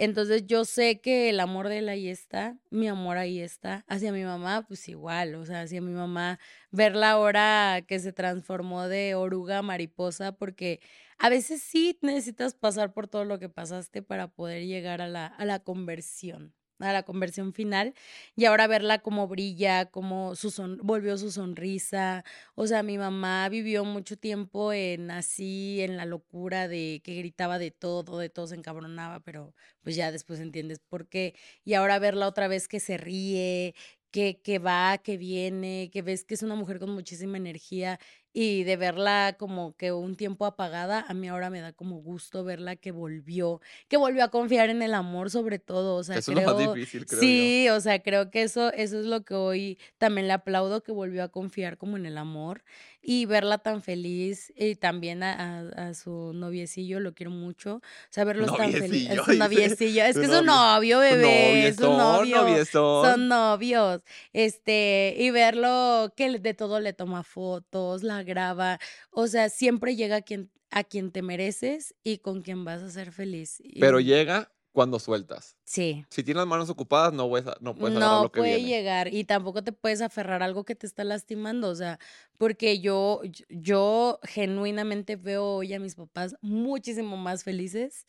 Entonces 0.00 0.46
yo 0.46 0.64
sé 0.64 1.00
que 1.00 1.28
el 1.28 1.40
amor 1.40 1.68
de 1.68 1.78
él 1.78 1.88
ahí 1.88 2.08
está, 2.08 2.56
mi 2.70 2.86
amor 2.86 3.16
ahí 3.18 3.40
está. 3.40 3.84
Hacia 3.88 4.12
mi 4.12 4.22
mamá, 4.22 4.64
pues 4.68 4.88
igual, 4.88 5.34
o 5.34 5.44
sea, 5.44 5.62
hacia 5.62 5.80
mi 5.82 5.90
mamá, 5.92 6.38
verla 6.70 7.10
ahora 7.10 7.82
que 7.86 7.98
se 7.98 8.12
transformó 8.12 8.86
de 8.86 9.16
oruga 9.16 9.58
a 9.58 9.62
mariposa, 9.62 10.30
porque 10.32 10.78
a 11.18 11.28
veces 11.30 11.62
sí 11.62 11.98
necesitas 12.00 12.54
pasar 12.54 12.92
por 12.92 13.08
todo 13.08 13.24
lo 13.24 13.40
que 13.40 13.48
pasaste 13.48 14.00
para 14.02 14.28
poder 14.28 14.66
llegar 14.66 15.02
a 15.02 15.08
la, 15.08 15.26
a 15.26 15.44
la 15.44 15.58
conversión, 15.58 16.54
a 16.80 16.92
la 16.92 17.02
conversión 17.02 17.52
final. 17.52 17.94
Y 18.36 18.44
ahora 18.44 18.66
verla 18.66 18.98
como 19.00 19.26
brilla, 19.28 19.86
como 19.86 20.34
su 20.34 20.50
son, 20.50 20.78
volvió 20.82 21.16
su 21.18 21.30
sonrisa. 21.30 22.24
O 22.54 22.66
sea, 22.66 22.82
mi 22.82 22.98
mamá 22.98 23.48
vivió 23.48 23.84
mucho 23.84 24.16
tiempo 24.16 24.72
en 24.72 25.10
así, 25.10 25.80
en 25.80 25.96
la 25.96 26.04
locura 26.06 26.68
de 26.68 27.00
que 27.04 27.14
gritaba 27.16 27.58
de 27.58 27.70
todo, 27.70 28.18
de 28.18 28.28
todo 28.30 28.46
se 28.46 28.54
encabronaba, 28.56 29.20
pero 29.20 29.54
pues 29.82 29.96
ya 29.96 30.12
después 30.12 30.40
entiendes 30.40 30.78
por 30.80 31.08
qué. 31.08 31.34
Y 31.64 31.74
ahora 31.74 31.98
verla 31.98 32.28
otra 32.28 32.48
vez 32.48 32.68
que 32.68 32.80
se 32.80 32.96
ríe, 32.96 33.74
que, 34.10 34.40
que 34.42 34.58
va, 34.58 34.98
que 34.98 35.16
viene, 35.16 35.90
que 35.92 36.02
ves 36.02 36.24
que 36.24 36.34
es 36.34 36.42
una 36.42 36.54
mujer 36.54 36.78
con 36.78 36.90
muchísima 36.90 37.36
energía 37.36 37.98
y 38.32 38.64
de 38.64 38.76
verla 38.76 39.36
como 39.38 39.74
que 39.76 39.92
un 39.92 40.14
tiempo 40.16 40.44
apagada, 40.46 41.04
a 41.08 41.14
mí 41.14 41.28
ahora 41.28 41.50
me 41.50 41.60
da 41.60 41.72
como 41.72 41.96
gusto 41.96 42.44
verla 42.44 42.76
que 42.76 42.92
volvió, 42.92 43.60
que 43.88 43.96
volvió 43.96 44.22
a 44.24 44.28
confiar 44.30 44.70
en 44.70 44.82
el 44.82 44.94
amor 44.94 45.30
sobre 45.30 45.58
todo, 45.58 45.96
o 45.96 46.04
sea, 46.04 46.16
Eso 46.16 46.32
es 46.32 46.36
lo 46.36 46.42
más 46.42 46.74
difícil, 46.74 47.06
creo 47.06 47.20
yo. 47.20 47.26
sí, 47.26 47.68
o 47.70 47.80
sea, 47.80 48.02
creo 48.02 48.30
que 48.30 48.42
eso, 48.42 48.72
eso 48.72 49.00
es 49.00 49.06
lo 49.06 49.24
que 49.24 49.34
hoy 49.34 49.78
también 49.98 50.26
le 50.28 50.34
aplaudo, 50.34 50.82
que 50.82 50.92
volvió 50.92 51.22
a 51.24 51.28
confiar 51.28 51.78
como 51.78 51.96
en 51.96 52.06
el 52.06 52.18
amor 52.18 52.62
y 53.02 53.26
verla 53.26 53.58
tan 53.58 53.80
feliz 53.82 54.52
y 54.56 54.74
también 54.74 55.22
a, 55.22 55.58
a- 55.60 55.88
a 55.88 55.94
su 55.94 56.32
noviecillo, 56.34 57.00
lo 57.00 57.14
quiero 57.14 57.30
mucho, 57.30 57.76
o 57.76 57.80
sea, 58.10 58.24
verlos 58.24 58.50
tan 58.56 58.70
Noviecillo, 58.70 59.14
es 59.22 59.28
un 59.28 59.38
noviecillo, 59.38 60.04
es 60.04 60.16
que 60.16 60.22
es 60.26 60.28
un 60.30 60.46
novio. 60.46 60.98
bebé, 61.00 61.68
es 61.68 61.78
un 61.80 61.96
novio. 61.96 62.38
noviezón. 62.42 63.04
Son 63.06 63.28
novios, 63.28 64.02
este, 64.32 65.14
y 65.18 65.30
verlo 65.30 66.12
que 66.16 66.38
de 66.38 66.54
todo 66.54 66.80
le 66.80 66.92
toma 66.92 67.22
fotos, 67.22 68.02
la 68.02 68.22
graba, 68.28 68.78
o 69.10 69.26
sea, 69.26 69.48
siempre 69.48 69.96
llega 69.96 70.16
a 70.16 70.22
quien, 70.22 70.50
a 70.70 70.84
quien 70.84 71.10
te 71.10 71.22
mereces 71.22 71.94
y 72.04 72.18
con 72.18 72.42
quien 72.42 72.64
vas 72.64 72.82
a 72.82 72.90
ser 72.90 73.10
feliz. 73.10 73.60
Pero 73.80 73.98
llega 73.98 74.52
cuando 74.70 75.00
sueltas. 75.00 75.56
Sí. 75.64 76.04
Si 76.10 76.22
tienes 76.22 76.42
las 76.42 76.46
manos 76.46 76.68
ocupadas, 76.70 77.12
no 77.12 77.28
puedes, 77.28 77.46
no 77.60 77.74
puedes 77.74 77.96
agarrar 77.96 78.16
No 78.18 78.22
lo 78.24 78.30
que 78.30 78.38
puede 78.40 78.56
viene. 78.58 78.68
llegar 78.68 79.12
y 79.12 79.24
tampoco 79.24 79.64
te 79.64 79.72
puedes 79.72 80.00
aferrar 80.02 80.40
a 80.42 80.44
algo 80.44 80.64
que 80.64 80.76
te 80.76 80.86
está 80.86 81.02
lastimando, 81.02 81.68
o 81.68 81.74
sea, 81.74 81.98
porque 82.36 82.78
yo- 82.78 83.22
yo 83.48 84.20
genuinamente 84.22 85.16
veo 85.16 85.44
hoy 85.56 85.74
a 85.74 85.80
mis 85.80 85.96
papás 85.96 86.36
muchísimo 86.42 87.16
más 87.16 87.42
felices. 87.42 88.06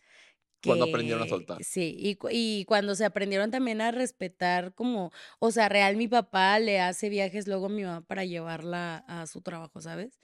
Cuando 0.63 0.85
aprendieron 0.85 1.23
a 1.23 1.27
soltar. 1.27 1.63
Sí, 1.63 1.95
y, 1.97 2.17
y 2.31 2.65
cuando 2.65 2.95
se 2.95 3.05
aprendieron 3.05 3.51
también 3.51 3.81
a 3.81 3.91
respetar 3.91 4.73
como, 4.73 5.11
o 5.39 5.51
sea, 5.51 5.69
real 5.69 5.95
mi 5.95 6.07
papá 6.07 6.59
le 6.59 6.79
hace 6.79 7.09
viajes 7.09 7.47
luego 7.47 7.67
a 7.67 7.69
mi 7.69 7.83
mamá 7.83 8.01
para 8.01 8.25
llevarla 8.25 8.97
a 9.07 9.27
su 9.27 9.41
trabajo, 9.41 9.81
¿sabes? 9.81 10.19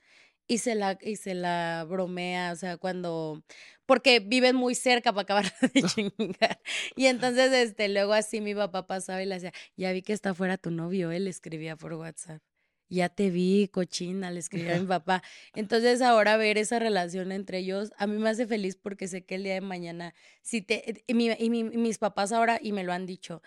Y 0.48 0.58
se 0.58 0.74
la, 0.76 0.98
y 1.00 1.16
se 1.16 1.34
la 1.34 1.84
bromea, 1.88 2.52
o 2.52 2.56
sea, 2.56 2.76
cuando, 2.76 3.42
porque 3.84 4.20
viven 4.20 4.54
muy 4.56 4.74
cerca 4.74 5.12
para 5.12 5.22
acabar 5.22 5.44
de 5.74 5.82
chingar. 5.82 6.60
Y 6.94 7.06
entonces, 7.06 7.52
este, 7.52 7.88
luego 7.88 8.12
así 8.12 8.40
mi 8.40 8.54
papá 8.54 8.86
pasaba 8.86 9.22
y 9.22 9.26
le 9.26 9.34
decía, 9.36 9.52
ya 9.76 9.92
vi 9.92 10.02
que 10.02 10.12
está 10.12 10.34
fuera 10.34 10.56
tu 10.58 10.70
novio, 10.70 11.10
él 11.10 11.26
escribía 11.26 11.76
por 11.76 11.94
WhatsApp. 11.94 12.42
Ya 12.88 13.08
te 13.08 13.30
vi, 13.30 13.68
cochina, 13.68 14.30
le 14.30 14.38
escribía 14.40 14.76
a 14.76 14.80
mi 14.80 14.86
papá. 14.86 15.22
Entonces 15.54 16.02
ahora 16.02 16.36
ver 16.36 16.56
esa 16.58 16.78
relación 16.78 17.32
entre 17.32 17.58
ellos, 17.58 17.92
a 17.98 18.06
mí 18.06 18.16
me 18.18 18.28
hace 18.30 18.46
feliz 18.46 18.76
porque 18.76 19.08
sé 19.08 19.24
que 19.24 19.34
el 19.36 19.42
día 19.44 19.54
de 19.54 19.60
mañana, 19.60 20.14
si 20.42 20.62
te, 20.62 21.02
y, 21.06 21.14
mi- 21.14 21.30
y 21.38 21.50
mi- 21.50 21.64
mis 21.64 21.98
papás 21.98 22.32
ahora, 22.32 22.58
y 22.62 22.72
me 22.72 22.84
lo 22.84 22.92
han 22.92 23.06
dicho, 23.06 23.42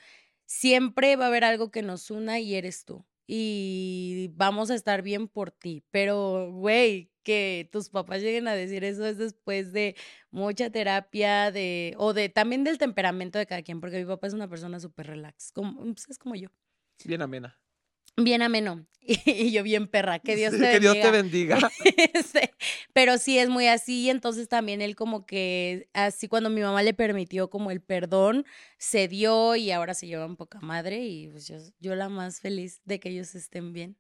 siempre 0.46 1.16
va 1.16 1.26
a 1.26 1.28
haber 1.30 1.44
algo 1.44 1.72
que 1.72 1.82
nos 1.82 2.12
una 2.12 2.40
y 2.40 2.56
eres 2.56 2.86
tú. 2.86 3.06
Y 3.28 4.32
vamos 4.34 4.72
a 4.72 4.76
estar 4.76 5.04
bien 5.04 5.28
por 5.28 5.52
ti. 5.52 5.84
Pero, 5.92 6.52
güey, 6.52 7.12
que 7.24 7.70
tus 7.72 7.90
papás 7.90 8.22
lleguen 8.24 8.48
a 8.48 8.56
decir 8.56 8.84
eso 8.84 9.06
es 9.06 9.18
después 9.20 9.72
de 9.72 9.96
mucha 10.32 10.72
terapia, 10.72 11.52
de, 11.52 11.94
o 12.00 12.14
de 12.14 12.30
también 12.30 12.64
del 12.64 12.80
temperamento 12.80 13.38
de 13.38 13.46
cada 13.46 13.62
quien, 13.62 13.82
porque 13.82 14.00
mi 14.00 14.06
papá 14.06 14.26
es 14.28 14.34
una 14.34 14.48
persona 14.50 14.80
súper 14.80 15.08
relax, 15.08 15.52
como, 15.52 15.80
pues, 15.94 16.10
es 16.10 16.18
como 16.18 16.34
yo. 16.36 16.50
Bien 17.06 17.22
amena. 17.22 17.60
Bien 18.18 18.42
ameno. 18.42 18.86
Y, 19.26 19.52
yo 19.52 19.64
bien 19.64 19.88
perra. 19.88 20.20
Que 20.20 20.36
Dios 20.36 20.52
te 20.52 20.72
que 20.72 20.80
Dios 20.80 20.94
te 20.94 21.12
bendiga. 21.12 21.56
bendiga. 21.56 21.72
Este, 22.14 22.52
pero 22.94 23.18
sí 23.18 23.40
es 23.40 23.50
muy 23.50 23.68
así, 23.68 24.04
y 24.04 24.10
entonces 24.10 24.48
también 24.48 24.82
él 24.82 24.96
como 24.96 25.26
que 25.26 25.90
así 25.94 26.28
cuando 26.28 26.50
mi 26.50 26.62
mamá 26.62 26.84
le 26.84 26.94
permitió 26.94 27.50
como 27.50 27.72
el 27.72 27.82
perdón, 27.82 28.46
se 28.78 29.08
dio 29.08 29.56
y 29.56 29.72
ahora 29.72 29.94
se 29.94 30.08
llevan 30.08 30.36
poca 30.36 30.60
madre 30.60 31.06
y 31.06 31.28
pues 31.28 31.48
yo, 31.48 31.58
yo 31.80 31.96
la 31.96 32.10
más 32.10 32.40
feliz 32.40 32.82
de 32.86 33.00
que 33.00 33.10
ellos 33.10 33.34
estén 33.36 33.74
bien. 33.74 33.98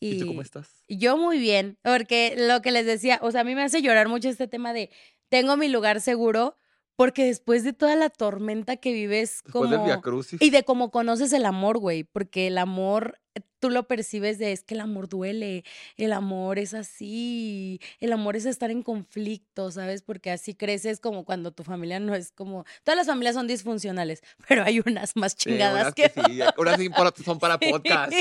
¿Y 0.00 0.18
tú 0.18 0.26
cómo 0.26 0.42
estás? 0.42 0.82
Yo 0.88 1.16
muy 1.16 1.38
bien, 1.38 1.78
porque 1.82 2.34
lo 2.36 2.60
que 2.60 2.72
les 2.72 2.86
decía, 2.86 3.20
o 3.22 3.30
sea, 3.30 3.42
a 3.42 3.44
mí 3.44 3.54
me 3.54 3.62
hace 3.62 3.82
llorar 3.82 4.08
mucho 4.08 4.28
este 4.28 4.48
tema 4.48 4.72
de 4.72 4.90
tengo 5.28 5.56
mi 5.56 5.68
lugar 5.68 6.00
seguro, 6.00 6.56
porque 6.96 7.24
después 7.24 7.64
de 7.64 7.72
toda 7.72 7.96
la 7.96 8.10
tormenta 8.10 8.76
que 8.76 8.92
vives 8.92 9.42
Después 9.44 9.70
del 9.70 9.78
como... 9.78 9.86
Via 9.86 10.00
Crucis. 10.00 10.40
Y 10.40 10.50
de 10.50 10.62
cómo 10.62 10.90
conoces 10.90 11.32
el 11.32 11.44
amor, 11.44 11.78
güey, 11.78 12.04
porque 12.04 12.48
el 12.48 12.58
amor, 12.58 13.20
eh, 13.34 13.40
tú 13.58 13.70
lo 13.70 13.86
percibes 13.86 14.38
de 14.38 14.52
es 14.52 14.62
que 14.62 14.74
el 14.74 14.80
amor 14.80 15.08
duele, 15.08 15.64
el 15.96 16.12
amor 16.12 16.58
es 16.58 16.74
así, 16.74 17.80
el 18.00 18.12
amor 18.12 18.36
es 18.36 18.44
estar 18.44 18.70
en 18.70 18.82
conflicto, 18.82 19.70
¿sabes? 19.70 20.02
Porque 20.02 20.30
así 20.30 20.54
creces 20.54 21.00
como 21.00 21.24
cuando 21.24 21.52
tu 21.52 21.64
familia 21.64 21.98
no 21.98 22.14
es 22.14 22.32
como, 22.32 22.64
todas 22.84 22.96
las 22.96 23.06
familias 23.06 23.34
son 23.34 23.46
disfuncionales, 23.46 24.22
pero 24.48 24.64
hay 24.64 24.82
unas 24.84 25.16
más 25.16 25.32
Sí, 25.32 25.50
chingadas 25.50 25.82
unas 25.82 25.94
que... 25.94 26.08
sí, 26.08 26.40
unas 26.58 27.14
son 27.24 27.38
para 27.38 27.58
podcast. 27.58 28.12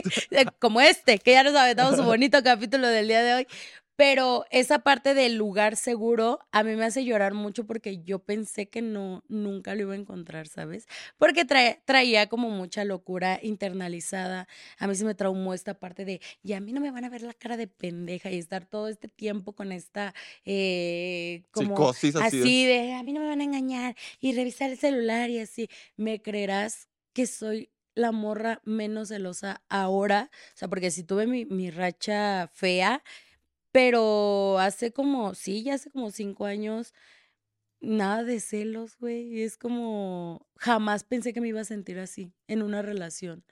Como 0.59 0.79
este, 0.79 1.19
que 1.19 1.31
ya 1.31 1.43
nos 1.43 1.55
aventamos 1.55 1.97
su 1.97 2.03
bonito 2.03 2.41
capítulo 2.43 2.87
del 2.87 3.07
día 3.07 3.21
de 3.21 3.33
hoy. 3.33 3.47
Pero 3.95 4.45
esa 4.49 4.79
parte 4.79 5.13
del 5.13 5.35
lugar 5.35 5.75
seguro 5.75 6.39
a 6.51 6.63
mí 6.63 6.75
me 6.75 6.85
hace 6.85 7.03
llorar 7.05 7.33
mucho 7.33 7.67
porque 7.67 8.01
yo 8.03 8.19
pensé 8.19 8.67
que 8.69 8.81
no, 8.81 9.23
nunca 9.27 9.75
lo 9.75 9.81
iba 9.81 9.93
a 9.93 9.97
encontrar, 9.97 10.47
¿sabes? 10.47 10.87
Porque 11.17 11.45
trae- 11.45 11.81
traía 11.85 12.27
como 12.27 12.49
mucha 12.49 12.83
locura 12.83 13.39
internalizada. 13.43 14.47
A 14.79 14.87
mí 14.87 14.95
se 14.95 15.05
me 15.05 15.13
traumó 15.13 15.53
esta 15.53 15.75
parte 15.79 16.05
de, 16.05 16.19
y 16.41 16.53
a 16.53 16.59
mí 16.61 16.73
no 16.73 16.81
me 16.81 16.89
van 16.91 17.03
a 17.05 17.09
ver 17.09 17.21
la 17.21 17.33
cara 17.33 17.57
de 17.57 17.67
pendeja 17.67 18.31
y 18.31 18.37
estar 18.39 18.65
todo 18.65 18.87
este 18.87 19.07
tiempo 19.07 19.53
con 19.53 19.71
esta, 19.71 20.13
eh, 20.45 21.43
como 21.51 21.75
Psicosis 21.75 22.15
así. 22.15 22.37
de- 22.37 22.43
así 22.43 22.65
de, 22.65 22.93
a 22.93 23.03
mí 23.03 23.13
no 23.13 23.19
me 23.21 23.27
van 23.27 23.41
a 23.41 23.43
engañar 23.43 23.95
y 24.19 24.33
revisar 24.33 24.71
el 24.71 24.77
celular 24.77 25.29
y 25.29 25.39
así. 25.39 25.69
¿Me 25.95 26.21
creerás 26.21 26.87
que 27.13 27.27
soy 27.27 27.69
la 27.93 28.11
morra 28.11 28.61
menos 28.63 29.09
celosa 29.09 29.61
ahora? 29.69 30.29
O 30.53 30.57
sea, 30.57 30.67
porque 30.69 30.91
si 30.91 31.03
tuve 31.03 31.27
mi, 31.27 31.45
mi 31.45 31.69
racha 31.71 32.49
fea, 32.53 33.03
pero 33.71 34.59
hace 34.59 34.91
como, 34.93 35.33
sí, 35.35 35.63
ya 35.63 35.75
hace 35.75 35.89
como 35.91 36.11
cinco 36.11 36.45
años, 36.45 36.93
nada 37.81 38.23
de 38.23 38.39
celos, 38.39 38.97
güey. 38.97 39.41
Es 39.43 39.57
como, 39.57 40.47
jamás 40.57 41.03
pensé 41.03 41.33
que 41.33 41.41
me 41.41 41.49
iba 41.49 41.61
a 41.61 41.65
sentir 41.65 41.99
así 41.99 42.33
en 42.47 42.61
una 42.63 42.81
relación. 42.81 43.45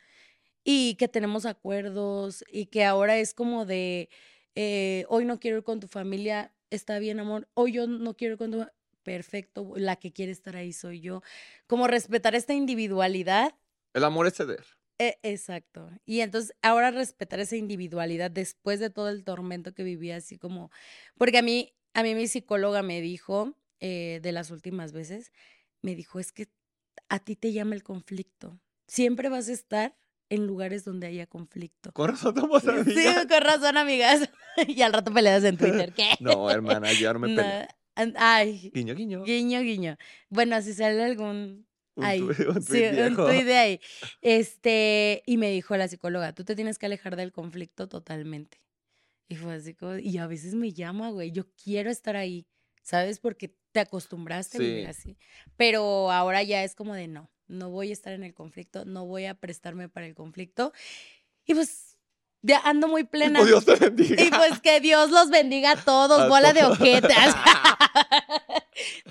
Y 0.63 0.95
que 0.95 1.07
tenemos 1.07 1.45
acuerdos 1.45 2.43
y 2.51 2.67
que 2.67 2.85
ahora 2.85 3.17
es 3.17 3.33
como 3.33 3.65
de, 3.65 4.09
eh, 4.55 5.05
hoy 5.09 5.25
no 5.25 5.39
quiero 5.39 5.57
ir 5.57 5.63
con 5.63 5.79
tu 5.79 5.87
familia, 5.87 6.53
está 6.69 6.99
bien, 6.99 7.19
amor. 7.19 7.47
Hoy 7.55 7.73
yo 7.73 7.87
no 7.87 8.15
quiero 8.15 8.33
ir 8.35 8.37
con 8.39 8.51
tu 8.51 8.65
perfecto, 9.03 9.73
la 9.75 9.95
que 9.97 10.13
quiere 10.13 10.31
estar 10.31 10.55
ahí 10.55 10.73
soy 10.73 11.01
yo. 11.01 11.23
Como 11.67 11.87
respetar 11.87 12.35
esta 12.35 12.53
individualidad 12.53 13.55
El 13.93 14.03
amor 14.03 14.27
es 14.27 14.35
ceder. 14.35 14.65
E- 14.99 15.17
exacto. 15.23 15.89
Y 16.05 16.19
entonces 16.21 16.53
ahora 16.61 16.91
respetar 16.91 17.39
esa 17.39 17.55
individualidad 17.55 18.29
después 18.29 18.79
de 18.79 18.89
todo 18.91 19.09
el 19.09 19.23
tormento 19.23 19.73
que 19.73 19.83
vivía, 19.83 20.17
así 20.17 20.37
como, 20.37 20.69
porque 21.17 21.39
a 21.39 21.41
mí, 21.41 21.73
a 21.93 22.03
mí 22.03 22.13
mi 22.15 22.27
psicóloga 22.27 22.83
me 22.83 23.01
dijo, 23.01 23.55
eh, 23.79 24.19
de 24.21 24.31
las 24.31 24.51
últimas 24.51 24.91
veces, 24.91 25.31
me 25.81 25.95
dijo, 25.95 26.19
es 26.19 26.31
que 26.31 26.47
a 27.09 27.19
ti 27.19 27.35
te 27.35 27.51
llama 27.53 27.73
el 27.75 27.81
conflicto. 27.83 28.59
Siempre 28.87 29.29
vas 29.29 29.49
a 29.49 29.53
estar 29.53 29.95
en 30.29 30.45
lugares 30.45 30.83
donde 30.85 31.07
haya 31.07 31.25
conflicto. 31.25 31.91
Con 31.93 32.09
razón 32.09 32.35
somos 32.39 32.63
Sí, 32.63 32.69
amigas. 32.69 33.25
con 33.27 33.41
razón, 33.41 33.77
amigas. 33.77 34.29
y 34.67 34.81
al 34.81 34.93
rato 34.93 35.11
peleas 35.13 35.43
en 35.43 35.57
Twitter. 35.57 35.93
¿Qué? 35.93 36.09
No, 36.19 36.51
hermana, 36.51 36.91
yo 36.93 37.13
no 37.13 37.19
me 37.19 37.29
No, 37.29 37.35
peleo. 37.35 37.67
an- 37.95 38.13
Ay, 38.17 38.71
Guiño, 38.73 38.95
guiño. 38.95 39.23
guiño, 39.23 39.61
guiño. 39.61 39.97
Bueno, 40.29 40.61
si 40.61 40.73
sale 40.73 41.03
algún 41.03 41.65
Un 41.99 42.05
Ahí, 42.05 42.19
tuit- 42.21 42.47
un 42.55 42.61
Sí, 42.61 42.67
tuit 42.71 42.89
un 42.89 42.95
viejo. 42.95 43.25
tuit 43.27 43.45
de 43.45 43.57
ahí. 43.57 43.79
Este, 44.21 45.23
y 45.25 45.37
me 45.37 45.49
dijo 45.51 45.75
la 45.77 45.87
psicóloga, 45.87 46.33
tú 46.33 46.43
te 46.43 46.55
tienes 46.55 46.77
que 46.79 46.85
alejar 46.87 47.15
del 47.15 47.31
conflicto 47.31 47.87
totalmente. 47.87 48.61
Y 49.27 49.35
fue 49.35 49.53
así 49.53 49.73
como, 49.75 49.97
y 49.97 50.17
a 50.17 50.27
veces 50.27 50.55
me 50.55 50.73
llama, 50.73 51.09
güey, 51.11 51.31
yo 51.31 51.43
quiero 51.63 51.91
estar 51.91 52.15
ahí, 52.15 52.47
¿sabes? 52.81 53.19
Porque 53.19 53.53
te 53.71 53.79
acostumbraste 53.79 54.57
a 54.57 54.61
vivir 54.61 54.83
Sí. 54.85 54.89
así. 54.89 55.17
Pero 55.55 56.11
ahora 56.11 56.41
ya 56.41 56.63
es 56.63 56.73
como 56.73 56.95
de 56.95 57.07
no, 57.07 57.29
no 57.47 57.69
voy 57.69 57.91
a 57.91 57.93
estar 57.93 58.13
en 58.13 58.23
el 58.23 58.33
conflicto, 58.33 58.85
no 58.85 59.05
voy 59.05 59.25
a 59.25 59.35
prestarme 59.35 59.87
para 59.89 60.07
el 60.07 60.15
conflicto. 60.15 60.73
Y 61.45 61.53
pues, 61.53 61.97
ya 62.41 62.59
ando 62.59 62.87
muy 62.87 63.03
plena. 63.03 63.41
Oh, 63.41 63.45
Dios 63.45 63.65
te 63.65 63.75
bendiga. 63.75 64.23
Y 64.23 64.29
pues 64.31 64.59
que 64.61 64.79
Dios 64.79 65.11
los 65.11 65.29
bendiga 65.29 65.71
a 65.73 65.75
todos, 65.83 66.21
A 66.21 66.27
bola 66.27 66.53
de 66.53 66.61
todos. 66.61 66.79
ojetas. 66.79 67.35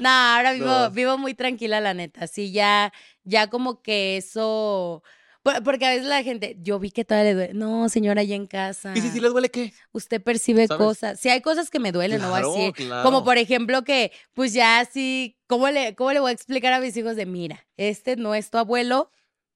no, 0.01 0.09
ahora 0.09 0.53
vivo, 0.53 0.67
No. 0.67 0.91
vivo 0.91 1.19
muy 1.19 1.35
tranquila, 1.35 1.81
la 1.81 1.95
neta. 1.95 2.27
Sí, 2.27 2.53
ya, 2.53 2.93
ya 3.25 3.49
como 3.49 3.83
que 3.83 4.17
eso. 4.17 5.03
por- 5.43 5.63
Porque 5.63 5.87
a 5.87 5.91
veces 5.91 6.07
la 6.07 6.23
gente, 6.23 6.57
yo 6.61 6.79
vi 6.79 6.91
que 6.91 7.05
todavía 7.05 7.31
le 7.31 7.35
duele. 7.35 7.55
No, 7.55 7.89
señora, 7.89 8.23
ya 8.23 8.35
en 8.35 8.47
casa. 8.47 8.93
¿Y 8.95 9.01
si 9.01 9.09
sí 9.11 9.21
les 9.21 9.31
duele 9.33 9.51
qué? 9.51 9.73
Usted 9.93 10.23
percibe 10.23 10.67
¿Sabes? 10.67 10.85
cosas. 10.87 11.21
Sí, 11.21 11.29
hay 11.31 11.41
cosas 11.41 11.71
que 11.71 11.79
me 11.79 11.93
duelen, 11.93 12.21
no 12.21 12.31
voy 12.31 12.39
a 12.41 12.43
Claro, 12.43 12.73
claro. 12.75 13.03
Como 13.03 13.25
por 13.25 13.39
ejemplo 13.39 13.83
que, 13.85 14.13
pues 14.35 14.53
ya 14.53 14.81
así, 14.81 15.39
¿cómo 15.47 15.69
le, 15.71 15.95
¿cómo 15.95 16.13
le 16.13 16.21
voy 16.21 16.31
a 16.31 16.35
explicar 16.35 16.73
a 16.73 16.81
mis 16.81 16.97
hijos 16.97 17.17
de, 17.17 17.25
mira, 17.27 17.67
este 17.77 18.17
no 18.17 18.35
es 18.35 18.51
tu 18.51 18.59
abuelo, 18.59 19.11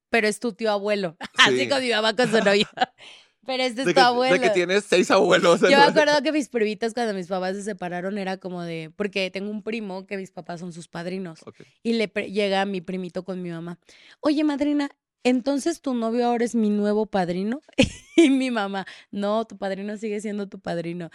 pero 0.09 0.29
es 0.29 0.41
tu 0.41 0.53
tío 0.55 0.71
abuelo? 0.71 1.16
Así 1.37 1.59
Sí. 1.61 1.69
con 1.69 1.83
mi 1.83 1.91
mamá 1.91 2.15
con 2.16 2.31
su 2.31 2.39
novio. 2.43 2.66
pero 3.44 3.62
este 3.62 3.82
es 3.82 3.86
De 3.86 3.93
tu 3.93 3.97
que, 3.97 4.01
abuelo. 4.01 4.35
de 4.35 4.40
que 4.40 4.51
tienes 4.51 4.85
seis 4.85 5.10
abuelos. 5.10 5.60
Yo 5.60 5.69
me 5.69 5.77
acuerdo 5.77 6.23
que 6.23 6.32
mis 6.32 6.48
primitas 6.48 6.94
cuando 6.94 7.14
mis 7.14 7.27
papás 7.27 7.56
se 7.56 7.62
separaron 7.62 8.19
era 8.19 8.36
como 8.36 8.62
de, 8.62 8.90
porque 8.97 9.31
tengo 9.31 9.51
un 9.51 9.62
primo 9.62 10.06
que 10.06 10.16
mis 10.16 10.31
papás 10.31 10.60
son 10.60 10.73
sus 10.73 10.89
padrinos 10.89 11.40
y 11.82 11.94
le 11.94 12.06
llega 12.06 12.64
mi 12.64 12.81
primito 12.81 13.24
con 13.24 13.43
mi 13.43 13.51
mamá. 13.51 13.78
Oye, 14.20 14.44
madrina, 14.44 14.90
entonces 15.24 15.81
tu 15.81 15.94
novio 15.94 16.27
ahora 16.27 16.44
es 16.44 16.55
mi 16.55 16.70
nuevo 16.70 17.06
padrino. 17.06 17.60
y 18.16 18.31
mi 18.31 18.51
mamá, 18.51 18.86
no, 19.10 19.44
tu 19.44 19.56
padrino 19.56 19.97
sigue 19.97 20.20
siendo 20.20 20.48
tu 20.48 20.60
padrino. 20.60 21.10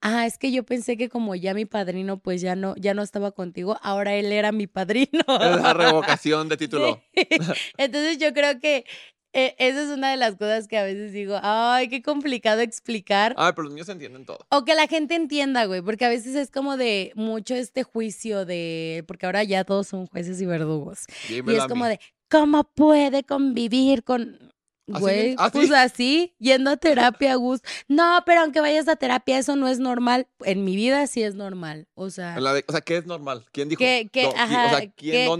Ah, 0.00 0.26
es 0.26 0.38
que 0.38 0.52
yo 0.52 0.64
pensé 0.64 0.96
que 0.96 1.08
como 1.08 1.34
ya 1.34 1.54
mi 1.54 1.64
padrino 1.64 2.18
pues 2.20 2.40
ya 2.40 2.54
no, 2.54 2.76
ya 2.76 2.94
no 2.94 3.02
estaba 3.02 3.32
contigo, 3.32 3.78
ahora 3.82 4.14
él 4.14 4.30
era 4.30 4.52
mi 4.52 4.68
padrino. 4.68 5.24
La 5.26 5.74
revocación 5.74 6.48
de 6.48 6.56
título. 6.56 7.02
Entonces 7.76 8.18
yo 8.18 8.32
creo 8.32 8.60
que 8.60 8.84
eh, 9.32 9.54
esa 9.58 9.82
es 9.82 9.88
una 9.90 10.10
de 10.10 10.16
las 10.16 10.36
cosas 10.36 10.68
que 10.68 10.78
a 10.78 10.84
veces 10.84 11.12
digo, 11.12 11.38
ay, 11.42 11.88
qué 11.88 12.02
complicado 12.02 12.60
explicar. 12.60 13.34
Ay, 13.36 13.52
pero 13.54 13.64
los 13.64 13.72
niños 13.72 13.88
entienden 13.88 14.24
todo. 14.24 14.38
O 14.50 14.64
que 14.64 14.74
la 14.74 14.86
gente 14.86 15.14
entienda, 15.14 15.66
güey, 15.66 15.82
porque 15.82 16.06
a 16.06 16.08
veces 16.08 16.34
es 16.34 16.50
como 16.50 16.76
de 16.76 17.12
mucho 17.14 17.54
este 17.54 17.82
juicio 17.82 18.46
de, 18.46 19.04
porque 19.06 19.26
ahora 19.26 19.44
ya 19.44 19.64
todos 19.64 19.88
son 19.88 20.06
jueces 20.06 20.40
y 20.40 20.46
verdugos. 20.46 21.00
y 21.28 21.54
es 21.54 21.66
como 21.66 21.86
de, 21.86 22.00
¿cómo 22.30 22.64
puede 22.64 23.24
convivir 23.24 24.02
con... 24.02 24.52
Güey, 24.88 25.34
¿Ah, 25.36 25.50
pues 25.52 25.70
así, 25.70 26.34
yendo 26.38 26.70
a 26.70 26.78
terapia, 26.78 27.34
Gus. 27.34 27.60
No, 27.88 28.22
pero 28.24 28.40
aunque 28.40 28.62
vayas 28.62 28.88
a 28.88 28.96
terapia, 28.96 29.38
eso 29.38 29.54
no 29.54 29.68
es 29.68 29.78
normal. 29.78 30.28
En 30.40 30.64
mi 30.64 30.76
vida 30.76 31.06
sí 31.06 31.22
es 31.22 31.34
normal. 31.34 31.88
O 31.94 32.08
sea. 32.08 32.38
o 32.38 32.72
sea, 32.72 32.80
¿qué 32.80 32.96
es 32.96 33.04
normal? 33.04 33.44
¿Quién 33.52 33.68
dijo? 33.68 33.80
¿Qué, 33.80 34.10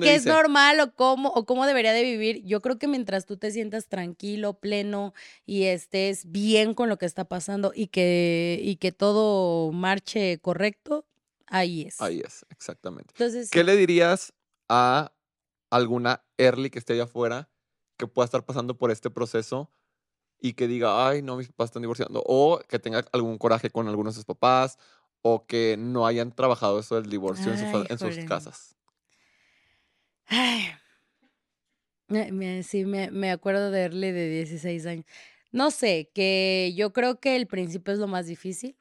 es 0.02 0.26
normal 0.26 0.80
o 0.80 0.94
cómo, 0.94 1.30
o 1.30 1.46
cómo 1.46 1.64
debería 1.66 1.94
de 1.94 2.02
vivir? 2.02 2.44
Yo 2.44 2.60
creo 2.60 2.78
que 2.78 2.88
mientras 2.88 3.24
tú 3.24 3.38
te 3.38 3.50
sientas 3.50 3.88
tranquilo, 3.88 4.52
pleno 4.52 5.14
y 5.46 5.64
estés 5.64 6.30
bien 6.30 6.74
con 6.74 6.90
lo 6.90 6.98
que 6.98 7.06
está 7.06 7.24
pasando 7.24 7.72
y 7.74 7.86
que, 7.86 8.60
y 8.62 8.76
que 8.76 8.92
todo 8.92 9.72
marche 9.72 10.38
correcto, 10.40 11.06
ahí 11.46 11.82
es. 11.82 12.02
Ahí 12.02 12.20
es, 12.20 12.44
exactamente. 12.50 13.14
Entonces, 13.14 13.50
¿qué 13.50 13.64
le 13.64 13.76
dirías 13.76 14.34
a 14.68 15.12
alguna 15.70 16.22
early 16.36 16.68
que 16.68 16.78
esté 16.78 16.92
allá 16.92 17.04
afuera? 17.04 17.48
Que 17.98 18.06
pueda 18.06 18.24
estar 18.24 18.44
pasando 18.44 18.78
por 18.78 18.90
este 18.90 19.10
proceso 19.10 19.70
y 20.40 20.54
que 20.54 20.68
diga, 20.68 21.08
ay, 21.08 21.20
no, 21.20 21.36
mis 21.36 21.48
papás 21.48 21.66
están 21.66 21.82
divorciando, 21.82 22.22
o 22.24 22.60
que 22.68 22.78
tenga 22.78 23.04
algún 23.12 23.36
coraje 23.36 23.70
con 23.70 23.88
algunos 23.88 24.14
de 24.14 24.18
sus 24.18 24.24
papás, 24.24 24.78
o 25.20 25.46
que 25.46 25.76
no 25.76 26.06
hayan 26.06 26.32
trabajado 26.32 26.78
eso 26.78 26.94
del 26.94 27.10
divorcio 27.10 27.52
en, 27.52 27.98
sus 27.98 28.24
casas. 28.24 28.76
Ay. 30.26 30.68
sí, 32.62 32.84
me, 32.84 33.30
acuerdo 33.30 33.70
de 33.70 33.82
Erle 33.82 34.12
de 34.12 34.30
16 34.30 34.86
años. 34.86 35.04
No 35.50 35.70
sé, 35.72 36.10
que 36.14 36.72
yo 36.76 36.92
creo 36.92 37.18
que 37.18 37.34
el 37.34 37.48
principio 37.48 37.92
es 37.92 37.98
lo 37.98 38.06
más 38.06 38.26
difícil. 38.26 38.76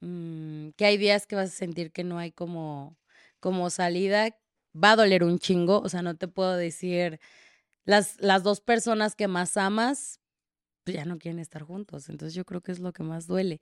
Mm, 0.00 0.70
que 0.76 0.84
hay 0.84 0.96
días 0.98 1.26
que 1.26 1.36
vas 1.36 1.48
a 1.50 1.56
sentir 1.56 1.90
que 1.90 2.04
no 2.04 2.18
hay 2.18 2.30
como, 2.30 2.96
como 3.40 3.70
salida. 3.70 4.36
Va 4.72 4.92
a 4.92 4.96
doler 4.96 5.24
un 5.24 5.40
chingo, 5.40 5.80
o 5.80 5.88
sea, 5.88 6.02
no 6.02 6.16
te 6.16 6.28
puedo 6.28 6.56
decir 6.56 7.18
las, 7.90 8.16
las 8.20 8.42
dos 8.44 8.60
personas 8.60 9.16
que 9.16 9.28
más 9.28 9.56
amas 9.56 10.20
pues, 10.84 10.96
ya 10.96 11.04
no 11.04 11.18
quieren 11.18 11.40
estar 11.40 11.62
juntos. 11.62 12.08
Entonces 12.08 12.34
yo 12.34 12.44
creo 12.44 12.62
que 12.62 12.72
es 12.72 12.78
lo 12.80 12.92
que 12.92 13.02
más 13.02 13.26
duele. 13.26 13.60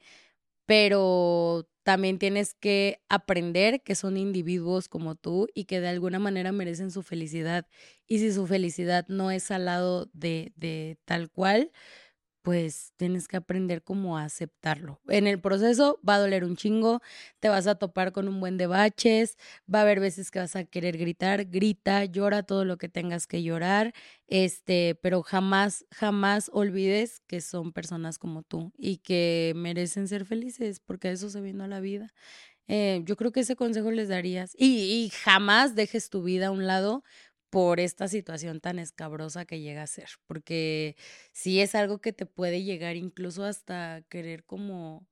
Pero 0.66 1.68
también 1.84 2.18
tienes 2.18 2.54
que 2.54 3.02
aprender 3.08 3.82
que 3.82 3.94
son 3.94 4.18
individuos 4.18 4.88
como 4.88 5.14
tú 5.14 5.48
y 5.54 5.64
que 5.64 5.80
de 5.80 5.88
alguna 5.88 6.18
manera 6.18 6.52
merecen 6.52 6.90
su 6.90 7.02
felicidad. 7.02 7.66
Y 8.06 8.18
si 8.20 8.32
su 8.32 8.46
felicidad 8.46 9.06
no 9.08 9.30
es 9.30 9.50
al 9.50 9.64
lado 9.66 10.10
de, 10.12 10.52
de 10.56 10.98
tal 11.06 11.30
cual, 11.30 11.72
pues 12.48 12.94
tienes 12.96 13.28
que 13.28 13.36
aprender 13.36 13.82
cómo 13.82 14.16
a 14.16 14.24
aceptarlo. 14.24 15.02
En 15.08 15.26
el 15.26 15.38
proceso 15.38 16.00
va 16.08 16.14
a 16.14 16.18
doler 16.18 16.44
un 16.44 16.56
chingo, 16.56 17.02
te 17.40 17.50
vas 17.50 17.66
a 17.66 17.74
topar 17.74 18.10
con 18.10 18.26
un 18.26 18.40
buen 18.40 18.56
de 18.56 18.66
baches, 18.66 19.36
va 19.72 19.80
a 19.80 19.82
haber 19.82 20.00
veces 20.00 20.30
que 20.30 20.38
vas 20.38 20.56
a 20.56 20.64
querer 20.64 20.96
gritar, 20.96 21.44
grita, 21.44 22.06
llora 22.06 22.42
todo 22.44 22.64
lo 22.64 22.78
que 22.78 22.88
tengas 22.88 23.26
que 23.26 23.42
llorar, 23.42 23.92
este, 24.28 24.98
pero 25.02 25.22
jamás, 25.22 25.84
jamás 25.90 26.50
olvides 26.54 27.20
que 27.26 27.42
son 27.42 27.74
personas 27.74 28.18
como 28.18 28.42
tú 28.42 28.72
y 28.78 28.96
que 28.96 29.52
merecen 29.54 30.08
ser 30.08 30.24
felices, 30.24 30.80
porque 30.80 31.10
eso 31.10 31.28
se 31.28 31.42
vino 31.42 31.64
a 31.64 31.68
la 31.68 31.80
vida. 31.80 32.14
Eh, 32.66 33.02
yo 33.04 33.16
creo 33.16 33.30
que 33.30 33.40
ese 33.40 33.56
consejo 33.56 33.90
les 33.90 34.08
darías. 34.08 34.54
Y 34.56 35.10
jamás 35.24 35.74
dejes 35.74 36.10
tu 36.10 36.22
vida 36.22 36.48
a 36.48 36.50
un 36.50 36.66
lado 36.66 37.02
por 37.50 37.80
esta 37.80 38.08
situación 38.08 38.60
tan 38.60 38.78
escabrosa 38.78 39.44
que 39.46 39.60
llega 39.60 39.82
a 39.82 39.86
ser, 39.86 40.08
porque 40.26 40.96
sí 41.32 41.60
es 41.60 41.74
algo 41.74 42.00
que 42.00 42.12
te 42.12 42.26
puede 42.26 42.62
llegar 42.64 42.96
incluso 42.96 43.44
hasta 43.44 44.02
querer 44.10 44.44
como 44.44 45.06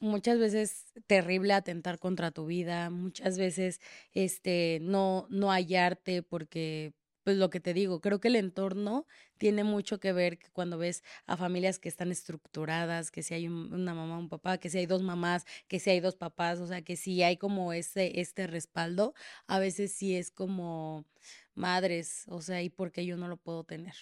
muchas 0.00 0.38
veces 0.38 0.86
terrible 1.06 1.54
atentar 1.54 1.98
contra 1.98 2.30
tu 2.32 2.46
vida, 2.46 2.90
muchas 2.90 3.38
veces 3.38 3.80
este 4.12 4.78
no 4.82 5.26
no 5.30 5.50
hallarte 5.50 6.22
porque 6.22 6.94
pues 7.24 7.36
lo 7.38 7.50
que 7.50 7.60
te 7.60 7.74
digo, 7.74 8.00
creo 8.00 8.20
que 8.20 8.28
el 8.28 8.36
entorno 8.36 9.06
tiene 9.38 9.64
mucho 9.64 9.98
que 10.00 10.12
ver 10.12 10.38
cuando 10.52 10.78
ves 10.78 11.02
a 11.26 11.36
familias 11.36 11.78
que 11.78 11.88
están 11.88 12.12
estructuradas, 12.12 13.10
que 13.10 13.22
si 13.22 13.34
hay 13.34 13.48
una 13.48 13.94
mamá, 13.94 14.18
un 14.18 14.28
papá, 14.28 14.58
que 14.58 14.70
si 14.70 14.78
hay 14.78 14.86
dos 14.86 15.02
mamás, 15.02 15.44
que 15.68 15.80
si 15.80 15.90
hay 15.90 16.00
dos 16.00 16.16
papás, 16.16 16.60
o 16.60 16.66
sea, 16.66 16.82
que 16.82 16.96
si 16.96 17.22
hay 17.22 17.36
como 17.38 17.72
ese, 17.72 18.20
este 18.20 18.46
respaldo, 18.46 19.14
a 19.46 19.58
veces 19.58 19.92
sí 19.92 20.16
es 20.16 20.30
como 20.30 21.06
madres, 21.54 22.24
o 22.28 22.42
sea, 22.42 22.62
¿y 22.62 22.70
por 22.70 22.92
qué 22.92 23.06
yo 23.06 23.16
no 23.16 23.28
lo 23.28 23.36
puedo 23.38 23.64
tener? 23.64 23.94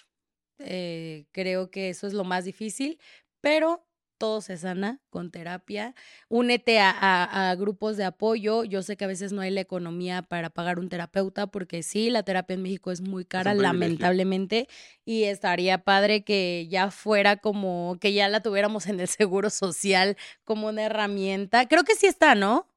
Eh, 0.59 1.27
creo 1.33 1.71
que 1.71 1.89
eso 1.91 2.07
es 2.07 2.13
lo 2.15 2.25
más 2.25 2.45
difícil, 2.45 3.01
pero 3.41 3.87
todo 4.23 4.41
se 4.41 4.57
sana 4.57 5.01
con 5.11 5.33
terapia. 5.33 5.97
Únete 6.29 6.79
a, 6.79 7.57
grupos 7.59 7.97
de 7.97 8.05
apoyo. 8.05 8.63
Yo 8.63 8.85
sé 8.85 8.97
que 8.97 9.03
a 9.05 9.09
veces 9.09 9.33
no 9.33 9.41
hay 9.41 9.51
la 9.51 9.63
economía 9.63 10.23
para 10.23 10.49
pagar 10.49 10.79
un 10.79 10.89
terapeuta, 10.89 11.49
porque 11.49 11.83
sí, 11.83 12.09
la 12.09 12.23
terapia 12.23 12.55
en 12.55 12.63
México 12.63 12.93
es 12.93 13.01
muy 13.01 13.25
cara, 13.25 13.53
lamentablemente, 13.53 14.69
y 15.05 15.25
estaría 15.25 15.79
padre 15.79 16.23
que 16.23 16.69
ya 16.71 16.93
fuera 16.93 17.39
como 17.39 17.97
que 18.01 18.13
ya 18.13 18.29
la 18.29 18.39
tuviéramos 18.43 18.87
en 18.87 19.01
el 19.01 19.09
seguro 19.09 19.51
social 19.51 20.17
como 20.45 20.69
una 20.69 20.85
herramienta. 20.85 21.67
Creo 21.67 21.83
que 21.83 21.97
sí 21.97 22.07
está, 22.07 22.37
¿no? 22.37 22.69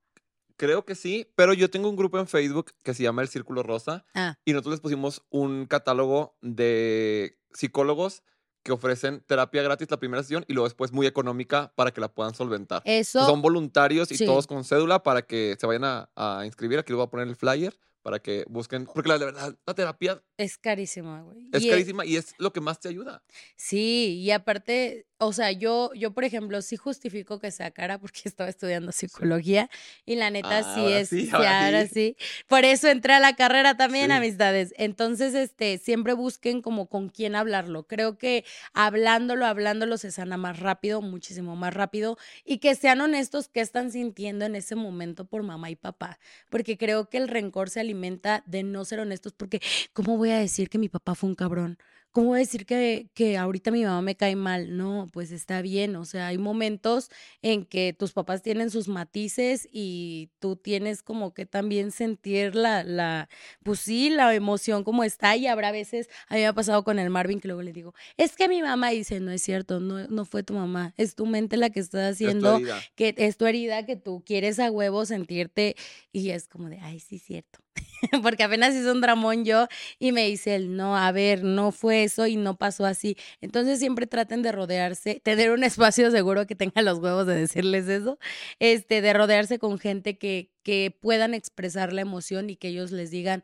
Creo 0.57 0.83
que 0.83 0.95
sí, 0.95 1.31
pero 1.35 1.53
yo 1.53 1.69
tengo 1.69 1.91
un 1.91 1.95
grupo 1.95 2.17
en 2.17 2.25
Facebook 2.25 2.71
que 2.81 2.95
se 2.95 3.03
llama 3.03 3.21
El 3.21 3.27
Círculo 3.27 3.61
Rosa 3.61 4.03
ah. 4.15 4.33
y 4.45 4.53
nosotros 4.53 4.73
les 4.73 4.81
pusimos 4.81 5.21
un 5.29 5.67
catálogo 5.67 6.35
de 6.41 7.37
psicólogos 7.53 8.23
que 8.65 8.71
ofrecen 8.71 9.21
terapia 9.27 9.61
gratis 9.61 9.89
la 9.91 9.97
primera 9.97 10.23
sesión 10.23 10.43
y 10.47 10.53
luego 10.53 10.67
después 10.67 10.91
muy 10.91 11.05
económica 11.05 11.71
para 11.75 11.91
que 11.91 12.01
la 12.01 12.07
puedan 12.07 12.33
solventar. 12.33 12.81
Eso. 12.83 13.23
Son 13.23 13.39
voluntarios 13.43 14.11
y 14.11 14.25
todos 14.25 14.47
con 14.47 14.63
cédula 14.63 15.03
para 15.03 15.21
que 15.21 15.55
se 15.59 15.67
vayan 15.67 15.83
a, 15.83 16.09
a 16.15 16.45
inscribir. 16.47 16.79
Aquí 16.79 16.91
les 16.91 16.97
voy 16.97 17.05
a 17.05 17.09
poner 17.09 17.27
el 17.27 17.35
flyer 17.35 17.77
para 18.01 18.19
que 18.19 18.43
busquen, 18.47 18.85
porque 18.85 19.09
la, 19.09 19.17
verdad, 19.17 19.55
la 19.65 19.73
terapia... 19.73 20.23
Es 20.37 20.57
carísima, 20.57 21.21
güey. 21.21 21.49
Es 21.51 21.65
carísima 21.65 22.05
y 22.05 22.17
es 22.17 22.33
lo 22.37 22.53
que 22.53 22.61
más 22.61 22.79
te 22.79 22.87
ayuda. 22.87 23.23
Sí, 23.55 24.19
y 24.19 24.31
aparte, 24.31 25.07
o 25.17 25.31
sea, 25.31 25.51
yo, 25.51 25.91
yo 25.93 26.13
por 26.13 26.25
ejemplo, 26.25 26.61
sí 26.61 26.75
justifico 26.75 27.39
que 27.39 27.51
sea 27.51 27.71
cara 27.71 27.99
porque 27.99 28.21
estaba 28.25 28.49
estudiando 28.49 28.91
psicología 28.91 29.69
y 30.05 30.15
la 30.15 30.29
neta 30.29 30.75
sí 30.75 30.85
es, 30.85 31.09
sí, 31.09 31.29
ahora, 31.31 31.87
sí. 31.87 32.17
Por 32.47 32.65
eso 32.65 32.87
entré 32.87 33.13
a 33.13 33.19
la 33.19 33.35
carrera 33.35 33.77
también, 33.77 34.11
amistades. 34.11 34.73
Entonces, 34.77 35.33
este, 35.33 35.77
siempre 35.77 36.13
busquen 36.13 36.61
como 36.61 36.87
con 36.87 37.09
quién 37.09 37.35
hablarlo. 37.35 37.83
Creo 37.87 38.17
que 38.17 38.43
hablándolo, 38.73 39.45
hablándolo 39.45 39.97
se 39.97 40.11
sana 40.11 40.37
más 40.37 40.59
rápido, 40.59 41.01
muchísimo 41.01 41.55
más 41.55 41.73
rápido 41.73 42.17
y 42.43 42.57
que 42.57 42.75
sean 42.75 43.01
honestos 43.01 43.47
qué 43.47 43.61
están 43.61 43.91
sintiendo 43.91 44.45
en 44.45 44.55
ese 44.55 44.75
momento 44.75 45.25
por 45.25 45.43
mamá 45.43 45.69
y 45.69 45.75
papá, 45.75 46.19
porque 46.49 46.77
creo 46.77 47.09
que 47.09 47.17
el 47.17 47.27
rencor 47.27 47.69
se 47.69 47.79
alimenta 47.79 48.43
de 48.45 48.63
no 48.63 48.85
ser 48.85 48.99
honestos, 48.99 49.33
porque 49.33 49.61
¿cómo 49.93 50.17
voy 50.17 50.31
a 50.31 50.39
decir 50.39 50.69
que 50.69 50.77
mi 50.77 50.89
papá 50.89 51.15
fue 51.15 51.29
un 51.29 51.35
cabrón? 51.35 51.77
¿Cómo 52.15 52.33
decir 52.33 52.65
que, 52.65 53.09
que 53.13 53.35
ahorita 53.35 53.71
mi 53.71 53.83
mamá 53.83 54.01
me 54.01 54.15
cae 54.15 54.37
mal? 54.37 54.77
No, 54.77 55.09
pues 55.11 55.31
está 55.31 55.61
bien. 55.61 55.97
O 55.97 56.05
sea, 56.05 56.27
hay 56.27 56.37
momentos 56.37 57.09
en 57.41 57.65
que 57.65 57.91
tus 57.91 58.13
papás 58.13 58.41
tienen 58.41 58.69
sus 58.69 58.87
matices 58.87 59.67
y 59.69 60.29
tú 60.39 60.55
tienes 60.55 61.03
como 61.03 61.33
que 61.33 61.45
también 61.45 61.91
sentir 61.91 62.55
la, 62.55 62.85
la, 62.85 63.27
pues 63.63 63.81
sí, 63.81 64.09
la 64.09 64.33
emoción 64.33 64.85
como 64.85 65.03
está. 65.03 65.35
Y 65.35 65.47
habrá 65.47 65.73
veces, 65.73 66.07
a 66.29 66.35
mí 66.35 66.39
me 66.39 66.47
ha 66.47 66.53
pasado 66.53 66.85
con 66.85 66.99
el 66.99 67.09
Marvin 67.09 67.41
que 67.41 67.49
luego 67.49 67.63
le 67.63 67.73
digo, 67.73 67.93
es 68.15 68.37
que 68.37 68.47
mi 68.47 68.61
mamá 68.61 68.91
dice, 68.91 69.19
no 69.19 69.31
es 69.31 69.41
cierto, 69.41 69.81
no, 69.81 70.07
no 70.07 70.23
fue 70.23 70.41
tu 70.41 70.53
mamá, 70.53 70.93
es 70.95 71.15
tu 71.15 71.25
mente 71.25 71.57
la 71.57 71.69
que 71.69 71.81
está 71.81 72.07
haciendo, 72.07 72.61
que 72.95 73.13
es 73.17 73.35
tu 73.35 73.45
herida, 73.45 73.85
que 73.85 73.97
tú 73.97 74.23
quieres 74.25 74.59
a 74.59 74.71
huevo 74.71 75.05
sentirte. 75.05 75.75
Y 76.13 76.29
es 76.29 76.47
como 76.47 76.69
de, 76.69 76.79
ay, 76.79 77.01
sí, 77.01 77.19
cierto. 77.19 77.64
porque 78.21 78.43
apenas 78.43 78.75
hizo 78.75 78.91
un 78.91 79.01
dramón 79.01 79.45
yo 79.45 79.67
y 79.99 80.11
me 80.11 80.25
dice 80.25 80.55
él, 80.55 80.75
no, 80.75 80.97
a 80.97 81.11
ver, 81.11 81.43
no 81.43 81.71
fue 81.71 82.03
eso 82.03 82.27
y 82.27 82.35
no 82.35 82.57
pasó 82.57 82.85
así. 82.85 83.17
Entonces 83.41 83.79
siempre 83.79 84.07
traten 84.07 84.41
de 84.41 84.51
rodearse, 84.51 85.21
tener 85.23 85.51
un 85.51 85.63
espacio 85.63 86.11
seguro 86.11 86.47
que 86.47 86.55
tenga 86.55 86.81
los 86.81 86.99
huevos 86.99 87.27
de 87.27 87.35
decirles 87.35 87.87
eso, 87.87 88.19
este, 88.59 89.01
de 89.01 89.13
rodearse 89.13 89.59
con 89.59 89.79
gente 89.79 90.17
que, 90.17 90.51
que 90.63 90.95
puedan 90.99 91.33
expresar 91.33 91.93
la 91.93 92.01
emoción 92.01 92.49
y 92.49 92.55
que 92.55 92.69
ellos 92.69 92.91
les 92.91 93.11
digan, 93.11 93.43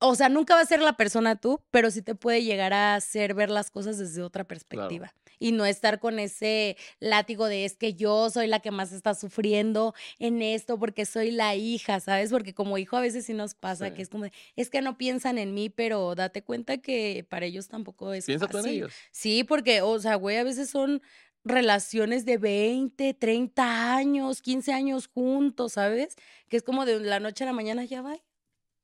o 0.00 0.14
sea, 0.14 0.28
nunca 0.28 0.54
va 0.54 0.60
a 0.60 0.66
ser 0.66 0.80
la 0.80 0.96
persona 0.96 1.36
tú, 1.36 1.60
pero 1.70 1.90
sí 1.90 2.02
te 2.02 2.14
puede 2.14 2.42
llegar 2.44 2.72
a 2.72 2.94
hacer 2.94 3.34
ver 3.34 3.50
las 3.50 3.70
cosas 3.70 3.98
desde 3.98 4.22
otra 4.22 4.44
perspectiva. 4.44 5.12
Y 5.40 5.52
no 5.52 5.66
estar 5.66 5.98
con 5.98 6.18
ese 6.18 6.76
látigo 7.00 7.46
de 7.46 7.64
es 7.64 7.76
que 7.76 7.94
yo 7.94 8.30
soy 8.30 8.46
la 8.46 8.60
que 8.60 8.70
más 8.70 8.92
está 8.92 9.14
sufriendo 9.14 9.92
en 10.18 10.42
esto 10.42 10.78
porque 10.78 11.04
soy 11.06 11.30
la 11.32 11.54
hija, 11.56 12.00
¿sabes? 12.00 12.30
Porque 12.30 12.54
como 12.54 12.78
hijo 12.78 12.96
a 12.96 13.00
veces 13.00 13.26
sí 13.26 13.34
nos 13.34 13.54
pasa 13.54 13.88
Sí. 13.88 13.94
que 13.94 14.02
es 14.02 14.08
como, 14.08 14.24
de, 14.24 14.32
es 14.56 14.70
que 14.70 14.80
no 14.80 14.96
piensan 14.96 15.38
en 15.38 15.52
mí, 15.52 15.70
pero 15.70 16.14
date 16.14 16.42
cuenta 16.44 16.78
que 16.78 17.26
para 17.28 17.46
ellos 17.46 17.68
tampoco 17.68 18.12
es 18.12 18.26
Piensa 18.26 18.46
tú 18.46 18.58
en 18.58 18.66
ellos. 18.66 18.92
Sí, 19.10 19.42
porque, 19.44 19.82
o 19.82 19.98
sea, 19.98 20.14
güey, 20.14 20.36
a 20.36 20.44
veces 20.44 20.70
son 20.70 21.02
relaciones 21.44 22.24
de 22.24 22.38
20, 22.38 23.12
30 23.14 23.94
años, 23.96 24.40
15 24.40 24.72
años 24.72 25.08
juntos, 25.08 25.74
¿sabes? 25.74 26.14
Que 26.48 26.56
es 26.56 26.62
como 26.62 26.84
de 26.86 27.00
la 27.00 27.20
noche 27.20 27.44
a 27.44 27.46
la 27.46 27.52
mañana 27.52 27.84
ya 27.84 28.00
va. 28.02 28.16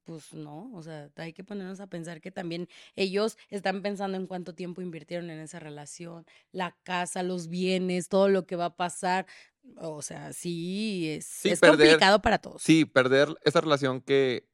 Pues 0.05 0.33
no, 0.33 0.71
o 0.75 0.83
sea, 0.83 1.11
hay 1.17 1.33
que 1.33 1.45
ponernos 1.45 1.79
a 1.81 1.87
pensar 1.87 2.21
que 2.21 2.31
también 2.31 2.69
ellos 2.97 3.37
están 3.49 3.83
pensando 3.83 4.17
en 4.17 4.27
cuánto 4.27 4.55
tiempo 4.55 4.81
invirtieron 4.83 5.31
en 5.31 5.39
esa 5.41 5.61
relación, 5.61 6.25
la 6.53 6.77
casa, 6.83 7.23
los 7.23 7.49
bienes, 7.49 8.09
todo 8.09 8.29
lo 8.29 8.47
que 8.47 8.57
va 8.57 8.65
a 8.67 8.77
pasar. 8.77 9.27
O 9.77 10.01
sea, 10.03 10.33
sí, 10.33 11.09
es, 11.11 11.27
Sí, 11.27 11.51
es 11.51 11.61
perder- 11.61 11.71
complicado 11.77 12.23
para 12.23 12.39
todos. 12.39 12.63
Sí, 12.63 12.87
perder 12.87 13.29
esa 13.45 13.61
relación 13.61 14.01
que 14.01 14.49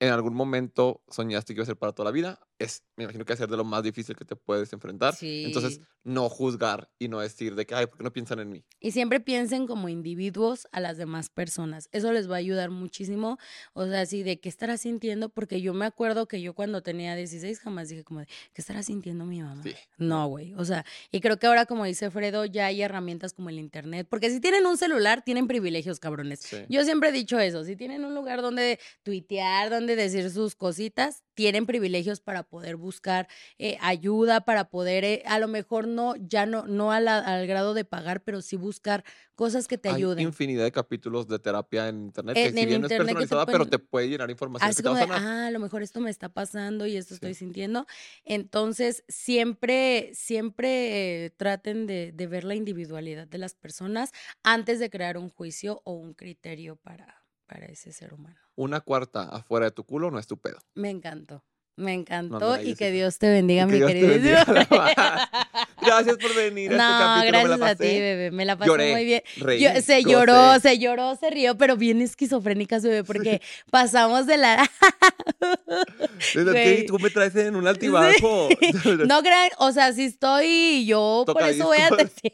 en 0.00 0.12
algún 0.12 0.34
momento 0.34 1.02
soñaste 1.08 1.54
que 1.54 1.58
iba 1.58 1.62
a 1.62 1.66
ser 1.66 1.76
para 1.78 1.92
toda 1.92 2.06
la 2.06 2.12
vida, 2.12 2.40
es, 2.58 2.82
me 2.96 3.04
imagino 3.04 3.24
que 3.24 3.36
ser 3.36 3.48
de 3.48 3.56
lo 3.56 3.64
más 3.64 3.82
difícil 3.82 4.16
que 4.16 4.24
te 4.24 4.34
puedes 4.36 4.72
enfrentar. 4.72 5.14
Entonces, 5.20 5.74
Sí. 5.74 5.82
no 6.04 6.28
juzgar 6.28 6.88
y 6.98 7.08
no 7.08 7.20
decir 7.20 7.54
de 7.54 7.66
que, 7.66 7.74
ay, 7.74 7.86
¿por 7.86 7.98
qué 7.98 8.04
no 8.04 8.12
piensan 8.12 8.38
en 8.38 8.50
mí? 8.50 8.64
Y 8.80 8.92
siempre 8.92 9.20
piensen 9.20 9.66
como 9.66 9.88
individuos 9.88 10.66
a 10.72 10.80
las 10.80 10.96
demás 10.96 11.28
personas. 11.28 11.88
Eso 11.92 12.12
les 12.12 12.30
va 12.30 12.36
a 12.36 12.38
ayudar 12.38 12.70
muchísimo. 12.70 13.38
O 13.74 13.86
sea, 13.86 14.00
así 14.02 14.22
de 14.22 14.40
qué 14.40 14.48
estará 14.48 14.76
sintiendo, 14.78 15.28
porque 15.28 15.60
yo 15.60 15.74
me 15.74 15.84
acuerdo 15.84 16.26
que 16.28 16.40
yo 16.40 16.54
cuando 16.54 16.82
tenía 16.82 17.14
16 17.16 17.60
jamás 17.60 17.88
dije 17.88 18.04
como 18.04 18.20
de, 18.20 18.26
¿qué 18.26 18.62
estará 18.62 18.82
sintiendo 18.82 19.26
mi 19.26 19.42
mamá? 19.42 19.62
Sí. 19.62 19.74
No, 19.98 20.26
güey. 20.28 20.54
O 20.54 20.64
sea, 20.64 20.84
y 21.10 21.20
creo 21.20 21.38
que 21.38 21.46
ahora, 21.48 21.66
como 21.66 21.84
dice 21.84 22.10
Fredo, 22.10 22.44
ya 22.46 22.66
hay 22.66 22.80
herramientas 22.82 23.32
como 23.34 23.50
el 23.50 23.58
Internet, 23.58 24.06
porque 24.08 24.30
si 24.30 24.40
tienen 24.40 24.64
un 24.66 24.78
celular, 24.78 25.22
tienen 25.24 25.46
privilegios, 25.46 26.00
cabrones. 26.00 26.40
Sí. 26.40 26.58
Yo 26.68 26.84
siempre 26.84 27.10
he 27.10 27.12
dicho 27.12 27.38
eso, 27.38 27.64
si 27.64 27.76
tienen 27.76 28.04
un 28.04 28.14
lugar 28.14 28.40
donde 28.40 28.78
tuitear, 29.02 29.68
donde 29.70 29.94
decir 29.96 30.30
sus 30.30 30.54
cositas, 30.54 31.22
tienen 31.36 31.66
privilegios 31.66 32.20
para 32.20 32.42
poder 32.42 32.76
buscar 32.76 33.28
eh, 33.58 33.78
ayuda, 33.80 34.40
para 34.42 34.68
poder, 34.70 35.04
eh, 35.04 35.22
a 35.26 35.38
lo 35.38 35.48
mejor 35.48 35.86
no, 35.88 36.16
ya 36.16 36.46
no, 36.46 36.66
no 36.66 36.92
a 36.92 37.00
la- 37.00 37.18
al 37.18 37.46
grado 37.46 37.74
de 37.74 37.84
pagar, 37.84 38.22
pero 38.24 38.42
sí 38.42 38.56
buscar 38.56 39.04
cosas 39.36 39.68
que 39.68 39.78
te 39.78 39.88
Hay 39.88 40.08
ayuden. 40.08 40.16
infinidad 40.16 40.64
de 40.64 40.72
capítulos 40.72 41.26
de 41.28 41.38
terapia 41.38 41.88
en 41.88 42.06
internet 42.06 42.38
En- 42.38 42.40
que 42.40 42.52
si 42.52 42.66
en 42.72 42.80
bien 42.80 42.80
no 42.80 42.86
es 42.88 42.92
te 42.92 42.96
personalizada, 42.96 43.48
pero 43.50 43.66
te 43.68 43.78
puede 43.78 44.08
llenar 44.08 44.30
información 44.30 44.74
Así 44.74 44.74
que 44.74 44.82
te 44.82 44.88
va 44.88 44.94
como 44.94 44.96
a 44.96 44.96
de, 44.96 45.06
ah, 45.12 45.46
a 45.48 45.50
lo 45.50 45.58
mejor 45.58 45.82
esto 45.82 46.00
me 46.00 46.08
está 46.10 46.30
pasando 46.30 46.86
y 46.86 46.96
esto 46.96 47.12
estoy 47.14 47.34
sintiendo. 47.34 47.86
Entonces, 48.24 49.04
siempre, 49.08 50.10
siempre 50.14 51.26
eh, 51.26 51.30
traten 51.30 51.86
de, 51.86 52.12
de 52.12 52.26
ver 52.26 52.44
la 52.44 52.54
individualidad 52.54 53.26
de 53.28 53.36
las 53.38 53.54
personas 53.54 54.12
antes 54.42 54.78
de 54.80 54.88
crear 54.90 55.18
un 55.18 55.28
juicio 55.28 55.82
o 55.84 55.92
un 55.92 56.14
criterio 56.14 56.76
para, 56.76 57.22
para 57.46 57.66
ese 57.66 57.92
ser 57.92 58.14
humano. 58.14 58.40
Una 58.56 58.80
cuarta 58.80 59.22
afuera 59.22 59.66
de 59.66 59.70
tu 59.72 59.84
culo 59.84 60.10
no 60.10 60.18
es 60.18 60.26
tu 60.26 60.38
pedo. 60.38 60.58
Me 60.74 60.90
encantó. 60.90 61.44
Me 61.78 61.92
encantó 61.92 62.58
y 62.62 62.74
que. 62.74 62.90
Dios 62.90 63.18
te 63.18 63.28
bendiga, 63.28 63.66
que 63.66 63.72
mi 63.74 63.80
nada 63.80 65.28
Gracias 65.82 66.16
por 66.16 66.34
venir 66.34 66.72
a 66.72 66.74
este 66.74 66.82
No, 66.82 66.98
capítulo. 66.98 67.42
me 67.42 67.48
la 67.48 67.56
gracias 67.58 67.70
a 67.70 67.74
ti, 67.76 68.00
bebé. 68.00 68.30
Me 68.30 68.44
la 68.46 68.56
pasé 68.56 68.68
Lloré, 68.70 68.92
muy 68.92 69.04
bien. 69.04 69.22
reí, 69.36 69.60
Yo- 69.62 69.68
se 69.82 70.00
gocé. 70.00 70.02
lloró, 70.04 70.58
se 70.58 70.78
lloró, 70.78 71.16
se 71.16 71.28
rió, 71.30 71.58
pero 71.58 71.76
bien 71.76 72.00
esquizofrénicas, 72.00 72.82
bebé, 72.82 73.04
porque 73.04 73.42
pasamos 73.70 74.26
de 74.26 74.38
la. 74.38 74.70
Güey. 76.34 76.86
tú 76.86 76.98
me 76.98 77.10
traes 77.10 77.36
en 77.36 77.56
un 77.56 77.66
altibajo. 77.66 78.48
no 79.06 79.20
crean, 79.20 79.50
o 79.58 79.70
sea, 79.72 79.92
si 79.92 80.04
estoy 80.04 80.86
yo, 80.86 81.24
por 81.26 81.42
eso 81.42 81.64
voy 81.66 81.78
a 81.78 81.90
decir. 81.94 82.32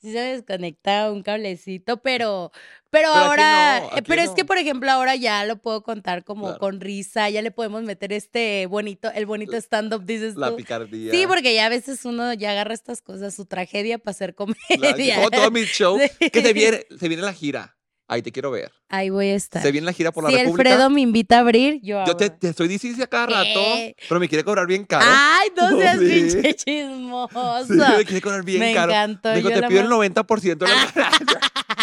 Sí 0.00 0.12
se 0.12 0.18
me 0.18 0.32
desconecta 0.32 1.10
un 1.12 1.22
cablecito, 1.22 1.98
pero, 1.98 2.52
pero, 2.88 3.08
Pero 3.12 3.14
aquí 3.14 3.18
ahora, 3.18 3.80
no, 3.80 3.86
eh, 3.86 3.90
aquí 3.96 4.02
pero 4.08 4.22
es 4.22 4.30
que 4.30 4.44
por 4.46 4.56
ejemplo 4.56 4.90
ahora 4.90 5.14
ya 5.14 5.44
lo 5.44 5.56
puedo 5.56 5.82
contar 5.82 6.24
como 6.24 6.44
Claro. 6.46 6.58
con 6.58 6.80
risa, 6.80 7.28
ya 7.28 7.42
le 7.42 7.50
podemos 7.50 7.82
meter 7.82 8.12
este 8.14 8.64
bonito, 8.66 9.10
el 9.12 9.26
bonito 9.26 9.56
stand 9.58 9.92
up 9.92 10.04
dices 10.06 10.36
La 10.36 10.48
tú. 10.50 10.56
picardía. 10.56 11.10
Sí, 11.10 11.26
porque 11.26 11.54
ya 11.54 11.66
a 11.66 11.68
veces 11.68 12.04
uno 12.06 12.32
ya 12.32 12.52
agarra 12.52 12.72
estas 12.72 13.02
cosas, 13.02 13.34
su 13.34 13.44
tragedia 13.44 13.98
para 13.98 14.12
hacer 14.12 14.34
comedia. 14.34 15.16
todo, 15.16 15.30
todo 15.30 15.50
mi 15.50 15.62
show. 15.64 15.98
Sí. 16.18 16.30
Que 16.30 16.40
se 16.40 16.52
viene, 16.54 16.86
se 16.98 17.08
viene 17.08 17.22
la 17.22 17.34
gira. 17.34 17.76
Ahí 18.12 18.22
te 18.22 18.32
quiero 18.32 18.50
ver. 18.50 18.72
Ahí 18.88 19.08
voy 19.08 19.28
a 19.28 19.36
estar. 19.36 19.62
Se 19.62 19.70
viene 19.70 19.84
la 19.84 19.92
gira 19.92 20.10
por 20.10 20.24
la 20.24 20.30
si 20.30 20.36
República. 20.36 20.68
Alfredo 20.70 20.90
me 20.90 21.00
invita 21.00 21.36
a 21.36 21.40
abrir, 21.42 21.78
yo 21.80 22.04
Yo 22.04 22.16
te, 22.16 22.28
te 22.28 22.48
estoy 22.48 22.66
diciendo 22.66 23.06
cada 23.08 23.26
rato, 23.26 23.60
¿Qué? 23.76 23.94
pero 24.08 24.18
me 24.18 24.28
quiere 24.28 24.42
cobrar 24.42 24.66
bien 24.66 24.84
caro. 24.84 25.06
Ay, 25.08 25.48
no 25.56 25.68
seas 25.78 25.96
pinche 25.98 26.54
chismoso. 26.56 27.66
Sí, 27.68 27.74
me 27.96 28.04
quiere 28.04 28.20
cobrar 28.20 28.44
bien 28.44 28.58
Me 28.58 28.74
caro. 28.74 28.90
encantó, 28.90 29.32
Dijo, 29.32 29.48
yo 29.48 29.60
te 29.60 29.68
pido 29.68 29.80
el 29.82 29.86
amo. 29.86 30.02
90% 30.02 30.56
de 30.58 30.66
la 30.66 31.10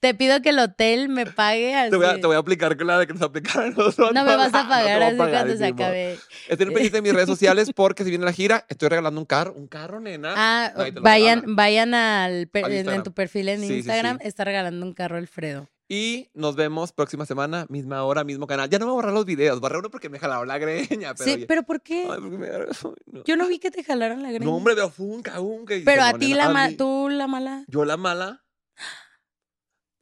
Te 0.00 0.14
pido 0.14 0.40
que 0.42 0.48
el 0.50 0.58
hotel 0.58 1.08
me 1.08 1.26
pague 1.26 1.74
así. 1.76 1.90
te, 1.90 1.96
voy 1.96 2.06
a, 2.06 2.20
te 2.20 2.26
voy 2.26 2.36
a 2.36 2.38
aplicar 2.40 2.76
con 2.76 2.86
la 2.86 2.98
de 2.98 3.06
que 3.06 3.12
nos 3.12 3.22
aplicaron 3.22 3.70
nosotros. 3.74 4.12
No 4.12 4.24
me 4.24 4.36
vas 4.36 4.48
a 4.52 4.52
pagar 4.68 5.02
así 5.02 5.16
pagar, 5.16 5.32
cuando 5.44 5.56
se 5.56 5.66
acabe. 5.66 6.18
Estén 6.48 6.68
pendientes 6.68 6.92
de 6.92 7.02
mis 7.02 7.12
redes 7.12 7.28
sociales 7.28 7.70
porque 7.74 8.02
si 8.04 8.10
viene 8.10 8.24
la 8.24 8.32
gira, 8.32 8.66
estoy 8.68 8.88
regalando 8.88 9.20
un 9.20 9.26
carro. 9.26 9.52
Un 9.54 9.68
carro, 9.68 10.00
nena. 10.00 10.34
Ah, 10.36 10.72
Nadie 10.76 10.92
te 10.92 10.96
lo 10.98 11.02
vayan, 11.04 11.44
vayan 11.56 11.94
al, 11.94 12.48
per- 12.48 12.64
Al 12.64 12.72
en- 12.72 13.02
tu 13.02 13.12
perfil 13.12 13.48
en 13.48 13.60
Sí, 13.60 13.74
Instagram, 13.78 14.18
sí. 14.20 14.26
está 14.28 14.44
regalando 14.44 14.84
un 14.84 14.92
carro 14.92 15.16
Alfredo. 15.16 15.68
Y 15.88 16.30
nos 16.32 16.56
vemos 16.56 16.90
próxima 16.90 17.26
semana, 17.26 17.66
misma 17.68 18.02
hora, 18.04 18.24
mismo 18.24 18.46
canal. 18.46 18.70
Ya 18.70 18.78
no 18.78 18.86
me 18.86 18.92
voy 18.92 18.96
a 18.96 19.02
borrar 19.02 19.12
los 19.12 19.26
videos. 19.26 19.60
Borré 19.60 19.76
uno 19.78 19.90
porque 19.90 20.08
me 20.08 20.18
jalaron 20.18 20.48
la 20.48 20.56
greña. 20.56 21.12
Pero 21.14 21.24
sí, 21.24 21.32
oye, 21.34 21.46
pero 21.46 21.64
¿por 21.64 21.82
qué? 21.82 22.06
Ay, 22.10 22.18
porque 22.18 22.38
me 22.38 22.46
ay, 22.46 22.62
no. 23.06 23.24
Yo 23.24 23.36
no 23.36 23.46
vi 23.46 23.58
que 23.58 23.70
te 23.70 23.84
jalaron 23.84 24.22
la 24.22 24.30
greña. 24.30 24.46
No, 24.46 24.56
hombre, 24.56 24.74
veo 24.74 24.88
funca, 24.88 25.32
funca. 25.34 25.74
pero 25.84 26.02
a 26.02 26.14
ti 26.14 26.32
la 26.32 26.48
ma- 26.48 26.68
mí- 26.68 26.76
tú 26.76 27.08
la 27.10 27.26
mala. 27.26 27.64
Yo 27.68 27.84
la 27.84 27.98
mala. 27.98 28.41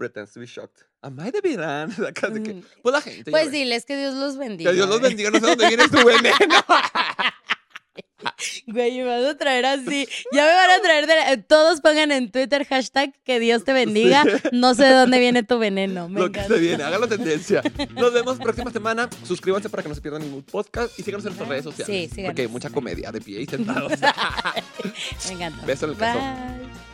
Pretends 0.00 0.32
to 0.32 0.40
be 0.40 0.46
shocked. 0.46 0.86
Am 1.02 1.18
I 1.20 1.30
the 1.30 1.42
que, 2.14 2.54
Mm, 2.54 2.62
Pues 2.82 2.92
la 2.94 3.02
gente. 3.02 3.30
Pues 3.30 3.50
diles 3.52 3.84
que 3.84 3.98
Dios 3.98 4.14
los 4.14 4.38
bendiga. 4.38 4.70
Que 4.70 4.74
Dios 4.76 4.88
los 4.88 4.98
¿eh? 4.98 5.02
bendiga. 5.02 5.30
No 5.30 5.38
sé 5.40 5.46
dónde 5.46 5.68
viene 5.68 5.88
tu 5.88 5.98
veneno. 6.06 6.36
Güey, 8.66 8.98
me 8.98 9.04
van 9.04 9.24
a 9.24 9.36
traer 9.36 9.66
así. 9.66 10.06
Ya 10.32 10.44
me 10.44 10.52
van 10.54 10.70
a 10.70 10.80
traer 10.82 11.06
de 11.06 11.14
la- 11.16 11.42
Todos 11.42 11.80
pongan 11.82 12.12
en 12.12 12.30
Twitter 12.30 12.64
hashtag 12.66 13.12
que 13.24 13.40
Dios 13.40 13.64
te 13.64 13.72
bendiga. 13.74 14.24
No 14.52 14.74
sé 14.74 14.84
de 14.84 14.92
dónde 14.94 15.18
viene 15.18 15.42
tu 15.42 15.58
veneno. 15.58 16.08
Me 16.08 16.20
Lo 16.20 16.30
que 16.32 16.38
encanta. 16.40 16.54
se 16.54 16.60
viene. 16.60 16.82
Háganlo 16.82 17.08
tendencia. 17.08 17.62
Nos 17.94 18.12
vemos 18.14 18.38
próxima 18.38 18.70
semana. 18.70 19.08
Suscríbanse 19.26 19.68
para 19.68 19.82
que 19.82 19.88
no 19.90 19.94
se 19.94 20.00
pierdan 20.00 20.22
ningún 20.22 20.42
podcast. 20.44 20.98
Y 20.98 21.02
síganos 21.02 21.24
en 21.26 21.30
nuestras 21.30 21.48
redes 21.48 21.64
sociales. 21.64 21.86
Sí, 21.86 22.08
síganos. 22.14 22.30
Porque 22.30 22.42
hay 22.42 22.48
mucha 22.48 22.70
comedia 22.70 23.10
de 23.12 23.20
pie 23.20 23.40
y 23.42 23.46
sentados. 23.46 23.92
Me 25.26 25.32
encanta. 25.32 25.66
Beso 25.66 25.84
en 25.86 25.90
el. 25.92 25.96
Bye. 25.98 26.89